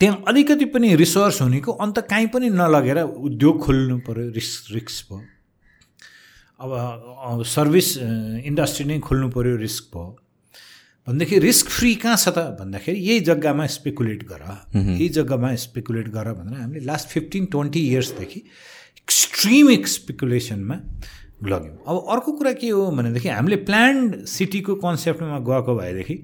त्यहाँ 0.00 0.22
अलिकति 0.28 0.64
पनि 0.74 0.94
रिसोर्स 0.96 1.40
हुनेको 1.42 1.72
अन्त 1.84 1.98
काहीँ 2.10 2.26
पनि 2.34 2.48
नलगेर 2.50 2.98
उद्योग 3.02 3.60
खोल्नु 3.64 3.98
पऱ्यो 4.06 4.30
रिस्क 4.34 4.74
रिस्क 4.74 5.12
भयो। 5.12 5.31
अब 6.62 7.42
सर्भिस 7.42 7.88
इन्डस्ट्री 8.46 8.84
नै 8.86 8.98
खोल्नु 9.02 9.28
पऱ्यो 9.34 9.56
रिस्क 9.58 9.84
भयो। 9.94 10.04
भनेदेखि 11.06 11.38
रिस्क 11.38 11.66
फ्री 11.68 11.94
कहाँ 11.98 12.16
छ 12.16 12.28
त? 12.28 12.38
भन्दाखेरि 12.58 12.98
यही 12.98 13.20
जग्गामा 13.26 13.66
स्पेकुलेट 13.66 14.22
गर। 14.28 14.42
यही 14.76 15.08
जग्गामा 15.18 15.54
स्पेकुलेट 15.58 16.08
गर 16.14 16.32
भनेर 16.32 16.60
हामीले 16.60 16.84
लास्ट 16.86 17.08
फिफ्टिन 17.08 17.46
ट्वेन्टी 17.50 17.80
इयर्सदेखि 17.88 18.40
एक्सट्रिम 19.02 19.74
स्पेकुलेसनमा 19.90 20.76
लग्यौँ। 21.42 21.76
अब 21.82 21.96
अर्को 22.14 22.32
कुरा 22.38 22.52
के 22.62 22.68
हो 22.70 22.90
भनेदेखि 22.94 23.28
हामीले 23.28 23.56
प्लान्ड 23.66 24.24
सिटीको 24.30 24.74
कन्सेप्टमा 24.78 25.38
गएको 25.42 25.74
भएदेखि 25.74 26.16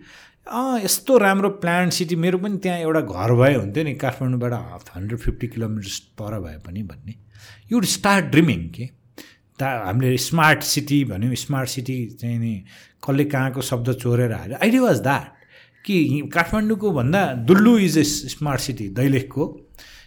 अँ 0.46 0.78
यस्तो 0.84 1.16
राम्रो 1.18 1.48
प्लान्ट 1.58 1.92
सिटी 1.92 2.16
मेरो 2.16 2.38
पनि 2.38 2.58
त्यहाँ 2.62 2.78
एउटा 2.78 3.00
घर 3.02 3.32
भए 3.34 3.54
हुन्थ्यो 3.54 3.84
नि 3.84 3.94
काठमाडौँबाट 4.04 4.52
हन्ड्रेड 4.94 5.18
फिफ्टी 5.20 5.46
किलोमिटर्स 5.48 5.98
पर 6.14 6.38
भए 6.40 6.56
पनि 6.66 6.82
भन्ने। 6.82 7.14
युड 7.72 7.84
स्टार्ट 7.96 8.24
ड्रिमिङ 8.30 8.62
के 8.76 8.88
ता 9.58 9.68
हामीले 9.86 10.16
स्मार्ट 10.18 10.62
सिटी 10.64 11.04
भन्यौँ 11.04 11.34
स्मार्ट 11.36 11.68
सिटी 11.68 11.96
चाहिँ 12.20 12.38
नि 12.38 12.54
कसले 13.04 13.24
कहाँको 13.24 13.60
शब्द 13.62 13.92
चोरेर 13.94 14.32
हाल्यो। 14.32 14.58
आइडिया 14.62 14.82
वाज 14.82 15.00
द्याट 15.02 15.26
कि 15.84 15.96
काठमाडौँको 16.34 16.90
भन्दा 16.92 17.24
Dullu 17.48 17.78
is 17.78 17.98
a 17.98 18.04
smart 18.04 18.60
city 18.60 18.88
दैलेखको। 18.94 19.44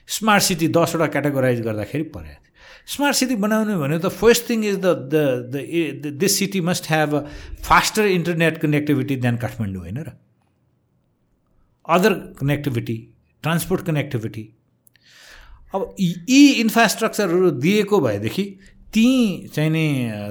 smart 0.10 0.44
city 0.44 0.68
दसवटा 0.68 1.08
क्याटेगोराइज 1.08 1.62
गर्दाखेरि 1.62 2.04
पऱ्यो 2.16 2.40
स्मार्ट 2.88 3.16
सिटी 3.16 3.36
बनाउने 3.36 3.76
भने 3.78 3.98
त 4.00 4.08
first 4.22 4.50
thing 4.50 4.64
is 4.66 4.78
the 4.86 4.88
the 5.14 6.16
this 6.20 6.38
city 6.40 6.62
must 6.62 6.90
have 6.90 7.14
a 7.16 7.22
faster 7.64 8.06
internet 8.08 8.58
connectivity 8.62 9.16
than 9.16 9.38
Kathmandu 9.38 9.82
होइन 9.82 9.98
र? 9.98 10.12
अदर 11.86 12.14
कनेक्टिभिटी 12.40 12.98
ट्रान्सपोर्ट 13.44 13.86
कनेक्टिभिटी 13.86 14.44
अब 15.74 15.96
यी 16.00 16.42
इन्फ्रास्ट्रक्चरहरू 16.62 17.52
दिएको 17.62 18.00
भएदेखि 18.02 18.46
ती 18.94 19.08
चाहिँ 19.48 19.70
नि 19.70 19.86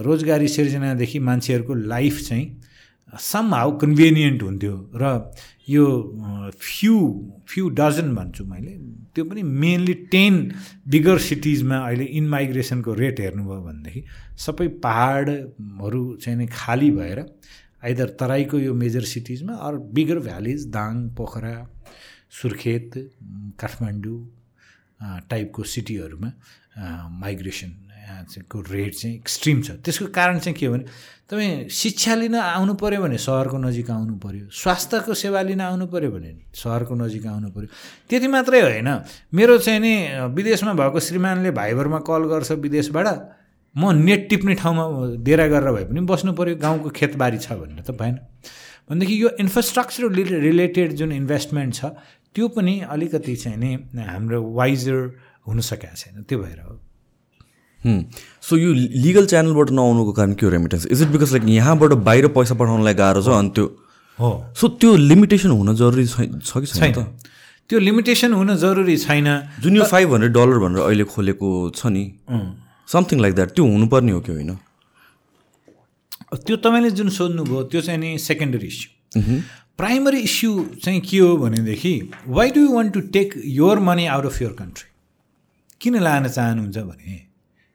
रोजगारी 0.05 0.49
सिर्जनादेखि 0.49 1.19
मान्छेहरूको 1.21 1.75
लाइफ 1.75 2.21
चाहिँ 2.21 2.47
सम 3.13 3.55
हाउ 3.55 3.77
कन्भिनियन्ट 3.79 4.43
हुन्थ्यो 4.43 4.75
र 4.95 5.33
यो 5.69 5.87
फ्यु 6.61 6.97
फ्यु 7.49 7.69
डजन 7.71 8.15
भन्छु 8.15 8.45
मैले 8.45 8.73
त्यो 9.15 9.25
पनि 9.25 9.43
मेनली 9.43 9.95
टेन 10.13 10.37
बिगर 10.89 11.19
सिटिजमा 11.21 11.77
अहिले 11.79 12.05
इनमाइग्रेसनको 12.21 12.95
रेट 12.95 13.21
हेर्नुभयो 13.21 13.61
भनेदेखि 13.63 14.05
सबै 14.39 14.69
पाहाडहरू 14.85 16.03
चाहिँ 16.17 16.39
नि 16.39 16.47
खाली 16.53 16.91
भएर 16.91 17.25
आइदर 17.83 18.09
तराईको 18.21 18.59
यो 18.59 18.75
मेजर 18.75 19.05
सिटिजमा 19.09 19.55
अरू 19.67 19.79
बिगर 19.95 20.19
भ्यालिज 20.21 20.67
दाङ 20.69 21.09
पोखरा 21.17 21.55
सुर्खेत 22.41 22.91
काठमाडौँ 23.61 24.19
टाइपको 25.31 25.63
सिटीहरूमा 25.67 26.31
माइग्रेसन 27.21 27.71
को 28.51 28.61
रेट 28.61 28.95
चाहिँ 28.95 29.17
एक्सट्रिम 29.17 29.63
छ। 29.63 29.71
त्यसको 29.85 30.07
कारण 30.15 30.39
चाहिँ 30.39 30.57
के 30.59 30.67
हो 30.67 30.73
भने 30.73 30.85
तपाईँ 31.31 31.69
शिक्षा 31.71 32.15
लिन 32.15 32.35
आउनु 32.35 32.75
पऱ्यो 32.75 33.01
भने 33.03 33.19
सहरको 33.19 33.59
नजिक 33.59 33.91
आउनु 33.91 34.15
पऱ्यो 34.19 34.47
स्वास्थ्यको 34.51 35.15
सेवा 35.15 35.41
लिन 35.43 35.61
आउनु 35.61 35.87
पऱ्यो 35.87 36.11
भने 36.11 36.31
सहरको 36.55 36.95
नजिक 36.95 37.27
आउनु 37.27 37.49
पऱ्यो 37.55 37.69
त्यति 38.11 38.29
मात्रै 38.29 38.61
होइन। 38.61 38.89
मेरो 39.35 39.59
चाहिँ 39.59 39.81
नि 39.81 39.93
विदेशमा 40.35 40.73
भएको 40.75 41.01
श्रीमानले 41.01 41.51
भाइबरमा 41.55 41.99
कल 42.03 42.23
गर्छ 42.33 42.51
विदेशबाट 42.67 43.07
म 43.75 43.95
नेट 43.95 44.29
टिप्ने 44.29 44.55
ठाउँमा 44.59 44.85
डेरा 45.23 45.47
गरेर 45.47 45.71
भए 45.71 45.85
पनि 45.87 46.01
बस्नु 46.03 46.33
पऱ्यो 46.35 46.57
गाउँको 46.59 46.91
खेतबारी 46.91 47.39
छ 47.39 47.55
भनेर 47.55 47.87
त 47.87 47.95
भएन। 47.95 48.19
भनेदेखि 48.91 49.23
यो 49.23 49.29
इन्फ्रास्ट्रक्चर 49.39 50.11
रिलेटेड 50.43 50.93
जुन 50.99 51.13
इन्भेस्टमेन्ट 51.13 51.75
छ 51.75 51.95
त्यो 52.35 52.49
पनि 52.51 52.75
अलिकति 52.91 53.35
चाहिँ 53.37 53.59
नि 53.59 53.71
हाम्रो 54.03 54.43
वाइजर 54.59 54.99
हुन 55.47 55.61
सकेको 55.63 55.97
छैन। 55.97 56.23
त्यो 56.27 56.39
भएर 56.39 56.61
हो। 56.67 56.75
सो 57.85 58.57
यो 58.57 58.73
लिगल 58.73 59.27
च्यानलबाट 59.27 59.71
नआउनुको 59.71 60.13
कारण 60.13 60.33
के 60.35 60.47
हो 60.47 60.53
remittance 60.53 60.87
is 60.87 61.03
it 61.03 61.09
because 61.09 61.33
like 61.33 61.49
यहाँबाट 61.49 61.93
बाहिर 62.09 62.27
पैसा 62.37 62.55
पठाउनलाई 62.55 62.95
गाह्रो 62.95 63.23
छ 63.23 63.29
अनि 63.39 63.51
त्यो 63.57 63.67
हो। 64.19 64.31
सो 64.57 64.69
त्यो 64.69 64.97
लिमिटेसन 64.97 65.51
हुन 65.51 65.75
जरुरी 65.77 66.07
छ 66.07 66.21
कि 66.21 66.67
छैन 66.67 66.93
त? 66.93 67.07
त्यो 67.71 67.79
लिमिटेसन 67.79 68.33
हुन 68.33 68.57
जरुरी 68.57 68.97
छैन। 68.97 69.29
जुन 69.63 69.77
यो 69.77 69.85
फाइभ 69.87 70.13
हन्ड्रेड 70.13 70.33
डलर 70.33 70.59
भनेर 70.59 70.83
अहिले 70.83 71.05
खोलेको 71.13 71.49
छ 71.77 71.87
नि 71.87 72.05
समथिङ 72.89 73.21
लाइक 73.21 73.35
द्याट 73.35 73.51
त्यो 73.55 73.65
हुनुपर्ने 73.67 74.13
हो 74.13 74.21
कि 74.21 74.33
होइन? 74.33 74.51
त्यो 76.37 76.57
तपाईँले 76.57 76.91
जुन 76.99 77.09
सोध्नुभयो 77.11 77.63
त्यो 77.71 77.81
चाहिँ 77.81 78.01
नि 78.01 78.19
सेकेन्डरी 78.19 78.67
इस्यु 78.67 79.41
प्राइमरी 79.79 80.19
इस्यु 80.21 80.51
चाहिँ 80.85 81.01
के 81.01 81.19
हो 81.19 81.37
भनेदेखि 81.37 81.95
why 82.29 82.51
do 82.51 82.61
you 82.61 82.75
want 82.75 82.93
to 82.95 83.01
take 83.17 83.35
your 83.57 83.79
money 83.81 84.07
out 84.07 84.27
of 84.27 84.43
your 84.43 84.53
country 84.59 84.89
किन 85.81 85.99
लान 86.03 86.29
चाहनुहुन्छ 86.29 86.79
भने? 86.79 87.30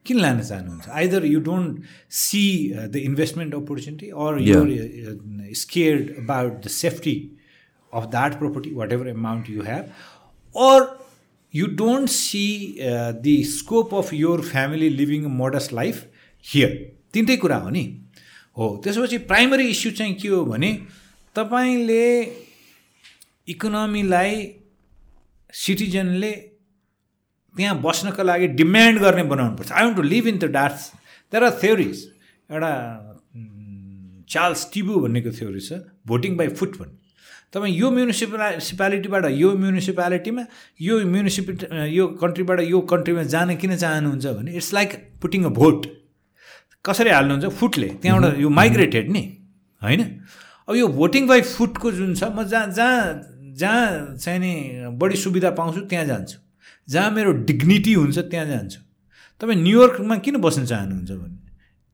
किन 0.08 0.20
लान 0.20 0.42
चाहनुहुन्छ? 0.42 0.90
Either 0.90 1.26
you 1.26 1.40
don't 1.50 1.84
see 2.24 2.44
the 2.74 2.96
investment 2.96 3.54
opportunity 3.56 4.10
or 4.26 4.42
you're 4.42 4.68
scared 5.62 6.14
about 6.24 6.66
the 6.66 6.68
safety 6.76 7.16
of 7.94 8.10
that 8.12 8.38
property 8.40 8.74
whatever 8.94 9.08
amount 9.10 9.50
you 9.50 9.62
have 9.64 9.84
or 10.56 10.88
you 11.54 11.68
don't 11.84 12.10
see 12.10 12.46
the 13.28 13.36
scope 13.52 13.94
of 13.96 14.14
your 14.14 14.42
family 14.42 14.90
living 14.90 15.26
modest 15.42 15.74
life 15.74 16.06
here 16.46 16.74
तिनटै 17.14 17.38
कुरा 17.44 17.58
हो 17.58 17.70
नि? 17.70 17.84
हो 18.58 18.66
त्यसपछि 18.84 19.18
primary 19.30 19.68
issue 19.70 19.92
चाहिँ 19.92 20.14
के 20.22 20.28
हो 20.28 20.44
भने 20.46 20.72
तपाईँले 21.36 22.06
इकोनोमीलाई 23.54 24.36
सिटिजनले 25.54 26.32
त्यहाँ 27.58 27.76
बस्नको 27.82 28.24
लागि 28.24 28.48
डिमान्ड 28.60 29.00
गर्ने 29.00 29.24
बनाउनुपर्छ। 29.32 29.72
I 29.72 29.86
want 29.86 29.96
to 29.98 30.04
live 30.04 30.28
in 30.28 30.38
the 30.38 30.46
dark 30.58 30.92
there 31.32 31.44
are 31.44 31.52
theories 31.62 31.98
एउटा 32.50 32.72
चार्ल्स 34.30 34.62
टिबु 34.74 34.94
भन्नेको 35.00 35.32
थ्योरी 35.40 35.62
छ 35.62 35.82
भोटिङ 36.08 36.38
बाई 36.38 36.48
फुट 36.60 36.78
भन्ने 36.80 37.04
तपाईँ 37.54 37.74
यो 37.74 37.92
म्युनिसिपालिटीबाट 37.92 39.26
यो 39.32 39.50
म्युनिसिपालिटीमा 39.58 40.44
यो 40.82 40.96
म्युनिसिपा 41.08 41.86
यो 41.88 42.08
कन्ट्रीबाट 42.22 42.60
यो 42.62 42.80
कन्ट्रीमा 42.92 43.24
जान 43.34 43.56
किन 43.56 43.76
चाहनुहुन्छ 43.76 44.26
भने 44.38 44.52
it's 44.60 44.74
like 44.74 44.90
putting 45.22 45.44
a 45.44 45.52
vote 45.60 45.86
कसरी 46.86 47.10
हाल्नुहुन्छ? 47.10 47.46
फुटले। 47.60 47.88
त्यहाँबाट 48.02 48.38
यो 48.40 48.50
माइग्रेटेड 48.50 49.12
नि। 49.12 49.22
होइन? 49.82 50.02
अब 50.68 50.76
यो 50.76 50.88
भोटिङ 50.88 51.28
बाई 51.28 51.42
फुटको 51.42 51.92
जुन 51.92 52.14
छ 52.14 52.24
म 52.30 52.44
जहाँ 52.44 52.68
जहाँ 52.78 53.00
जहाँ 53.58 54.18
चाहिँ 54.18 54.40
नि 54.40 54.54
बढी 55.00 55.16
सुविधा 55.18 55.50
पाउँछु 55.58 55.82
त्यहाँ 55.90 56.06
जान्छु। 56.06 56.38
जहाँ 56.88 57.12
मेरो 57.12 57.32
डिग्निटी 57.44 57.94
हुन्छ 57.94 58.18
त्यहाँ 58.20 58.46
जान्छु। 58.46 58.80
तपाईँ 59.42 59.62
न्युयोर्कमा 59.62 60.16
किन 60.26 60.38
बस्न 60.42 60.66
चाहनुहुन्छ 60.66 61.12
भने? 61.12 61.38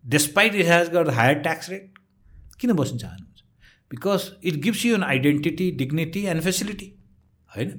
Despite 0.06 0.56
it 0.56 0.66
has 0.66 0.90
got 0.94 1.10
higher 1.14 1.36
tax 1.40 1.70
rate 1.70 1.92
किन 2.60 2.74
बस्न 2.74 2.98
चाहनुहुन्छ? 2.98 3.44
Because 3.92 4.32
it 4.44 4.56
gives 4.64 4.86
you 4.86 4.96
an 4.96 5.04
identity 5.04 5.72
dignity 5.78 6.24
and 6.26 6.42
facility 6.42 6.94
होइन? 7.52 7.70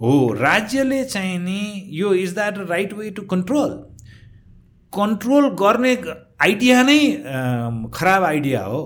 हो 0.00 0.32
राज्यले 0.34 1.02
चाहिँ 1.04 1.38
नि 1.38 1.88
यो 1.92 2.12
is 2.14 2.34
that 2.34 2.58
right 2.70 2.92
way 2.92 3.10
to 3.10 3.22
control 3.32 3.70
control 4.92 5.48
गर्ने 5.56 5.96
आइडिया 6.42 6.82
नै 6.82 7.00
खराब 7.94 8.24
आइडिया 8.24 8.62
हो। 8.64 8.80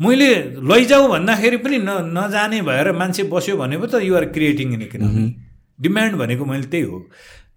मैले 0.00 0.28
लैजाऊ 0.70 1.08
भन्दाखेरि 1.08 1.56
पनि 1.56 1.78
न 1.78 1.90
नजाने 2.16 2.60
भएर 2.62 2.92
मान्छे 2.92 3.22
बस्यो 3.32 3.56
भने 3.56 3.78
पो 3.78 3.86
त 3.86 4.02
you're 4.02 4.24
creating 4.32 4.72
in 4.74 4.82
economy 4.82 5.24
demand 5.80 6.14
भनेको 6.16 6.44
मैले 6.44 6.66
त्यही 6.72 6.82
हो। 6.82 6.98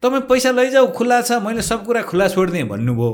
तपाईँ 0.03 0.21
पैसा 0.29 0.51
लैजाऊ 0.51 0.87
खुल्ला 0.95 1.21
छ 1.21 1.31
मैले 1.43 1.61
सब 1.61 1.85
कुरा 1.85 2.01
खुल्ला 2.07 2.27
छोडिदिएँ 2.27 2.67
भन्नुभयो। 2.67 3.11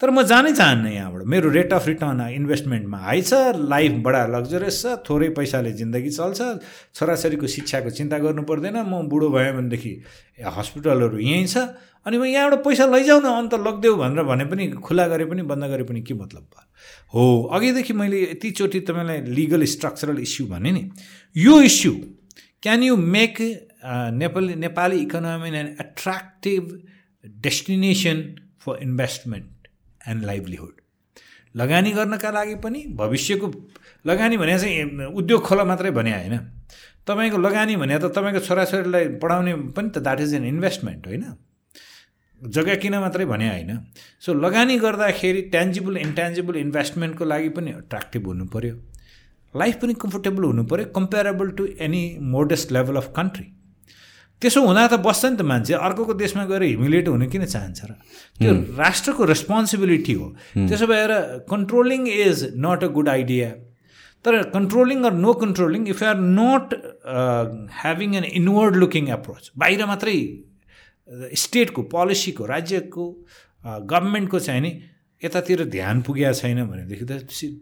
तर 0.00 0.10
म 0.10 0.22
जानै 0.22 0.52
चाहन्न 0.54 0.86
यहाँबाट। 0.86 1.22
मेरो 1.26 1.50
रेट 1.50 1.72
अफ 1.72 1.86
रिटर्न 1.88 2.20
इन्भेस्टमेन्टमा 2.30 2.98
हाई 2.98 3.22
छ 3.22 3.34
लाइफ 3.58 3.92
बडा 4.06 4.26
लग्जरियस 4.30 4.82
छ 4.82 4.94
थोरै 5.02 5.28
पैसाले 5.34 5.72
जिन्दगी 5.74 6.10
चल्छ 6.10 6.38
छोराछोरीको 6.94 7.46
शिक्षाको 7.46 7.90
चिन्ता 7.90 8.18
गर्नु 8.22 8.42
पर्दैन 8.46 8.78
म 8.86 9.02
बुढो 9.10 9.28
भएँ 9.34 9.52
भनेदेखि 9.58 9.92
हस्पिटलहरू 10.56 11.18
यहीँ 11.18 11.46
छ 11.46 11.66
अनि 12.06 12.18
म 12.18 12.24
यहाँबाट 12.30 12.62
पैसा 12.64 12.86
लैजाउँ 12.86 13.22
न 13.22 13.26
अन्त 13.26 13.54
लगिदेऊ 13.58 13.94
भनेर 13.98 14.22
भने 14.22 14.44
पनि 14.46 14.68
खुला 14.86 15.06
गरे 15.08 15.24
पनि 15.26 15.42
बन्द 15.50 15.64
गरे 15.66 15.84
पनि 15.90 16.00
के 16.06 16.14
मतलब 16.14 16.46
भयो? 16.46 16.66
हो 17.14 17.24
अघिदेखि 17.52 17.92
मैले 17.92 18.22
यतिचोटि 18.22 18.80
तपाईँलाई 18.86 19.20
लिगल 19.34 19.64
स्ट्रक्चरल 19.66 20.18
इस्यु 20.22 20.46
भने 20.46 20.70
नि 20.72 20.82
यो 21.36 21.60
issue 21.62 21.92
can 22.62 22.82
you 22.82 22.96
make 22.96 23.36
Nepali 23.82 24.54
Nepali 24.54 24.98
economy 24.98 25.48
and 25.48 25.80
attractive 25.80 26.78
destination 27.40 28.22
for 28.60 28.78
investment 28.82 29.68
and 30.08 30.24
livelihood 30.24 30.80
लगानी 31.54 31.90
गर्नका 31.92 32.30
लागि 32.30 32.54
पनि 32.54 32.84
भविष्यको 32.96 33.52
लगानी 34.06 34.36
भने 34.36 34.58
चाहिँ 34.58 35.06
उद्योग 35.14 35.44
खोला 35.44 35.64
मात्रै 35.64 35.90
भने 35.90 36.12
होइन 36.12 36.38
तपाईँको 37.06 37.38
लगानी 37.38 37.76
भने 37.76 37.98
त 37.98 38.10
तपाईँको 38.12 38.40
छोराछोरीलाई 38.40 39.08
पढाउने 39.18 39.54
पनि 39.72 39.90
त 39.90 39.98
द्याट 39.98 40.20
इज 40.20 40.34
एन 40.34 40.44
इन्भेस्टमेन्ट 40.46 41.06
होइन 41.06 41.24
जग्गा 42.40 42.74
किन 42.74 42.94
मात्रै 42.96 43.24
भने 43.24 43.48
होइन 43.48 43.78
सो 44.20 44.34
लगानी 44.34 44.78
गर्दाखेरि 44.78 45.42
ट्यान्जिबल 45.50 45.96
इन्ट्यान्जिबल 45.96 46.56
इन्भेस्टमेन्टको 46.56 47.24
लागि 47.24 47.48
पनि 47.48 47.70
एट्र्याक्टिभ 47.72 48.26
हुनु 48.26 48.46
पऱ्यो 48.46 48.74
लाइफ 49.54 49.80
पनि 49.82 49.94
कम्फोर्टेबल 49.94 50.44
हुनु 50.44 50.64
पऱ्यो 50.64 50.84
comparable 50.94 51.50
to 51.50 51.66
any 51.80 52.02
modest 52.28 52.72
level 52.72 52.96
of 52.96 53.12
country 53.16 53.46
त्यसो 54.42 54.60
हुँदा 54.66 54.86
त 54.86 54.94
बस्छ 55.02 55.24
नि 55.24 55.36
त 55.36 55.42
मान्छे। 55.42 55.74
अर्कोको 55.74 56.14
देशमा 56.14 56.44
गएर 56.46 56.62
ह्युमिलेट 56.62 57.08
हुन 57.08 57.26
किन 57.28 57.44
चाहन्छ 57.44 57.80
र? 57.84 57.92
त्यो 58.38 58.52
राष्ट्रको 58.78 59.22
रेस्पोन्सिबिलिटी 59.34 60.14
हो। 60.14 60.26
त्यसो 60.68 60.86
भएर 60.86 61.10
controlling 61.50 62.00
is 62.08 62.36
not 62.54 62.84
a 62.84 62.88
good 62.98 63.08
idea 63.08 63.48
तर 64.24 64.42
controlling 64.54 65.02
or 65.04 65.12
no 65.14 65.32
controlling 65.42 65.88
if 65.88 66.02
you 66.02 66.08
are 66.08 66.18
not 66.18 66.74
having 67.82 68.14
an 68.16 68.24
inward 68.24 68.76
looking 68.82 69.08
approach 69.16 69.50
बाहिर 69.58 69.86
मात्रै 69.86 70.16
स्टेटको 71.42 71.82
पोलिसीको 71.92 72.44
राज्यको 72.46 73.04
गभर्मेन्टको 73.64 74.38
चाहिँ 74.46 74.62
नि 74.62 74.70
यतातिर 75.22 75.64
ध्यान 75.74 76.02
पुगेको 76.06 76.34
छैन 76.40 76.58
भनेदेखि 76.66 77.04
त 77.04 77.12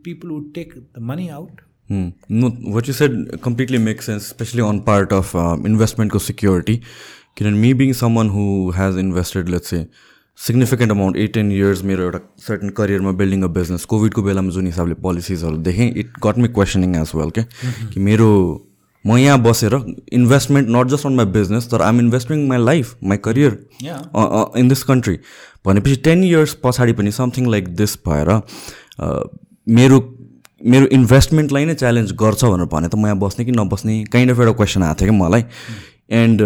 people 0.04 0.28
would 0.28 0.52
take 0.54 0.68
the 0.76 1.04
money 1.10 1.28
out 1.36 1.60
no 1.91 2.51
what 2.72 2.89
you 2.89 2.95
said 2.95 3.14
completely 3.45 3.78
make 3.78 4.03
sense 4.03 4.28
specially 4.28 4.62
on 4.62 4.78
part 4.87 5.12
of 5.12 5.32
इन्भेस्टमेन्टको 5.37 6.18
security 6.18 6.76
किनभने 7.37 7.59
me 7.59 7.72
being 7.74 7.93
someone 7.93 8.28
who 8.28 8.45
has 8.76 8.99
invested 8.99 9.49
let's 9.49 9.70
say 9.70 9.87
significant 10.39 10.93
amount 10.93 11.16
at 11.16 11.32
ten 11.34 11.53
years 11.53 11.82
मेरो 11.84 12.03
एउटा 12.05 12.18
certain 12.47 12.68
करियरमा 12.78 13.12
building 13.20 13.43
a 13.43 13.49
business 13.59 13.84
कोभिडको 13.93 14.22
बेलामा 14.22 14.51
जुन 14.53 14.66
हिसाबले 14.66 14.95
पोलिसिजहरू 15.03 15.57
देखेँ 15.68 15.91
it 15.97 16.12
got 16.24 16.39
me 16.39 16.49
questioning 16.49 16.97
as 16.97 17.12
well 17.14 17.30
के 17.30 17.43
कि 17.93 18.01
मेरो 18.01 18.30
म 19.05 19.16
यहाँ 19.16 19.41
बसेर 19.43 19.74
investment 20.12 20.68
not 20.76 20.89
just 20.89 21.07
on 21.07 21.12
my 21.14 21.26
business 21.32 21.70
तर 21.70 21.82
आम 21.82 22.01
investing 22.01 22.47
my 22.49 22.59
life 22.59 22.95
my 23.05 23.18
career 23.24 23.53
in 24.59 24.68
this 24.68 24.82
country 24.82 25.18
भनेपछि 25.66 25.97
टेन 26.05 26.24
इयर्स 26.24 26.55
पछाडि 26.62 26.93
पनि 26.93 27.11
समथिङ 27.12 27.51
लाइक 27.51 27.68
दिस 27.76 27.97
भएर 28.09 28.32
मेरो 29.68 30.01
मेरो 30.66 30.86
इन्भेस्टमेन्टलाई 30.92 31.64
नै 31.64 31.74
च्यालेन्ज 31.74 32.12
गर्छ 32.22 32.44
भनेर 32.44 32.66
भने 32.72 32.88
त 32.88 32.94
म 32.94 33.06
यहाँ 33.06 33.18
बस्ने 33.18 33.44
कि 33.44 33.52
नबस्ने 33.52 34.02
काइन्ड 34.12 34.30
अफ 34.32 34.40
एउटा 34.40 34.52
क्वेसन 34.52 34.82
आएको 34.82 35.00
थियो 35.00 35.10
कि 35.10 35.16
मलाई। 35.18 35.44
And 36.16 36.42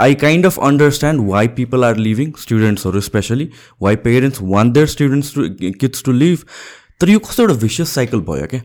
I 0.00 0.14
kind 0.22 0.46
of 0.46 0.58
understand 0.68 1.28
why 1.28 1.48
people 1.58 1.84
are 1.84 1.96
living 2.06 2.32
स्टुडेन्ट्सहरू 2.40 3.00
specially 3.08 3.48
why 3.82 3.96
parents 4.06 4.42
want 4.54 4.72
their 4.72 4.86
students 4.94 5.34
to 5.34 5.48
kids 5.80 6.02
to 6.04 6.12
live 6.12 6.38
तर 7.00 7.10
यो 7.10 7.18
कस्तो 7.18 7.42
एउटा 7.42 7.54
भिसियस 7.60 7.94
साइकल 7.94 8.20
भयो 8.30 8.46
क्या? 8.50 8.60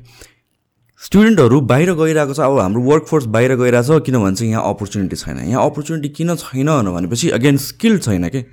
स्टुडेन्टहरू 1.02 1.62
बाहिर 1.70 1.94
गइरहेको 1.94 2.34
छ 2.34 2.40
अब 2.40 2.60
हाम्रो 2.60 2.82
वर्कफोर्स 2.84 3.26
बाहिर 3.36 3.56
गइरहेको 3.56 4.00
छ 4.00 4.06
किनभने 4.06 4.36
चाहिँ 4.36 4.52
यहाँ 4.52 4.74
अपर्च्युनिटी 4.74 5.16
छैन। 5.16 5.38
यहाँ 5.50 5.66
अपर्च्युनिटी 5.70 6.10
किन 6.18 6.36
छैन 6.36 6.70
भनेपछि 6.98 7.30
अगेन 7.38 7.58
स्किल 7.66 7.98
छैन 8.00 8.28
कि? 8.30 8.44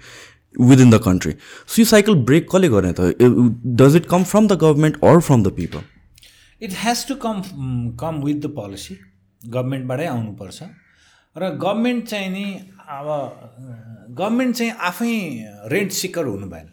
विदिन 0.61 0.91
द 0.91 1.01
कन्ट्री 1.05 1.33
सो 1.33 1.81
यो 1.83 1.85
साइकल 1.87 2.14
ब्रेक 2.29 2.47
कसले 2.51 2.68
गर्ने 2.68 2.93
त? 2.93 3.01
Does 3.81 3.97
it 3.97 4.07
come 4.07 4.25
from 4.25 4.47
the 4.49 4.59
government 4.62 4.97
or 5.05 5.20
from 5.20 5.43
the 5.43 5.53
people 5.57 5.81
it 6.65 6.73
has 6.77 7.07
to 7.09 7.15
come 7.23 7.43
come 8.01 8.23
with 8.23 8.41
the 8.41 8.51
policy 8.55 8.97
गभर्मेन्टबाटै 9.43 10.07
आउनुपर्छ 10.07 10.62
र 11.37 11.51
गभर्मेन्ट 11.59 12.09
चाहिँ 12.09 12.29
नि 12.31 12.47
अब 12.91 13.09
गभर्मेन्ट 14.11 14.57
चाहिँ 14.57 14.73
आफै 14.89 15.15
रेन्ट 15.71 15.93
सिकर 15.95 16.27
हुनु 16.27 16.49
भएन 16.49 16.69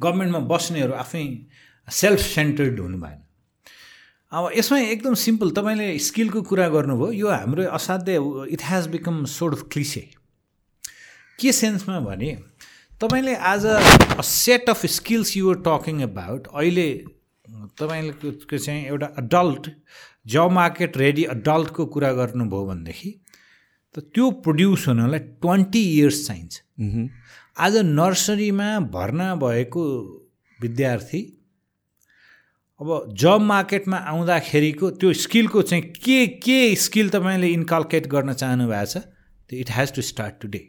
गभर्मेन्टमा 0.00 0.38
बस्नेहरू 0.48 0.92
आफै 0.98 1.24
सेल्फ 1.88 2.20
सेन्टर्ड 2.20 2.80
हुनु 2.80 2.98
भएन 3.00 3.18
अब 4.32 4.50
यसमा 4.56 4.78
एकदम 4.80 5.14
सिम्पल 5.16 5.50
तपाईँले 5.52 5.86
स्किलको 6.00 6.42
कुरा 6.44 6.68
गर्नुभयो 6.68 7.12
यो 7.12 7.28
हाम्रो 7.30 7.64
असाध्य 7.72 8.18
it 8.50 8.62
has 8.64 8.86
become 8.88 9.24
sort 9.30 9.54
of 9.54 9.62
cliche 9.72 10.00
के 11.38 11.52
सेन्समा 11.52 11.98
भने 12.00 12.30
तपाईँले 13.00 13.34
आज 13.46 13.66
a 13.66 14.22
set 14.24 14.70
of 14.70 14.86
skills 14.94 15.36
you're 15.36 15.56
talking 15.66 16.02
about 16.02 16.46
अहिले 16.52 16.86
तपाईँले 17.80 18.58
चाहिँ 18.58 18.84
एउटा 18.86 19.06
अडल्ट 19.22 19.70
जब 20.26 20.50
मार्केट 20.52 20.96
रेडी 20.96 21.24
अडल्टको 21.34 21.86
कुरा 21.86 22.12
गर्नुभयो 22.12 22.66
भनेदेखि 22.66 23.10
त 23.94 23.98
त्यो 24.14 24.30
प्रड्युस 24.46 24.86
हुनलाई 24.88 25.18
ट्वेन्टी 25.18 25.82
इयर्स 25.96 26.26
चाहिन्छ। 26.26 27.08
आज 27.58 27.76
नर्सरीमा 27.76 28.68
भर्ना 28.94 29.34
भएको 29.36 29.84
विद्यार्थी 30.60 31.22
अब 32.80 33.14
जब 33.18 33.40
मार्केटमा 33.40 33.96
आउँदाखेरिको 34.12 34.90
त्यो 34.90 35.12
स्किलको 35.12 35.62
चाहिँ 35.62 35.82
के 36.04 36.26
के 36.40 36.58
स्किल 36.84 37.08
तपाईँले 37.10 37.48
इन्कल्केट 37.48 38.06
गर्न 38.06 38.32
चाहनु 38.32 38.68
भएको 38.68 38.86
छ 38.86 39.04
त्यो 39.50 39.60
it 39.60 39.70
has 39.70 39.92
to 39.94 40.02
start 40.02 40.40
today 40.42 40.62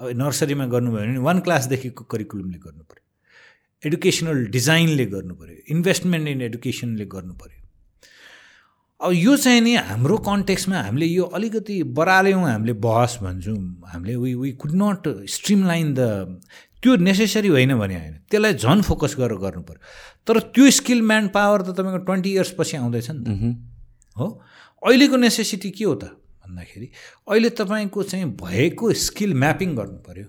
अब 0.00 0.08
नर्सरीमा 0.22 0.66
गर्नुभयो 0.66 1.06
भने 1.06 1.18
वान 1.28 1.40
क्लासदेखिको 1.46 2.04
करिकुलमले 2.04 2.58
गर्नु 2.58 2.82
पऱ्यो 2.82 3.03
एडुकेसनल 3.86 4.46
डिजाइनले 4.56 5.06
गर्नु 5.06 5.34
पऱ्यो 5.34 5.56
इन्भेस्टमेन्ट 5.70 6.28
इन 6.28 6.40
एडुकेसनले 6.42 7.04
गर्नु 7.04 7.34
पऱ्यो 7.34 7.60
अब 9.00 9.12
यो 9.12 9.36
चाहिँ 9.36 9.60
नि 9.60 9.74
हाम्रो 9.76 10.16
कन्टेक्समा 10.26 10.80
हामीले 10.80 11.06
यो 11.06 11.24
अलिकति 11.36 11.82
बराल्यौँ 11.98 12.44
हामीले 12.44 12.72
बहस 12.72 13.18
भन्छौँ। 13.22 13.58
हामीले 13.92 14.16
we 14.16 14.34
we 14.34 14.52
could 14.52 14.72
not 14.74 15.08
streamline 15.66 15.94
the 15.94 16.40
त्यो 16.82 16.96
नेसेसरी 16.96 17.48
होइन 17.48 17.74
भने 17.78 17.94
होइन 17.94 18.14
त्यसलाई 18.30 18.54
झन् 18.54 18.82
फोकस 18.82 19.16
गरेर 19.18 19.38
गर्नु 19.38 19.62
पऱ्यो 19.62 19.80
तर 20.26 20.38
त्यो 20.54 20.70
स्किल 20.70 21.02
म्यान 21.02 21.28
पावर 21.28 21.62
त 21.62 21.76
तपाईँको 21.76 21.98
ट्वेन्टी 22.04 22.30
इयर्स 22.32 22.54
पछि 22.58 22.76
आउँदैछ 22.76 23.10
नि 23.10 23.24
त। 23.24 23.28
हो? 24.16 24.26
अहिलेको 24.82 25.16
नेसेसिटी 25.16 25.70
के 25.70 25.84
हो 25.84 25.94
त 25.94 26.04
भन्दाखेरि 26.44 26.88
अहिले 27.28 27.50
तपाईँको 27.50 28.02
चाहिँ 28.02 28.26
भएको 28.36 28.92
स्किल 28.92 29.34
म्यापिङ 29.34 29.74
गर्नु 29.76 29.98
पऱ्यो 30.08 30.26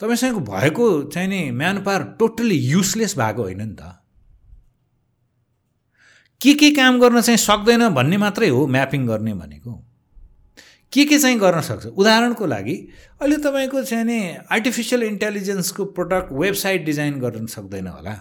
तपाईँसँग 0.00 0.36
भएको 0.36 1.02
चाहिँ 1.02 1.28
नि 1.28 1.50
म्यान 1.50 1.82
पावर 1.82 2.02
टोटल्ली 2.18 2.54
युजलेस 2.54 3.18
भएको 3.18 3.42
होइन 3.42 3.62
नि 3.62 3.76
त। 3.80 3.96
के 6.40 6.54
के 6.54 6.70
काम 6.70 7.00
गर्न 7.00 7.20
चाहिँ 7.20 7.38
सक्दैन 7.38 7.88
भन्ने 7.88 8.16
मात्रै 8.16 8.48
हो 8.48 8.66
म्यापिङ 8.66 9.06
गर्ने 9.06 9.34
भनेको। 9.34 9.72
के 10.92 11.04
के 11.04 11.18
चाहिँ 11.18 11.38
गर्न 11.38 11.60
सक्छ? 11.60 11.86
उदाहरणको 11.86 12.46
लागि 12.46 12.74
अहिले 13.20 13.36
तपाईँको 13.36 13.82
चाहिँ 13.82 14.04
नि 14.04 14.36
आर्टिफिसियल 14.50 15.02
इन्टेलिजेन्सको 15.02 15.84
प्रडक्ट 15.84 16.32
वेबसाइट 16.32 16.84
डिजाइन 16.84 17.20
गर्न 17.20 17.46
सक्दैन 17.46 17.86
होला। 17.86 18.14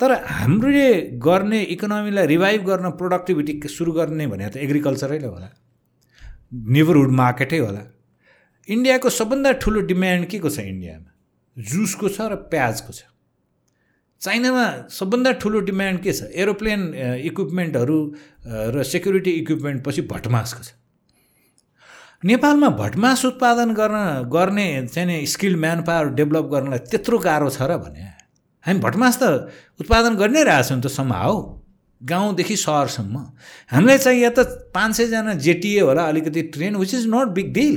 तर 0.00 0.12
हामीले 0.24 1.00
गर्ने 1.22 1.62
इकोनोमीलाई 1.62 2.26
रिभाइभ 2.26 2.64
गर्न 2.64 2.90
प्रोडक्टिभिटी 2.90 3.68
सुरु 3.68 3.92
गर्ने 3.92 4.26
भने 4.26 4.48
त 4.48 4.56
एग्रिकल्चरै 4.56 5.18
होला। 5.18 5.48
नेबरहुड 6.52 7.10
मार्केटै 7.10 7.58
होला। 7.58 7.99
इन्डियाको 8.68 9.10
सबभन्दा 9.10 9.52
ठुलो 9.62 9.80
डिमान्ड 9.88 10.26
के 10.26 10.38
को 10.38 10.50
छ 10.50 10.58
इन्डियामा? 10.60 11.10
जुसको 11.56 12.08
छ 12.08 12.20
र 12.30 12.34
प्याजको 12.50 12.92
छ। 12.92 13.02
चाइनामा 14.20 14.64
सबभन्दा 14.92 15.30
ठुलो 15.40 15.60
डिमान्ड 15.64 16.00
के 16.02 16.12
छ? 16.12 16.28
एरोप्लेन 16.34 16.80
इक्विपमेन्टहरू 17.24 17.98
र 18.46 18.82
सेक्युरिटी 18.84 19.30
इक्विपमेन्ट 19.40 19.84
पछि 19.84 20.02
भटमासको 20.12 20.62
छ। 20.62 20.70
नेपालमा 22.24 22.68
भटमास 22.76 23.24
उत्पादन 23.24 23.72
गर्न 23.74 24.28
गर्ने 24.28 24.86
चाहिँ 24.92 25.24
स्किल 25.26 25.56
म्यान 25.56 25.82
पावर 25.88 26.12
डेभलप 26.14 26.46
गर्नलाई 26.52 26.78
त्यत्रो 26.92 27.18
गाह्रो 27.18 27.48
छ 27.50 27.64
र 27.64 27.80
भने। 27.80 28.04
हामी 28.64 28.80
भटमास 28.80 29.16
त 29.22 29.48
उत्पादन 29.80 30.20
गर्नै 30.20 30.44
नै 30.44 30.44
रहेछौँ 30.44 30.80
त 30.84 30.92
सम्भाव 30.92 31.32
गाउँदेखि 32.00 32.56
सहरसम्म। 32.56 33.16
हामीलाई 33.72 33.98
चाहिँ 33.98 34.30
त 34.36 34.68
पाँच 34.68 34.90
सयजना 34.96 35.34
जेटिए 35.40 35.80
होला 35.80 36.04
अलिकति 36.12 36.42
train 36.52 36.76
which 36.76 36.94
is 36.94 37.06
not 37.08 37.28
big 37.32 37.52
deal 37.52 37.76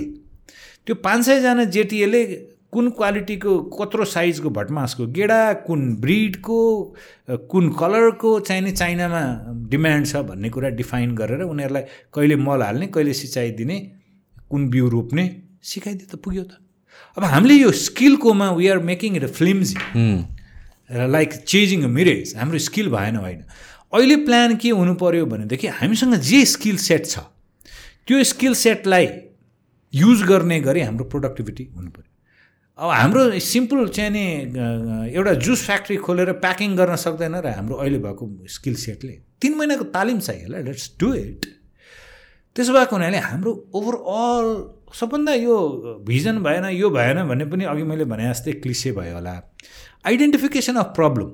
त्यो 0.88 0.96
पाँच 1.04 1.26
सयजना 1.26 1.64
जेटिएले 1.74 2.24
कुन 2.74 2.90
क्वालिटीको 2.98 3.52
कत्रो 3.72 4.06
साइजको 4.06 4.50
भटमासको 4.50 5.06
गेडा 5.16 5.42
कुन 5.68 5.82
ब्रिडको 6.02 6.60
कुन 7.52 7.70
कलरको 7.80 8.40
चाहिने 8.40 8.72
चाइनामा 8.72 9.22
डिमान्ड 9.70 10.08
छ 10.08 10.24
भन्ने 10.30 10.50
कुरा 10.50 10.70
डिफाइन 10.80 11.16
गरेर 11.16 11.42
उनीहरूलाई 11.44 11.84
कहिले 12.14 12.36
मल 12.36 12.62
हाल्ने 12.64 12.88
कहिले 12.96 13.14
सिँचाइ 13.14 13.52
दिने 13.60 13.80
कुन 14.50 14.70
बिउ 14.70 14.90
रोप्ने 14.90 15.26
सिकाइदिए 15.64 16.08
त 16.12 16.16
पुग्यो 16.20 16.44
त। 16.44 16.60
अब 17.18 17.24
हामीले 17.24 17.56
यो 17.56 17.72
स्किलकोमा 17.72 18.52
we 18.52 18.68
are 18.68 18.80
making 18.90 19.16
it 19.18 19.24
a 19.24 19.32
films 19.40 19.74
like 21.16 21.34
chasing 21.48 21.84
a 21.84 21.88
mirage 21.88 22.34
हाम्रो 22.38 22.60
स्किल 22.60 22.90
भएन 22.90 23.16
होइन। 23.16 23.44
अहिले 23.94 24.16
प्लान 24.26 24.56
के 24.58 24.70
हुनु 24.72 24.94
पऱ्यो 25.00 25.26
भनेदेखि 25.26 25.68
हामीसँग 25.80 26.16
जे 26.30 26.44
स्किल 26.54 26.78
सेट 26.86 27.06
छ 27.06 27.20
त्यो 28.08 28.24
स्किल 28.34 28.54
सेटलाई 28.62 29.08
युज 29.94 30.24
गर्ने 30.24 30.60
गरी 30.60 30.82
हाम्रो 30.82 31.06
प्रोडक्टिभिटी 31.06 31.64
हुनु 31.76 31.90
पऱ्यो 31.90 32.12
अब 32.80 32.90
हाम्रो 32.92 33.40
सिम्पल 33.40 33.88
चाहिँ 33.88 34.12
नि 34.12 34.26
एउटा 35.14 35.34
जुस 35.46 35.66
फ्याक्ट्री 35.66 35.98
खोलेर 36.06 36.32
प्याकिङ 36.46 36.76
गर्न 36.76 36.96
सक्दैन 36.96 37.36
र 37.36 37.48
हाम्रो 37.58 37.76
अहिले 37.76 38.00
भएको 38.00 38.30
स्किल 38.50 38.76
सेटले 38.86 39.14
तिन 39.42 39.58
महिनाको 39.58 39.84
तालिम 39.94 40.20
चाहियो 40.20 40.48
होला 40.48 40.60
लेट्स 40.60 40.92
डु 41.00 41.14
इट 41.14 41.46
त्यसो 42.56 42.74
भएको 42.74 42.96
हुनाले 42.96 43.18
हाम्रो 43.20 43.52
ओभरअल 43.74 44.48
सबभन्दा 45.00 45.34
यो 45.34 45.56
भिजन 46.08 46.38
भएन 46.44 46.66
यो 46.74 46.90
भएन 46.90 47.24
भने 47.28 47.46
पनि 47.46 47.64
अघि 47.66 47.84
मैले 47.84 48.06
भने 48.06 48.30
जस्तै 48.30 48.52
क्लिसे 48.64 48.92
भयो 48.92 49.14
होला। 49.14 49.34
आइडेन्टिफिकेसन 50.06 50.76
अफ 50.76 50.92
प्रब्लम 50.96 51.30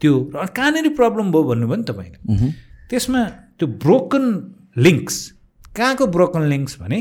त्यो 0.00 0.12
र 0.34 0.46
कहाँनिर 0.56 0.88
प्रब्लम 0.94 1.32
भयो 1.32 1.44
भन्नुभयो 1.44 1.76
नि 1.76 1.84
तपाईँले 1.84 2.50
त्यसमा 2.90 3.24
त्यो 3.58 3.68
ब्रोकन 3.84 4.24
लिङ्क्स 4.76 5.16
कहाँको 5.76 6.06
ब्रोकन 6.06 6.42
लिङ्क्स 6.48 6.78
भने? 6.80 6.98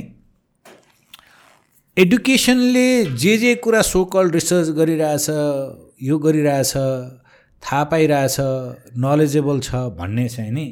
एडुकेसनले 1.97 3.05
जे 3.15 3.37
जे 3.37 3.55
कुरा 3.55 3.81
सोकल 3.81 4.29
रिसर्च 4.31 4.69
गरिरहेछ 4.77 5.27
यो 6.03 6.17
गरिरहेछ 6.17 6.73
थाहा 7.63 7.83
पाइरहेछ 7.83 8.35
नलेजेबल 8.97 9.59
छ 9.59 9.75
भन्ने 9.99 10.27
चाहिँ 10.29 10.51
नि 10.51 10.65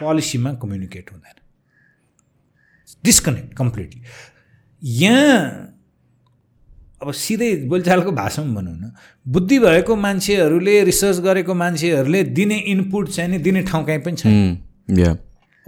पोलिसीमा 0.00 0.52
कम्युनिकेट 0.62 1.12
हुँदैन। 1.12 1.40
डिस्कनेक्ट 3.04 3.54
कम्प्लिटली 3.56 4.00
यहाँ 4.82 5.72
अब 7.02 7.12
सिधै 7.12 7.54
बोलचालको 7.68 8.12
भाषामा 8.12 8.60
भनौँ 8.60 8.76
न 8.76 8.92
बुद्धि 9.26 9.58
भएको 9.58 9.96
मान्छेहरूले 9.96 10.82
रिसर्च 10.84 11.18
गरेको 11.20 11.54
मान्छेहरूले 11.54 12.22
दिने 12.36 12.58
इनपुट 12.72 13.08
चाहिँ 13.08 13.30
नि 13.30 13.38
दिने 13.38 13.62
ठाउँ 13.62 13.84
कहीँ 13.86 13.98
पनि 13.98 14.16
छैन। 14.16 15.16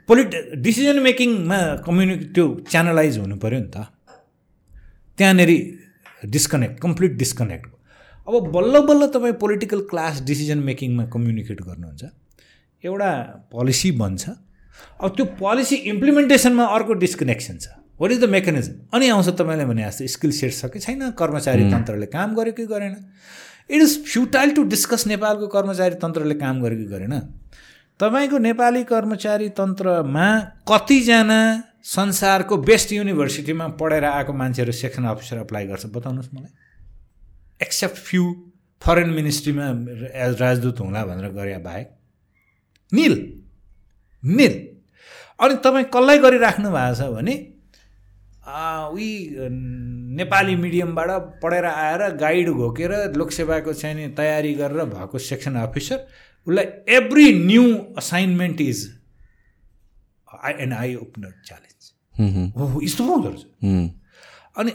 पोलिट 0.09 0.35
डिसिजन 0.65 0.99
मेकिङमा 1.03 1.59
कम्युनिक 1.87 2.21
त्यो 2.35 2.45
च्यानलाइज 2.71 3.19
हुनु 3.19 3.37
पऱ्यो 3.37 3.59
नि 3.61 3.69
त। 3.69 3.87
त्यहाँनिर 5.19 5.51
डिस्कनेक्ट 6.27 6.81
कम्प्लिट 6.81 7.13
डिस्कनेक्ट 7.19 7.67
अब 8.29 8.35
बल्ल 8.53 8.81
बल्ल 8.89 9.07
तपाईँ 9.15 9.37
पोलिटिकल 9.43 9.81
क्लास 9.91 10.21
डिसिजन 10.25 10.59
मेकिङमा 10.65 11.05
कम्युनिकेट 11.13 11.61
गर्नुहुन्छ। 11.63 12.05
एउटा 12.85 13.11
पोलिसी 13.53 13.91
बन्छ। 14.01 14.23
अब 15.03 15.09
त्यो 15.17 15.25
पोलिसी 15.37 15.77
इम्प्लिमेन्टेसनमा 15.93 16.65
अर्को 16.77 16.93
डिस्कनेक्सन 17.05 17.57
छ। 17.59 17.67
वाट 18.01 18.11
इज 18.13 18.21
द 18.21 18.29
मेकानिजम 18.31 18.75
अनि 18.95 19.09
आउँछ 19.09 19.29
तपाईँले 19.39 19.65
भने 19.67 19.83
जस्तो 19.85 20.07
स्किल 20.07 20.33
सेट 20.33 20.53
छ 20.55 20.73
कि 20.73 20.79
छैन 20.79 21.11
कर्मचारी 21.19 21.65
तन्त्रले 21.71 22.07
काम 22.09 22.35
गर्यो 22.35 22.53
कि 22.53 22.67
गरेन। 22.67 22.95
It 23.69 23.81
is 23.83 23.93
futile 24.07 24.51
to 24.57 24.63
discuss 24.73 25.07
नेपालको 25.07 25.47
कर्मचारी 25.51 25.95
तन्त्रले 26.01 26.35
काम 26.41 26.63
गर्यो 26.63 26.79
कि 26.79 26.87
गरेन। 26.95 27.15
तपाईँको 28.01 28.39
नेपाली 28.39 28.83
कर्मचारी 28.85 29.49
तन्त्रमा 29.59 30.27
कतिजना 30.71 31.41
संसारको 31.83 32.57
बेस्ट 32.57 32.93
युनिभर्सिटीमा 32.93 33.67
पढेर 33.81 34.05
आएको 34.05 34.33
मान्छेहरू 34.33 34.73
सेक्सन 34.73 35.05
अफिसर 35.05 35.37
अप्लाई 35.39 35.67
गर्छ? 35.67 35.87
बताउनुहोस् 35.87 36.35
मलाई। 36.35 36.53
एक्सेप्ट 37.63 37.97
फ्यु 37.97 38.25
फरेन 38.83 39.11
मिनिस्ट्रीमा 39.11 39.67
एज 40.15 40.41
राजदूत 40.41 40.81
हुँला 40.81 41.05
भनेर 41.07 41.31
गरे 41.35 41.59
बाहेक। 41.59 41.89
निल। 42.93 43.15
निल। 44.23 44.55
अनि 45.41 45.55
तपाईँ 45.65 45.85
कसलाई 45.95 46.19
गरिराख्नु 46.19 46.71
भएको 46.71 46.95
छ 46.95 47.11
भने 47.15 47.35
उही 48.49 49.11
नेपाली 50.19 50.55
मिडियमबाट 50.57 51.11
पढेर 51.43 51.65
आएर 51.65 52.03
गाइड 52.17 52.49
घोकेर 52.51 52.93
लोकसेवाको 53.17 53.73
चाहिँ 53.73 54.15
तयारी 54.15 54.55
गरेर 54.55 54.85
भएको 54.95 55.19
सेक्सन 55.19 55.55
अफिसर 55.67 56.07
उसलाई 56.49 56.65
every 56.97 57.33
new 57.45 57.65
assignment 57.99 58.61
is 58.61 58.79
eye 60.45 60.53
an 60.63 60.73
eye 60.73 60.95
opener 60.95 61.33
challenge 61.47 62.57
हो 62.57 62.81
यस्तो 62.83 63.07
पो 63.07 63.15
हुँदो 63.15 63.29
रहेछ। 63.29 63.45
अनि 64.59 64.71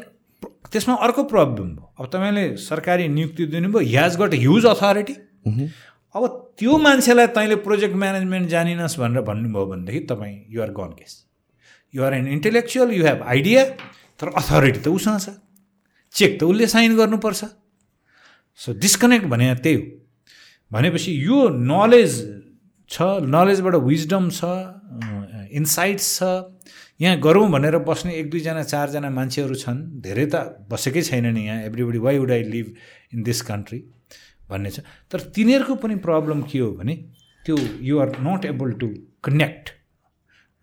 त्यसमा 0.72 0.96
अर्को 1.06 1.24
प्रब्लम 1.32 1.70
भयो। 1.76 1.94
अब 2.00 2.06
तपाईँले 2.14 2.46
सरकारी 2.58 3.08
नियुक्ति 3.08 3.46
दिनुभयो 3.46 3.90
ह्याज 3.90 4.18
गट 4.22 4.34
ह्युज 4.34 4.66
अथोरिटी 4.66 5.16
अब 6.16 6.26
त्यो 6.60 6.78
मान्छेलाई 6.78 7.28
तैँले 7.36 7.56
प्रोजेक्ट 7.66 7.96
म्यानेजमेन्ट 7.96 8.50
जानिनस् 8.50 9.00
भनेर 9.00 9.22
भन्नुभयो 9.30 9.66
भनेदेखि 9.66 10.00
तपाईँ 10.12 10.38
you're 10.50 10.72
gone 10.72 10.92
case 11.00 11.14
you're 11.94 12.14
an 12.14 12.28
intellectual 12.28 12.92
you 12.92 13.06
have 13.06 13.24
idea 13.34 13.64
तर 14.20 14.28
अथोरिटी 14.38 14.80
त 14.80 14.88
उसँग 14.88 15.20
छ। 15.20 15.30
चेक 16.14 16.40
त 16.40 16.44
उसले 16.44 16.68
साइन 16.68 16.96
गर्नुपर्छ। 16.98 17.44
सो 18.60 18.74
डिस्कनेक्ट 18.80 19.26
भने 19.28 19.54
त्यही 19.56 19.76
हो। 19.76 19.84
भनेपछि 20.74 21.12
यो 21.26 21.38
नलेज 21.50 22.14
छ 22.90 23.02
नलेजबाट 23.36 23.76
विजडम 23.90 24.30
छ 24.30 24.42
इन्साइट्स 25.60 26.08
छ। 26.18 26.24
यहाँ 27.02 27.20
गरौँ 27.20 27.50
भनेर 27.52 27.78
बस्ने 27.86 28.14
एक 28.16 28.30
दुईजना 28.30 28.64
चारजना 28.64 29.10
मान्छेहरू 29.10 29.56
छन्। 29.56 29.80
धेरै 30.02 30.26
त 30.34 30.66
बसेकै 30.70 31.02
छैनन् 31.02 31.38
यहाँ। 31.38 31.62
Everybody 31.70 32.00
why 32.06 32.18
would 32.18 32.32
I 32.32 32.44
live 32.54 32.68
in 33.14 33.24
this 33.24 33.42
country 33.50 33.80
भन्ने 34.50 34.72
छ। 34.72 34.80
तर 35.12 35.20
तिनीहरूको 35.36 35.76
पनि 35.84 35.96
प्रब्लम 36.06 36.42
के 36.50 36.60
हो 36.60 36.72
भने 36.82 36.96
त्यो 37.44 37.56
you're 37.90 38.10
not 38.26 38.46
able 38.46 38.72
to 38.82 38.88
connect 39.24 39.70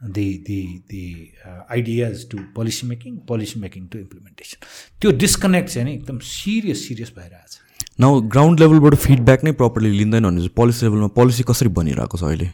the 0.00 0.28
the 0.46 0.61
the 0.90 1.04
ideas 1.44 2.28
to 2.30 2.38
policy 2.56 2.86
making 2.86 3.16
policy 3.28 3.61
making 3.61 3.86
to 3.88 3.98
implementation 3.98 4.58
त्यो 5.00 5.11
डिस्कनेक्ट 5.24 5.68
चाहिँ 5.70 5.86
नि 5.88 5.94
एकदम 5.94 6.18
सिरियस 6.30 6.86
सिरियस 6.88 7.12
भइरहेछ। 7.18 7.52
न 8.01 8.28
ग्राउन्ड 8.32 8.61
लेभलबाट 8.61 8.94
फिडब्याक 8.96 9.44
नै 9.44 9.53
प्रपरली 9.61 9.90
लिँदैन 9.92 10.24
भने 10.24 10.36
चाहिँ 10.36 10.53
पोलिसी 10.57 10.86
लेभलमा 10.86 11.07
पोलिसी 11.16 11.42
कसरी 11.48 11.68
बनिरहेको 11.78 12.18
छ 12.18 12.24
अहिले? 12.24 12.51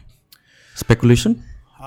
स्पेकुलेसन 0.75 1.33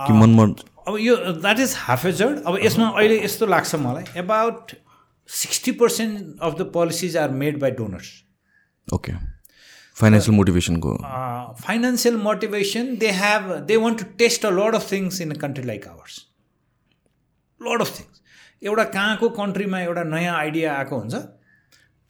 कि 0.06 0.12
मनमा 0.12 0.44
अब 0.88 0.96
यो 1.00 1.16
द्याट 1.16 1.58
इज 1.60 1.74
हाफ 1.78 2.06
ए 2.06 2.12
जर्ड 2.20 2.38
अब 2.46 2.58
यसमा 2.62 2.88
अहिले 2.90 3.18
यस्तो 3.24 3.46
लाग्छ 3.46 3.74
मलाई 3.82 4.20
about 4.20 4.72
sixty 5.28 5.72
percent 5.82 6.40
of 6.40 6.54
the 6.58 6.66
policies 6.74 7.16
are 7.16 7.30
made 7.42 7.58
by 7.60 7.70
donors 7.80 8.08
okay 8.88 9.12
financial 9.96 10.36
मोटिभेसनको 10.36 10.94
financial 11.60 12.16
motivation 12.22 12.94
they 12.98 13.10
have 13.18 13.50
they 13.66 13.76
want 13.84 13.98
to 13.98 14.04
test 14.18 14.46
a 14.46 14.50
lot 14.52 14.74
of 14.74 14.90
things 14.92 15.20
in 15.20 15.30
a 15.30 15.38
country 15.40 15.64
like 15.64 15.86
ours 15.88 16.16
lot 17.60 17.80
of 17.80 17.98
things 17.98 18.22
एउटा 18.62 18.84
कहाँको 18.96 19.28
कन्ट्रीमा 19.36 19.80
एउटा 19.80 20.04
नयाँ 20.14 20.36
idea 20.36 20.74
आएको 20.76 21.00
हुन्छ 21.00 21.22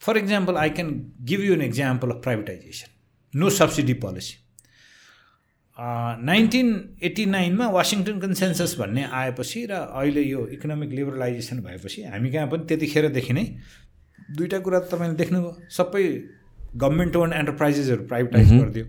for 0.01 0.17
example 0.17 0.55
I 0.57 0.69
can 0.77 0.89
give 1.29 1.41
you 1.41 1.53
an 1.53 1.61
example 1.61 2.11
of 2.11 2.21
privatization 2.23 3.39
no 3.39 3.49
subsidy 3.57 3.93
policy 4.05 4.37
nineteen 6.23 6.67
eighty 7.03 7.25
नाइनमा 7.25 7.67
Washington 7.71 8.19
consensus 8.19 8.75
भन्ने 8.79 9.03
आएपछि 9.19 9.65
र 9.65 9.73
अहिले 9.73 10.21
यो 10.23 10.47
इकोनोमिक 10.57 10.89
लिबरलाइजेसन 10.91 11.61
भएपछि 11.61 12.03
हामी 12.05 12.31
कहाँ 12.31 12.47
पनि 12.47 12.65
त्यतिखेरदेखि 12.67 13.33
नै 13.33 13.45
दुइटा 14.37 14.59
कुरा 14.65 14.79
तपाईँले 14.91 15.15
देख्नुभयो। 15.17 15.51
सबै 15.71 16.03
गभर्मेन्ट 16.75 17.15
ओन 17.15 17.33
एन्टरप्राइजेसहरू 17.33 18.03
प्राइभेटाइज 18.07 18.53
गरिदियो। 18.53 18.85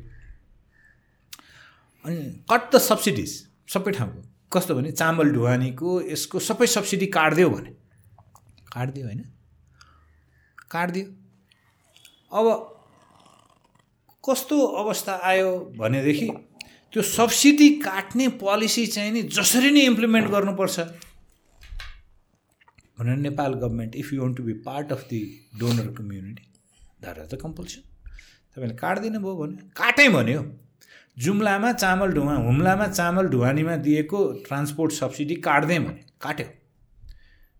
अनि 2.04 2.16
कट 2.50 2.62
द 2.74 2.78
सब्सिडिज 2.80 3.30
सबै 3.74 3.92
ठाउँको। 3.92 4.20
कस्तो 4.52 4.74
भने 4.74 4.90
चामल 4.92 5.32
ढुवानीको 5.32 6.00
यसको 6.02 6.38
सबै 6.48 6.66
सब्सिडी 6.74 7.06
काटिदियो 7.16 7.50
भने। 7.50 7.70
काटिदियो 8.72 9.06
होइन? 9.06 9.24
काटिदियो 10.74 11.06
अब 12.32 12.46
कस्तो 14.24 14.58
अवस्था 14.80 15.12
आयो 15.28 15.50
भनेदेखि 15.78 16.28
त्यो 16.92 17.02
सब्सिडी 17.02 17.68
काट्ने 17.80 18.28
पोलिसी 18.40 18.86
चाहिँ 18.86 19.12
नि 19.12 19.22
जसरी 19.36 19.70
नै 19.70 19.82
इम्प्लिमेन्ट 19.86 20.26
गर्नुपर्छ। 20.30 20.80
भनेर 22.98 23.16
Nepal 23.18 23.54
government 23.54 23.94
if 23.96 24.12
you 24.12 24.22
want 24.22 24.36
to 24.36 24.42
be 24.42 24.52
part 24.66 24.92
of 24.92 25.06
the 25.10 25.20
donor 25.60 25.86
community 25.98 26.44
that 27.00 27.18
are 27.18 27.26
the 27.26 27.40
compulsion 27.42 27.82
तपाईँले 28.54 28.76
काट्दिनु 28.76 29.18
भयो 29.20 29.34
भने 29.36 29.56
काटै 29.76 30.08
भन्यो। 30.16 30.42
जुम्लामा 31.16 31.72
चामल 31.72 32.12
ढुवा 32.12 32.34
हुम्लामा 32.44 32.86
चामल 32.88 33.28
ढुवानीमा 33.28 33.76
दिएको 33.86 34.20
ट्रान्सपोर्ट 34.46 34.92
सब्सिडी 34.92 35.34
काट्दै 35.48 35.78
भने 35.78 36.04
काट्यो। 36.20 36.46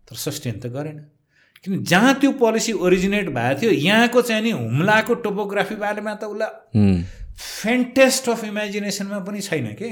तर 0.06 0.16
सस्टेन 0.16 0.60
त 0.60 0.66
गरेन। 0.76 0.98
किन 1.64 1.82
जहाँ 1.84 2.14
त्यो 2.20 2.30
पोलिसी 2.32 2.72
ओरिजिनेट 2.72 3.28
भएको 3.28 3.60
थियो 3.60 3.70
यहाँको 3.70 4.22
चाहिँ 4.22 4.42
नि 4.42 4.50
हुम्लाको 4.50 5.14
टोपोग्राफी 5.22 5.74
बारेमा 5.74 6.14
त 6.14 6.24
उसलाई 6.24 7.02
फेन्टेस्ट 7.38 8.28
अफ 8.28 8.44
इमेजिनेसनमा 8.44 9.18
पनि 9.18 9.40
छैन 9.40 9.66
के? 9.74 9.90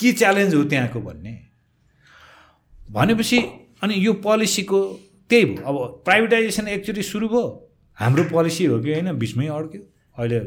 के 0.00 0.12
च्यालेन्ज 0.12 0.54
हो 0.54 0.62
त्यहाँको 0.64 1.00
भन्ने? 1.00 1.34
भनेपछि 2.90 3.38
अनि 3.82 3.94
यो 3.98 4.12
पोलिसीको 4.22 4.80
त्यही 5.30 5.44
भयो। 5.44 5.62
अब 5.66 6.02
प्राइभेटाइजेसन 6.04 6.68
एक्चुली 6.68 7.02
सुरु 7.02 7.28
भयो। 7.28 7.44
हाम्रो 7.98 8.24
पोलिसी 8.30 8.64
हो 8.64 8.78
कि 8.80 8.92
होइन? 8.92 9.12
बिचमै 9.18 9.46
अड्क्यो। 9.46 9.82
अहिले 10.18 10.40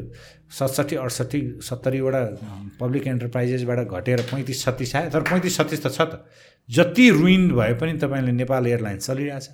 सतसट्ठी 0.50 0.96
अडसट्ठी 0.96 1.40
सत्तरीवटा 1.62 2.22
पब्लिक 2.80 3.06
इन्टरप्राइजेसबाट 3.06 3.78
घटेर 3.88 4.20
पैँतिस 4.32 4.64
छत्तिस 4.64 4.96
आयो। 4.96 5.10
तर 5.10 5.20
पैँतिस 5.20 5.56
छत्तिस 5.56 5.84
त 5.86 5.92
छ 5.92 6.00
त। 6.00 6.24
जति 6.68 7.10
रुइन्ड 7.10 7.52
भए 7.52 7.74
पनि 7.80 7.98
तपाईँले 7.98 8.32
नेपाल 8.32 8.66
एयरलाइन्स 8.66 9.06
चलिरहेछ। 9.06 9.48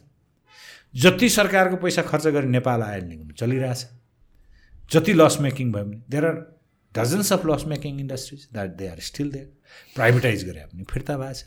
जति 0.94 1.28
सरकारको 1.28 1.76
पैसा 1.76 2.02
खर्च 2.02 2.26
गरी 2.28 2.48
नेपाल 2.48 2.82
आयल 2.82 3.32
चलिरहेछ। 3.38 3.86
जति 4.92 5.12
लस 5.12 5.36
मेकिङ 5.40 5.72
भयो 5.72 5.84
भने 5.84 6.02
there 6.10 6.24
are 6.26 6.36
dozens 6.94 7.32
of 7.32 7.46
loss 7.46 7.64
making 7.68 7.98
industries 8.00 8.48
that 8.52 8.70
they 8.76 8.88
are 8.88 9.00
still 9.02 9.30
there 9.32 9.48
privatize 9.94 10.44
गरे 10.44 10.64
पनि 10.66 10.84
फिर्ता 10.92 11.16
भएको 11.18 11.34
छ 11.34 11.44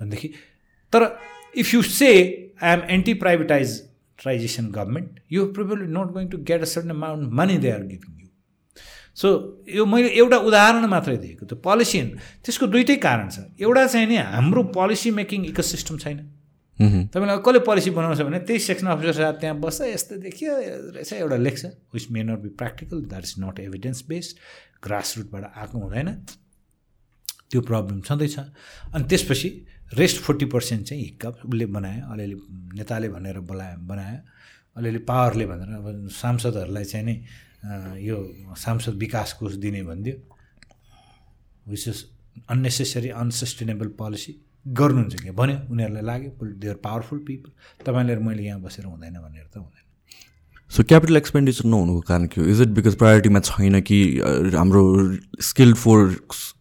भनेदेखि 0.00 0.28
तर 0.92 1.02
if 1.56 1.74
you 1.74 1.82
say 1.82 2.10
I 2.62 2.72
am 2.72 2.82
anti 2.90 3.14
privatization 3.22 4.70
government 4.72 5.20
you 5.32 5.46
probably 5.52 5.86
not 5.92 6.12
going 6.12 6.28
to 6.28 6.38
get 6.50 6.60
a 6.62 6.70
certain 6.72 6.90
amount 6.90 7.32
money 7.40 7.56
they 7.58 7.70
are 7.70 7.82
giving 7.84 8.20
you 8.20 8.28
so 9.22 9.28
यो 9.68 9.86
मैले 9.86 10.08
एउटा 10.18 10.36
उदाहरण 10.48 10.86
मात्रै 10.88 11.16
दिएको। 11.16 11.46
त्यो 11.46 11.56
पोलिसी 11.64 12.02
त्यसको 12.44 12.66
दुइटै 12.66 12.96
कारण 13.06 13.28
छ। 13.28 13.38
एउटा 13.60 13.86
चाहिँ 13.86 14.06
नि 14.08 14.16
हाम्रो 14.36 14.62
पोलिसी 14.76 15.10
मेकिङ 15.12 15.44
इको 15.46 15.62
सिस्टम 15.62 15.98
छैन। 15.98 16.18
तपाईँलाई 17.12 17.38
कसले 17.46 17.58
पोलिसी 17.68 17.90
बनाउँछ 17.96 18.20
भने 18.26 18.38
त्यही 18.48 18.58
सेक्सन 18.58 18.86
अफिसर 18.86 19.12
साहब 19.12 19.36
त्यहाँ 19.40 19.56
बस्छ 19.60 19.80
यस्तो 19.82 20.16
देखियो 20.26 20.52
रहेछ 20.96 21.12
एउटा 21.12 21.36
लेख्छ 21.36 21.64
which 21.94 22.10
may 22.10 22.22
not 22.22 22.38
be 22.42 22.48
practical 22.60 23.04
that 23.10 23.24
is 23.24 23.34
not 23.38 23.60
evidence 23.60 24.04
based 24.08 24.36
grass 24.84 25.14
रुटबाट 25.18 25.44
आएको 25.56 25.78
हुँदैन। 25.78 26.08
त्यो 27.50 27.60
प्रब्लम 27.60 28.00
छँदैछ। 28.00 28.38
अनि 28.94 29.04
त्यसपछि 29.08 29.48
रेस्ट 29.94 30.20
फोर्टी 30.24 30.46
पर्सेन्ट 30.54 30.86
चाहिँ 30.88 31.02
हिक्कप 31.02 31.40
उसले 31.44 31.66
बनायो 31.66 32.12
अलिअलि 32.12 32.36
नेताले 32.78 33.08
भनेर 33.08 33.38
बोलायो 33.44 33.78
बनायो। 33.86 34.18
अलिअलि 34.76 34.98
पावरले 35.10 35.46
भनेर 35.46 35.74
अब 35.76 36.08
सांसदहरूलाई 36.10 36.84
चाहिँ 36.84 37.04
नै 37.06 37.16
यो 38.00 38.16
सांसद 38.56 38.94
विकास 39.04 39.32
कोष 39.38 39.52
दिने 39.62 39.82
भनिदियो 39.82 40.16
which 41.68 41.88
is 41.88 42.04
unnecessary 42.50 43.08
unsustainable 43.22 43.88
policy 44.00 44.32
गर्नुहुन्छ 44.66 45.14
कि? 45.14 45.30
भन्यो। 45.30 45.56
उनीहरूलाई 45.70 46.02
लाग्यो 46.02 46.30
देयर 46.60 46.74
पावरफुल 46.84 47.18
पिपल 47.26 47.50
तपाईँले 47.86 48.16
मैले 48.16 48.42
यहाँ 48.42 48.60
बसेर 48.60 48.84
हुँदैन 48.86 49.14
भनेर 49.14 49.46
त 49.46 49.56
हुँदैन। 49.56 49.84
सो 50.70 50.82
क्यापिटल 50.82 51.16
एक्सपेन्डिचर 51.16 51.64
नहुनुको 51.68 52.00
कारण 52.00 52.26
के 52.26 52.40
हो? 52.40 52.46
इज 52.46 52.60
इट 52.62 52.68
बिकज 52.76 52.94
प्रायोरिटीमा 52.96 53.40
छैन 53.40 53.80
कि 53.80 53.98
हाम्रो 54.54 54.82
स्किल्ड 55.42 55.76
फोर्स 55.76 56.54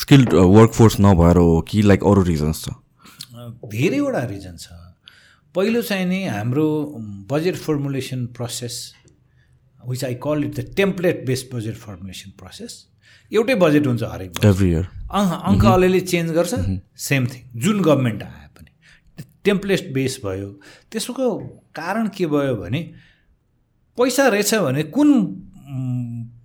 स्किल्ड 0.00 0.34
वर्कफोर्स 0.34 0.96
नभएर 1.00 1.36
हो 1.36 1.60
कि 1.68 1.82
लाइक 1.82 2.04
अरू 2.04 2.22
रिजन्स 2.22 2.64
छ? 2.64 2.68
धेरैवटा 3.72 4.24
रिजन 4.26 4.56
छ। 4.56 4.68
पहिलो 5.54 5.82
चाहिँ 5.82 6.06
नि 6.06 6.24
हाम्रो 6.26 6.66
budget 7.30 7.56
formulation 7.56 8.26
process 8.36 8.74
which 9.80 10.04
I 10.04 10.14
call 10.22 10.44
it 10.44 10.54
the 10.56 10.74
template 10.76 11.24
based 11.26 11.54
budget 11.54 11.76
formulation 11.76 12.30
process 12.38 12.72
एउटै 13.32 13.54
बजेट 13.64 13.86
हुन्छ 13.86 14.02
हरेक 14.02 14.44
एभ्री 14.44 14.70
इयर 14.70 14.88
अङ्क 15.12 15.64
अलिअलि 15.66 16.00
चेन्ज 16.02 16.30
गर्छ 16.32 16.54
सेम 17.00 17.26
थिङ 17.26 17.60
जुन 17.60 17.82
गभर्मेन्ट 17.82 18.22
आए 18.22 18.46
पनि। 18.56 18.70
टेम्प्लेट 19.44 19.92
बेस 19.94 20.20
भयो। 20.24 20.48
त्यसको 20.92 21.26
कारण 21.74 22.08
के 22.16 22.26
भयो 22.26 22.54
भने 22.56 22.80
पैसा 23.98 24.26
रहेछ 24.28 24.54
भने 24.54 24.82
कुन 24.96 25.08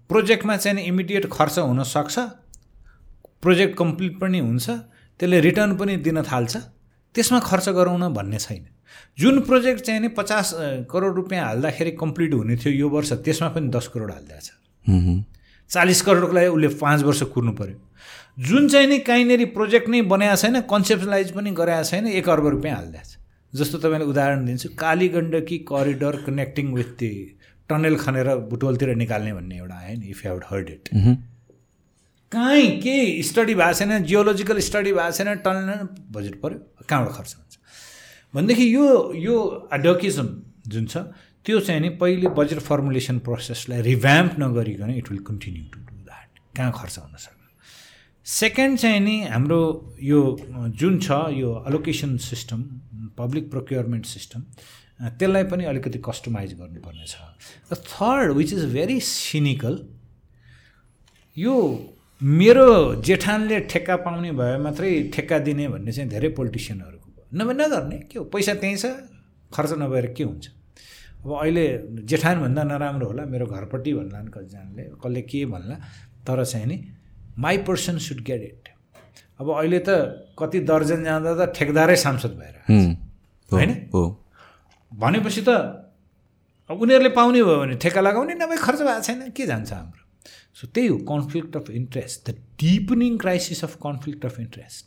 प्रोजेक्टमा 0.09 0.55
चाहिँ 0.57 0.85
इमिडिएट 0.85 1.25
खर्च 1.31 1.57
हुनसक्छ 1.59 2.19
प्रोजेक्ट 3.41 3.77
कम्प्लिट 3.77 4.19
पनि 4.19 4.39
हुन्छ 4.39 4.69
त्यसले 5.19 5.39
रिटर्न 5.41 5.75
पनि 5.77 5.95
दिन 6.05 6.21
थाल्छ 6.21 6.57
त्यसमा 7.15 7.39
खर्च 7.39 7.69
गराउन 7.69 8.13
भन्ने 8.13 8.37
छैन। 8.39 8.65
जुन 9.19 9.39
प्रोजेक्ट 9.41 9.81
चाहिँ 9.81 10.01
नि 10.01 10.07
पचास 10.17 10.51
करोड 10.91 11.15
रुपियाँ 11.15 11.45
हाल्दाखेरि 11.45 11.91
कम्प्लिट 11.99 12.33
हुने 12.33 12.55
थियो 12.57 12.73
यो 12.73 12.89
वर्ष 12.89 13.13
त्यसमा 13.25 13.49
पनि 13.49 13.67
दस 13.69 13.87
करोड 13.93 14.11
हालिदिएको 14.11 14.41
छ। 14.41 14.49
चालिस 15.71 16.01
करोडको 16.01 16.33
लागि 16.33 16.47
उसले 16.47 16.67
पाँच 16.81 17.03
वर्ष 17.03 17.21
कुर्नु 17.33 17.51
पऱ्यो 17.53 17.77
जुन 18.41 18.67
चाहिँ 18.69 18.87
नि 18.87 18.97
कहीँनिर 18.99 19.45
प्रोजेक्ट 19.53 19.89
नै 19.89 20.01
बनाएको 20.11 20.35
छैन 20.41 20.59
कन्सेप्टलाइज 20.69 21.31
पनि 21.31 21.51
गराएको 21.57 21.89
छैन 21.89 22.07
एक 22.09 22.29
अर्ब 22.29 22.45
रुपियाँ 22.47 22.75
हालिदिएको 22.75 23.09
छ। 23.09 23.17
जस्तो 23.53 23.77
तपाईँले 23.77 24.05
उदाहरण 24.05 24.45
दिन्छु 24.45 24.69
Kali 24.75 25.07
Gandaki 25.15 25.57
corridor 25.69 26.15
connecting 26.25 26.71
with 26.73 26.91
the 26.99 27.09
tunnel 27.69 27.95
खनेर 27.95 28.27
बुटोलतिर 28.51 28.95
निकाल्ने 28.95 29.33
भन्ने 29.33 29.57
एउटा 29.57 29.75
आयो 29.75 29.97
नि 29.99 30.07
इफ 30.09 30.25
हेभ 30.25 30.39
हर्ड 30.49 30.69
इट 30.69 30.89
कहीँ 32.31 32.69
केही 32.81 33.23
स्टडी 33.29 33.55
भएको 33.55 33.73
छैन 33.79 34.03
जियोलोजिकल 34.03 34.59
स्टडी 34.67 34.93
भएको 34.93 35.11
छैन 35.17 35.35
टनल 35.45 35.87
बजेट 36.15 36.39
पऱ्यो 36.41 36.85
कहाँबाट 36.89 37.13
खर्च 37.17 37.35
हुन्छ? 37.37 37.57
भनेदेखि 38.33 38.65
यो 38.75 38.87
यो 39.25 39.35
एडोकिजम 39.73 40.29
जुन 40.67 40.85
छ 40.85 40.97
त्यो 41.45 41.59
चाहिँ 41.59 41.81
नि 41.81 41.89
पहिले 42.01 42.33
बजेट 42.39 42.59
फर्मुलेसन 42.69 43.19
प्रोसेसलाई 43.27 43.81
रिभ्याम्प 43.81 44.39
नगरिकन 44.39 44.89
it 44.95 45.11
will 45.11 45.21
continue 45.29 45.63
to 45.73 45.79
do 45.85 46.03
that 46.09 46.41
कहाँ 46.57 46.71
खर्च 46.79 46.97
हुन 46.99 47.15
सक्छ? 47.17 47.40
सेकेन्ड 48.25 48.79
चाहिँ 48.79 48.99
नि 48.99 49.21
हाम्रो 49.23 49.61
यो 50.03 50.37
जुन 50.77 50.99
छ 50.99 51.11
यो 51.33 51.53
allocation 51.67 52.17
system 52.17 52.61
public 53.17 53.49
procurement 53.51 54.05
system 54.05 54.41
त्यसलाई 55.01 55.43
पनि 55.43 55.65
अलिकति 55.65 55.99
कस्टमाइज 56.05 56.53
गर्नुपर्ने 56.53 57.05
छ 57.07 57.15
र 57.71 57.75
third 57.75 58.31
which 58.31 58.53
is 58.53 58.65
very 58.73 58.99
cynical 58.99 59.79
यो 61.37 61.55
मेरो 62.21 62.95
जेठानले 63.01 63.59
ठेक्का 63.59 63.95
पाउने 64.05 64.31
भए 64.31 64.57
मात्रै 64.57 64.91
ठेक्का 65.15 65.39
दिने 65.39 65.67
भन्ने 65.67 65.91
चाहिँ 65.91 66.09
धेरै 66.09 66.29
पोलिटिसियनहरूको 66.29 67.09
नभए 67.33 67.53
नगर्ने 67.53 67.97
के 68.11 68.19
हो 68.19 68.25
पैसा 68.25 68.53
त्यहीँ 68.53 68.77
छ 68.77 68.85
खर्च 69.51 69.71
नभएर 69.81 70.13
के 70.13 70.23
हुन्छ? 70.23 70.47
अब 71.25 71.31
अहिले 71.41 71.65
जेठानभन्दा 72.05 72.63
नराम्रो 72.63 73.07
होला 73.07 73.25
मेरो 73.25 73.45
घरपट्टि 73.45 73.93
भन्ला 73.93 74.19
कतिजनाले 74.29 74.83
कसले 75.03 75.21
के 75.21 75.45
भन्ला 75.45 75.75
तर 76.27 76.45
चाहिँ 76.45 76.67
नि 76.67 76.77
my 77.39 77.57
person 77.67 77.97
should 77.97 78.19
get 78.23 78.41
it 78.41 78.69
अब 79.39 79.49
अहिले 79.51 79.79
त 79.87 79.89
कति 80.39 80.59
दर्जन 80.59 81.03
जाँदा 81.03 81.45
त 81.45 81.53
ठेकदारै 81.55 81.95
सांसद 81.95 82.33
भएर 82.39 82.55
होइन? 83.51 83.71
भनेपछि 84.91 85.41
त 85.47 85.49
अब 86.69 86.81
उनीहरूले 86.81 87.09
पाउने 87.09 87.43
भयो 87.43 87.57
भने 87.59 87.75
ठेक्का 87.75 88.01
लगाउने 88.01 88.33
नभए 88.35 88.57
खर्च 88.57 88.81
भएको 88.81 89.01
छैन। 89.01 89.29
के 89.31 89.45
जान्छ 89.45 89.73
हाम्रो? 89.73 90.03
सो 90.53 90.67
त्यही 90.67 90.87
हो 90.87 90.97
conflict 90.97 91.55
of 91.57 91.69
interest 91.69 92.29
the 92.29 92.35
deepening 92.59 93.17
crisis 93.17 93.63
of 93.63 93.75
conflict 93.75 94.25
of 94.25 94.39
interest 94.39 94.85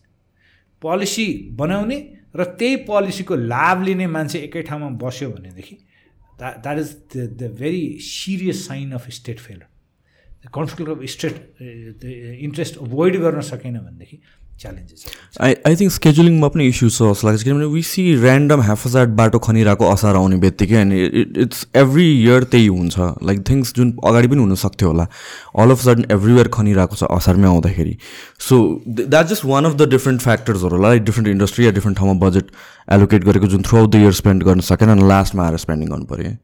policy 0.83 1.27
बनाउने 1.57 1.99
र 2.37 2.45
त्यही 2.45 2.77
पोलिसीको 2.85 3.35
लाभ 3.35 3.83
लिने 3.83 4.07
मान्छे 4.07 4.39
एकै 4.39 4.63
ठाउँमा 4.63 4.89
बस्यो 5.03 5.31
भनेदेखि 5.31 5.77
is 6.79 6.97
the, 7.11 7.29
the 7.29 7.49
very 7.49 7.99
serious 8.01 8.67
sign 8.67 8.93
of 8.93 9.03
state 9.13 9.41
failure. 9.41 9.69
Conflict 10.53 10.91
of 10.91 11.05
state 11.11 11.35
interest 12.41 12.79
avoid 12.79 13.21
गर्न 13.21 13.41
सकेन 13.51 13.79
भनेदेखि 13.79 14.21
च्यालेन्जेस 14.61 15.07
आई 15.41 15.55
आई 15.67 15.77
थिङ्क 15.77 15.93
स्केड्युलिङमा 15.93 16.49
पनि 16.49 16.67
इस्यु 16.69 16.89
छ 16.89 17.03
जस्तो 17.03 17.27
लाग्छ 17.29 17.43
किनभने 17.43 17.65
वी 17.71 17.83
सी 17.85 18.03
ऱ्यान्डम 18.17 18.61
ह्याफजाट 18.63 19.09
बाटो 19.21 19.39
खनिरहेको 19.47 19.89
असार 19.93 20.15
आउने 20.17 20.37
बित्तिकै 20.45 20.77
अनि 20.77 21.01
इट्स 21.45 21.67
एभ्री 21.77 22.07
इयर 22.13 22.45
त्यही 22.53 22.69
हुन्छ 22.69 23.09
लाइक 23.31 23.43
थिङ्स 23.51 23.75
जुन 23.77 23.91
अगाडि 24.05 24.29
पनि 24.29 24.41
हुनसक्थ्यो 24.41 24.89
होला। 24.89 25.07
अल 25.59 25.71
अफ 25.71 25.83
सडन 25.85 26.07
एभ्रिवेयर 26.19 26.49
खनिरहेको 26.59 26.97
छ 26.97 27.11
असारमै 27.19 27.49
आउँदाखेरि 27.49 27.97
so 28.49 28.63
that 29.03 29.27
just 29.35 29.45
one 29.47 29.65
of 29.65 29.75
the 29.75 29.91
different 29.91 30.21
फ्याक्टर्सहरू 30.23 30.77
होला 30.77 30.95
डिफ्रेन्ट 31.11 31.35
इन्डस्ट्री 31.35 31.67
या 31.67 31.77
डिफ्रेन्ट 31.81 31.99
ठाउँमा 31.99 32.27
बजेट 32.27 32.57
एलोकेट 32.93 33.31
गरेको 33.31 33.55
जुन 33.57 33.71
through 33.71 33.79
out 33.79 33.91
the 33.91 34.07
year 34.07 34.21
spend 34.23 34.51
गर्न 34.51 34.71
सकेन 34.73 34.99
अनि 34.99 35.09
लास्टमा 35.09 35.47
आएर 35.47 35.57
स्पेन्डिङ 35.67 35.89
गर्नु 35.91 36.13
पऱ्यो 36.15 36.37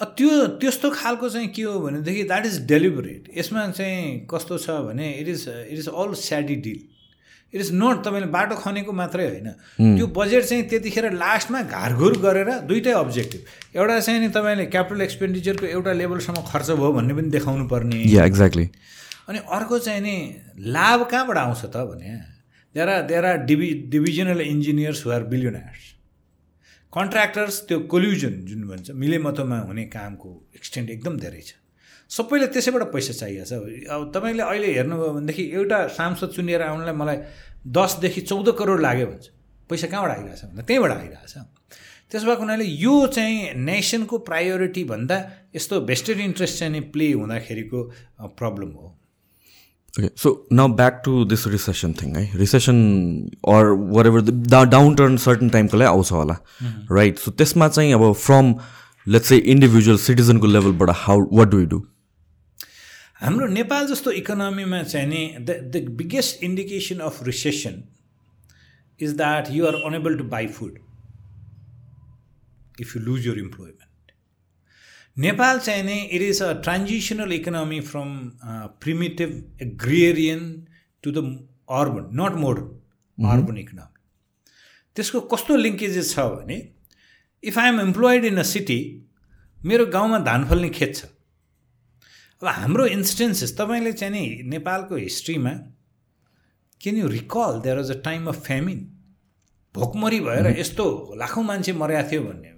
त्यो 0.00 0.46
त्यस्तो 0.60 0.90
खालको 0.92 1.28
चाहिँ 1.28 1.48
के 1.48 1.62
हो 1.62 1.78
भनेदेखि 1.80 2.22
द्याट 2.24 2.46
इज 2.46 2.60
डेलिभरेट 2.66 3.30
यसमा 3.36 3.66
चाहिँ 3.70 4.26
कस्तो 4.30 4.58
छ 4.58 4.70
भने 4.88 5.10
it 5.12 5.28
is 5.28 5.48
it 5.48 5.78
is 5.78 5.88
all 5.88 6.12
shady 6.20 6.56
deal 6.66 6.80
it 7.54 7.60
is 7.60 7.70
not 7.72 8.04
तपाईँले 8.04 8.26
बाटो 8.28 8.54
खनेको 8.56 8.92
मात्रै 8.92 9.26
होइन। 9.28 9.48
त्यो 9.96 10.06
बजेट 10.12 10.44
चाहिँ 10.44 10.64
त्यतिखेर 10.68 11.10
लास्टमा 11.12 11.62
घारघुर 11.62 12.18
गरेर 12.20 12.50
दुइटै 12.68 12.92
अब्जेक्टिभ 12.92 13.76
एउटा 13.76 13.98
चाहिँ 14.00 14.20
नि 14.20 14.28
तपाईँले 14.36 14.66
क्यापिटल 14.66 15.00
एक्सपेन्डिचरको 15.00 15.66
एउटा 15.66 15.92
लेभलसम्म 15.92 16.44
खर्च 16.52 16.70
भयो 16.70 16.92
भन्ने 16.92 17.14
पनि 17.14 17.30
देखाउनु 17.32 17.68
पर्ने 17.68 18.02
एक्ज्याक्टली 18.26 18.68
अनि 19.28 19.38
अर्को 19.50 19.78
चाहिँ 19.78 20.00
नि 20.00 20.16
लाभ 20.76 21.08
कहाँबाट 21.10 21.36
आउँछ 21.38 21.64
त 21.64 21.88
भने 21.88 22.16
there 22.74 22.88
are 22.88 23.02
there 23.08 23.24
are 23.24 23.44
div 23.48 23.72
divisional 23.90 24.40
engineers 24.40 25.06
who 25.06 25.10
are 25.10 25.22
billionaires 25.32 25.92
contractors 26.96 27.60
त्यो 27.68 27.78
कोल्युजन 27.92 28.34
जुन 28.48 28.62
भन्छ 28.68 28.90
मिलेमतोमा 28.96 29.58
हुने 29.68 29.84
कामको 29.92 30.30
एक्सटेन्ट 30.56 30.90
एकदम 30.90 31.16
धेरै 31.20 31.40
छ। 31.40 31.52
सबैले 32.10 32.46
त्यसैबाट 32.54 32.82
पैसा 32.92 33.12
चाहिएको 33.12 33.44
छ। 33.44 33.52
अब 33.92 34.10
तपाईँले 34.14 34.42
अहिले 34.42 34.72
हेर्नुभयो 34.74 35.12
भनेदेखि 35.12 35.44
एउटा 35.52 35.78
सांसद 35.92 36.30
चुनिएर 36.36 36.62
आउनलाई 36.62 36.94
मलाई 36.94 37.16
दसदेखि 37.68 38.20
चौध 38.20 38.48
करोड 38.58 38.80
लाग्यो 38.80 39.06
भन्छ। 39.06 39.26
पैसा 39.70 39.86
कहाँबाट 39.92 40.10
आइरहेछ 40.16 40.44
भन्दा 40.44 40.62
त्यहीँबाट 40.62 40.92
आइरहेछ। 40.96 41.34
त्यसो 42.10 42.26
भएको 42.26 42.42
हुनाले 42.42 42.64
यो 42.64 43.06
चाहिँ 43.12 43.52
नेसनको 43.60 44.18
प्रायोरिटी 44.24 44.84
भन्दा 44.88 45.16
यस्तो 45.56 45.80
भेस्टेड 45.84 46.20
इन्ट्रेस्ट 46.20 46.58
चाहिँ 46.58 46.80
प्ले 46.96 47.12
हुँदाखेरिको 47.12 47.82
प्रब्लम 48.40 48.70
हो। 48.72 48.95
Okay, 49.98 50.10
so 50.14 50.44
now 50.50 50.68
back 50.68 51.02
to 51.04 51.24
this 51.24 51.46
recession 51.46 51.94
thing, 51.94 52.16
है 52.16 52.38
recession 52.38 52.80
or 53.48 53.68
whatever 54.06 54.20
downturn 54.94 55.16
certain 55.16 55.48
टाइमको 55.50 55.76
लागि 55.76 55.88
आउँछ 55.88 56.12
होला 56.12 56.36
राइट 56.92 57.18
सो 57.18 57.30
त्यसमा 57.32 57.68
चाहिँ 57.68 57.92
अब 57.94 58.12
फ्रम 58.14 58.54
लेट्स 59.06 59.28
चाहिँ 59.28 59.42
इन्डिभिजुअल 59.54 59.98
सिटिजनको 59.98 60.46
लेभलबाट 60.46 60.90
हाउ 61.04 61.24
वाट 61.32 61.48
डु 61.48 61.64
डु 61.70 61.80
हाम्रो 63.20 63.46
नेपाल 63.52 63.86
जस्तो 63.86 64.10
इकोनोमीमा 64.20 64.82
चाहिँ 64.82 65.08
नि 65.08 65.24
the 65.40 65.58
the 65.76 65.84
biggest 65.98 66.44
indication 66.44 66.98
of 67.08 67.22
recession 67.26 67.82
is 69.00 69.16
that 69.16 69.50
you 69.52 69.66
are 69.66 69.80
unable 69.86 70.18
to 70.18 70.24
buy 70.36 70.46
food 70.58 70.78
if 72.80 72.96
you 72.98 73.04
lose 73.04 73.26
your 73.26 73.38
employment 73.38 73.95
Nepal 75.16 75.58
चाहिँ 75.58 75.82
नै 75.82 75.98
it 76.06 76.22
is 76.22 76.42
a 76.42 76.52
transitional 76.62 77.32
economy 77.32 77.80
from 77.82 78.08
primitive 78.80 79.30
agrarian 79.62 80.42
to 81.04 81.12
the 81.12 81.22
urban 81.72 82.08
not 82.20 82.34
modern 82.40 83.30
urban 83.30 83.58
economy 83.58 83.94
त्यसको 84.96 85.20
कस्तो 85.28 85.56
linkages 85.58 86.14
छ 86.14 86.26
भने 86.32 86.58
if 87.42 87.58
I 87.58 87.68
am 87.68 87.80
employed 87.80 88.24
in 88.24 88.36
a 88.36 88.42
city 88.48 88.80
मेरो 89.60 89.86
गाउँमा 89.92 90.18
धान 90.24 90.44
फल्ने 90.48 90.68
खेत 90.70 90.96
छ 90.96 91.08
अब 92.42 92.48
हाम्रो 92.50 92.86
इन्स्टेन्सेस 92.88 93.56
तपाईँले 93.58 93.92
चाहिँ 93.94 94.12
नि 94.12 94.42
नेपालको 94.48 94.96
हिस्ट्रीमा 94.96 95.54
can 96.80 96.96
you 96.96 97.06
recall 97.10 97.60
there 97.60 97.76
was 97.76 97.90
a 97.90 97.98
time 98.02 98.26
of 98.28 98.44
famine 98.46 98.84
भोकमरी 99.74 100.20
भएर 100.20 100.46
यस्तो 100.58 100.86
लाखौँ 101.18 101.44
मान्छे 101.44 101.72
मर्या 101.74 102.02
थियो 102.10 102.22
भन्ने 102.24 102.55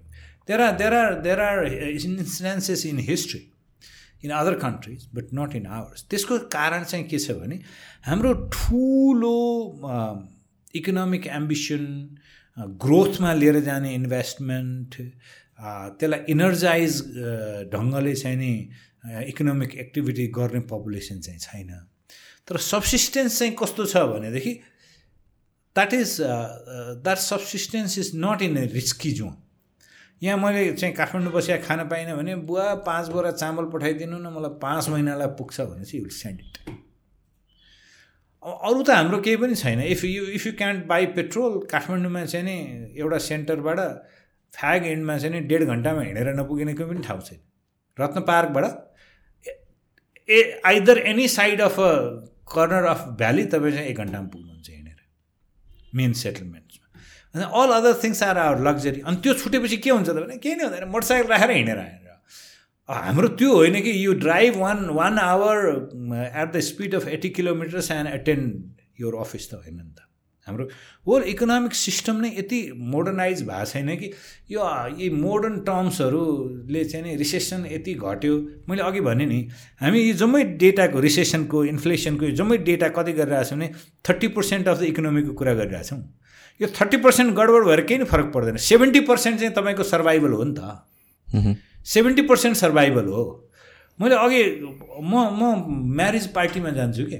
There 0.48 0.60
are, 0.62 0.72
there 0.72 0.94
are, 0.94 1.22
there 1.22 1.40
are 1.40 1.64
instances 1.64 2.84
in 2.84 2.98
history 2.98 3.44
in 4.24 4.30
other 4.30 4.54
countries 4.58 5.06
but 5.14 5.28
not 5.34 5.54
in 5.54 5.66
ours 5.66 6.04
त्यसको 6.10 6.38
कारण 6.52 6.84
चाहिँ 6.84 7.04
के 7.08 7.18
छ 7.18 7.36
भने 7.40 7.58
हाम्रो 8.06 8.32
ठुलो 8.54 9.34
इकोनोमिक 10.74 11.26
एम्बिसन 11.26 11.84
ग्रोथमा 12.84 13.32
लिएर 13.34 13.60
जाने 13.68 13.94
इन्भेस्टमेन्ट 13.94 14.96
त्यसलाई 16.00 16.20
इनर्जाइज 16.34 16.98
ढङ्गले 17.74 18.14
चाहिँ 18.14 18.36
नि 18.36 18.52
इकोनोमिक 19.28 19.74
एक्टिभिटी 19.84 20.26
गर्ने 20.38 20.60
पपुलेसन 20.72 21.20
चाहिँ 21.26 21.38
छैन। 21.38 21.70
तर 22.48 22.56
सब्सिस्टेन्स 22.66 23.38
चाहिँ 23.38 23.54
कस्तो 23.62 23.86
छ 23.92 24.02
भनेदेखि 24.14 24.52
that 25.76 25.94
is 25.94 26.16
that 27.06 27.18
subsistence 27.32 27.98
is 27.98 28.10
not 28.24 28.42
in 28.48 28.56
a 28.58 28.66
risky 28.74 29.12
zone 29.20 29.36
यहाँ 30.22 30.38
मैले 30.38 30.72
चाहिँ 30.72 30.94
काठमाडौँ 30.94 31.32
बसेर 31.32 31.62
खान 31.62 31.88
पाइनँ 31.88 32.16
भने 32.16 32.34
बुवा 32.48 32.74
पाँच 32.86 33.08
बोरा 33.08 33.30
चामल 33.30 33.64
पठाइदिनु 33.72 34.18
न 34.18 34.32
मलाई 34.36 34.58
पाँच 34.62 34.88
महिनालाई 34.88 35.28
पुग्छ 35.38 35.60
भने 35.60 35.84
चाहिँ 35.84 36.02
विल 36.04 36.14
सेन्ड 36.16 36.40
इट 36.40 36.54
अरू 38.42 38.82
त 38.82 38.90
हाम्रो 38.90 39.18
केही 39.20 39.36
पनि 39.36 39.54
छैन। 39.54 39.80
If 39.82 40.04
you 40.04 40.24
if 40.36 40.46
you 40.46 40.52
can't 40.58 40.84
buy 40.86 41.06
petrol 41.16 41.52
काठमाडौँमा 41.70 42.24
चाहिँ 42.24 42.44
नि 42.44 42.56
एउटा 43.00 43.18
सेन्टरबाट 43.28 43.78
फ्याग 44.52 44.86
एन्डमा 44.86 45.18
चाहिँ 45.18 45.34
नि 45.34 45.40
डेढ 45.48 45.62
घन्टामा 45.64 46.02
हिँडेर 46.02 46.34
नपुगिने 46.34 46.74
कोही 46.74 46.88
पनि 46.90 47.02
ठाउँ 47.06 47.20
छैन। 47.20 47.40
रत्न 47.98 48.20
पार्कबाट 48.30 48.64
a 50.28 50.60
either 50.66 50.98
any 51.08 51.26
side 51.28 51.60
of 51.60 51.80
a 51.80 51.90
corner 52.54 52.84
of 52.86 53.00
valley 53.18 53.44
तपाईँ 53.52 53.72
चाहिँ 53.72 53.88
एक 53.88 53.96
घन्टामा 53.96 54.28
पुग्नुहुन्छ 54.32 54.68
हिँडेर। 54.70 55.00
मेन 55.94 56.12
सेटलमेन्ट्समा 56.22 56.67
अनि 57.34 57.44
all 57.60 57.70
other 57.76 57.94
things 58.02 58.22
are 58.22 58.38
our 58.38 58.58
luxury 58.68 59.00
अनि 59.06 59.16
त्यो 59.22 59.34
छुटेपछि 59.44 59.76
के 59.76 59.90
हुन्छ 59.90 60.08
त 60.08 60.16
भने 60.16 60.36
केही 60.42 60.56
नै 60.56 60.64
हुँदैन। 60.64 60.88
मोटरसाइकल 60.88 61.28
राखेर 61.28 61.50
हिँडेर 61.50 61.78
आएर। 61.78 62.06
हाम्रो 62.88 63.28
त्यो 63.36 63.54
होइन 63.54 63.80
कि 63.84 63.92
you 64.04 64.12
drive 64.24 64.56
one 64.56 64.78
one 64.96 65.18
hour 65.20 65.56
at 66.34 66.52
the 66.52 66.60
speed 66.66 66.94
of 66.94 67.08
eighty 67.08 67.28
kilometres 67.38 67.90
and 67.90 68.08
attend 68.10 69.00
your 69.00 69.14
office 69.20 69.50
त 69.50 69.54
होइन 69.54 69.76
नि 69.76 69.92
त। 69.92 70.06
हाम्रो 70.48 70.64
होल 71.06 71.22
इकोनोमिक 71.28 71.74
सिस्टम 71.76 72.16
नै 72.20 72.28
यति 72.30 72.60
मोडर्नाइज 72.92 73.42
भएको 73.44 73.64
छैन 73.70 73.88
कि 73.96 74.08
यो 74.50 74.68
यी 74.98 75.08
मोडर्न 75.16 75.58
टर्म्सहरूले 75.68 76.84
चाहिँ 76.84 77.04
नि 77.04 77.16
रिसेसन 77.20 77.66
यति 77.72 77.94
घट्यो। 77.94 78.34
मैले 78.68 78.82
अघि 78.82 79.00
भने 79.04 79.26
नि 79.26 79.40
हामी 79.82 80.00
यो 80.00 80.14
जम्मै 80.16 80.42
डेटाको 80.64 81.00
रिसेसनको 81.06 81.64
इन्फ्लेसनको 81.64 82.30
जम्मै 82.40 82.58
डेटा 82.64 82.88
कति 82.96 83.12
गरिरहेको 83.20 83.48
छौँ 83.50 83.58
भने 83.58 83.68
थर्टी 84.08 84.28
पर्सेन्ट 84.38 84.68
अफ 84.68 84.78
द 84.80 84.82
इकोनोमीको 84.92 85.32
कुरा 85.36 85.54
गरिरहेछौँ। 85.60 86.00
यो 86.60 86.68
थर्टी 86.80 86.96
पर्सेन्ट 86.96 87.34
गडबड 87.34 87.64
भएर 87.66 87.80
केही 87.80 87.98
नै 87.98 88.04
फरक 88.04 88.32
पर्दैन। 88.34 88.56
सेभेन्टी 88.56 89.00
पर्सेन्ट 89.00 89.38
चाहिँ 89.40 89.54
तपाईँको 89.54 89.82
सर्भाइभल 89.84 90.32
हो 90.32 90.44
नि 90.44 90.54
त। 90.58 90.60
सेभेन्टी 91.86 92.22
पर्सेन्ट 92.22 92.56
सर्भाइभल 92.56 93.06
हो। 93.06 93.24
मैले 94.00 94.14
अघि 94.14 94.42
म 95.02 95.12
म 95.38 95.42
म्यारिज 95.96 96.26
पार्टीमा 96.32 96.70
जान्छु 96.70 97.04
कि। 97.04 97.18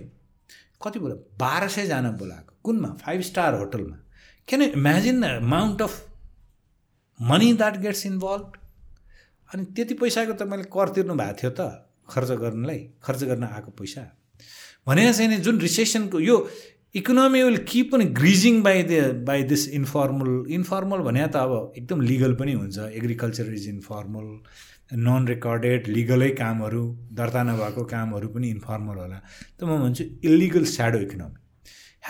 कति 0.82 0.99
बोला? 0.99 1.14
बाह्र 1.39 1.68
सयजना 1.68 2.11
बोलाएको। 2.18 2.53
कुनमा? 2.64 2.89
फाइभ 3.03 3.20
स्टार 3.22 3.55
होटलमा 3.55 3.97
can 4.49 4.62
imagine 4.62 5.20
the 5.20 5.24
amount 5.43 5.82
of 5.82 5.95
money 7.20 7.53
that 7.55 7.76
gets 7.80 8.07
involved 8.07 8.53
अनि 9.51 9.64
त्यति 9.74 9.95
पैसाको 9.95 10.32
त 10.32 10.43
मैले 10.43 10.62
कर 10.70 10.89
तिर्नु 10.95 11.14
भएको 11.14 11.36
थियो 11.43 11.51
त 11.51 11.61
खर्च 12.11 12.30
गर्नलाई 12.43 12.78
खर्च 13.03 13.24
गर्न 13.24 13.45
आएको 13.45 13.70
पैसा। 13.74 14.03
भने 14.86 15.12
चाहिँ 15.12 15.39
जुन 15.45 15.59
रिसेसनको 15.61 16.20
यो 16.20 16.36
इकोनोमी 16.95 17.43
विल 17.43 17.57
किप 17.68 17.91
पनि 17.93 18.05
ग्रिजिङ 18.16 18.61
by 18.62 18.82
the 18.82 19.24
by 19.24 19.43
this 19.45 19.68
informal 19.78 20.30
informal 20.55 21.01
भने 21.07 21.26
त 21.26 21.36
अब 21.36 21.72
एकदम 21.76 22.01
लिगल 22.01 22.34
पनि 22.34 22.53
हुन्छ। 22.53 22.78
Agriculture 23.01 23.53
is 23.55 23.68
informal 23.68 24.26
non 25.05 25.26
recorded 25.28 25.89
लिगलै 25.89 26.28
कामहरू 26.39 26.84
दर्ता 27.18 27.43
नभएको 27.43 27.84
कामहरू 27.91 28.28
पनि 28.28 28.51
इन्फर्मल 28.51 28.97
होला। 28.99 29.20
त 29.59 29.64
म 29.64 29.76
भन्छु 29.84 30.05
illegal 30.24 30.64
shadow 30.64 30.99
economy 31.07 31.39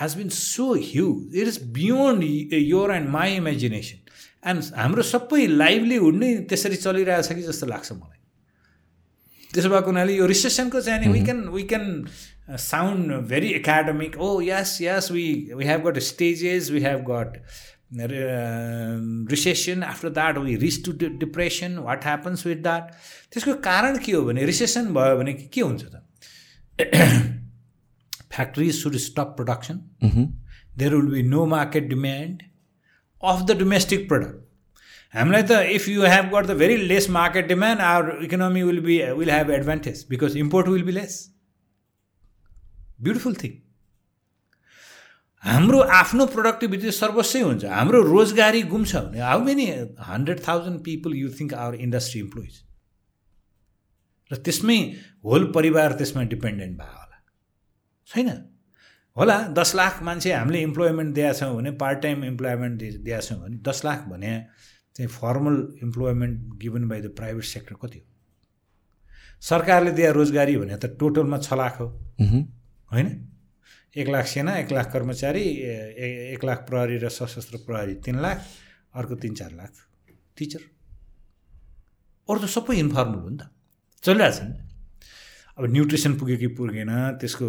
has 0.00 0.14
been 0.16 0.28
so 0.36 0.66
huge 0.86 1.08
it 1.34 1.46
is 1.48 1.58
beyond 1.74 2.22
your 2.54 2.94
and 2.94 3.08
my 3.18 3.36
imagination 3.36 3.98
and 4.46 4.72
हाम्रो 4.78 5.02
सबै 5.10 5.46
लाइभलीहुड 5.58 6.14
नै 6.22 6.34
त्यसरी 6.46 6.76
चलिरहेछ 6.86 7.32
कि 7.32 7.42
जस्तो 7.50 7.66
लाग्छ 7.66 7.92
मलाई। 7.92 8.18
त्यसो 9.50 9.68
भएको 9.70 9.90
हुनाले 9.90 10.16
यो 10.16 10.26
रिसेसनको 10.30 10.80
चाहिँ 10.86 11.00
नि 11.02 11.12
we 11.12 11.20
can 11.26 11.48
we 11.50 11.62
can 11.66 11.84
sound 12.56 13.26
very 13.26 13.54
academic. 13.54 14.16
Oh, 14.18 14.40
yes, 14.40 14.80
yes, 14.80 15.10
we, 15.10 15.52
we 15.54 15.64
have 15.66 15.82
got 15.84 16.00
stages, 16.02 16.70
we 16.70 16.80
have 16.82 17.04
got 17.04 17.36
uh, 17.36 18.98
recession. 19.30 19.82
After 19.82 20.10
that, 20.10 20.40
we 20.40 20.56
reach 20.56 20.82
to 20.84 20.92
depression. 20.92 21.82
What 21.82 22.04
happens 22.04 22.44
with 22.44 22.62
that? 22.62 22.94
त्यसको 23.32 23.54
कारण 23.62 23.98
के 24.04 24.12
हो 24.12 24.22
भने 24.24 24.44
रिसेसन 24.46 24.92
भयो 24.94 25.16
भने 25.18 25.32
के 25.32 25.60
हुन्छ 25.60 25.84
त 25.84 26.02
factories 28.32 28.74
should 28.82 28.96
stop 29.04 29.34
production 29.36 29.80
there 30.78 30.94
will 30.94 31.06
be 31.12 31.22
no 31.28 31.44
market 31.46 31.88
demand 31.88 32.42
of 33.22 33.42
the 33.46 33.56
domestic 33.58 34.08
product 34.08 34.36
हामीलाई 35.14 35.42
त 35.50 35.60
if 35.76 35.88
you 35.88 36.02
have 36.12 36.30
got 36.34 36.46
the 36.46 36.56
very 36.58 36.76
less 36.92 37.08
market 37.16 37.48
demand 37.48 37.80
our 37.80 38.24
economy 38.24 38.62
will 38.62 38.80
be 38.86 39.00
will 39.18 39.30
have 39.30 39.50
advantage 39.58 40.04
because 40.10 40.36
import 40.44 40.68
will 40.68 40.82
be 40.84 40.92
less 40.92 41.18
beautiful 42.98 43.34
thing 43.42 43.52
हाम्रो 45.44 45.80
आफ्नो 45.96 46.24
productivity 46.26 46.90
सर्वस्वै 46.92 47.42
हुन्छ। 47.42 47.64
हाम्रो 47.64 47.98
रोजगारी 48.02 48.62
गुम्छ 48.72 48.96
भने 48.96 49.20
how 49.20 49.44
many 49.44 49.66
hundred 50.06 50.38
thousand 50.48 50.80
people 50.84 51.14
you 51.16 51.28
think 51.40 51.54
our 51.54 51.74
industry 51.86 52.20
employees 52.20 52.54
र 54.30 54.36
त्यसमै 54.44 54.78
होल 55.24 55.44
परिवार 55.54 55.92
त्यसमा 56.00 56.22
डिपेन्डेन्ट 56.34 56.74
भयो 56.78 56.96
होला। 56.96 57.18
छैन? 58.08 58.28
होला 59.16 59.36
दस 59.58 59.74
लाख 59.74 60.02
मान्छे 60.02 60.32
हामीले 60.32 60.60
इम्प्लोइमेन्ट 60.62 61.14
दिएका 61.14 61.32
छौँ 61.38 61.54
भने 61.56 61.70
पार्ट 61.78 62.02
टाइम 62.02 62.24
इम्प्लोइमेन्ट 62.24 62.82
दिएका 62.82 63.20
छौँ 63.20 63.38
भने 63.38 63.56
दस 63.68 63.84
लाख 63.84 64.04
भने 64.10 64.34
चाहिँ 64.96 65.10
formal 65.10 65.56
employment 65.82 66.54
given 66.60 66.88
by 66.88 67.00
the 67.00 67.14
private 67.16 67.44
sector 67.46 67.74
कति 67.82 67.98
हो? 67.98 68.06
सरकारले 69.42 69.90
दिए 69.98 70.12
रोजगारी 70.12 70.56
भने 70.56 70.76
त 70.76 70.96
टोटलमा 71.00 71.38
छ 71.38 71.52
लाख 71.54 71.80
हो। 71.80 71.88
होइन? 72.90 73.08
एक 73.96 74.08
लाख 74.08 74.26
सेना 74.26 74.56
एक 74.58 74.72
लाख 74.72 74.92
कर्मचारी 74.92 75.44
एक 76.34 76.44
लाख 76.44 76.58
प्रहरी 76.68 76.96
र 76.98 77.08
सशस्त्र 77.08 77.56
प्रहरी 77.66 77.94
तिन 78.04 78.20
लाख 78.20 78.38
अर्को 78.94 79.14
तिन 79.22 79.34
चार 79.34 79.52
लाख 79.52 79.72
टिचर। 80.36 80.62
अरू 82.28 82.38
त 82.38 82.46
सबै 82.46 82.76
इन्फर्मल 82.78 83.18
हो 83.18 83.28
नि 83.28 83.36
त। 83.36 83.50
चलिरहेको 84.04 84.36
छ 84.36 84.40
नि 84.44 84.56
अब 85.58 85.64
न्युट्रिसन 85.74 86.12
पुग्यो 86.18 86.36
कि 86.38 86.48
पुगेन 86.54 86.92
त्यसको 87.18 87.46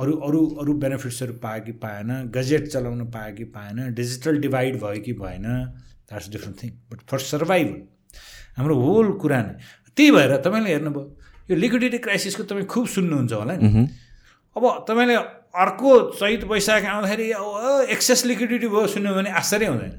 अरू 0.00 0.12
अरू 0.26 0.40
अरू 0.60 0.72
बेनिफिट्सहरू 0.82 1.34
पायो 1.42 1.60
कि 1.64 1.72
पाएन 1.84 2.10
गजेट 2.32 2.64
चलाउन 2.72 3.04
पायो 3.12 3.34
कि 3.36 3.44
पाएन 3.56 3.92
डिजिटल 3.94 4.40
डिभाइड 4.40 4.80
भयो 4.80 5.00
कि 5.04 5.12
भएन 5.20 5.46
that's 6.08 6.28
different 6.32 6.56
thing 6.62 6.70
but 6.90 7.00
for 7.10 7.18
survival 7.28 7.76
हाम्रो 8.56 8.74
होल 8.80 9.12
कुरा 9.20 9.40
नै। 9.42 9.54
त्यही 9.96 10.10
भएर 10.16 10.32
तपाईँले 10.40 10.70
हेर्नुभयो 10.70 11.04
यो 11.50 11.54
लिक्विडिटी 11.56 11.98
क्राइसिसको 12.06 12.42
तपाईँ 12.48 12.66
खुब 12.72 12.86
सुन्नुहुन्छ 12.88 13.32
होला 13.32 13.54
नि। 13.60 13.84
अब 14.60 14.84
तपाईँले 14.88 15.16
अर्को 15.56 15.90
चैत 16.20 16.44
वैशाख 16.44 16.84
आउँदाखेरि 16.84 17.26
एक्सेस 17.92 18.24
लिक्विडिटी 18.26 18.68
भयो 18.68 18.86
सुन्यो 18.86 19.14
भने 19.14 19.30
आश्चर्य 19.40 19.66
हुँदैन। 19.66 19.92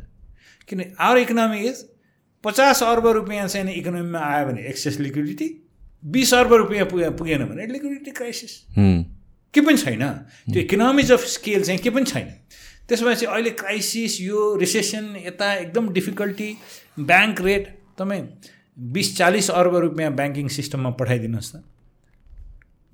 किन 0.69 0.79
आवर 0.99 1.17
इकोनोमी 1.17 1.59
इज 1.69 1.77
पचास 2.43 2.83
अर्ब 2.83 3.07
रुपियाँ 3.07 3.47
चाहिँ 3.47 3.73
इकोनोमीमा 3.73 4.19
आयो 4.19 4.45
भने 4.47 4.61
एक्सेस 4.69 4.99
लिक्विडिटी 4.99 5.47
बिस 6.03 6.33
अर्ब 6.33 6.53
रुपियाँ 6.53 6.85
पुगे 6.85 7.09
पुगेन 7.19 7.45
भने 7.45 7.65
लिक्विडिटी 7.67 8.11
क्राइसिस 8.11 8.53
के 9.53 9.61
पनि 9.61 9.77
छैन। 9.77 10.03
त्यो 10.53 10.61
इकोनोमिज 10.61 11.11
अफ 11.11 11.25
स्केल 11.27 11.63
चाहिँ 11.63 11.81
के 11.81 11.89
पनि 11.89 12.05
छैन। 12.05 12.27
त्यसो 12.87 13.05
भएपछि 13.05 13.25
अहिले 13.25 13.49
क्राइसिस 13.59 14.21
यो 14.21 14.55
रिसेसन 14.61 15.15
यता 15.25 15.53
एकदम 15.53 15.89
डिफिकल्टी 15.93 16.49
ब्याङ्क 16.99 17.41
रेट 17.41 17.67
तपाईँ 17.99 18.23
बिस 18.77 19.17
चालिस 19.17 19.49
अर्ब 19.51 19.75
रुपियाँ 19.75 20.11
ब्याङ्किङ 20.13 20.47
सिस्टममा 20.47 20.89
पठाइदिनुहोस् 20.99 21.51
त 21.51 21.63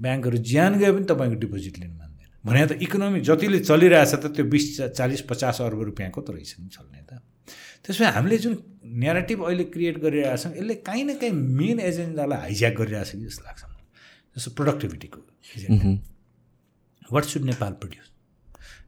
ब्याङ्कहरू 0.01 0.37
ज्यान 0.37 0.71
गए 0.79 0.91
पनि 0.91 1.05
तपाईँको 1.11 1.37
डिपोजिट 1.43 1.75
लिनु 1.79 1.95
मान्दैन। 1.97 2.29
भने 2.45 2.65
त 2.67 2.71
इकोनोमी 2.85 3.19
जतिले 3.27 3.59
चलिरहेछ 3.69 4.13
त 4.13 4.25
त्यो 4.35 4.45
बिस 4.45 4.65
चालिस 4.97 5.21
पचास 5.29 5.61
अर्ब 5.61 5.81
रुपियाँको 5.89 6.21
त 6.21 6.29
रहेछ 6.37 6.51
नि 6.59 6.69
चल्ने 6.69 7.01
त। 7.09 7.21
त्यसमा 7.83 8.09
हामीले 8.17 8.37
जुन 8.37 8.53
नेरेटिभ 8.83 9.39
अहिले 9.43 9.63
क्रिएट 9.73 9.97
गरिरहेको 10.03 10.37
छौँ 10.37 10.53
यसले 10.57 10.75
काहीँ 10.87 11.03
न 11.03 11.15
काहीँ 11.17 11.33
मेन 11.33 11.79
एजेन्डालाई 11.79 12.39
हाइज्याक 12.45 12.73
गरिरहेको 12.77 13.09
छ 13.09 13.11
कि 13.15 13.25
जस्तो 13.25 13.43
लाग्छ 13.47 13.63
मलाई। 13.63 13.85
जस्तो 14.35 14.49
प्रोडक्टिभिटीको 14.57 15.19
agenda 15.55 15.85
what 17.11 17.23
should 17.23 17.43
Nepal 17.51 17.73
produce 17.81 18.07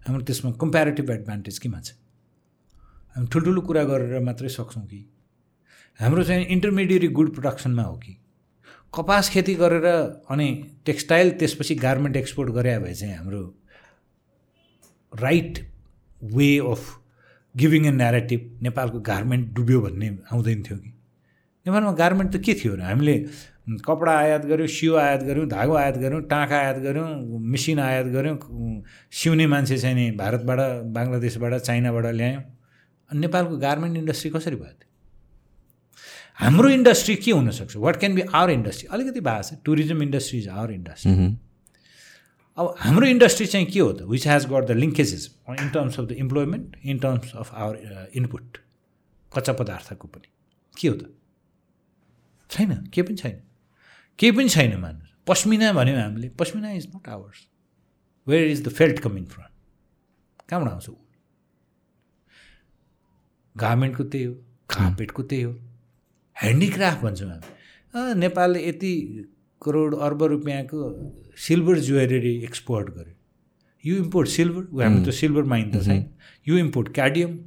हाम्रो 0.07 0.24
त्यसमा 0.28 0.51
कम्पेरिटिभ 0.62 1.10
एडभान्टेज 1.12 1.57
केमा 1.60 1.80
छ 1.82 1.95
हामी 3.16 3.28
ठुल्ठुलो 3.34 3.62
कुरा 3.68 3.84
गरेर 3.84 4.20
मात्रै 4.22 4.49
सक्छौँ 4.49 4.86
कि? 4.86 4.99
हाम्रो 5.99 6.24
चाहिँ 6.24 6.45
इन्टरमिडिएट 6.55 7.12
गुड 7.12 7.34
प्रोडक्सनमा 7.36 7.84
हो 7.84 7.95
कि? 7.97 8.14
कपास 8.93 9.29
खेती 9.29 9.53
गरेर 9.55 9.85
अनि 10.31 10.47
टेक्सटाइल 10.85 11.31
त्यसपछि 11.39 11.75
गार्मेन्ट 11.75 12.15
एक्सपोर्ट 12.17 12.49
गरे 12.53 12.77
भए 12.79 12.93
चाहिँ 12.93 13.15
हाम्रो 13.15 13.41
right 15.13 15.59
way 16.21 16.57
of 16.71 16.81
giving 17.55 17.85
a 17.85 17.91
narrative 17.91 18.59
नेपालको 18.61 18.99
गार्मेन्ट 19.11 19.53
डुब्यो 19.55 19.81
भन्ने 19.81 20.09
आउँदैन 20.33 20.63
थियो 20.63 20.77
कि। 20.77 20.89
नेपालमा 21.65 21.91
गार्मेन्ट 22.01 22.35
त 22.35 22.41
के 22.45 22.53
थियो 22.53 22.75
र? 22.75 22.81
हामीले 22.81 23.15
कपडा 23.85 24.11
आयात 24.17 24.45
गऱ्यौँ 24.45 24.67
सियो 24.67 24.95
आयात 24.95 25.23
गऱ्यौँ 25.23 25.47
धागो 25.47 25.73
आयात 25.75 25.97
गऱ्यौँ 25.97 26.21
टाँका 26.25 26.57
आयात 26.57 26.77
गऱ्यौँ 26.81 27.07
मेसिन 27.53 27.79
आयात 27.79 28.05
गऱ्यौँ 28.05 28.37
सिउने 29.13 29.47
मान्छे 29.47 29.77
चाहिँ 29.77 29.95
नि 29.95 30.11
भारतबाट 30.17 30.59
बङ्गलादेशबाट 30.97 31.53
चाइनाबाट 31.61 32.05
ल्यायौँ। 32.05 32.41
अनि 33.09 33.19
नेपालको 33.19 33.57
गार्मेन्ट 33.57 33.97
इन्डस्ट्री 33.97 34.31
कसरी 34.31 34.55
भयो? 34.55 34.88
हाम्रो 36.39 36.69
इन्डस्ट्री 36.69 37.15
के 37.15 37.31
हुनसक्छ? 37.31 37.75
What 37.75 37.95
can 37.99 38.15
be 38.15 38.21
our 38.21 38.51
industry 38.51 38.87
अलिकति 38.91 39.19
भएको 39.21 39.43
छ 39.43 39.53
tourism 39.65 40.01
industry 40.03 40.39
is 40.39 40.47
our 40.49 40.71
industry 40.71 41.13
अब 42.57 42.75
हाम्रो 42.79 43.07
इन्डस्ट्री 43.07 43.45
चाहिँ 43.45 43.65
के 43.65 43.79
हो 43.79 43.91
त? 43.93 44.01
Which 44.03 44.27
has 44.27 44.45
got 44.45 44.65
the 44.67 44.71
linkages 44.71 45.27
in 45.49 45.69
terms 45.69 45.99
of 45.99 46.05
the 46.05 46.11
employment 46.11 46.75
in 46.85 46.99
terms 46.99 47.35
of 47.35 47.53
our 47.53 48.09
input 48.15 48.57
कच्चा 49.31 49.53
पदार्थको 49.53 50.07
पनि। 50.07 50.27
के 50.77 50.87
हो 50.87 50.95
त? 50.95 51.03
छैन 52.49 52.75
केही 52.93 53.07
पनि 53.07 53.15
छैन। 53.15 53.41
केही 54.19 54.31
पनि 54.31 54.49
छैन 54.49 54.75
मान्नुहोस्। 54.79 55.13
पस्मिना 55.27 55.71
भन्यो 55.73 55.95
हामीले। 55.99 56.29
Pashmina 56.39 56.71
is 56.71 56.87
not 56.95 57.07
ours 57.09 57.47
where 58.27 58.47
is 58.51 58.63
the 58.67 58.69
felt 58.79 58.99
coming 58.99 59.25
from 59.25 59.43
कहाँबाट 60.49 60.71
आउँछ 60.73 60.89
गार्मेन्टको 63.55 64.03
त्यही 64.03 64.25
हो। 64.25 64.33
कार्पेटको 64.69 65.23
त्यही 65.23 65.43
हो। 65.43 65.53
ह्यान्डिक्राफ्ट 66.41 67.01
भन्छौँ 67.03 67.29
हामी। 67.29 68.13
नेपालले 68.19 68.59
यति 68.67 68.93
करोड 69.61 69.95
अर्ब 70.07 70.23
रुपियाँको 70.23 70.79
सिल्भर 71.45 71.79
ज्वेलरी 71.87 72.35
एक्सपोर्ट 72.43 72.89
गर्यो। 72.89 73.15
यु 73.83 73.95
इम्पोर्ट 74.03 74.29
सिल्भर 74.29 74.83
हामी 74.83 75.05
त 75.05 75.09
सिल्भर 75.19 75.43
माइन 75.53 75.71
त 75.71 75.83
छैन। 75.85 76.05
You 76.47 76.57
import 76.57 76.93
cadmium. 76.93 77.37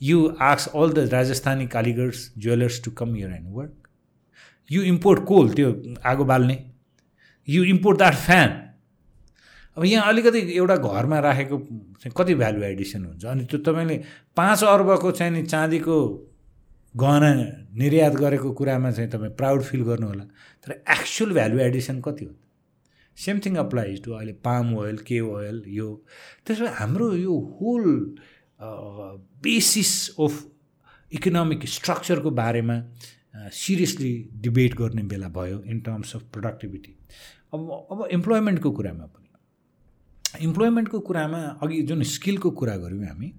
यु 0.00 0.18
आक्स 0.42 0.66
all 0.74 0.92
the 0.92 1.08
Rajasthani 1.12 1.66
कालीगर्स 1.74 2.32
jewellers 2.38 2.82
to 2.84 2.90
come 2.90 3.16
here 3.16 3.30
and 3.30 3.54
work. 3.56 3.88
You 4.70 4.82
import 4.82 5.24
coal 5.26 5.52
त्यो 5.54 5.70
आगो 6.06 6.24
बाल्ने। 6.24 6.58
You 7.48 7.64
import 7.64 7.98
that 7.98 8.14
fan. 8.26 8.50
अब 9.76 9.84
यहाँ 9.84 10.08
अलिकति 10.08 10.38
एउटा 10.56 10.76
घरमा 10.76 11.18
राखेको 11.20 11.58
चाहिँ 12.02 12.12
कति 12.16 12.34
भ्यालु 12.34 12.62
एडिसन 12.64 13.04
हुन्छ? 13.04 13.24
अनि 13.24 13.44
त्यो 13.44 13.58
तपाईँले 13.60 13.96
पाँच 14.36 14.64
अर्बको 14.64 15.10
चाहिँ 15.12 15.32
नि 15.32 15.42
चाँदीको 15.46 15.96
गहना 16.94 17.32
निर्यात 17.78 18.14
गरेको 18.14 18.52
कुरामा 18.52 18.90
चाहिँ 18.90 19.10
तपाईँ 19.10 19.32
प्राउड 19.36 19.62
फिल 19.62 19.82
गर्नु 19.84 20.06
होला 20.06 20.24
तर 20.66 20.72
एक्चुअल 20.72 21.32
भ्यालु 21.32 21.58
एडिसन 21.60 22.00
कति 22.00 22.24
हो? 22.24 22.34
सेम 23.16 23.38
थिङ 23.46 23.56
अप्लाइज 23.56 24.02
टु 24.04 24.12
अहिले 24.12 24.32
पाम 24.44 24.74
ओइल 24.76 24.98
के 25.08 25.20
ओइल 25.20 25.62
यो। 25.68 25.88
त्यसो 26.46 26.64
भए 26.64 26.70
हाम्रो 26.74 27.12
यो 27.16 27.38
होल 27.60 27.84
बेसिस 29.42 29.92
अफ 30.20 30.44
इकोनोमिक 31.12 31.66
स्ट्रक्चरको 31.68 32.30
बारेमा 32.30 32.76
सिरियसली 33.52 34.12
डिबेट 34.42 34.74
गर्ने 34.76 35.02
बेला 35.08 35.28
भयो 35.28 35.62
इन 35.62 35.80
टर्म्स 35.80 36.14
अफ 36.16 36.22
प्रोडक्टिभिटी 36.32 36.96
अब 37.54 37.70
अब 37.92 38.06
इम्प्लोइमेन्टको 38.12 38.70
कुरामा 38.70 39.04
पनि। 39.06 40.44
इम्प्लोइमेन्टको 40.44 41.00
कुरामा 41.00 41.38
अघि 41.62 41.82
जुन 41.82 42.02
स्किलको 42.10 42.50
कुरा 42.60 42.76
गऱ्यौँ 42.76 43.06
हामी 43.06 43.32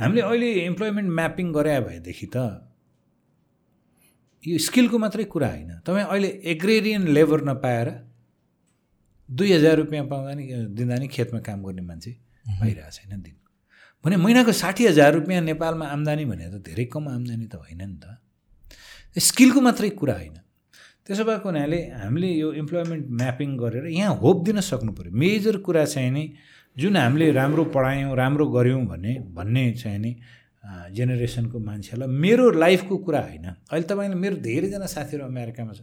हामीले 0.00 0.20
अहिले 0.22 0.48
इम्प्लोइमेन्ट 0.64 1.08
म्यापिङ 1.10 1.52
गरे 1.52 1.80
भएदेखि 1.80 2.26
त 2.26 2.36
यो 4.44 4.58
स्किलको 4.58 4.98
मात्रै 4.98 5.24
कुरा 5.24 5.48
होइन। 5.48 5.70
तपाईँ 5.84 6.06
अहिले 6.06 6.28
एग्रेरियन 6.52 7.02
लेबर 7.16 7.40
नपाएर 7.44 7.88
दुई 9.28 9.52
हजार 9.52 9.76
रुपियाँ 9.76 10.04
पाउँदा 10.08 10.32
नि 10.34 10.44
दिँदा 10.76 10.96
नि 10.96 11.08
खेतमा 11.08 11.40
काम 11.44 11.62
गर्ने 11.62 11.82
मान्छे 11.82 12.10
भइरहेको 12.60 12.90
छैन 12.90 13.20
दिन। 13.20 13.36
भने 14.04 14.16
महिनाको 14.16 14.52
साठी 14.52 14.86
हजार 14.86 15.12
रुपियाँ 15.14 15.42
नेपालमा 15.42 15.86
आम्दानी 15.86 16.24
भने 16.24 16.46
त 16.50 16.64
धेरै 16.64 16.84
कम 16.88 17.08
आम्दानी 17.08 17.46
त 17.46 17.54
होइन 17.60 17.82
नि 17.84 17.98
त। 18.00 18.16
स्किलको 19.20 19.60
मात्रै 19.60 19.90
कुरा 20.00 20.14
होइन। 20.14 20.36
त्यसो 21.04 21.24
भएको 21.24 21.48
हुनाले 21.48 21.80
हामीले 22.00 22.28
यो 22.40 22.48
इम्प्लोइमेन्ट 22.52 23.04
म्यापिङ 23.20 23.50
गरेर 23.58 23.86
यहाँ 23.92 24.14
होप 24.16 24.44
दिन 24.44 24.60
सक्नु 24.60 24.92
पऱ्यो 24.96 25.12
मेजर 25.12 25.56
कुरा 25.66 25.84
चाहिँ 25.84 26.10
नि 26.10 26.24
जुन 26.76 26.96
हामीले 26.96 27.30
राम्रो 27.32 27.64
पढायौँ 27.74 28.16
राम्रो 28.16 28.46
गऱ्यौँ 28.46 28.82
भने 28.86 29.12
भन्ने 29.34 29.64
चाहिँ 29.82 29.98
नि 29.98 30.12
जेनेरेसनको 30.94 31.58
मान्छेलाई 31.58 32.08
मेरो 32.08 32.50
लाइफको 32.52 32.96
कुरा 33.04 33.20
होइन। 33.20 33.46
अहिले 33.70 33.86
तपाईँले 33.90 34.16
मेरो 34.16 34.36
धेरैजना 34.44 34.86
साथीहरू 34.86 35.24
अमेरिकामा 35.26 35.72
छ। 35.72 35.80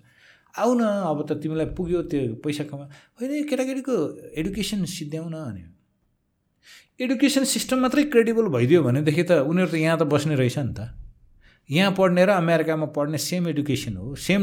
आऊ 0.53 0.71
न 0.73 0.81
अब 1.11 1.19
त 1.27 1.37
तिमीलाई 1.41 1.67
पुग्यो 1.77 2.01
त्यो 2.09 2.41
पैसा 2.41 2.63
कमा। 2.69 2.85
होइन 3.19 3.45
केटाकेटीको 3.49 3.95
एडुकेसन 4.37 4.85
सिद्ध्याउन 4.85 5.33
अनि। 5.33 5.63
एडुकेसन 6.99 7.43
सिस्टम 7.45 7.77
मात्रै 7.83 8.03
क्रेडिबल 8.13 8.47
भइदियो 8.53 8.79
भनेदेखि 8.83 9.23
त 9.23 9.31
उनीहरू 9.43 9.69
त 9.69 9.75
यहाँ 9.75 9.97
त 9.97 10.03
बस्ने 10.07 10.35
रहेछ 10.35 10.57
नि 10.57 10.73
त। 10.73 10.93
यहाँ 11.69 11.91
पढ्ने 11.93 12.23
र 12.25 12.29
अमेरिकामा 12.41 12.87
पढ्ने 12.95 13.17
सेम 13.17 13.47
एडुकेसन 13.53 13.97
हो। 13.97 14.15
सेम 14.15 14.41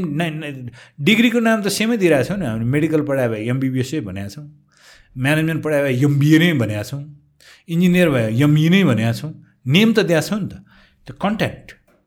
डिग्रीको 1.00 1.40
नाम 1.40 1.58
त 1.62 1.68
सेमै 1.72 1.96
दिइरहेको 1.96 2.28
छौँ 2.28 2.38
नि। 2.38 2.46
हामीले 2.46 2.68
मेडिकल 2.68 3.00
पढायो 3.08 3.30
भए 3.32 3.40
एमबिबिएसै 3.48 4.00
भनेको 4.06 4.30
छौँ। 4.34 4.46
म्यानेजमेन्ट 5.16 5.60
पढायो 5.64 5.84
भए 5.84 5.94
एमबिए 6.04 6.38
नै 6.38 6.52
भनेको 6.58 6.84
छौँ। 6.90 7.02
इन्जिनियर 7.68 8.08
भयो 8.10 8.28
एमई 8.44 8.68
नै 8.68 8.82
भनेको 8.84 9.12
छौँ। 9.20 9.32
नेम 9.66 9.88
त 9.94 9.98
दिएको 10.10 10.26
छौँ 10.28 10.40
नि 10.40 10.48
त। 10.48 10.54
त्यो 11.06 11.14
कन्ट्याक्ट 11.16 11.66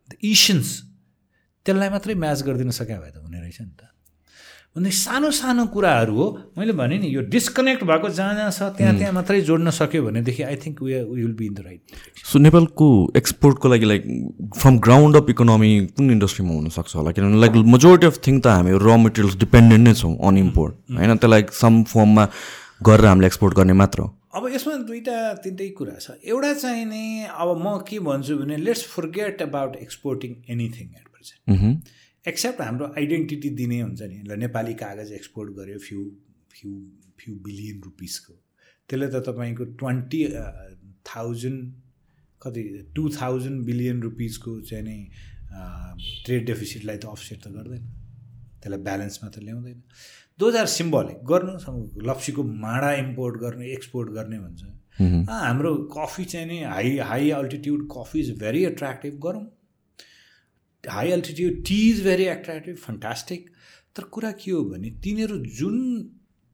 द 0.10 0.12
इसन्स 0.22 0.70
त्यसलाई 1.66 1.89
मात्रै 1.89 2.14
म्याच 2.16 2.39
गरिदिन 2.47 2.72
सके 2.72 2.95
भए 2.97 3.12
त 3.12 3.18
हुने 3.24 3.39
रहेछ 3.41 3.60
नि 3.62 3.76
त। 3.76 3.82
भने 4.78 4.91
सानो 4.93 5.30
सानो 5.34 5.66
कुराहरू 5.74 6.14
हो। 6.14 6.28
मैले 6.53 6.74
भने 6.78 6.97
नि 7.01 7.08
यो 7.10 7.22
डिस्कनेक्ट 7.34 7.84
भएको 7.89 8.10
जहाँ 8.14 8.34
जहाँ 8.38 8.51
छ 8.53 8.78
त्यहाँ 8.78 8.93
त्यहाँ 8.97 9.14
मात्रै 9.14 9.41
जोड्न 9.41 9.70
सक्यो 9.74 10.03
भनेदेखि 10.05 10.43
I 10.43 10.55
think 10.62 10.82
we 10.86 10.93
will 11.18 11.34
be 11.34 11.45
in 11.49 11.53
the 11.53 11.60
right 11.66 11.82
so 12.30 12.39
नेपालको 12.45 12.88
एक्सपोर्टको 13.18 13.70
लागि 13.74 13.86
like 13.89 14.03
from 14.58 14.78
ground 14.86 15.16
up 15.18 15.30
economy 15.34 15.72
कुन 15.97 16.12
इन्डस्ट्रीमा 16.12 16.53
हुनसक्छ 16.53 16.95
होला? 16.95 17.12
किनभने 17.12 17.41
लाइक 17.41 17.53
मेजोरिटी 17.74 18.05
अफ 18.08 18.22
थिङ 18.28 18.39
त 18.39 18.53
हामी 18.53 18.78
र 18.78 18.97
मेटेरियल्स 19.01 19.36
डिपेन्डेन्ट 19.41 19.88
नै 19.88 19.93
छौँ 19.97 20.14
अन 20.14 20.38
इम्पोर्ट 20.38 20.74
होइन 20.93 21.18
त्यसलाई 21.18 21.43
सम 21.58 21.84
फर्ममा 21.89 22.26
गरेर 22.82 23.05
हामीले 23.05 23.28
एक्सपोर्ट 23.28 23.53
गर्ने 23.57 23.73
मात्र 23.73 24.03
अब 24.38 24.47
यसमा 24.53 24.73
दुईवटा 24.88 25.17
तिनटै 25.43 25.69
कुरा 25.78 25.95
छ। 25.99 26.11
एउटा 26.23 26.53
चाहिँ 26.53 26.86
नि 26.86 27.03
अब 27.25 27.49
म 27.57 27.78
के 27.89 27.99
भन्छु 28.05 28.38
भने 28.38 28.57
let's 28.57 28.84
forget 28.88 29.41
about 29.41 29.75
exporting 29.75 30.36
anything 30.53 30.88
at 30.99 31.07
present 31.13 31.89
except 32.25 32.61
हाम्रो 32.61 32.86
आइडेन्टिटी 32.97 33.49
दिने 33.57 33.80
हुन्छ 33.82 34.01
नि। 34.01 34.17
ल 34.28 34.38
नेपाली 34.43 34.73
कागज 34.84 35.11
एक्सपोर्ट 35.19 35.49
गर्यो 35.57 35.80
फ्यु 35.88 35.99
फ्यु 36.53 36.71
फ्यु 37.19 37.34
बिलियन 37.47 37.82
रुपिसको 37.84 38.34
त्यसले 38.89 39.07
त 39.07 39.23
तपाईँको 39.30 39.63
ट्वेन्टी 39.82 40.21
थाउजन्ड 41.09 41.61
कति 42.41 42.63
टु 42.95 43.09
थाउजन्ड 43.17 43.65
बिलियन 43.65 44.01
रुपिसको 44.01 44.59
चाहिँ 44.69 44.84
नै 44.84 44.99
ट्रेड 46.25 46.45
डेफिसिटलाई 46.45 46.97
त 46.97 47.05
अफसेट 47.09 47.39
त 47.43 47.47
गर्दैन। 47.57 47.84
त्यसलाई 48.61 48.82
ब्यालेन्समा 48.88 49.30
त 49.30 49.38
ल्याउँदैन। 49.47 49.80
दो 50.40 50.48
हजार 50.48 50.66
सिम्बलिक 50.68 51.24
गर्नु 51.26 51.54
लप्सीको 52.08 52.44
माडा 52.64 52.92
इम्पोर्ट 52.96 53.38
गर्ने 53.42 53.72
एक्सपोर्ट 53.74 54.10
गर्ने 54.18 54.40
भन्छ। 54.40 54.64
हाम्रो 55.30 55.76
कफी 55.94 56.26
चाहिँ 56.26 56.48
नि 56.48 56.62
high 56.64 56.98
high 57.10 57.30
altitude 57.38 57.88
coffee 57.92 58.20
is 58.20 58.30
very 58.40 58.64
attractive 58.66 59.20
गरौँ। 59.26 59.46
High 60.84 61.12
altitude 61.12 61.64
tea 61.68 61.80
is 61.90 62.04
very 62.04 62.26
attractive 62.34 62.76
fantastic. 62.78 63.50
तर 63.96 64.04
कुरा 64.14 64.32
के 64.42 64.52
हो 64.52 64.64
भने 64.64 64.90
तिनीहरू 65.04 65.38
जुन 65.60 65.78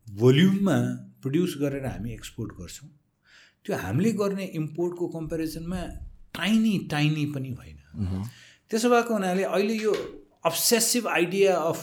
भोल्युममा 0.07 0.77
प्रड्युस 1.21 1.55
गरेर 1.61 1.85
हामी 1.85 2.13
एक्सपोर्ट 2.13 2.51
गर्छौँ 2.59 2.89
त्यो 3.65 3.77
हामीले 3.77 4.11
गर्ने 4.21 4.45
इम्पोर्टको 4.59 5.07
कम्पेरिजनमा 5.09 5.81
टाइनी 6.35 6.77
टाइनी 6.91 7.25
पनि 7.35 7.51
होइन 7.59 8.23
त्यसो 8.71 8.89
भएको 8.89 9.13
हुनाले 9.13 9.43
अहिले 9.43 9.75
यो 9.75 9.91
अब्सेसिभ 10.45 11.07
आइडिया 11.07 11.55
अफ 11.57 11.79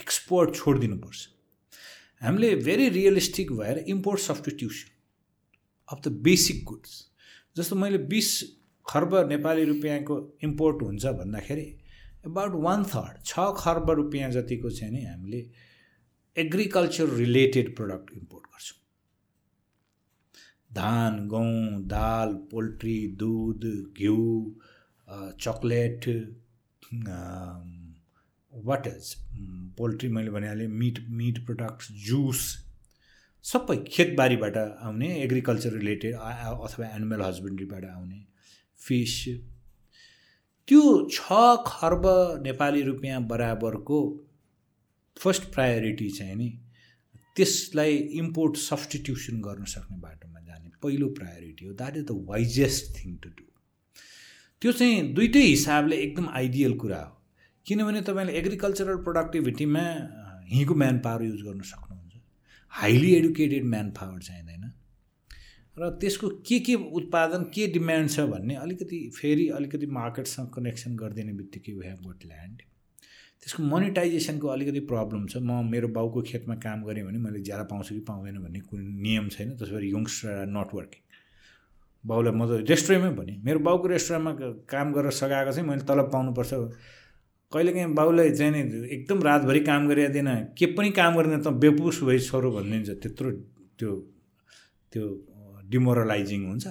एक्सपोर्ट 0.00 0.54
छोडिदिनुपर्छ। 0.54 1.28
हामीले 2.22 2.54
भेरी 2.64 2.88
रियलिस्टिक 2.90 3.52
भएर 3.52 3.78
import 3.88 4.20
substitution 4.20 4.88
of 5.88 6.00
the 6.04 6.12
basic 6.22 6.64
goods 6.64 6.92
जस्तो 7.56 7.76
मैले 7.76 7.98
बिस 8.10 8.28
खर्ब 8.86 9.14
नेपाली 9.28 9.64
रुपियाँको 9.64 10.16
इम्पोर्ट 10.44 10.82
हुन्छ 10.82 11.06
भन्दाखेरि 11.18 11.66
एबाउट 12.26 12.54
वान 12.64 12.84
थर्ड 12.84 13.24
छ 13.24 13.50
खर्ब 13.58 13.90
रुपियाँ 13.98 14.30
जतिको 14.30 14.70
चाहिँ 14.70 14.92
नि 14.92 15.04
हामीले 15.04 15.40
एग्रिकल्चर 16.36 17.08
रिलेटेड 17.14 17.74
प्रडक्ट 17.76 18.10
इम्पोर्ट 18.16 18.44
गर्छौँ। 18.46 18.78
धान 20.74 21.26
गहुँ 21.28 21.82
दाल 21.88 22.34
पोल्ट्री 22.50 22.98
दुध 23.20 23.64
घिउ 23.98 24.20
चक्लेट 25.40 26.04
वाट 28.64 28.86
इज 28.86 29.14
पोल्ट्री 29.78 30.08
मैले 30.16 30.30
भनिहालेँ 30.30 30.66
मिट 30.80 30.98
मिट 31.20 31.44
प्रडक्ट्स 31.46 31.92
जुस 32.06 32.46
सबै 33.44 33.76
खेतबारीबाट 33.88 34.56
आउने 34.56 35.08
एग्रिकल्चर 35.22 35.72
रिलेटेड 35.72 36.14
अथवा 36.14 36.86
एनिमल 36.86 37.22
हस्बेन्ड्रीबाट 37.22 37.84
आउने 37.84 38.24
फिस 38.80 39.14
त्यो 40.68 40.82
छ 41.12 41.38
खर्ब 41.66 42.06
नेपाली 42.42 42.82
रुपियाँ 42.82 43.22
बराबरको 43.26 44.00
फर्स्ट 45.16 45.42
प्रायोरिटी 45.54 46.08
चाहिँ 46.18 46.36
नि 46.36 46.48
त्यसलाई 47.36 47.96
इम्पोर्ट 48.20 48.56
सब्सटिट्युसन 48.56 49.40
गर्न 49.40 49.64
सक्ने 49.72 49.98
बाटोमा 50.00 50.40
जाने 50.40 50.70
पहिलो 50.82 51.08
प्रायोरिटी 51.18 51.66
हो. 51.66 51.72
That 51.72 51.96
is 51.96 52.04
the 52.04 52.24
wisest 52.28 52.94
thing 52.98 53.16
to 53.16 53.28
do 53.28 53.44
त्यो 54.62 54.72
चाहिँ 54.72 55.12
दुइटै 55.14 55.42
हिसाबले 55.42 55.96
एकदम 56.02 56.28
आइडियल 56.28 56.76
कुरा 56.78 57.02
हो। 57.02 57.19
किनभने 57.66 58.00
तपाईँले 58.02 58.32
एग्रिकल्चरल 58.38 58.96
प्रोडक्टिभिटीमा 59.06 59.84
हिँको 60.52 60.74
म्यान 60.74 60.98
पावर 60.98 61.22
युज 61.24 61.42
गर्न 61.42 61.60
सक्नुहुन्छ। 61.62 62.14
हाइली 62.72 63.10
एडुकेटेड 63.16 63.64
म्यान 63.64 63.90
पावर 63.98 64.20
चाहिँदैन। 64.20 64.64
र 65.76 65.90
त्यसको 66.00 66.28
के 66.46 66.58
के 66.60 66.74
उत्पादन 66.74 67.42
के 67.54 67.66
डिमान्ड 67.72 68.10
छ 68.10 68.20
भन्ने 68.30 68.54
अलिकति 68.56 68.98
फेरि 69.16 69.48
अलिकति 69.58 69.86
मार्केटसँग 69.98 70.48
कनेक्सन 70.54 70.96
गरिदिने 70.96 71.32
बित्तिकै 71.32 71.72
वी 71.72 71.86
हेभ 71.86 72.00
गट 72.08 72.26
ल्यान्ड 72.26 72.58
त्यसको 73.40 73.62
मोनिटाइजेसनको 73.62 74.48
अलिकति 74.48 74.80
प्रब्लम 74.90 75.26
छ। 75.26 75.36
म 75.38 75.64
मेरो 75.70 75.88
बाउको 75.88 76.22
खेतमा 76.22 76.54
काम 76.64 76.82
गरेँ 76.84 77.04
भने 77.06 77.18
मैले 77.18 77.40
ज्यादा 77.40 77.64
पाउँछु 77.70 77.94
कि 77.94 78.00
पाउँदैन 78.08 78.36
भन्ने 78.42 78.60
कुनै 78.68 78.84
नियम 79.06 79.28
छैन। 79.30 79.56
त्यसो 79.56 79.72
भएर 79.74 79.84
यङ्स्टर 79.94 80.46
नट 80.50 80.74
वर्किङ 80.74 81.02
बाउलाई 82.04 82.32
म 82.32 82.42
त 82.44 82.66
रेस्टुरेन्टमै 82.68 83.12
भने। 83.16 83.32
मेरो 83.44 83.58
बाउको 83.64 83.86
रेस्टुरेन्टमा 83.94 84.32
काम 84.68 84.92
गरेर 84.92 85.12
सघाएको 85.12 85.52
चाहिँ 85.52 85.68
मैले 85.68 85.84
तलब 85.88 86.10
पाउनुपर्छ। 86.12 86.52
कहिलेकाहीँ 87.52 87.94
बाउलाई 87.94 88.30
चाहिँ 88.30 88.52
नि 88.52 88.60
एकदम 88.94 89.22
रातभरि 89.22 89.60
काम 89.66 89.88
गरिदिएन 89.88 90.28
के 90.58 90.66
पनि 90.74 90.90
काम 90.98 91.16
गरेन 91.16 91.42
त 91.42 91.48
बेपुस 91.62 92.02
भइ 92.08 92.18
छोरो 92.28 92.50
भनिदिन्छ। 92.52 92.90
त्यत्रो 93.02 93.30
त्यो 93.78 93.90
त्यो 94.92 95.04
डिमोरलाइजिङ 95.70 96.46
हुन्छ। 96.46 96.66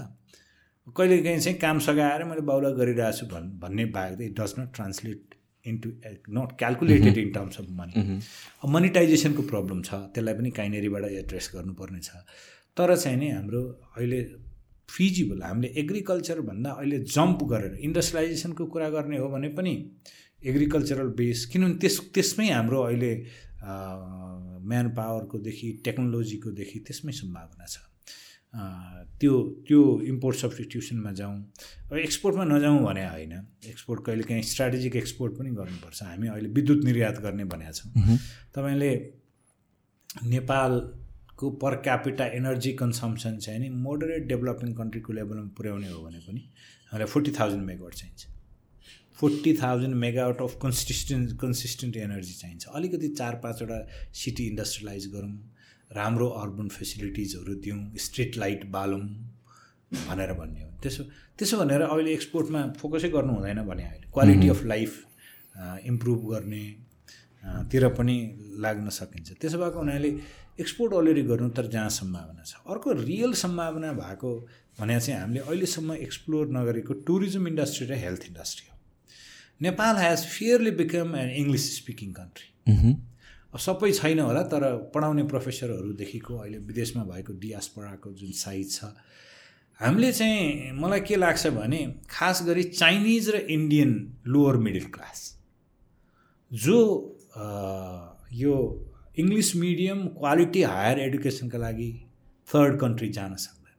कहिलेकाहीँ 0.97 1.39
चाहिँ 1.39 1.57
काम 1.59 1.79
सघाएर 1.87 2.23
मैले 2.31 2.41
बाउलाई 2.47 2.73
गरिरहेको 2.79 3.17
छु 3.17 3.25
भन् 3.33 3.49
भन्ने 3.59 3.85
बाहेक 3.95 4.21
it 4.21 4.39
does 4.39 4.53
not 4.59 4.69
translate 4.75 5.35
into 5.65 5.89
not 6.37 6.49
calculated 6.59 7.17
in 7.17 7.31
terms 7.33 7.59
of 7.59 7.67
money. 7.79 7.93
मनिटाइजेसनको 8.75 9.43
problem 9.51 9.81
छ 9.83 9.99
त्यसलाई 10.15 10.33
पनि 10.39 10.49
काइनेरीबाट 10.59 11.03
एड्रेस 11.11 11.51
गर्नुपर्ने 11.55 11.99
छ। 11.99 12.23
तर 12.77 12.95
चाहिँ 12.95 13.17
नि 13.19 13.29
हाम्रो 13.29 13.61
अहिले 13.97 14.21
फिजिबल 14.89 15.41
हामीले 15.43 15.73
एग्रिकल्चरभन्दा 15.81 16.69
अहिले 16.71 16.99
जम्प 17.15 17.43
गरेर 17.51 17.73
इन्डस्ट्रियलाइजेसनको 17.87 18.65
कुरा 18.73 18.89
गर्ने 18.95 19.17
हो 19.17 19.27
भने 19.29 19.49
पनि 19.59 19.73
एग्रिकल्चरल 20.43 21.07
बेस 21.19 21.45
किनभने 21.45 21.75
त्यस 21.81 21.99
त्यसमै 22.13 22.47
हाम्रो 22.49 22.81
अहिले 22.81 23.13
म्यान 24.69 24.89
पावरकोदेखि 24.97 25.71
टेक्नोलोजीकोदेखि 25.85 26.79
त्यसमै 26.87 27.11
सम्भावना 27.11 27.65
छ। 27.65 27.77
त्यो 29.19 29.33
त्यो 29.67 29.81
इम्पोर्ट 30.01 30.37
सब्सटिट्युसनमा 30.37 31.11
जाउँ 31.11 31.35
अब 31.91 31.97
एक्सपोर्टमा 31.97 32.43
नजाउँ 32.43 32.79
भने 32.85 33.05
होइन। 33.07 33.33
एक्सपोर्ट 33.69 34.05
कहिले 34.05 34.23
काहीँ 34.23 34.43
स्ट्राटेजिक 34.43 34.95
एक्सपोर्ट 34.95 35.33
पनि 35.37 35.49
गर्नुपर्छ। 35.59 36.03
हामी 36.03 36.27
अहिले 36.27 36.49
विद्युत 36.49 36.83
निर्यात 36.85 37.19
गर्ने 37.21 37.43
भनेका 37.45 37.71
छौँ। 37.71 38.17
तपाईँले 38.55 38.91
नेपालको 40.25 41.49
पर 41.61 41.75
क्यापिटा 41.85 42.25
एनर्जी 42.39 42.71
कन्सम्सन 42.81 43.37
चाहिँ 43.37 43.59
नि 43.59 43.69
मोडरेट 43.85 44.27
डेभलपिङ 44.27 44.73
कन्ट्रीको 44.73 45.13
लेभलमा 45.13 45.53
पुर्याउने 45.57 45.89
हो 45.89 46.01
भने 46.03 46.19
पनि 46.27 46.41
हामीलाई 46.91 47.07
फोर्टी 47.07 47.31
थाउजन्ड 47.39 47.63
मेगावट 47.65 47.93
चाहिन्छ। 47.93 48.21
Forty 49.19 49.53
thousand 49.53 49.95
megawatt 50.01 50.41
of 50.41 50.57
consistent 50.61 51.37
consistent 51.39 51.97
energy 51.97 52.33
चाहिन्छ। 52.33 52.67
अलिकति 52.75 53.07
चार 53.19 53.35
पाँचवटा 53.43 53.79
सिटी 54.15 54.47
इन्डस्ट्रियलाइज 54.47 55.07
गरौँ 55.13 55.33
राम्रो 55.91 56.27
अर्बन 56.41 56.67
फेसिलिटिजहरू 56.69 57.53
दिउँ 57.65 57.79
स्ट्रिट 57.99 58.37
लाइट 58.37 58.65
बालौँ 58.71 58.99
भनेर 60.07 60.33
भन्ने 60.39 60.61
हो। 60.63 60.71
त्यसो 60.83 61.03
त्यसो 61.37 61.57
भनेर 61.57 61.81
अहिले 61.81 62.13
एक्सपोर्टमा 62.13 62.61
फोकसै 62.79 63.09
गर्नु 63.09 63.33
हुँदैन 63.33 63.61
भने 63.67 63.83
अहिले। 63.83 64.07
क्वालिटी 64.13 64.49
अफ 64.49 64.63
लाइफ 64.65 64.91
इम्प्रुभ 65.91 66.19
गर्ने 66.31 66.63
तिर 67.71 67.87
पनि 67.99 68.15
लाग्न 68.63 68.89
सकिन्छ। 68.99 69.31
त्यसो 69.41 69.57
भएको 69.57 69.79
हुनाले 69.79 70.09
एक्सपोर्ट 70.59 70.93
अलरेडी 70.93 71.23
गर्नु 71.27 71.49
तर 71.57 71.67
जहाँ 71.75 71.89
सम्भावना 71.99 72.43
छ। 72.43 72.63
अर्को 72.69 72.91
रियल 73.03 73.33
सम्भावना 73.43 73.91
भएको 73.99 74.31
भने 74.79 74.99
चाहिँ 74.99 75.19
हामीले 75.21 75.39
अहिलेसम्म 75.39 75.93
एक्सप्लोर 76.07 76.47
नगरेको 76.57 76.93
टुरिज्म 77.07 77.47
इन्डस्ट्री 77.47 77.87
र 77.87 77.93
हेल्थ 78.05 78.23
इन्डस्ट्री 78.27 78.67
हो। 78.69 78.78
Nepal 79.61 79.95
has 79.97 80.25
fairly 80.25 80.71
become 80.79 81.15
an 81.15 81.29
English 81.35 81.65
speaking 81.77 82.11
country 82.13 82.47
सबै 83.65 83.91
छैन 83.91 84.19
होला 84.19 84.41
तर 84.53 84.63
पढाउने 84.95 85.23
प्रोफेसरहरूदेखिको 85.23 86.35
अहिले 86.35 86.57
विदेशमा 86.65 87.03
भएको 87.03 87.33
डियास्पराको 87.45 88.11
जुन 88.19 88.31
साइज 88.41 88.75
छ 88.75 88.91
हामीले 89.79 90.11
चाहिँ 90.11 90.71
मलाई 90.73 91.01
के 91.01 91.15
लाग्छ 91.15 91.47
भने 91.57 91.81
खास 92.09 92.43
गरी 92.43 92.63
चाइनिज 92.63 93.29
र 93.29 93.37
इन्डियन 93.57 93.91
लोवर 94.27 94.57
मिडल 94.67 94.85
क्लास 94.95 95.25
जो 96.51 96.77
यो 98.43 98.55
इङ्ग्लिस 99.19 99.55
मिडियम 99.55 100.07
क्वालिटी 100.19 100.61
हायर 100.63 100.99
एडुकेसनका 100.99 101.57
लागि 101.57 101.91
थर्ड 102.47 102.79
कन्ट्री 102.79 103.09
जान 103.09 103.35
सक्दैन। 103.35 103.75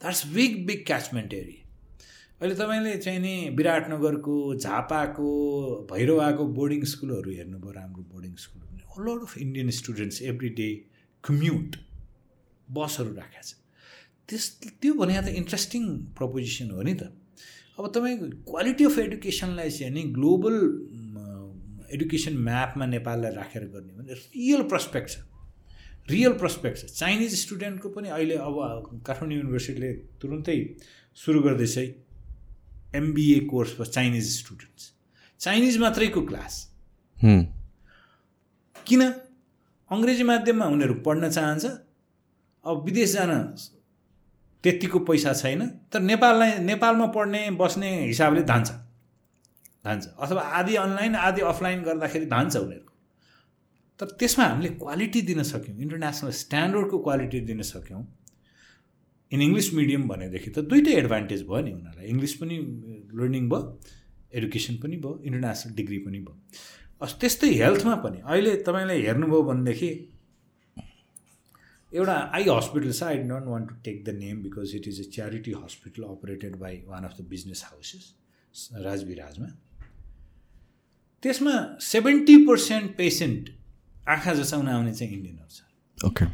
That's 0.00 0.26
big 0.34 0.66
big 0.66 0.84
catchment 0.86 1.34
area 1.34 1.57
अहिले 2.40 2.54
तपाईँले 2.54 2.96
चाहिँ 3.02 3.20
नि 3.20 3.34
विराटनगरको 3.58 4.34
झापाको 4.54 5.28
भैरवाको 5.90 6.44
बोर्डिङ 6.58 6.84
स्कुलहरू 6.86 7.30
हेर्नुभयो 7.30 7.70
राम्रो 7.72 8.02
boarding 8.14 8.34
school 8.38 8.62
lot 9.06 9.22
of 9.22 9.38
Indian 9.38 9.70
students 9.70 10.22
every 10.30 10.48
day 10.60 10.68
commute 11.24 11.76
बसहरू 12.68 13.14
राखेको 13.14 13.42
छ 13.42 13.50
त्यस 14.28 14.44
त्यो 14.82 14.94
भने 14.94 15.20
त 15.22 15.34
इन्ट्रेस्टिङ 15.42 15.82
प्रपोजिसन 16.14 16.70
हो 16.70 16.82
नि 16.82 16.94
त। 16.94 17.10
अब 17.78 17.90
तपाईँको 17.94 18.26
क्वालिटी 18.46 18.84
अफ 18.84 18.98
एडुकेसनलाई 18.98 19.70
चाहिँ 19.70 19.92
नि 19.94 20.02
ग्लोबल 20.14 20.56
एडुकेसन 21.94 22.34
म्यापमा 22.48 22.86
नेपाललाई 22.86 23.32
राखेर 23.34 23.64
गर्ने 23.74 23.92
भने 23.98 24.14
रियल 24.14 24.62
प्रस्पेक्ट 24.72 25.08
छ। 25.10 25.16
रियल 26.10 26.32
प्रस्पेक्ट 26.42 26.76
छ। 26.78 26.98
चाइनिज 26.98 27.34
स्टुडेन्टको 27.44 27.88
पनि 27.94 28.08
अहिले 28.16 28.36
अब 28.48 28.54
काठमाडौँ 29.06 29.38
युनिभर्सिटीले 29.38 29.92
तुरुन्तै 30.22 30.58
सुरु 31.18 31.40
गर्दैछ 31.42 31.76
MBA 32.94 33.40
course 33.40 33.76
for 33.76 33.86
Chinese 33.86 34.26
students 34.38 34.92
Chinese 35.40 35.78
मात्रैको 35.78 36.20
class 36.26 36.54
किन? 38.86 39.02
अङ्ग्रेजी 39.90 40.22
माध्यममा 40.22 40.66
उनीहरू 40.66 40.94
पढ्न 41.06 41.30
चाहन्छ? 41.30 41.64
अब 42.64 42.84
विदेश 42.84 43.12
जान 43.12 43.32
त्यत्तिको 44.64 44.98
पैसा 44.98 45.32
छैन 45.32 45.66
तर 45.92 46.00
नेपाललाई 46.00 46.58
नेपालमा 46.58 47.06
पढ्ने 47.06 47.50
बस्ने 47.50 47.90
हिसाबले 48.06 48.42
धान्छ। 48.42 48.70
धान्छ। 49.84 50.06
अथवा 50.18 50.42
आदि 50.42 50.74
अनलाइन 50.74 51.14
आदि 51.16 51.40
अफलाइन 51.42 51.82
गर्दाखेरि 51.82 52.26
धान्छ 52.26 52.56
उनीहरूको। 52.56 52.94
तर 54.00 54.06
त्यसमा 54.18 54.44
हामीले 54.44 54.68
क्वालिटी 54.68 55.20
दिन 55.22 55.42
सक्यौँ। 55.42 55.76
इन्टरनेसनल 55.78 56.30
स्ट्यान्डर्डको 56.30 56.98
क्वालिटी 56.98 57.40
दिन 57.40 57.62
सक्यौँ। 57.62 58.02
इन 59.32 59.40
इङ्ग्लिस 59.42 59.68
मिडियम 59.74 60.08
भनेदेखि 60.08 60.50
त 60.50 60.58
दुइटै 60.72 60.92
एडभान्टेज 61.00 61.40
भयो 61.48 61.62
नि 61.64 61.72
उनीहरूलाई. 61.78 62.06
इङ्ग्लिस 62.12 62.34
पनि 62.42 62.56
लर्निङ 63.18 63.48
भयो 63.48 63.62
एडुकेसन 64.38 64.76
पनि 64.82 64.96
भयो 65.04 65.14
इन्टरनेसनल 65.24 65.74
डिग्री 65.80 65.98
पनि 66.06 66.18
भयो. 66.26 66.36
त्यस्तै 67.22 67.50
हेल्थमा 67.62 67.94
पनि 68.04 68.18
अहिले 68.24 68.52
तपाईँले 68.68 68.96
हेर्नुभयो 69.06 69.42
भनेदेखि 69.50 69.90
एउटा 71.92 72.16
आई 72.36 72.44
हस्पिटल 72.48 72.92
छ 72.92 73.02
I 73.02 73.16
don't 73.28 73.46
want 73.52 73.68
to 73.68 73.74
take 73.84 73.96
the 74.04 74.08
name 74.24 74.42
because 74.42 74.74
it 74.78 74.88
is 74.88 75.00
a 75.00 75.10
charity 75.14 75.52
hospital 75.62 76.02
operated 76.16 76.56
by 76.64 76.74
one 76.88 77.04
of 77.04 77.14
the 77.20 77.28
business 77.30 77.62
houses 77.70 78.04
राजविराजमा 78.84 79.48
त्यसमा 81.22 81.54
सेभेन्टी 81.84 82.36
पर्सेन्ट 82.46 82.96
पेसेन्ट 82.96 83.48
आँखा 84.08 84.34
जसाउन 84.34 84.68
आउने 84.68 84.92
चाहिँ 84.94 85.12
इन्डियनहरू 85.14 85.50
छ। 85.54 85.58
ओके 85.98 86.24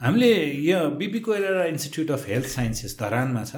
हामीले 0.00 0.30
यो 0.62 0.78
BP 0.98 1.20
Koirala 1.20 1.64
institute 1.66 2.10
of 2.10 2.26
health 2.28 2.46
sciences 2.48 2.96
धरानमा 3.00 3.42
छ। 3.44 3.56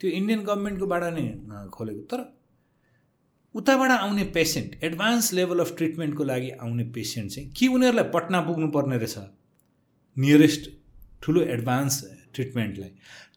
त्यो 0.00 0.10
इन्डियन 0.10 0.40
गभर्मेन्टकोबाट 0.44 1.02
नै 1.12 1.24
खोलेको। 1.68 2.02
तर 2.10 2.20
उताबाट 3.54 3.90
आउने 3.90 4.24
पेसेन्ट 4.36 4.84
एडभान्स 4.84 5.32
लेभल 5.32 5.60
अफ 5.60 5.74
ट्रिटमेन्टको 5.76 6.24
लागि 6.24 6.50
आउने 6.64 6.84
पेसेन्ट 6.96 7.30
चाहिँ 7.30 7.48
कि 7.52 7.68
उनीहरूलाई 7.68 8.08
पटना 8.14 8.40
पुग्नुपर्ने 8.48 8.96
रहेछ? 8.96 9.16
नियरेस्ट 10.16 10.70
ठुलो 11.22 11.40
एडभान्स 11.54 12.02
ट्रिटमेन्टलाई। 12.34 12.90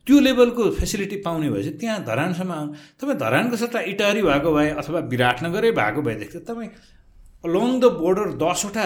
त्यो 0.08 0.20
लेभलको 0.20 0.70
फेसिलिटी 0.80 1.18
पाउने 1.28 1.50
भए 1.50 1.64
चाहिँ 1.64 1.78
त्यहाँ 1.80 2.04
धरानसम्म 2.06 2.52
आउनु 2.52 2.74
तपाईँ 3.02 3.18
धरानको 3.20 3.56
सट्टा 3.58 3.80
इटारी 3.92 4.22
भएको 4.24 4.54
भए 4.54 4.70
अथवा 4.80 5.00
विराटनगरै 5.12 5.72
भएको 5.76 6.02
भएदेखि 6.02 6.40
तपाईँ 6.48 6.70
अलोङ 7.44 7.80
द 7.80 7.86
बोर्डर 8.00 8.28
दसवटा 8.40 8.86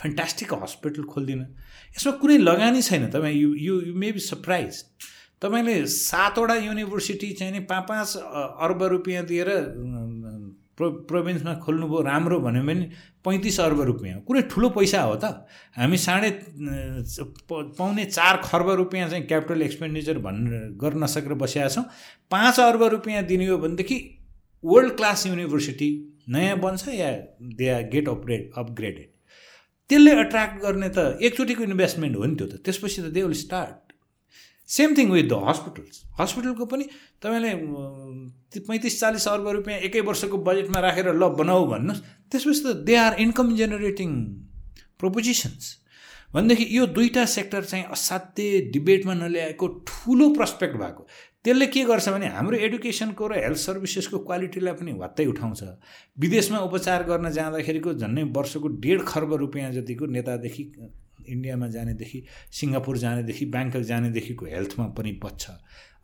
फ्यान्टास्टिक 0.00 0.54
हस्पिटल 0.62 1.02
खोलिदिनु। 1.12 1.44
यसमा 1.96 2.12
कुनै 2.20 2.38
लगानी 2.38 2.82
छैन। 2.82 3.06
तपाईँ 3.10 3.36
you 3.36 3.54
you 3.56 3.80
you 3.86 3.94
may 3.94 4.12
be 4.12 4.20
surprise 4.22 4.82
तपाईँले 5.42 5.74
सातवटा 5.86 6.54
युनिभर्सिटी 6.66 7.32
चाहिँ 7.32 7.52
नि 7.52 7.60
पाँच 7.70 7.84
पाँच 7.88 8.16
अर्ब 8.66 8.82
रुपियाँ 8.94 9.24
दिएर 9.26 9.48
प्रो 10.78 10.90
प्रोभिन्समा 11.10 11.54
खोल्नुभयो 11.58 12.00
राम्रो 12.02 12.38
भन्यो 12.40 12.62
भने 12.62 12.84
पैँतिस 13.24 13.58
अर्ब 13.60 13.80
रुपियाँ 13.82 14.20
कुनै 14.26 14.42
ठुलो 14.50 14.68
पैसा 14.70 15.00
हो 15.02 15.14
त। 15.22 15.46
हामी 15.76 15.96
साढे 15.98 16.30
पाउने 17.50 18.04
चार 18.06 18.36
खर्ब 18.44 18.70
रुपियाँ 18.82 19.08
चाहिँ 19.10 19.26
क्यापिटल 19.26 19.62
एक्सपेन्डिचर 19.62 20.18
भन्ने 20.26 20.58
गर्न 20.78 21.02
नसकेर 21.04 21.34
बसिरहेको 21.34 21.74
छौँ। 21.74 21.84
पाँच 22.30 22.60
अर्ब 22.60 22.82
रुपियाँ 22.94 23.22
दिने 23.26 23.46
हो 23.46 23.58
भनेदेखि 23.58 23.98
वर्ल्ड 24.64 24.96
क्लास 24.96 25.26
युनिभर्सिटी 25.26 25.90
नयाँ 26.28 26.58
बन्छ 26.60 26.88
या 26.88 27.10
they 27.58 27.68
are 27.68 27.82
get 27.92 28.08
upgrade 28.08 28.50
upgraded 28.58 29.10
त्यसले 29.90 30.12
एट्र्याक्ट 30.20 30.56
गर्ने 30.62 30.88
त 30.88 30.98
एकचोटिको 31.20 31.62
इन्भेस्टमेन्ट 31.64 32.16
हो 32.16 32.24
नि 32.24 32.34
त्यो 32.36 32.46
त। 32.46 32.54
त्यसपछि 32.64 33.02
त 33.02 33.12
they 33.14 33.22
will 33.22 33.38
start 33.38 33.76
same 34.68 34.94
thing 34.96 35.10
with 35.10 35.28
the 35.30 35.34
hospitals 35.48 36.02
हस्पिटलको 36.20 36.64
पनि 36.68 36.84
तपाईँले 37.24 37.52
पैँतिस 38.68 39.00
चालिस 39.00 39.28
अर्ब 39.28 39.48
रुपियाँ 39.48 39.78
एकै 39.88 40.00
वर्षको 40.04 40.36
बजेटमा 40.44 40.80
राखेर 40.80 41.08
ल 41.16 41.28
बनाऊ 41.40 41.66
भन्नुहोस्। 41.72 42.02
त्यसपछि 42.30 42.60
त 42.64 42.76
they 42.84 42.94
are 42.96 43.12
income 43.24 43.56
generating 43.56 44.10
propositions 45.00 45.64
भनेदेखि 46.34 46.64
यो 46.76 46.86
दुईवटा 46.92 47.24
सेक्टर 47.24 47.64
चाहिँ 47.64 47.84
असाध्य 47.88 48.60
डिबेटमा 48.72 49.14
नल्याएको 49.14 49.66
ठुलो 49.88 50.28
प्रस्पेक्ट 50.36 50.76
भएको। 50.76 51.02
त्यसले 51.44 51.66
के 51.66 51.82
गर्छ 51.84 52.08
भने 52.08 52.26
हाम्रो 52.26 52.56
एडुकेसनको 52.56 53.26
र 53.28 53.32
हेल्थ 53.38 53.58
सर्भिसेसको 53.58 54.18
क्वालिटीलाई 54.18 54.74
पनि 54.74 54.92
वात्तै 54.92 55.26
उठाउँछ। 55.26 55.62
विदेशमा 56.18 56.58
उपचार 56.58 57.02
गर्न 57.02 57.30
जाँदाखेरिको 57.30 57.94
झन्डै 57.94 58.22
वर्षको 58.36 58.68
डेढ 58.82 59.00
खर्ब 59.06 59.34
रुपियाँ 59.34 59.72
जतिको 59.72 60.06
नेतादेखि 60.06 60.62
इन्डियामा 61.28 61.68
जानेदेखि 61.68 62.18
सिङ्गापुर 62.52 62.98
जानेदेखि 62.98 63.44
ब्याङ्कक 63.46 63.82
जानेदेखिको 63.90 64.46
हेल्थमा 64.46 64.86
पनि 64.98 65.12
बच्छ। 65.24 65.50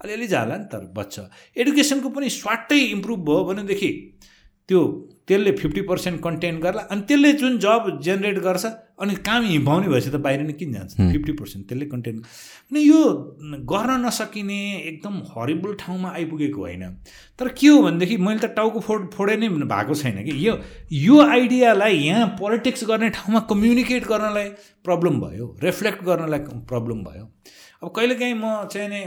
अलिअलि 0.05 0.27
जाला 0.27 0.56
नि 0.56 0.65
तर 0.73 0.93
बच्छ। 0.97 1.20
एडुकेसनको 1.56 2.09
पनि 2.09 2.28
स्वाटै 2.31 2.78
इम्प्रुभ 2.94 3.20
भयो 3.24 3.44
भनेदेखि 3.44 3.90
त्यो 4.69 4.81
त्यसले 5.28 5.53
फिफ्टी 5.57 5.81
पर्सेन्ट 5.89 6.20
कन्टेन्ट 6.23 6.62
गर्ला 6.62 6.82
अनि 6.91 7.03
त्यसले 7.09 7.32
जुन 7.41 7.59
जब 7.59 7.99
जेनेरेट 8.03 8.39
गर्छ 8.45 8.65
अनि 9.01 9.15
काम 9.27 9.45
हिँडाउने 9.45 9.89
भएपछि 9.89 10.11
त 10.11 10.16
बाहिर 10.24 10.41
नै 10.41 10.53
किन 10.53 10.73
जान्छ? 10.73 10.93
फिफ्टी 10.95 11.32
पर्सेन्ट 11.32 11.69
त्यसले 11.69 11.86
कन्टेन्ट 11.86 12.24
अनि 12.70 12.81
यो 12.81 13.01
गर्न 13.73 13.91
नसकिने 14.05 14.59
एकदम 14.81 15.15
हरिबल 15.32 15.74
ठाउँमा 15.81 16.09
आइपुगेको 16.11 16.61
होइन। 16.61 16.85
तर 17.39 17.49
के 17.59 17.66
हो 17.66 17.82
भनेदेखि 17.82 18.16
मैले 18.16 18.41
त 18.41 18.53
टाउको 18.57 18.81
फोड 18.81 19.11
फोडे 19.12 19.36
नै 19.36 19.49
भएको 19.49 19.95
छैन 19.95 20.24
कि। 20.24 20.32
यो 20.47 20.59
यो 20.93 21.20
आइडियालाई 21.20 21.97
यहाँ 21.99 22.27
पोलिटिक्स 22.41 22.85
गर्ने 22.89 23.09
ठाउँमा 23.11 23.41
कम्युनिकेट 23.53 24.07
गर्नलाई 24.09 24.49
प्रब्लम 24.85 25.20
भयो 25.20 25.47
रिफ्लेक्ट 25.62 26.05
गर्नलाई 26.05 26.41
प्रब्लम 26.69 27.05
भयो। 27.05 27.24
अब 27.82 27.93
कहिलेकाहीँ 27.97 28.35
म 28.35 28.69
चाहिँ 28.73 28.89
नै 28.89 29.03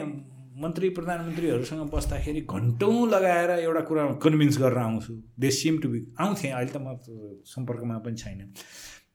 मन्त्री 0.57 0.89
प्रधानमन्त्रीहरूसँग 0.89 1.89
बस्दाखेरि 1.91 2.41
घन्टौँ 2.49 3.07
लगाएर 3.09 3.49
एउटा 3.59 3.81
कुरा 3.89 4.05
कन्भिन्स 4.23 4.57
गरेर 4.57 4.77
आउँछु। 4.77 5.13
दे 5.39 5.49
सिम 5.51 5.77
टु 5.77 5.89
बी 5.89 5.99
आउँथेँ 6.19 6.51
अहिले 6.51 6.71
त 6.73 6.77
म 6.81 6.97
सम्पर्कमा 7.45 7.97
पनि 8.01 8.17
छैन। 8.17 8.53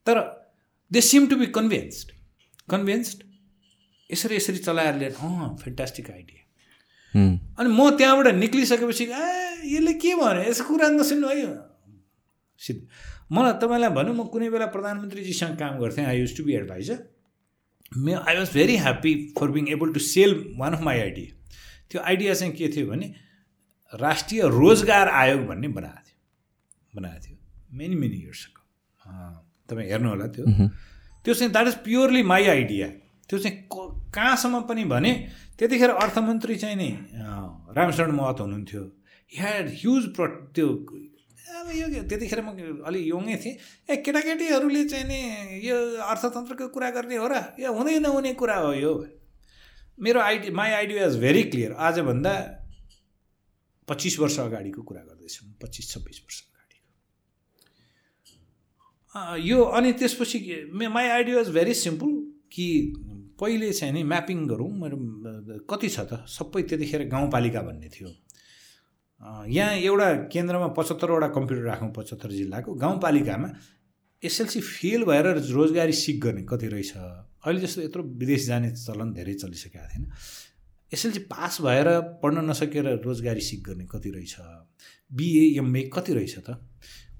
तर 0.07 0.17
they 0.91 1.01
seem 1.01 1.27
to 1.27 1.35
be 1.35 1.45
convinced 1.51 2.11
convinced 2.71 3.23
यसरी 4.09 4.35
यसरी 4.35 4.57
चलाएर 4.57 4.95
लिएर 4.95 5.13
अँ 5.19 5.55
फेन्टास्टिक 5.63 6.11
आइडिया 6.11 6.41
अनि 7.59 7.69
म 7.69 7.89
त्यहाँबाट 7.97 8.27
निक्लिसकेपछि 8.35 9.03
ए 9.03 9.27
यसले 9.67 9.93
के 9.99 10.15
भन्यो? 10.15 10.43
यसो 10.49 10.63
कुरा 10.63 10.87
नसुन्नु 10.95 11.27
है। 11.27 11.43
सिध 12.61 12.87
मलाई 13.31 13.53
तपाईँलाई 13.59 13.91
भनौँ 13.91 14.15
म 14.15 14.23
कुनै 14.31 14.49
बेला 14.49 14.65
प्रधानमन्त्रीजीसँग 14.71 15.57
काम 15.59 15.79
गर्थेँ। 15.83 16.05
I 16.05 16.19
used 16.19 16.37
to 16.37 16.43
be 16.43 16.53
adviser 16.55 16.97
may 17.97 18.13
I 18.13 18.35
was 18.37 18.49
very 18.53 18.77
happy 18.77 19.13
for 19.39 19.51
being 19.51 19.67
able 19.71 19.93
to 19.93 19.99
sell 19.99 20.33
one 20.57 20.73
of 20.73 20.81
my 20.81 20.99
idea 20.99 21.59
त्यो 21.91 22.01
आइडिया 22.01 22.33
चाहिँ 22.33 22.53
के 22.53 22.67
थियो 22.75 22.87
भने 22.87 23.13
राष्ट्रिय 23.93 24.41
रोजगार 24.49 25.09
आयोग 25.09 25.45
भन्ने 25.47 25.67
बनाएको 25.67 26.01
थियो। 26.07 27.01
बनाएको 27.01 27.25
थियो। 27.27 27.37
मेनी 27.77 27.95
मेनी 27.95 28.17
इयर्सको 28.17 28.61
तपाईँ 29.69 29.89
हेर्नु 29.89 30.09
होला 30.09 30.27
त्यो 30.27 30.45
त्यो 31.25 31.33
चाहिँ 31.33 31.51
that 31.51 31.67
is 31.67 31.75
purely 31.83 32.23
my 32.23 32.47
idea 32.47 32.87
त्यो 33.29 33.39
चाहिँ 33.39 33.57
कहाँसम्म 34.15 34.61
पनि 34.69 34.83
भने 34.85 35.13
त्यतिखेर 35.59 35.89
अर्थमन्त्री 35.89 36.55
चाहिँ 36.55 36.75
नि 36.75 36.89
रामशरण 37.77 38.11
महत 38.11 38.39
हुनुहुन्थ्यो। 38.39 38.81
ह्याड 39.31 39.69
ह्युज 39.81 40.03
प्र 40.15 40.27
त्यो 40.55 40.67
अब 41.43 41.67
यो 41.75 41.87
त्यतिखेर 42.07 42.41
म 42.41 42.49
अलि 42.87 42.99
यङै 43.11 43.35
थिएँ। 43.43 43.55
ए 43.89 43.93
केटाकेटीहरूले 43.99 44.83
चाहिँ 44.89 45.05
नि 45.07 45.19
यो 45.67 45.77
अर्थतन्त्रको 46.01 46.67
कुरा 46.71 46.89
गर्ने 46.95 47.15
हो 47.19 47.27
र? 47.27 47.35
यो 47.59 47.69
हुँदै 47.73 47.99
नहुने 47.99 48.33
कुरा 48.39 48.57
हो 48.63 48.71
यो। 48.73 48.93
मेरो 49.99 50.19
idea 50.19 50.49
my 50.49 50.71
idea 50.71 51.05
is 51.07 51.15
very 51.19 51.43
clear 51.51 51.71
आजभन्दा 51.77 52.33
पच्चिस 53.87 54.19
वर्ष 54.19 54.39
अगाडिको 54.39 54.81
कुरा 54.81 55.01
गर्दैछु 55.03 55.41
पच्चिस 55.61 55.85
छब्बिस 55.91 56.17
वर्ष 56.23 56.37
अगाडिको। 56.41 56.87
यो 59.43 59.59
अनि 59.77 59.91
त्यसपछि 59.99 60.37
my 60.73 61.07
idea 61.07 61.39
is 61.41 61.49
very 61.53 61.73
simple 61.75 62.09
कि 62.49 62.67
पहिले 63.39 63.71
चाहिँ 63.73 63.93
नि 63.93 64.03
म्यापिङ 64.03 64.47
गरौँ। 64.47 64.71
मेरो 64.81 64.97
कति 65.69 65.89
छ 65.89 65.99
त? 66.09 66.25
सबै 66.25 66.61
त्यतिखेर 66.63 67.01
गाउँपालिका 67.11 67.61
भन्ने 67.61 67.89
थियो। 67.89 68.09
यहाँ 69.23 69.73
एउटा 69.73 70.13
केन्द्रमा 70.33 70.67
पचहत्तरवटा 70.77 71.27
कम्प्युटर 71.35 71.63
राखौँ 71.63 71.91
पचहत्तर 71.97 72.31
जिल्लाको 72.31 72.73
गाउँपालिकामा 72.75 73.49
एसएलसी 74.23 74.59
फेल 74.61 75.03
भएर 75.05 75.27
रोजगारी 75.51 75.93
सिक 75.93 76.19
गर्ने 76.21 76.43
कति 76.49 76.67
रहेछ? 76.67 76.91
अहिले 77.45 77.59
जस्तो 77.61 77.81
यत्रो 77.81 78.03
विदेश 78.03 78.45
जाने 78.47 78.71
चलन 78.71 79.13
धेरै 79.13 79.33
चलिसकेको 79.33 79.87
थिएन। 79.87 80.11
एसएलसी 80.91 81.19
पास 81.31 81.57
भएर 81.61 81.87
पढ्न 82.23 82.49
नसकेर 82.49 82.87
रोजगारी 83.05 83.41
सिक 83.41 83.63
गर्ने 83.63 83.85
कति 83.91 84.09
रहेछ? 84.11 84.35
बिए 85.11 85.43
एमए 85.59 85.81
कति 85.93 86.13
रहेछ 86.13 86.37
त? 86.39 86.59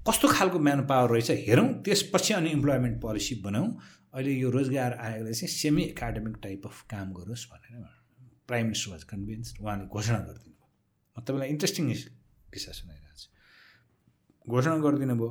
कस्तो 0.08 0.28
खालको 0.28 0.58
म्यान 0.58 0.86
पावर 0.86 1.10
रहेछ? 1.10 1.30
हेरौँ 1.48 1.68
त्यसपछि 1.84 2.34
अनि 2.34 2.50
इम्प्लोइमेन्ट 2.50 3.00
पोलिसी 3.02 3.34
बनाऊँ। 3.44 3.76
अहिले 4.14 4.32
यो 4.32 4.50
रोजगार 4.50 4.98
आयोगले 5.00 5.32
चाहिँ 5.34 5.48
सेमी 5.50 5.82
एकाडेमिक 5.82 6.36
टाइप 6.42 6.66
अफ 6.66 6.82
काम 6.90 7.12
गरोस् 7.12 7.46
भनेर 7.52 7.86
प्राइम 8.48 8.64
मिनिस्टर 8.64 8.90
वाज 8.92 9.04
कन्भिन्स 9.04 9.54
उहाँले 9.60 9.86
घोषणा 9.86 10.18
गरिदिनु 10.18 10.53
तपाईँलाई 11.16 11.48
इन्ट्रेस्टिङ 11.54 11.84
किस्सा 12.52 12.72
सुनाइरहेको 12.72 13.18
छु। 13.20 13.28
घोषणा 14.46 14.76
गरिदिनु 14.84 15.14
भयो 15.14 15.30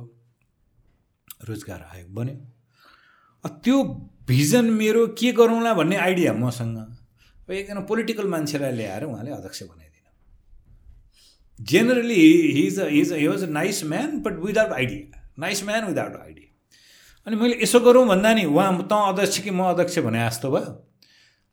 रोजगार 1.48 1.80
आयोग 1.92 2.10
बन्यो। 2.14 2.36
त्यो 3.44 3.76
भिजन 4.28 4.66
मेरो 4.80 5.06
के 5.18 5.32
गरौँला 5.38 5.72
भन्ने 5.74 5.96
आइडिया 6.06 6.32
मसँग। 6.34 6.78
एकजना 7.50 7.80
पोलिटिकल 7.90 8.26
मान्छेलाई 8.34 8.72
ल्याएर 8.72 9.04
उहाँले 9.04 9.30
अध्यक्ष 9.30 9.62
बनाइदिनु। 9.62 10.10
Generally 11.58 12.20
his 12.56 12.78
his 12.80 13.12
he 13.12 13.26
was 13.28 13.42
a 13.42 13.46
nice 13.52 13.84
man 13.84 14.10
but 14.22 14.34
without 14.44 14.72
idea 14.72 15.20
nice 15.38 15.62
man 15.64 15.84
without 15.86 16.16
idea 16.16 16.48
अनि 17.26 17.36
मैले 17.36 17.54
यसो 17.62 17.80
गरौँ 17.80 18.06
भन्दा 18.08 18.32
नि 18.34 18.44
उहाँ 18.44 18.88
तँ 18.88 19.00
अध्यक्ष 19.08 19.38
कि 19.38 19.50
म 19.50 19.62
अध्यक्ष 19.64 19.98
भने 20.08 20.18
जस्तो 20.28 20.50
भयो। 20.50 20.72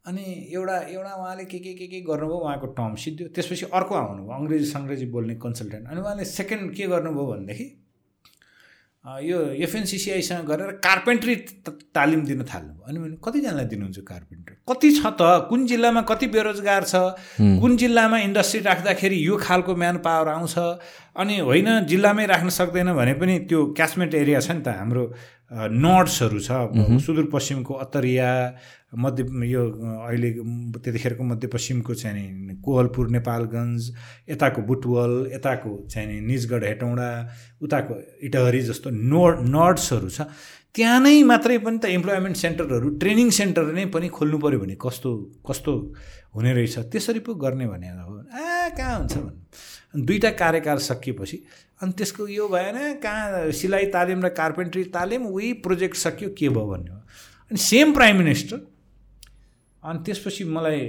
अनि 0.06 0.23
एउटा 0.53 0.78
एउटा 0.94 1.14
उहाँले 1.15 1.45
के 1.45 1.60
के 1.60 1.73
के 1.73 1.88
के 1.88 1.99
गर्नुभयो 2.02 2.38
उहाँको 2.38 2.68
टर्म 2.78 2.95
सिद्धियो 3.03 3.28
त्यसपछि 3.36 3.65
अर्को 3.69 3.95
आउनुभयो 3.95 4.34
अङ्ग्रेजी 4.40 4.65
सङ्ग्रेजी 4.65 5.06
बोल्ने 5.14 5.36
कन्सल्टेन्ट। 5.45 5.88
अनि 5.88 6.02
उहाँले 6.02 6.26
सेकेन्ड 6.26 6.73
के 6.76 6.88
गर्नुभयो 6.94 7.26
भनेदेखि 7.32 7.68
यो 9.26 9.38
एफएनसिसिआईसँग 9.65 10.45
गरेर 10.45 10.72
कार्पेन्ट्री 10.86 11.36
तालिम 11.94 12.22
दिन 12.26 12.44
थाल्नुभयो। 12.49 12.86
अनि 12.90 12.99
मैले 12.99 13.18
कतिजनालाई 13.26 13.65
दिनुहुन्छ 13.65 13.99
कार्पेन्ट्री 14.10 14.56
कति 14.69 14.90
छ 14.98 15.06
त? 15.22 15.22
कुन 15.49 15.65
जिल्लामा 15.68 16.02
कति 16.10 16.28
बेरोजगार 16.34 16.84
छ? 16.84 16.95
कुन 17.61 17.78
जिल्लामा 17.78 18.18
इन्डस्ट्री 18.30 18.60
राख्दाखेरि 18.61 19.18
यो 19.28 19.38
खालको 19.38 19.76
म्यान 19.76 19.98
पावर 20.06 20.28
आउँछ? 20.34 20.56
अनि 21.18 21.40
होइन 21.49 21.86
जिल्लामै 21.86 22.26
राख्न 22.26 22.49
सक्दैन 22.49 22.94
भने 22.94 23.14
पनि 23.22 23.40
त्यो 23.49 23.65
क्यासमेन्ट 23.78 24.14
एरिया 24.22 24.40
छ 24.40 24.52
नि 24.52 24.61
त 24.65 24.78
हाम्रो 24.82 25.03
नर्ड्सहरू 25.52 26.40
छ 26.40 26.49
सुदूरपश्चिमको 27.06 27.73
अत्तरिया 27.86 28.30
मध्य 28.91 29.23
यो 29.47 29.61
अहिले 30.07 30.31
त्यतिखेरको 30.84 31.23
मध्यपश्चिमको 31.23 31.93
चाहिँ 31.93 32.55
कोहलपुर 32.63 33.09
नेपालगञ्ज 33.09 33.91
यताको 34.30 34.61
बुटवल 34.61 35.13
यताको 35.34 35.72
चाहिँ 35.91 36.19
निजगढ 36.22 36.63
हेटौँडा 36.63 37.09
उताको 37.63 37.93
इटहरी 38.27 38.61
जस्तो 38.61 38.89
नोड 38.89 39.39
नर्ड्सहरू 39.47 40.09
छ। 40.09 40.27
त्यहाँ 40.76 40.99
नै 41.01 41.23
मात्रै 41.23 41.57
पनि 41.63 41.77
त 41.77 41.85
इम्प्लोइमेन्ट 41.99 42.35
सेन्टरहरू 42.38 42.89
ट्रेनिङ 42.99 43.30
सेन्टर 43.39 43.72
नै 43.76 43.85
पनि 43.95 44.07
खोल्नु 44.07 44.38
पऱ्यो 44.39 44.59
भने 44.59 44.76
कस्तो 44.76 45.09
कस्तो 45.47 45.72
हुने 46.35 46.51
रहेछ? 46.53 46.76
त्यसरी 46.91 47.19
पो 47.19 47.35
गर्ने 47.35 47.68
भने 47.68 47.89
हो। 47.89 48.18
आ 48.27 48.69
कहाँ 48.76 48.97
हुन्छ 48.99 49.15
भन्नु 49.18 50.05
दुईवटा 50.05 50.30
कार्यकाल 50.41 50.77
सकिएपछि 50.80 51.38
अनि 51.81 51.91
त्यसको 51.97 52.27
यो 52.27 52.47
भएन 52.47 52.77
कहाँ 53.03 53.51
सिलाइ 53.51 53.85
तालिम 53.95 54.19
र 54.26 54.30
कार्पेन्ट्री 54.35 54.84
तालिम 54.95 55.26
उही 55.27 55.53
प्रोजेक्ट 55.63 55.95
सक्यो 55.95 56.30
के 56.39 56.49
भयो 56.49 56.65
भन्ने 56.68 56.91
हो 56.91 56.99
अनि 57.51 57.57
सेम 57.59 57.93
प्राइम 57.93 58.18
मिनिस्टर 58.18 58.57
अनि 59.83 59.99
त्यसपछि 60.05 60.43
मलाई 60.45 60.79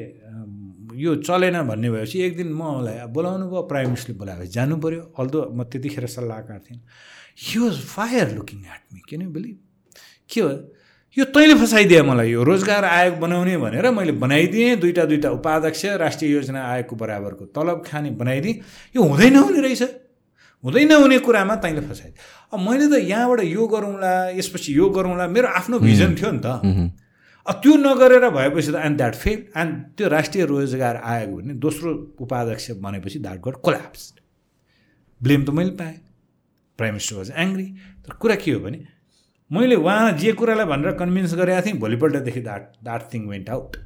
यो 0.96 1.14
चलेन 1.24 1.62
भन्ने 1.68 1.90
भएपछि 1.90 2.20
एक 2.22 2.36
दिन 2.36 2.52
मलाई 2.52 3.06
बोलाउनु 3.08 3.46
भयो 3.48 3.62
प्राइम 3.70 3.86
मिनिस्टरले 3.88 4.18
बोलाएपछि 4.18 4.50
जानु 4.52 4.76
पऱ्यो 4.76 5.02
अल्दो 5.18 5.38
म 5.56 5.64
त्यतिखेर 5.64 6.06
सल्लाहकार 6.06 6.58
थिएँ। 6.68 6.80
He 7.44 7.58
was 7.60 7.76
fire 7.94 8.26
looking 8.36 8.60
at 8.60 8.82
me 8.92 9.00
के 9.08 9.16
बिलिभ 9.16 9.56
के 10.30 10.40
हो? 10.40 10.50
यो 11.16 11.24
तैँले 11.32 11.54
फसाइदिए 11.60 12.02
मलाई 12.02 12.30
यो 12.30 12.42
रोजगार 12.44 12.84
आयोग 12.84 13.16
बनाउने 13.20 13.56
भनेर 13.64 13.90
मैले 13.90 14.12
बनाइदिएँ। 14.16 14.76
दुईवटा 14.80 15.04
दुईवटा 15.04 15.30
उपाध्यक्ष 15.30 15.84
राष्ट्रिय 16.04 16.32
योजना 16.32 16.60
आयोगको 16.64 16.96
बराबरको 16.96 17.44
तलब 17.56 17.84
खाने 17.88 18.10
बनाइदिएँ। 18.16 18.56
यो 18.96 19.02
हुँदै 19.02 19.28
नहुने 19.30 19.60
रहेछ। 19.60 19.82
हुँदै 20.64 20.84
नहुने 20.84 21.18
कुरामा 21.26 21.54
तैँले 21.64 21.80
फसाइदिए 21.88 22.20
अब 22.52 22.60
मैले 22.60 22.86
त 22.88 23.00
यहाँबाट 23.02 23.40
यो 23.44 23.66
गरौँला 23.66 24.12
यसपछि 24.36 24.76
यो 24.76 24.88
गरौँला 24.88 25.26
मेरो 25.28 25.48
आफ्नो 25.48 25.78
भिजन 25.80 26.14
थियो 26.16 26.30
नि 26.32 26.40
त। 26.44 26.48
त्यो 27.46 27.76
नगरेर 27.76 28.28
भएपछि 28.30 28.72
त 28.72 28.74
एन्ड 28.86 28.96
द्याट 28.96 29.14
फेल 29.14 29.38
एन्ड 29.60 29.82
त्यो 29.96 30.08
राष्ट्रिय 30.08 30.44
रोजगार 30.46 30.96
आयोग 30.96 31.40
भने 31.40 31.54
दोस्रो 31.64 31.92
उपाध्यक्ष 32.20 32.70
बनेपछि 32.82 33.18
द्याट 33.18 33.38
गट 33.46 33.56
कोल्याप्स 33.62 34.12
ब्लेम 35.20 35.44
त 35.44 35.50
मैले 35.50 35.70
पाएँ. 35.76 35.98
प्राइम 36.78 36.94
मिनिस्टर 36.94 37.16
वाज 37.16 37.32
एङ्ग्री 37.36 37.64
तर 38.06 38.12
कुरा 38.20 38.34
के 38.34 38.52
हो 38.52 38.60
भने 38.60 38.78
मैले 39.50 39.74
उहाँ 39.74 40.12
जे 40.18 40.32
कुरालाई 40.32 40.66
भनेर 40.66 40.92
कन्भिन्स 40.98 41.34
गरेको 41.34 41.66
थिएँ 41.66 41.78
भोलिपल्टदेखि 41.78 42.40
that 42.40 42.62
that 42.84 43.02
thing 43.14 43.28
went 43.28 43.50
out 43.50 43.76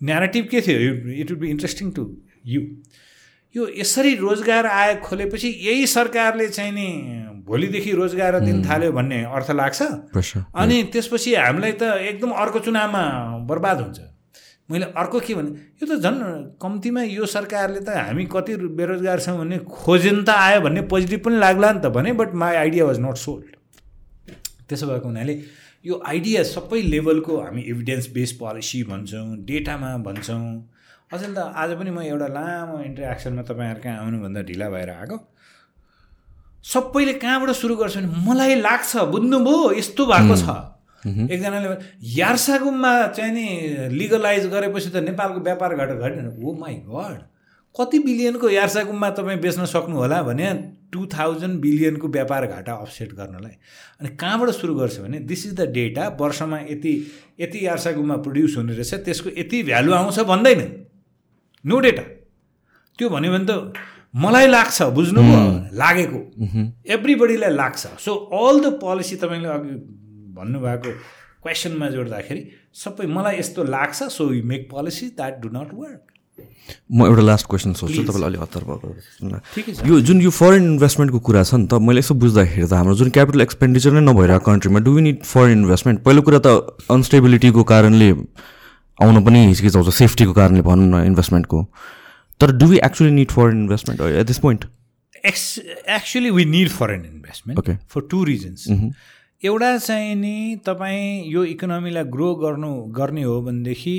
narrative 0.00 0.44
के 0.50 0.60
थियो? 0.60 0.78
It 1.20 1.30
would 1.30 1.40
be 1.40 1.48
interesting 1.50 1.90
to 1.92 2.02
you 2.46 2.60
यो 3.54 3.66
यसरी 3.78 4.14
रोजगार 4.16 4.66
आयोग 4.66 4.98
खोलेपछि 5.00 5.48
यही 5.62 5.86
सरकारले 5.86 6.48
चाहिँ 6.48 6.72
नि 6.72 6.88
भोलिदेखि 7.46 7.92
रोजगार 7.92 8.38
दिन 8.40 8.62
थाल्यो 8.64 8.92
भन्ने 8.92 9.22
अर्थ 9.26 9.50
लाग्छ। 9.50 9.82
अनि 10.54 10.82
त्यसपछि 10.92 11.34
हामीलाई 11.34 11.72
त 11.72 11.82
एकदम 11.82 12.30
अर्को 12.30 12.58
चुनावमा 12.60 13.02
बर्बाद 13.48 13.80
हुन्छ। 13.80 14.00
मैले 14.70 14.86
अर्को 14.94 15.20
के 15.20 15.34
भने 15.34 15.50
यो 15.82 15.86
त 15.86 15.98
झन् 15.98 16.22
कम्तीमा 16.62 17.02
यो 17.02 17.26
सरकारले 17.26 17.80
त 17.80 17.90
हामी 17.90 18.24
कति 18.30 18.56
बेरोजगार 18.78 19.20
छौँ 19.20 19.38
भन्ने 19.38 19.58
खोजेन 19.66 20.22
त 20.22 20.30
आयो 20.30 20.60
भन्ने 20.60 20.82
पोजिटिभ 20.86 21.20
पनि 21.26 21.38
लाग्ला 21.38 21.72
नि 21.72 21.80
त 21.80 21.90
भने 21.90 22.12
but 22.14 22.34
my 22.38 22.54
idea 22.56 22.84
was 22.86 22.98
not 23.02 23.16
sold. 23.18 23.50
त्यसो 24.68 24.86
भएको 24.86 25.06
हुनाले 25.08 25.34
यो 25.84 26.02
आइडिया 26.06 26.42
सबै 26.46 26.82
लेभलको 26.82 27.40
हामी 27.40 27.62
एभिडेन्स 27.66 28.10
बेस्ड 28.14 28.36
पोलिसी 28.38 28.82
भन्छौँ 28.86 29.26
डेटामा 29.42 29.96
भन्छौँ 30.06 30.69
अचेल 31.10 31.34
त 31.34 31.38
आज 31.38 31.70
पनि 31.74 31.90
म 31.90 32.00
एउटा 32.06 32.26
लामो 32.30 32.74
इन्टरेक्सनमा 32.86 33.42
तपाईँहरू 33.42 33.80
कहाँ 33.82 33.98
आउनुभन्दा 33.98 34.40
ढिला 34.46 34.68
भएर 34.70 34.90
आएको 34.90 35.16
सबैले 36.62 37.12
कहाँबाट 37.18 37.50
सुरु 37.50 37.74
गर्छ 37.76 37.96
भने 37.98 38.08
मलाई 38.26 38.54
लाग्छ 38.62 38.96
बुझ्नुभयो 39.10 39.72
यस्तो 39.74 40.02
भएको 40.06 40.34
छ। 40.38 40.46
एकजनाले 41.34 41.68
यार्सागुममा 42.14 42.92
चाहिँ 43.16 43.32
नि 43.34 43.46
लिगलाइज 43.90 44.46
गरेपछि 44.54 44.90
त 44.94 45.02
नेपालको 45.10 45.40
व्यापार 45.50 45.74
घाटा 45.74 45.94
घटेन 45.98 46.26
ओ 46.38 46.54
माई 46.62 46.74
गड 46.86 47.18
कति 47.74 47.98
बिलियनको 48.06 48.48
यार्सागुममा 48.50 49.10
तपाईँ 49.18 49.38
बेच्न 49.42 49.64
सक्नु 49.66 49.96
होला 49.96 50.22
भने 50.22 50.46
टु 50.92 51.06
थाउजन्ड 51.10 51.60
बिलियनको 51.60 52.06
व्यापार 52.08 52.46
घाटा 52.46 52.72
अफसेट 52.84 53.10
गर्नलाई। 53.14 53.54
अनि 53.98 54.08
कहाँबाट 54.14 54.50
सुरु 54.54 54.74
गर्छ 54.74 54.98
भने 55.00 55.18
दिस 55.26 55.46
इज 55.46 55.54
द 55.58 55.68
डेटा 55.74 56.08
वर्षमा 56.20 56.58
यति 56.70 56.94
यति 57.40 57.66
यार्सागुममा 57.66 58.16
प्रड्युस 58.22 58.56
हुने 58.56 58.74
रहेछ 58.74 58.94
त्यसको 59.06 59.30
यति 59.38 59.62
भ्यालु 59.62 59.92
आउँछ 59.92 60.18
भन्दैन। 60.30 60.62
नो 61.64 61.80
डेटा 61.86 62.02
त्यो 62.98 63.08
भन्यो 63.08 63.30
भने 63.32 63.46
त 63.46 63.52
मलाई 64.14 64.46
लाग्छ 64.46 64.82
बुझ्नुभयो 64.98 65.40
लागेको। 65.80 66.20
एभ्रिबडीलाई 66.94 67.52
लाग्छ। 67.54 67.82
सो 68.04 68.14
अल 68.42 68.60
द 68.60 68.66
पोलिसी 68.82 69.16
तपाईँले 69.22 69.48
अघि 69.56 69.74
भन्नुभएको 70.38 70.90
क्वेसनमा 71.42 71.88
जोड्दाखेरि 71.96 72.42
सबै 72.84 73.06
मलाई 73.16 73.38
यस्तो 73.38 73.64
लाग्छ 73.76 73.98
so 74.16 74.32
you 74.34 74.42
make 74.52 74.68
policy 74.70 75.06
that 75.18 75.40
do 75.42 75.48
not 75.56 75.70
work 75.74 76.02
म 76.92 77.06
एउटा 77.06 77.22
लास्ट 77.22 77.46
क्वेसन 77.46 77.72
सोध्छु 77.78 78.02
तपाईँलाई 78.02 78.28
अलिक 78.30 78.40
हतार 78.40 78.64
भएको 78.68 79.88
यो 79.88 80.00
जुन 80.08 80.20
यो 80.22 80.30
फरेन 80.30 80.64
इन्भेस्टमेन्टको 80.72 81.18
कुरा 81.28 81.42
छ 81.44 81.54
नि 81.54 81.66
त 81.66 81.80
मैले 81.88 82.00
यसो 82.00 82.14
बुझ्दाखेरि 82.22 82.66
त 82.66 82.72
हाम्रो 82.72 82.94
जुन 83.00 83.10
क्यापिटल 83.16 83.40
एक्सपेन्डिचर 83.46 83.92
नै 83.96 84.02
नभइरहेको 84.08 84.44
कन्ट्रीमा 84.50 84.80
do 84.86 84.92
we 84.94 85.02
need 85.08 85.18
foreign 85.32 85.52
investment 85.58 86.02
पहिलो 86.06 86.22
कुरा 86.28 86.40
त 86.46 86.48
अनस्टेबिलिटीको 86.96 87.62
कारणले 87.72 88.10
आउन 89.02 89.24
पनि 89.24 89.46
हिचकिचाउँछ 89.46 89.94
सेफ्टीको 89.94 90.32
कारणले 90.32 90.62
भनौँ 90.62 90.86
न 90.88 91.04
इन्भेस्टमेन्टको 91.06 91.62
तर 92.40 92.52
do 92.56 92.66
we 92.66 92.78
actually 92.84 93.10
need 93.10 93.30
foreign 93.30 93.60
investment 93.60 94.02
at 94.20 94.26
this 94.26 94.38
point 94.38 94.64
ex 95.26 95.46
actually 95.96 96.30
we 96.30 96.44
need 96.56 96.68
foreign 96.70 97.04
investment 97.04 97.58
okay 97.58 97.76
for 97.94 98.06
two 98.10 98.22
reasons 98.24 98.68
एउटा 99.42 99.76
चाहिँ 99.78 100.14
नि 100.14 100.36
तपाईँ 100.66 101.24
यो 101.32 101.44
इकोनोमीलाई 101.56 102.04
ग्रो 102.16 102.34
गर्नु 102.44 102.72
गर्ने 102.98 103.22
हो 103.22 103.40
भनेदेखि 103.42 103.96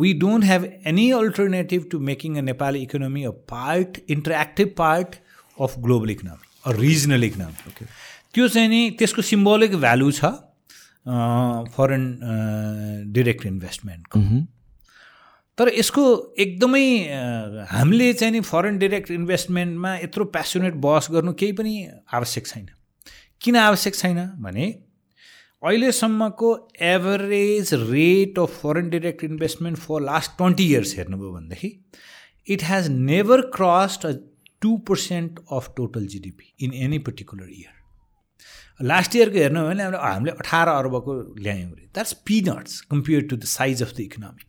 we 0.00 0.12
don't 0.20 0.44
have 0.44 0.64
any 0.86 1.10
alternative 1.22 1.88
to 1.90 1.98
making 2.10 2.36
a 2.38 2.40
Nepali 2.50 2.82
economy 2.82 3.24
a 3.24 3.30
part 3.54 3.98
interactive 4.10 4.74
part 4.78 5.14
of 5.58 5.78
global 5.86 6.10
economy 6.10 6.46
a 6.64 6.80
regional 6.80 7.24
economy 7.24 7.86
त्यो 8.34 8.48
चाहिँ 8.48 8.68
नि 8.68 8.80
त्यसको 8.98 9.22
सिम्बोलिक 9.32 9.76
भ्यालु 9.76 10.10
छ। 10.12 10.24
फरेन 11.06 12.04
डिरेक्ट 13.12 13.46
इन्भेस्टमेन्टको 13.46 14.20
तर 15.58 15.68
यसको 15.74 16.34
एकदमै 16.38 16.84
हामीले 17.70 18.12
चाहिँ 18.12 18.32
नि 18.32 18.40
फरेन 18.40 18.78
डिरेक्ट 18.78 19.10
इन्भेस्टमेन्टमा 19.10 19.96
यत्रो 19.96 20.24
प्यासनेट 20.24 20.74
बहस 20.74 21.08
गर्नु 21.10 21.32
केही 21.32 21.52
पनि 21.52 21.88
आवश्यक 22.12 22.46
छैन। 22.46 22.68
किन 23.40 23.56
आवश्यक 23.56 23.94
छैन 23.94 24.26
भने 24.40 24.68
अहिलेसम्मको 25.62 26.68
average 26.80 27.74
rate 27.74 28.38
of 28.38 28.60
foreign 28.62 28.88
direct 28.90 29.24
investment 29.24 29.78
for 29.78 30.00
last 30.02 30.36
twenty 30.36 30.66
years 30.66 30.96
हेर्नुभयो 30.96 31.32
भनेदेखि 31.32 31.72
it 32.48 32.64
has 32.64 32.88
never 32.88 33.40
crossed 33.56 34.06
a 34.06 34.12
two 34.60 34.76
percent 34.88 35.40
of 35.52 35.72
total 35.76 36.06
GDP 36.06 36.54
in 36.60 36.74
any 36.74 36.98
particular 36.98 37.48
year 37.48 37.79
last 38.82 39.16
इयरको 39.16 39.38
हेर्नु 39.38 39.60
भने 39.68 39.82
हामीले 39.96 40.30
अठार 40.32 40.68
अर्बको 40.68 41.12
ल्यायौँ 41.38 41.70
अरे। 41.70 41.88
That's 41.94 42.12
peanuts 42.26 42.80
compare 42.90 43.22
to 43.30 43.36
the 43.36 43.44
size 43.50 43.82
of 43.82 43.92
the 43.96 44.00
economy 44.00 44.44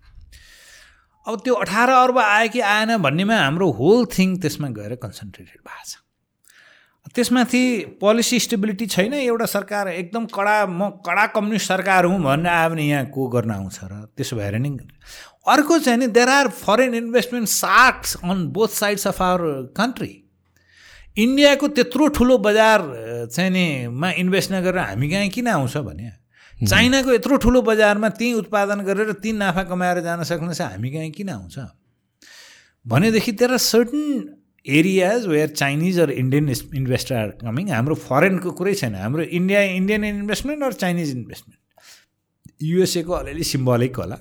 अब 1.26 1.40
त्यो 1.44 1.54
अठार 1.64 1.90
अर्ब 1.90 2.18
आयो 2.20 2.50
कि 2.50 2.60
आएन 2.60 2.98
भन्नेमा 3.02 3.36
हाम्रो 3.38 3.72
होल 3.80 4.06
थिङ 4.14 4.38
त्यसमा 4.42 4.70
गएर 4.78 4.96
कन्सन्ट्रेटेड 5.04 5.60
भएको 5.68 5.84
छ। 5.90 5.98
त्यसमाथि 7.16 7.64
पोलिसी 8.02 8.40
स्टेबिलिटी 8.40 8.86
छैन 8.88 9.14
एउटा 9.14 9.46
सरकार 9.46 9.88
एकदम 9.90 10.26
कडा 10.32 10.56
म 10.66 10.90
कडा 11.06 11.26
कम्युनिस्ट 11.36 11.68
सरकार 11.68 12.06
हुँ 12.06 12.22
भनेर 12.24 12.48
आयो 12.48 12.70
भने 12.70 12.84
यहाँ 12.88 13.06
को 13.12 13.28
गर्न 13.28 13.52
आउँछ 13.52 13.80
र? 13.84 13.94
त्यसो 14.18 14.36
भएर 14.38 14.56
नि 14.56 14.70
अर्को 15.48 15.80
चाहिँ 15.80 16.00
नि 16.00 16.08
there 16.08 16.30
are 16.30 16.48
foreign 16.48 16.94
investment 16.96 17.48
sharks 17.50 18.16
on 18.24 18.48
both 18.54 18.68
sides 18.80 19.08
of 19.08 19.22
our 19.22 19.74
country 19.78 20.14
इन्डियाको 21.18 21.68
त्यत्रो 21.68 22.08
ठुलो 22.16 22.38
बजार 22.38 22.80
चाहिँ 23.32 23.52
नि 23.52 23.88
मा 23.92 24.12
इन्भेस्ट 24.18 24.52
नगरेर 24.52 24.78
हामी 24.78 25.10
कहाँ 25.10 25.28
किन 25.30 25.48
आउँछ 25.48 25.78
भने? 25.78 26.12
चाइनाको 26.56 27.14
यत्रो 27.14 27.38
ठुलो 27.44 27.62
बजारमा 27.62 28.10
त्यहीँ 28.16 28.34
उत्पादन 28.40 28.80
गरेर 28.88 29.12
त्यहीँ 29.20 29.38
नाफा 29.38 29.64
कमाएर 29.68 30.00
जान 30.02 30.24
सक्ने 30.24 30.54
छ 30.54 30.62
हामी 30.62 30.90
कहीँ 30.92 31.12
किन 31.12 31.30
आउँछ? 31.30 31.58
भनेदेखि 32.86 33.32
त्यहाँ 33.32 33.58
certain 33.58 34.02
areas 34.66 35.28
where 35.28 35.50
Chinese 35.52 36.00
or 36.00 36.12
Indian 36.12 36.50
investor 36.80 37.16
are 37.16 37.30
coming 37.44 37.70
हाम्रो 37.70 37.96
फरेनको 38.08 38.52
कुरै 38.56 38.74
छैन। 38.76 38.96
हाम्रो 38.96 39.24
India 39.26 39.62
Indian 39.78 40.04
investment 40.06 40.64
or 40.64 40.74
Chinese 40.74 41.12
investment 41.12 41.60
युएसएको 42.64 43.14
अलिअलि 43.14 43.44
सिम्बलिक 43.44 43.96
होला। 43.98 44.18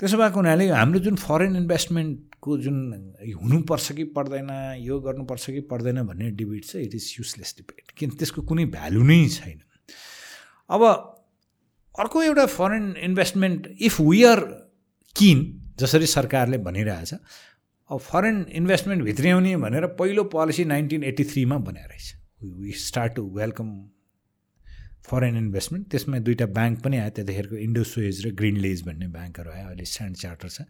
त्यसो 0.00 0.16
भएको 0.16 0.38
हुनाले 0.40 0.68
हाम्रो 0.70 0.98
जुन 1.02 1.16
फरेन 1.18 1.56
इन्भेस्टमेन्टको 2.44 2.58
जुन 2.58 3.14
हुनुपर्छ 3.42 3.92
कि 3.92 4.04
पर्दैन 4.04 4.76
यो 4.80 5.00
गर्नुपर्छ 5.00 5.50
कि 5.50 5.60
पर्दैन 5.60 6.02
भन्ने 6.02 6.30
डिबेट 6.30 6.64
छ 6.64 6.76
इट 6.76 6.94
इज 6.94 7.16
युजलेस 7.18 7.54
डिबेट 7.58 7.90
किन 7.90 8.10
त्यसको 8.10 8.42
कुनै 8.42 8.64
भ्यालु 8.64 9.02
नै 9.02 9.28
छैन। 9.28 9.60
अब 10.70 10.82
अर्को 11.98 12.22
एउटा 12.22 12.46
foreign 12.46 12.96
investment 12.96 13.66
if 13.80 14.00
we 14.00 14.24
are 14.24 14.40
किन 15.16 15.60
जसरी 15.78 16.06
सरकारले 16.06 16.58
भनिरहेछ 16.58 17.14
अब 17.90 17.98
फरेन 17.98 18.46
इन्भेस्टमेन्ट 18.48 19.02
भित्र्याउने 19.02 19.56
भनेर 19.56 19.86
पहिलो 19.86 20.24
पोलिसी 20.24 20.64
नाइन्टिन 20.64 21.04
एट्टी 21.04 21.24
थ्रीमा 21.24 21.58
बनाएर 21.58 21.92
we 22.44 22.72
start 22.72 23.12
to 23.12 23.22
welcome 23.22 23.93
foreign 25.04 25.36
investment 25.36 25.84
त्यसमा 25.90 26.18
दुईवटा 26.26 26.46
ब्याङ्क 26.58 26.80
पनि 26.84 26.96
आयो 26.98 27.10
त्यतिखेरको 27.16 27.56
इन्डोसोएज 27.66 28.26
र 28.26 28.30
ग्रिनलेज 28.40 28.82
भन्ने 28.86 29.08
ब्याङ्कहरू 29.16 29.50
आयो। 29.50 29.66
अहिले 29.68 29.84
स्ट्यान्ड 29.84 30.16
चार्टर 30.16 30.48
छ। 30.48 30.60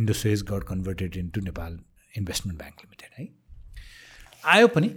Indosuez 0.00 0.42
got 0.50 0.64
converted 0.70 1.16
into 1.16 1.40
Nepal 1.48 1.78
investment 2.14 2.58
bank 2.58 2.76
limited 2.84 3.10
है। 3.18 3.26
आयो 4.54 4.68
पनि 4.74 4.88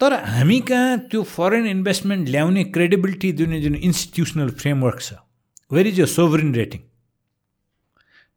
तर 0.00 0.12
हामी 0.12 0.58
कहाँ 0.68 0.98
त्यो 1.10 1.22
फरेन 1.22 1.66
इन्भेस्टमेन्ट 1.66 2.28
ल्याउने 2.28 2.64
क्रेडिबिलिटी 2.76 3.32
जुन 3.40 3.60
जुन 3.60 3.74
इन्स्टिट्युसनल 3.90 4.50
फ्रेमवर्क 4.62 5.00
छ 5.00 5.12
वेयर 5.72 5.86
इज 5.86 5.98
यो 6.00 6.06
सोभरिन 6.14 6.54
रेटिङ 6.54 6.80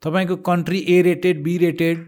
तपाईँको 0.04 0.36
country 0.50 0.80
A 0.90 1.02
rated 1.10 1.42
B 1.44 1.58
rated 1.58 2.06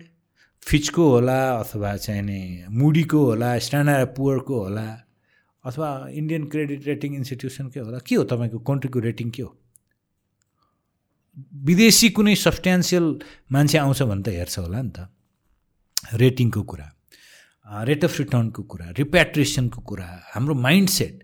फिचको 0.63 1.09
होला 1.09 1.39
अथवा 1.59 1.95
चाहिँ 1.97 2.21
नि 2.21 2.39
मुडीको 2.79 3.25
होला 3.25 3.57
स्ट्यान्डर्ड 3.65 4.15
पुवरको 4.15 4.59
होला 4.63 4.87
अथवा 5.67 5.87
इन्डियन 6.11 6.43
क्रेडिट 6.47 6.81
रेटिङ 6.87 7.15
इन्स्टिट्युसनकै 7.15 7.79
होला? 7.79 7.99
के 7.99 8.15
हो 8.15 8.23
तपाईँको 8.23 8.59
कन्ट्रीको 8.69 8.99
रेटिङ 8.99 9.29
के 9.35 9.41
हो? 9.43 9.51
विदेशी 11.67 12.09
कुनै 12.17 12.35
सब्सटेन्सियल 12.35 13.05
मान्छे 13.51 13.77
आउँछ 13.77 14.01
भने 14.09 14.23
त 14.23 14.27
हेर्छ 14.33 14.55
होला 14.59 14.81
नि 14.81 14.91
त। 14.95 14.99
रेटिङको 16.15 16.61
कुरा 16.63 16.87
रेट 17.67 18.03
अफ 18.05 18.13
रिटर्नको 18.19 18.61
कुरा 18.63 18.85
रिप्याट्रिएसनको 18.97 19.79
कुरा 19.83 20.07
हाम्रो 20.33 20.53
माइन्ड 20.55 20.89
सेट 20.89 21.15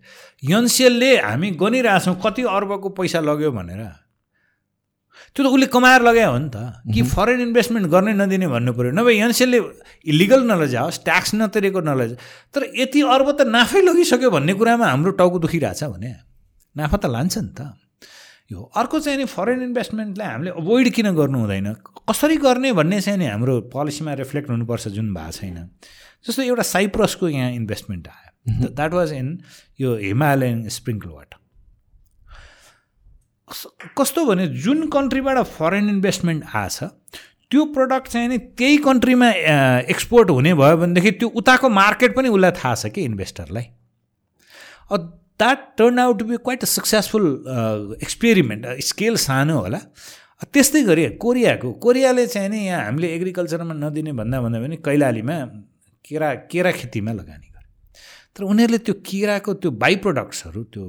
यनसेलले 0.43 1.11
हामी 1.23 1.49
गनिरहेछौँ 1.55 2.15
कति 2.19 2.43
अर्बको 2.43 2.89
पैसा 2.99 3.19
लग्यो 3.23 3.51
भनेर। 3.51 4.02
त्यो 5.33 5.43
त 5.43 5.47
उसले 5.49 5.67
कमाएर 5.73 6.01
लगायो 6.05 6.31
हो 6.31 6.37
नि 6.37 6.49
त। 6.53 6.57
कि 6.93 7.01
फरेन 7.09 7.41
इन्भेस्टमेन्ट 7.41 7.87
गर्नै 7.89 8.13
नदिने 8.13 8.47
भन्नु 8.53 8.71
पऱ्यो 8.77 8.91
नभए 8.93 9.13
यनसेलले 9.17 9.59
इलिगल 10.05 10.41
नलजाओस् 10.45 10.99
ट्याक्स 11.03 11.31
नतिरेको 11.35 11.79
नलजा 11.81 12.15
तर 12.53 12.61
यति 12.77 13.01
अर्ब 13.01 13.27
त 13.33 13.41
नाफै 13.49 13.81
लगिसक्यो 13.81 14.29
भन्ने 14.29 14.53
कुरामा 14.53 14.85
हाम्रो 14.93 15.11
टाउको 15.17 15.37
दुखिरहेछ 15.41 15.83
भने 15.93 16.11
नाफा 16.77 16.97
त 16.97 17.05
लान्छ 17.09 17.37
नि 17.37 17.51
त। 17.57 17.73
यो 18.51 18.61
अर्को 18.77 18.99
चाहिँ 18.99 19.17
नि 19.17 19.25
फरेन 19.25 19.61
इन्भेस्टमेन्टलाई 19.73 20.27
हामीले 20.27 20.51
अभोइड 20.53 20.87
किन 20.93 21.07
गर्नु 21.17 21.37
हुँदैन? 21.39 21.67
कसरी 22.09 22.37
गर्ने 22.37 22.69
भन्ने 22.77 23.01
चाहिँ 23.01 23.17
नि 23.17 23.25
हाम्रो 23.33 23.73
पोलिसीमा 23.73 24.13
रिफ्लेक्ट 24.21 24.49
हुनुपर्छ 24.53 24.87
जुन 24.93 25.13
भएको 25.17 25.31
छैन। 25.33 25.57
जस्तो 26.27 26.41
एउटा 26.43 26.63
साइप्रसको 26.77 27.25
यहाँ 27.29 27.51
इन्भेस्टमेन्ट 27.51 28.07
आयो। 28.07 28.69
द्याट 28.77 28.93
वाज 28.93 29.13
इन 29.13 29.27
यो 29.81 29.95
हिमालयन 29.97 30.67
स्प्रिङ्कल 30.69 31.09
वाटर 31.09 31.37
कस्तो 33.97 34.25
भने 34.25 34.47
जुन 34.65 34.87
कन्ट्रीबाट 34.95 35.37
फरेन 35.57 35.89
इन्भेस्टमेन्ट 35.89 36.43
आएछ 36.55 36.77
त्यो 37.51 37.65
प्रडक्ट 37.73 38.07
चाहिँ 38.07 38.27
नि 38.29 38.37
त्यही 38.57 38.77
कन्ट्रीमा 38.87 39.29
एक्सपोर्ट 39.93 40.29
हुने 40.29 40.53
भयो 40.61 40.77
भनेदेखि 40.77 41.11
त्यो 41.21 41.29
उताको 41.41 41.69
मार्केट 41.69 42.15
पनि 42.15 42.29
उसलाई 42.29 42.51
थाहा 42.63 42.75
छ 42.75 42.93
कि 42.95 43.01
इन्भेस्टरलाई 43.11 43.65
that 44.91 45.59
turn 45.77 45.99
out 45.99 46.19
to 46.19 46.25
be 46.25 46.37
quite 46.47 46.61
a 46.63 46.69
successful 46.71 47.25
experiment 48.01 48.65
scale 48.89 49.15
सानो 49.21 49.59
होला। 49.59 49.79
त्यस्तै 50.53 50.81
गरी 50.83 51.07
कोरियाको 51.23 51.71
कोरियाले 51.83 52.25
चाहिँ 52.27 52.49
नि 52.49 52.59
यहाँ 52.65 52.83
हामीले 52.85 53.07
एग्रिकल्चरमा 53.15 53.73
नदिने 53.73 54.11
भन्दा 54.19 54.41
भन्दा 54.41 54.59
पनि 54.59 54.77
कैलालीमा 54.85 55.35
केरा 56.05 56.33
केरा 56.51 56.71
खेतीमा 56.79 57.11
लगानी 57.19 57.47
गरे 57.55 57.67
तर 58.35 58.43
उनीहरूले 58.43 58.77
त्यो 58.85 58.95
केराको 59.09 59.53
त्यो 59.61 59.71
बाई 59.83 59.95
प्रडक्ट्सहरू 60.05 60.63
त्यो 60.73 60.85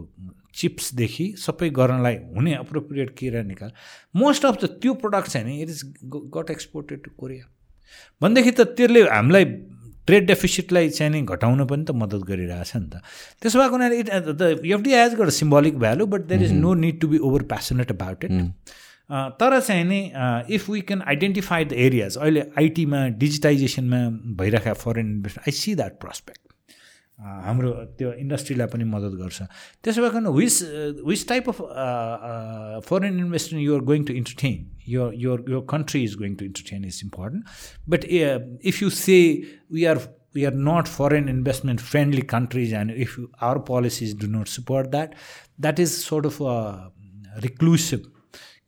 चिप्सदेखि 0.60 1.26
सबै 1.38 1.68
गर्नलाई 1.78 2.16
हुने 2.36 2.54
अप्रोप्रिएट 2.54 3.10
केरा 3.18 3.42
निकाल। 3.42 3.70
मोस्ट 4.22 4.44
अफ 4.46 4.62
द 4.62 4.64
त्यो 4.82 4.94
प्रडक्ट 5.04 5.28
चाहिँ 5.30 5.46
नि 5.46 5.62
it 5.62 5.68
is 5.68 5.82
got 6.36 6.50
exported 6.50 7.04
to 7.04 7.10
Korea 7.18 7.44
भनेदेखि 8.20 8.50
त 8.50 8.60
त्यसले 8.76 9.02
हामीलाई 9.08 9.44
ट्रेड 10.06 10.26
डेफिसिटलाई 10.26 10.88
चाहिँ 10.90 11.12
नि 11.12 11.20
घटाउन 11.22 11.64
पनि 11.66 11.84
त 11.84 11.90
मद्दत 11.96 12.22
गरिरहेछ 12.28 12.76
नि 12.76 12.88
त। 12.88 13.00
त्यसो 13.42 13.58
भएको 13.58 13.74
हुनाले 13.76 13.98
it 13.98 14.08
the 14.30 14.42
FD 14.64 14.92
has 14.94 15.14
got 15.20 15.28
symbolic 15.36 15.78
value 15.84 16.06
but 16.14 16.26
there 16.32 16.42
is 16.44 16.52
no 16.54 16.74
need 16.80 17.00
to 17.00 17.08
be 17.08 17.18
over 17.28 17.42
passionate 17.52 17.90
about 17.92 18.24
it 18.24 18.32
तर 19.40 19.60
चाहिँ 19.60 19.84
नि 19.84 20.00
if 20.54 20.68
we 20.70 20.80
can 20.90 21.02
identify 21.08 21.64
the 21.64 21.72
areas 21.86 22.16
अहिले 22.16 22.42
आइटीमा 22.58 23.06
डिजिटाइजेसनमा 23.22 24.00
भइरहेको 24.42 24.80
foreign 24.82 25.10
invest 25.10 25.38
I 25.38 25.52
see 25.58 25.74
that 25.74 26.00
prospect 26.00 26.43
हाम्रो 27.20 27.70
त्यो 27.98 28.12
इन्डस्ट्रीलाई 28.20 28.66
पनि 28.74 28.84
मद्दत 28.90 29.14
गर्छ 29.22 29.42
त्यसो 29.86 30.02
भएकोमा 30.02 30.30
which 30.36 30.54
which 31.06 31.26
type 31.28 31.48
of 31.48 31.60
foreign 32.88 33.18
investment 33.24 33.66
you're 33.66 33.80
going 33.90 34.04
to 34.04 34.12
entertain 34.22 34.64
your 34.86 35.38
your 35.48 35.62
country 35.62 36.04
is 36.04 36.14
going 36.14 36.36
to 36.36 36.44
entertain 36.44 36.84
is 36.84 37.02
important 37.02 37.44
but 37.86 38.04
uh, 38.04 38.38
if 38.60 38.80
you 38.82 38.90
say 38.90 39.44
we 39.70 39.86
are 39.86 40.00
we 40.34 40.44
are 40.44 40.56
not 40.70 40.88
foreign 40.88 41.28
investment 41.28 41.80
friendly 41.80 42.22
countries 42.22 42.72
and 42.72 42.90
if 42.90 43.18
our 43.40 43.60
policies 43.60 44.12
do 44.14 44.26
not 44.26 44.48
support 44.48 44.90
that 44.90 45.14
that 45.58 45.78
is 45.78 45.96
sort 46.04 46.26
of 46.26 46.40
a 46.40 46.90
reclusive 47.42 48.04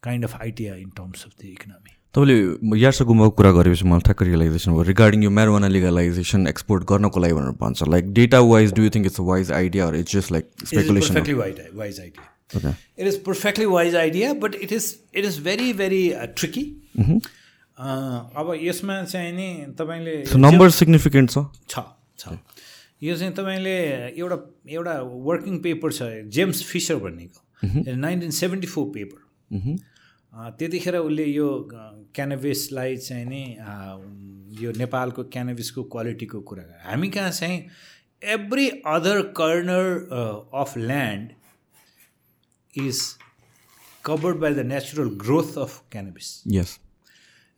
kind 0.01 0.25
of 0.25 0.35
idea 0.37 0.77
in 0.77 0.91
terms 0.93 1.25
of 1.25 1.37
the 1.39 1.53
economy 1.53 1.96
तपाईँले 2.17 2.79
यार्स 2.81 3.03
गुम्बाको 3.05 3.31
कुरा 3.37 3.51
गरेपछि 3.53 3.85
मलाई 3.85 4.01
ठ्याक्क 4.09 4.23
realisation 4.25 4.73
भयो। 4.73 4.83
Regarding 4.89 5.23
यो 5.23 5.31
marijuana 5.37 5.69
legalisation 5.69 6.47
export 6.49 6.85
गर्नको 6.89 7.21
लागि 7.21 7.35
भनेर 7.37 7.55
भन्छ। 7.61 7.89
Like 7.93 8.05
data 8.17 8.41
wise 8.41 8.73
do 8.75 8.83
you 8.83 8.91
think 8.91 9.07
it's 9.07 9.21
wise 9.21 9.51
idea 9.53 9.89
it's 10.01 10.13
just 10.13 10.33
like 10.33 10.45
speculation 10.65 11.15
wise 11.77 12.01
idea 12.01 12.73
it 12.99 13.07
is 13.07 13.17
perfectly 13.25 13.67
wise 13.67 13.95
idea 13.97 14.33
but 14.43 14.55
it 14.55 14.73
is 14.73 14.85
it 15.15 15.25
is 15.25 15.39
very 15.45 15.73
very 15.81 16.03
tricky 16.37 16.65
अब 17.77 18.53
यसमा 18.63 19.03
चाहिँ 19.05 19.33
नि 19.33 19.49
तपाईँले 19.79 20.15
number 20.37 20.71
significant 20.73 21.31
छ? 21.31 21.39
छ 21.69 22.39
यो 23.03 23.17
चाहिँ 23.17 23.33
तपाईँले 23.35 23.77
एउटा 24.17 24.37
एउटा 24.71 24.95
वर्किङ 25.27 25.59
पेपर 25.63 25.93
छ 25.93 26.09
जेम्स 26.33 26.63
फिसर 26.65 26.97
भन्नेको। 27.05 27.41
नाइन्टिन 27.97 28.31
सेभेन्टी 28.39 28.67
फोर 28.69 28.87
पेपर 28.95 29.21
त्यतिखेर 30.37 30.97
उसले 30.97 31.25
यो 31.25 31.49
क्यानभिसलाई 32.15 32.97
चाहिँ 32.97 33.25
नि 33.27 33.43
यो 34.63 34.73
नेपालको 34.79 35.25
क्यानभिसको 35.35 35.83
क्वालिटीको 35.95 36.41
कुरा 36.41 36.65
हामी 36.85 37.09
कहाँ 37.09 37.31
चाहिँ 37.31 37.59
every 38.23 38.69
other 38.87 39.21
corner 39.39 39.87
of 40.63 40.77
land 40.79 41.33
is 42.87 43.01
covered 44.05 44.37
by 44.39 44.55
the 44.55 44.67
natural 44.67 45.09
growth 45.25 45.59
of 45.59 45.83
cannabis 45.93 46.29
yes 46.53 46.79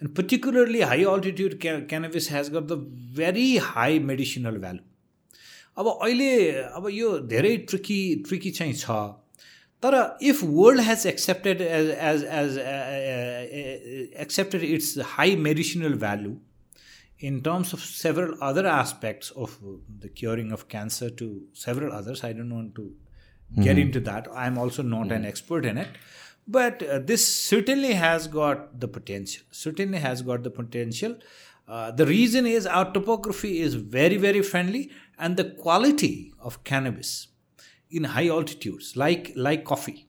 and 0.02 0.14
particularly 0.16 0.80
high 0.80 1.04
altitude 1.04 1.60
ca 1.60 1.78
cannabis 1.92 2.30
has 2.32 2.50
got 2.50 2.72
the 2.72 2.78
very 3.18 3.56
high 3.70 3.98
medicinal 4.10 4.58
value 4.58 4.82
अब 5.76 5.86
अहिले 5.88 6.30
अब 6.50 6.88
यो 6.92 7.18
धेरै 7.32 7.56
ट्रिकी 7.56 7.98
ट्रिकी 8.28 8.50
चाहिँ 8.50 8.74
छ। 8.74 8.90
तर 9.82 10.16
if 10.20 10.42
world 10.42 10.80
has 10.80 11.06
accepted 11.06 11.60
as, 11.60 11.88
as, 11.90 12.22
as 12.24 12.56
uh, 12.56 14.20
accepted 14.20 14.62
its 14.62 15.00
high 15.00 15.34
medicinal 15.36 15.92
value 15.92 16.36
in 17.18 17.40
terms 17.42 17.72
of 17.72 17.80
several 17.80 18.34
other 18.40 18.66
aspects 18.66 19.30
of 19.30 19.58
the 20.00 20.08
curing 20.08 20.52
of 20.52 20.68
cancer 20.68 21.10
to 21.10 21.42
several 21.52 21.92
others 21.92 22.24
i 22.24 22.32
don't 22.32 22.54
want 22.54 22.74
to 22.74 22.82
mm-hmm. 22.82 23.62
get 23.62 23.78
into 23.78 24.00
that 24.00 24.28
i'm 24.34 24.58
also 24.58 24.82
not 24.82 25.04
mm-hmm. 25.04 25.12
an 25.12 25.24
expert 25.24 25.64
in 25.64 25.78
it 25.78 25.88
but 26.46 26.82
uh, 26.82 26.98
this 26.98 27.26
certainly 27.26 27.92
has 27.92 28.26
got 28.26 28.80
the 28.80 28.88
potential 28.88 29.44
certainly 29.50 29.98
has 29.98 30.22
got 30.22 30.42
the 30.42 30.50
potential 30.50 31.16
uh, 31.68 31.90
the 31.90 32.06
reason 32.06 32.46
is 32.46 32.66
our 32.66 32.92
topography 32.92 33.60
is 33.60 33.74
very 33.74 34.16
very 34.16 34.42
friendly 34.42 34.90
and 35.18 35.36
the 35.36 35.44
quality 35.44 36.32
of 36.40 36.62
cannabis 36.64 37.27
in 37.91 38.03
high 38.03 38.27
altitudes, 38.27 38.95
like, 38.95 39.31
like 39.35 39.63
coffee, 39.63 40.07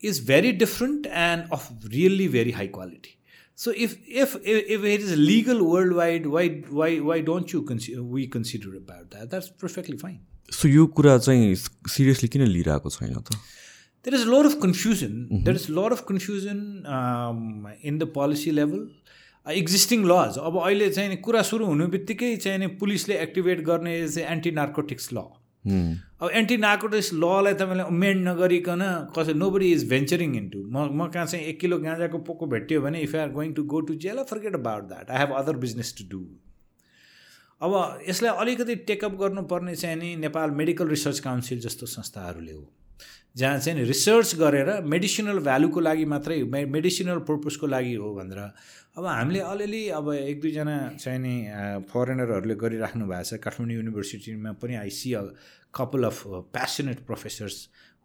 is 0.00 0.18
very 0.18 0.52
different 0.52 1.06
and 1.06 1.46
of 1.50 1.70
really 1.92 2.26
very 2.26 2.50
high 2.50 2.66
quality. 2.66 3.18
So 3.54 3.72
if 3.76 3.96
if 4.08 4.36
if 4.44 4.84
it 4.84 5.00
is 5.00 5.16
legal 5.16 5.64
worldwide, 5.64 6.26
why 6.26 6.48
why 6.70 6.98
why 6.98 7.20
don't 7.20 7.52
you 7.52 7.62
consider 7.62 8.02
we 8.02 8.26
consider 8.26 8.76
about 8.76 9.10
that? 9.12 9.30
That's 9.30 9.48
perfectly 9.48 9.96
fine. 9.96 10.20
So 10.50 10.68
you 10.68 10.88
कुरा 10.88 11.18
चाहिँ 11.26 11.54
seriously 11.54 12.28
किन 12.28 12.46
लिइरहेको 12.46 12.90
छैन 12.90 13.14
त 13.28 13.38
There 14.04 14.14
is 14.14 14.24
a 14.24 14.30
lot 14.30 14.44
of 14.44 14.60
confusion. 14.60 15.12
Mm-hmm. 15.12 15.44
There 15.44 15.54
is 15.54 15.68
a 15.70 15.72
lot 15.72 15.92
of 15.92 16.04
confusion 16.04 16.84
um, 16.86 17.68
in 17.80 17.98
the 17.98 18.06
policy 18.18 18.52
level. 18.52 18.82
Existing 19.52 20.04
laws 20.08 20.36
अब 20.48 20.58
अहिले 20.58 20.88
चाहिँ 20.90 21.16
कुरा 21.24 21.40
सुरु 21.46 21.66
हुनु 21.66 21.86
बित्तिकै 21.94 22.36
चाहिँ 22.44 22.68
पुलिसले 22.82 23.16
एक्टिभेट 23.22 23.60
गर्ने 23.64 23.96
चाहिँ 24.08 24.28
एन्टी 24.34 24.50
नार्कोटिक्स 24.58 25.12
ल 25.12 25.24
अब 25.67 26.29
एन्टी 26.33 26.57
नार्कोटिक्स 26.57 27.13
ललाई 27.13 27.53
तपाईँले 27.53 27.83
मेन्ड 27.91 28.27
नगरिकन 28.27 28.83
कसै 29.17 29.33
no 29.33 29.49
body 29.51 29.71
is 29.71 29.89
venturing 29.89 30.35
into 30.35 30.63
म 30.63 30.87
म 30.91 31.07
कहाँ 31.07 31.25
चाहिँ 31.25 31.45
एक 31.45 31.59
किलो 31.59 31.77
गाँजाको 31.77 32.17
पोको 32.17 32.45
भेट्यो 32.45 32.81
भने 32.81 33.01
if 33.01 33.15
are 33.15 33.29
going 33.29 33.53
to 33.53 33.63
go 33.63 33.81
to 33.81 33.95
jail 33.95 34.23
forget 34.23 34.55
about 34.55 34.83
that 34.83 35.11
I 35.11 35.17
have 35.17 35.33
other 35.33 35.57
business 35.57 35.95
to 35.97 36.09
do 36.09 36.25
अब 37.61 37.99
यसलाई 38.09 38.31
अलिकति 38.37 38.75
टेकअप 38.75 39.11
गर्नुपर्ने 39.11 39.75
चाहिँ 39.75 39.97
नि 39.97 40.15
नेपाल 40.15 40.51
मेडिकल 40.51 40.87
रिसर्च 40.87 41.19
काउन्सिल 41.19 41.59
जस्तो 41.59 41.85
संस्थाहरूले 41.85 42.51
हो। 42.51 42.71
जहाँ 43.37 43.59
चाहिँ 43.59 43.85
रिसर्च 43.85 44.35
गरेर 44.35 44.81
मेडिसिनल 44.83 45.39
भ्यालुको 45.39 45.79
लागि 45.79 46.05
मात्रै 46.05 46.43
मेडिसिनल 46.43 47.19
पर्पजको 47.19 47.67
लागि 47.67 47.93
हो 47.93 48.13
भनेर 48.15 48.39
अब 48.99 49.05
हामीले 49.05 49.39
अलिअलि 49.39 49.83
अब 49.95 50.07
एक 50.13 50.41
दुईजना 50.41 50.75
नि 51.23 51.35
फरेनरहरूले 51.89 52.55
गरिराख्नु 52.59 53.05
भएको 53.07 53.23
छ। 53.23 53.39
काठमाडौँ 53.45 53.75
युनिभर्सिटीमा 53.75 54.51
पनि 54.59 54.75
I 54.75 54.89
see 54.91 55.13
a 55.15 55.23
couple 55.73 56.03
of 56.03 56.17
passionate 56.55 56.99
professors 57.07 57.57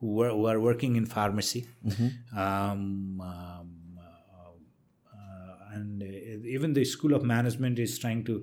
who 0.02 0.46
are 0.46 0.56
working 0.66 0.96
in 0.96 1.06
pharmacy 1.16 1.60
and 5.74 6.02
even 6.56 6.72
the 6.72 6.82
school 6.94 7.12
of 7.14 7.22
management 7.34 7.78
is 7.86 8.00
trying 8.00 8.22
to 8.30 8.34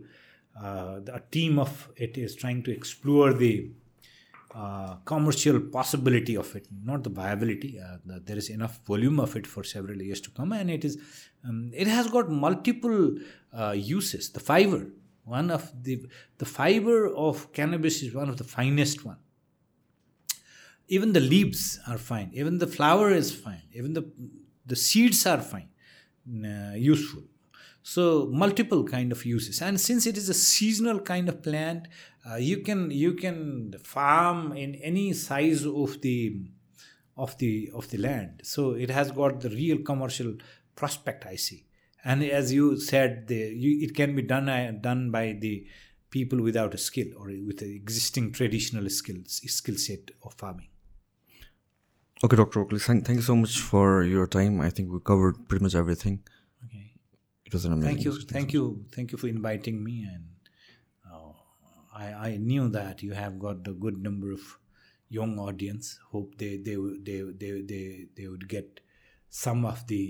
the 1.07 1.21
team 1.31 1.61
of 1.61 2.01
it 2.01 2.17
is 2.17 2.37
trying 2.39 2.61
to 2.61 2.71
explore 2.71 3.37
the 3.43 3.53
commercial 5.07 5.57
possibility 5.73 6.33
of 6.35 6.55
it 6.55 6.65
not 6.87 7.07
the 7.07 7.11
viability 7.17 7.67
there 8.07 8.37
is 8.37 8.51
enough 8.51 8.79
volume 8.87 9.21
of 9.23 9.37
it 9.37 9.45
for 9.47 9.63
several 9.75 10.05
years 10.05 10.23
to 10.25 10.31
come 10.41 10.53
and 10.53 10.71
it 10.71 10.85
is 10.85 10.99
um, 11.43 11.71
it 11.73 11.87
has 11.87 12.07
got 12.07 12.29
multiple 12.29 13.15
uh, 13.53 13.71
uses. 13.71 14.29
The 14.29 14.39
fiber, 14.39 14.87
one 15.23 15.51
of 15.51 15.71
the 15.83 16.05
the 16.37 16.45
fiber 16.45 17.13
of 17.13 17.51
cannabis 17.53 18.01
is 18.01 18.13
one 18.13 18.29
of 18.29 18.37
the 18.37 18.43
finest 18.43 19.05
one. 19.05 19.17
Even 20.87 21.13
the 21.13 21.19
leaves 21.19 21.79
are 21.87 21.97
fine. 21.97 22.31
Even 22.33 22.57
the 22.57 22.67
flower 22.67 23.11
is 23.11 23.33
fine. 23.33 23.63
Even 23.73 23.93
the 23.93 24.11
the 24.65 24.75
seeds 24.75 25.25
are 25.25 25.41
fine, 25.41 25.69
uh, 26.45 26.75
useful. 26.75 27.23
So 27.83 28.29
multiple 28.31 28.83
kind 28.83 29.11
of 29.11 29.25
uses, 29.25 29.61
and 29.61 29.81
since 29.81 30.05
it 30.05 30.15
is 30.15 30.29
a 30.29 30.35
seasonal 30.35 30.99
kind 30.99 31.27
of 31.27 31.41
plant, 31.41 31.87
uh, 32.29 32.35
you 32.35 32.57
can 32.59 32.91
you 32.91 33.13
can 33.13 33.73
farm 33.83 34.53
in 34.53 34.75
any 34.75 35.13
size 35.13 35.65
of 35.65 35.99
the 36.01 36.41
of 37.17 37.37
the 37.39 37.71
of 37.73 37.89
the 37.89 37.97
land. 37.97 38.41
So 38.43 38.71
it 38.71 38.89
has 38.91 39.11
got 39.11 39.41
the 39.41 39.49
real 39.49 39.79
commercial 39.79 40.35
prospect. 40.81 41.25
I 41.35 41.37
see, 41.45 41.59
and 42.03 42.23
as 42.41 42.51
you 42.57 42.65
said, 42.91 43.27
the 43.27 43.39
you, 43.63 43.71
it 43.85 43.95
can 43.99 44.15
be 44.19 44.23
done 44.33 44.49
uh, 44.49 44.71
done 44.89 45.11
by 45.17 45.25
the 45.45 45.55
people 46.17 46.41
without 46.49 46.73
a 46.79 46.81
skill 46.89 47.09
or 47.19 47.27
with 47.47 47.59
the 47.63 47.69
existing 47.81 48.31
traditional 48.39 48.89
skills 48.99 49.41
skill 49.59 49.77
set 49.87 50.11
of 50.25 50.33
farming. 50.43 50.69
Okay, 52.23 52.37
Dr. 52.37 52.59
Oakley, 52.61 52.79
thank, 52.79 53.05
thank 53.05 53.17
you 53.17 53.27
so 53.31 53.35
much 53.35 53.59
for 53.59 54.03
your 54.03 54.27
time. 54.27 54.61
I 54.61 54.69
think 54.69 54.91
we 54.91 54.99
covered 55.11 55.35
pretty 55.47 55.63
much 55.65 55.73
everything. 55.73 56.19
Okay. 56.65 56.91
It 57.45 57.53
was 57.53 57.65
an 57.65 57.73
amazing. 57.73 57.95
Thank 57.95 58.05
you, 58.05 58.13
thank 58.33 58.53
you, 58.53 58.85
thank 58.95 59.11
you 59.11 59.17
for 59.17 59.27
inviting 59.27 59.83
me. 59.83 59.95
And 60.13 60.25
uh, 61.11 61.33
I, 62.03 62.05
I 62.29 62.37
knew 62.37 62.69
that 62.69 63.01
you 63.01 63.13
have 63.13 63.39
got 63.39 63.67
a 63.67 63.73
good 63.85 63.97
number 64.07 64.31
of 64.31 64.43
young 65.09 65.39
audience. 65.39 65.99
Hope 66.11 66.37
they 66.37 66.57
they 66.67 66.77
they 67.07 67.19
they 67.41 67.51
they, 67.71 68.05
they 68.15 68.27
would 68.27 68.47
get 68.47 68.81
some 69.29 69.65
of 69.65 69.87
the 69.87 70.03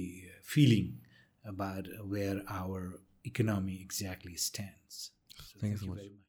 feeling 0.53 0.99
about 1.45 1.87
where 2.05 2.41
our 2.49 2.99
economy 3.23 3.79
exactly 3.81 4.35
stands. 4.35 5.11
So 5.35 5.59
thank, 5.59 5.61
thank, 5.61 5.73
you, 5.73 5.77
so 5.77 5.85
much. 5.87 6.20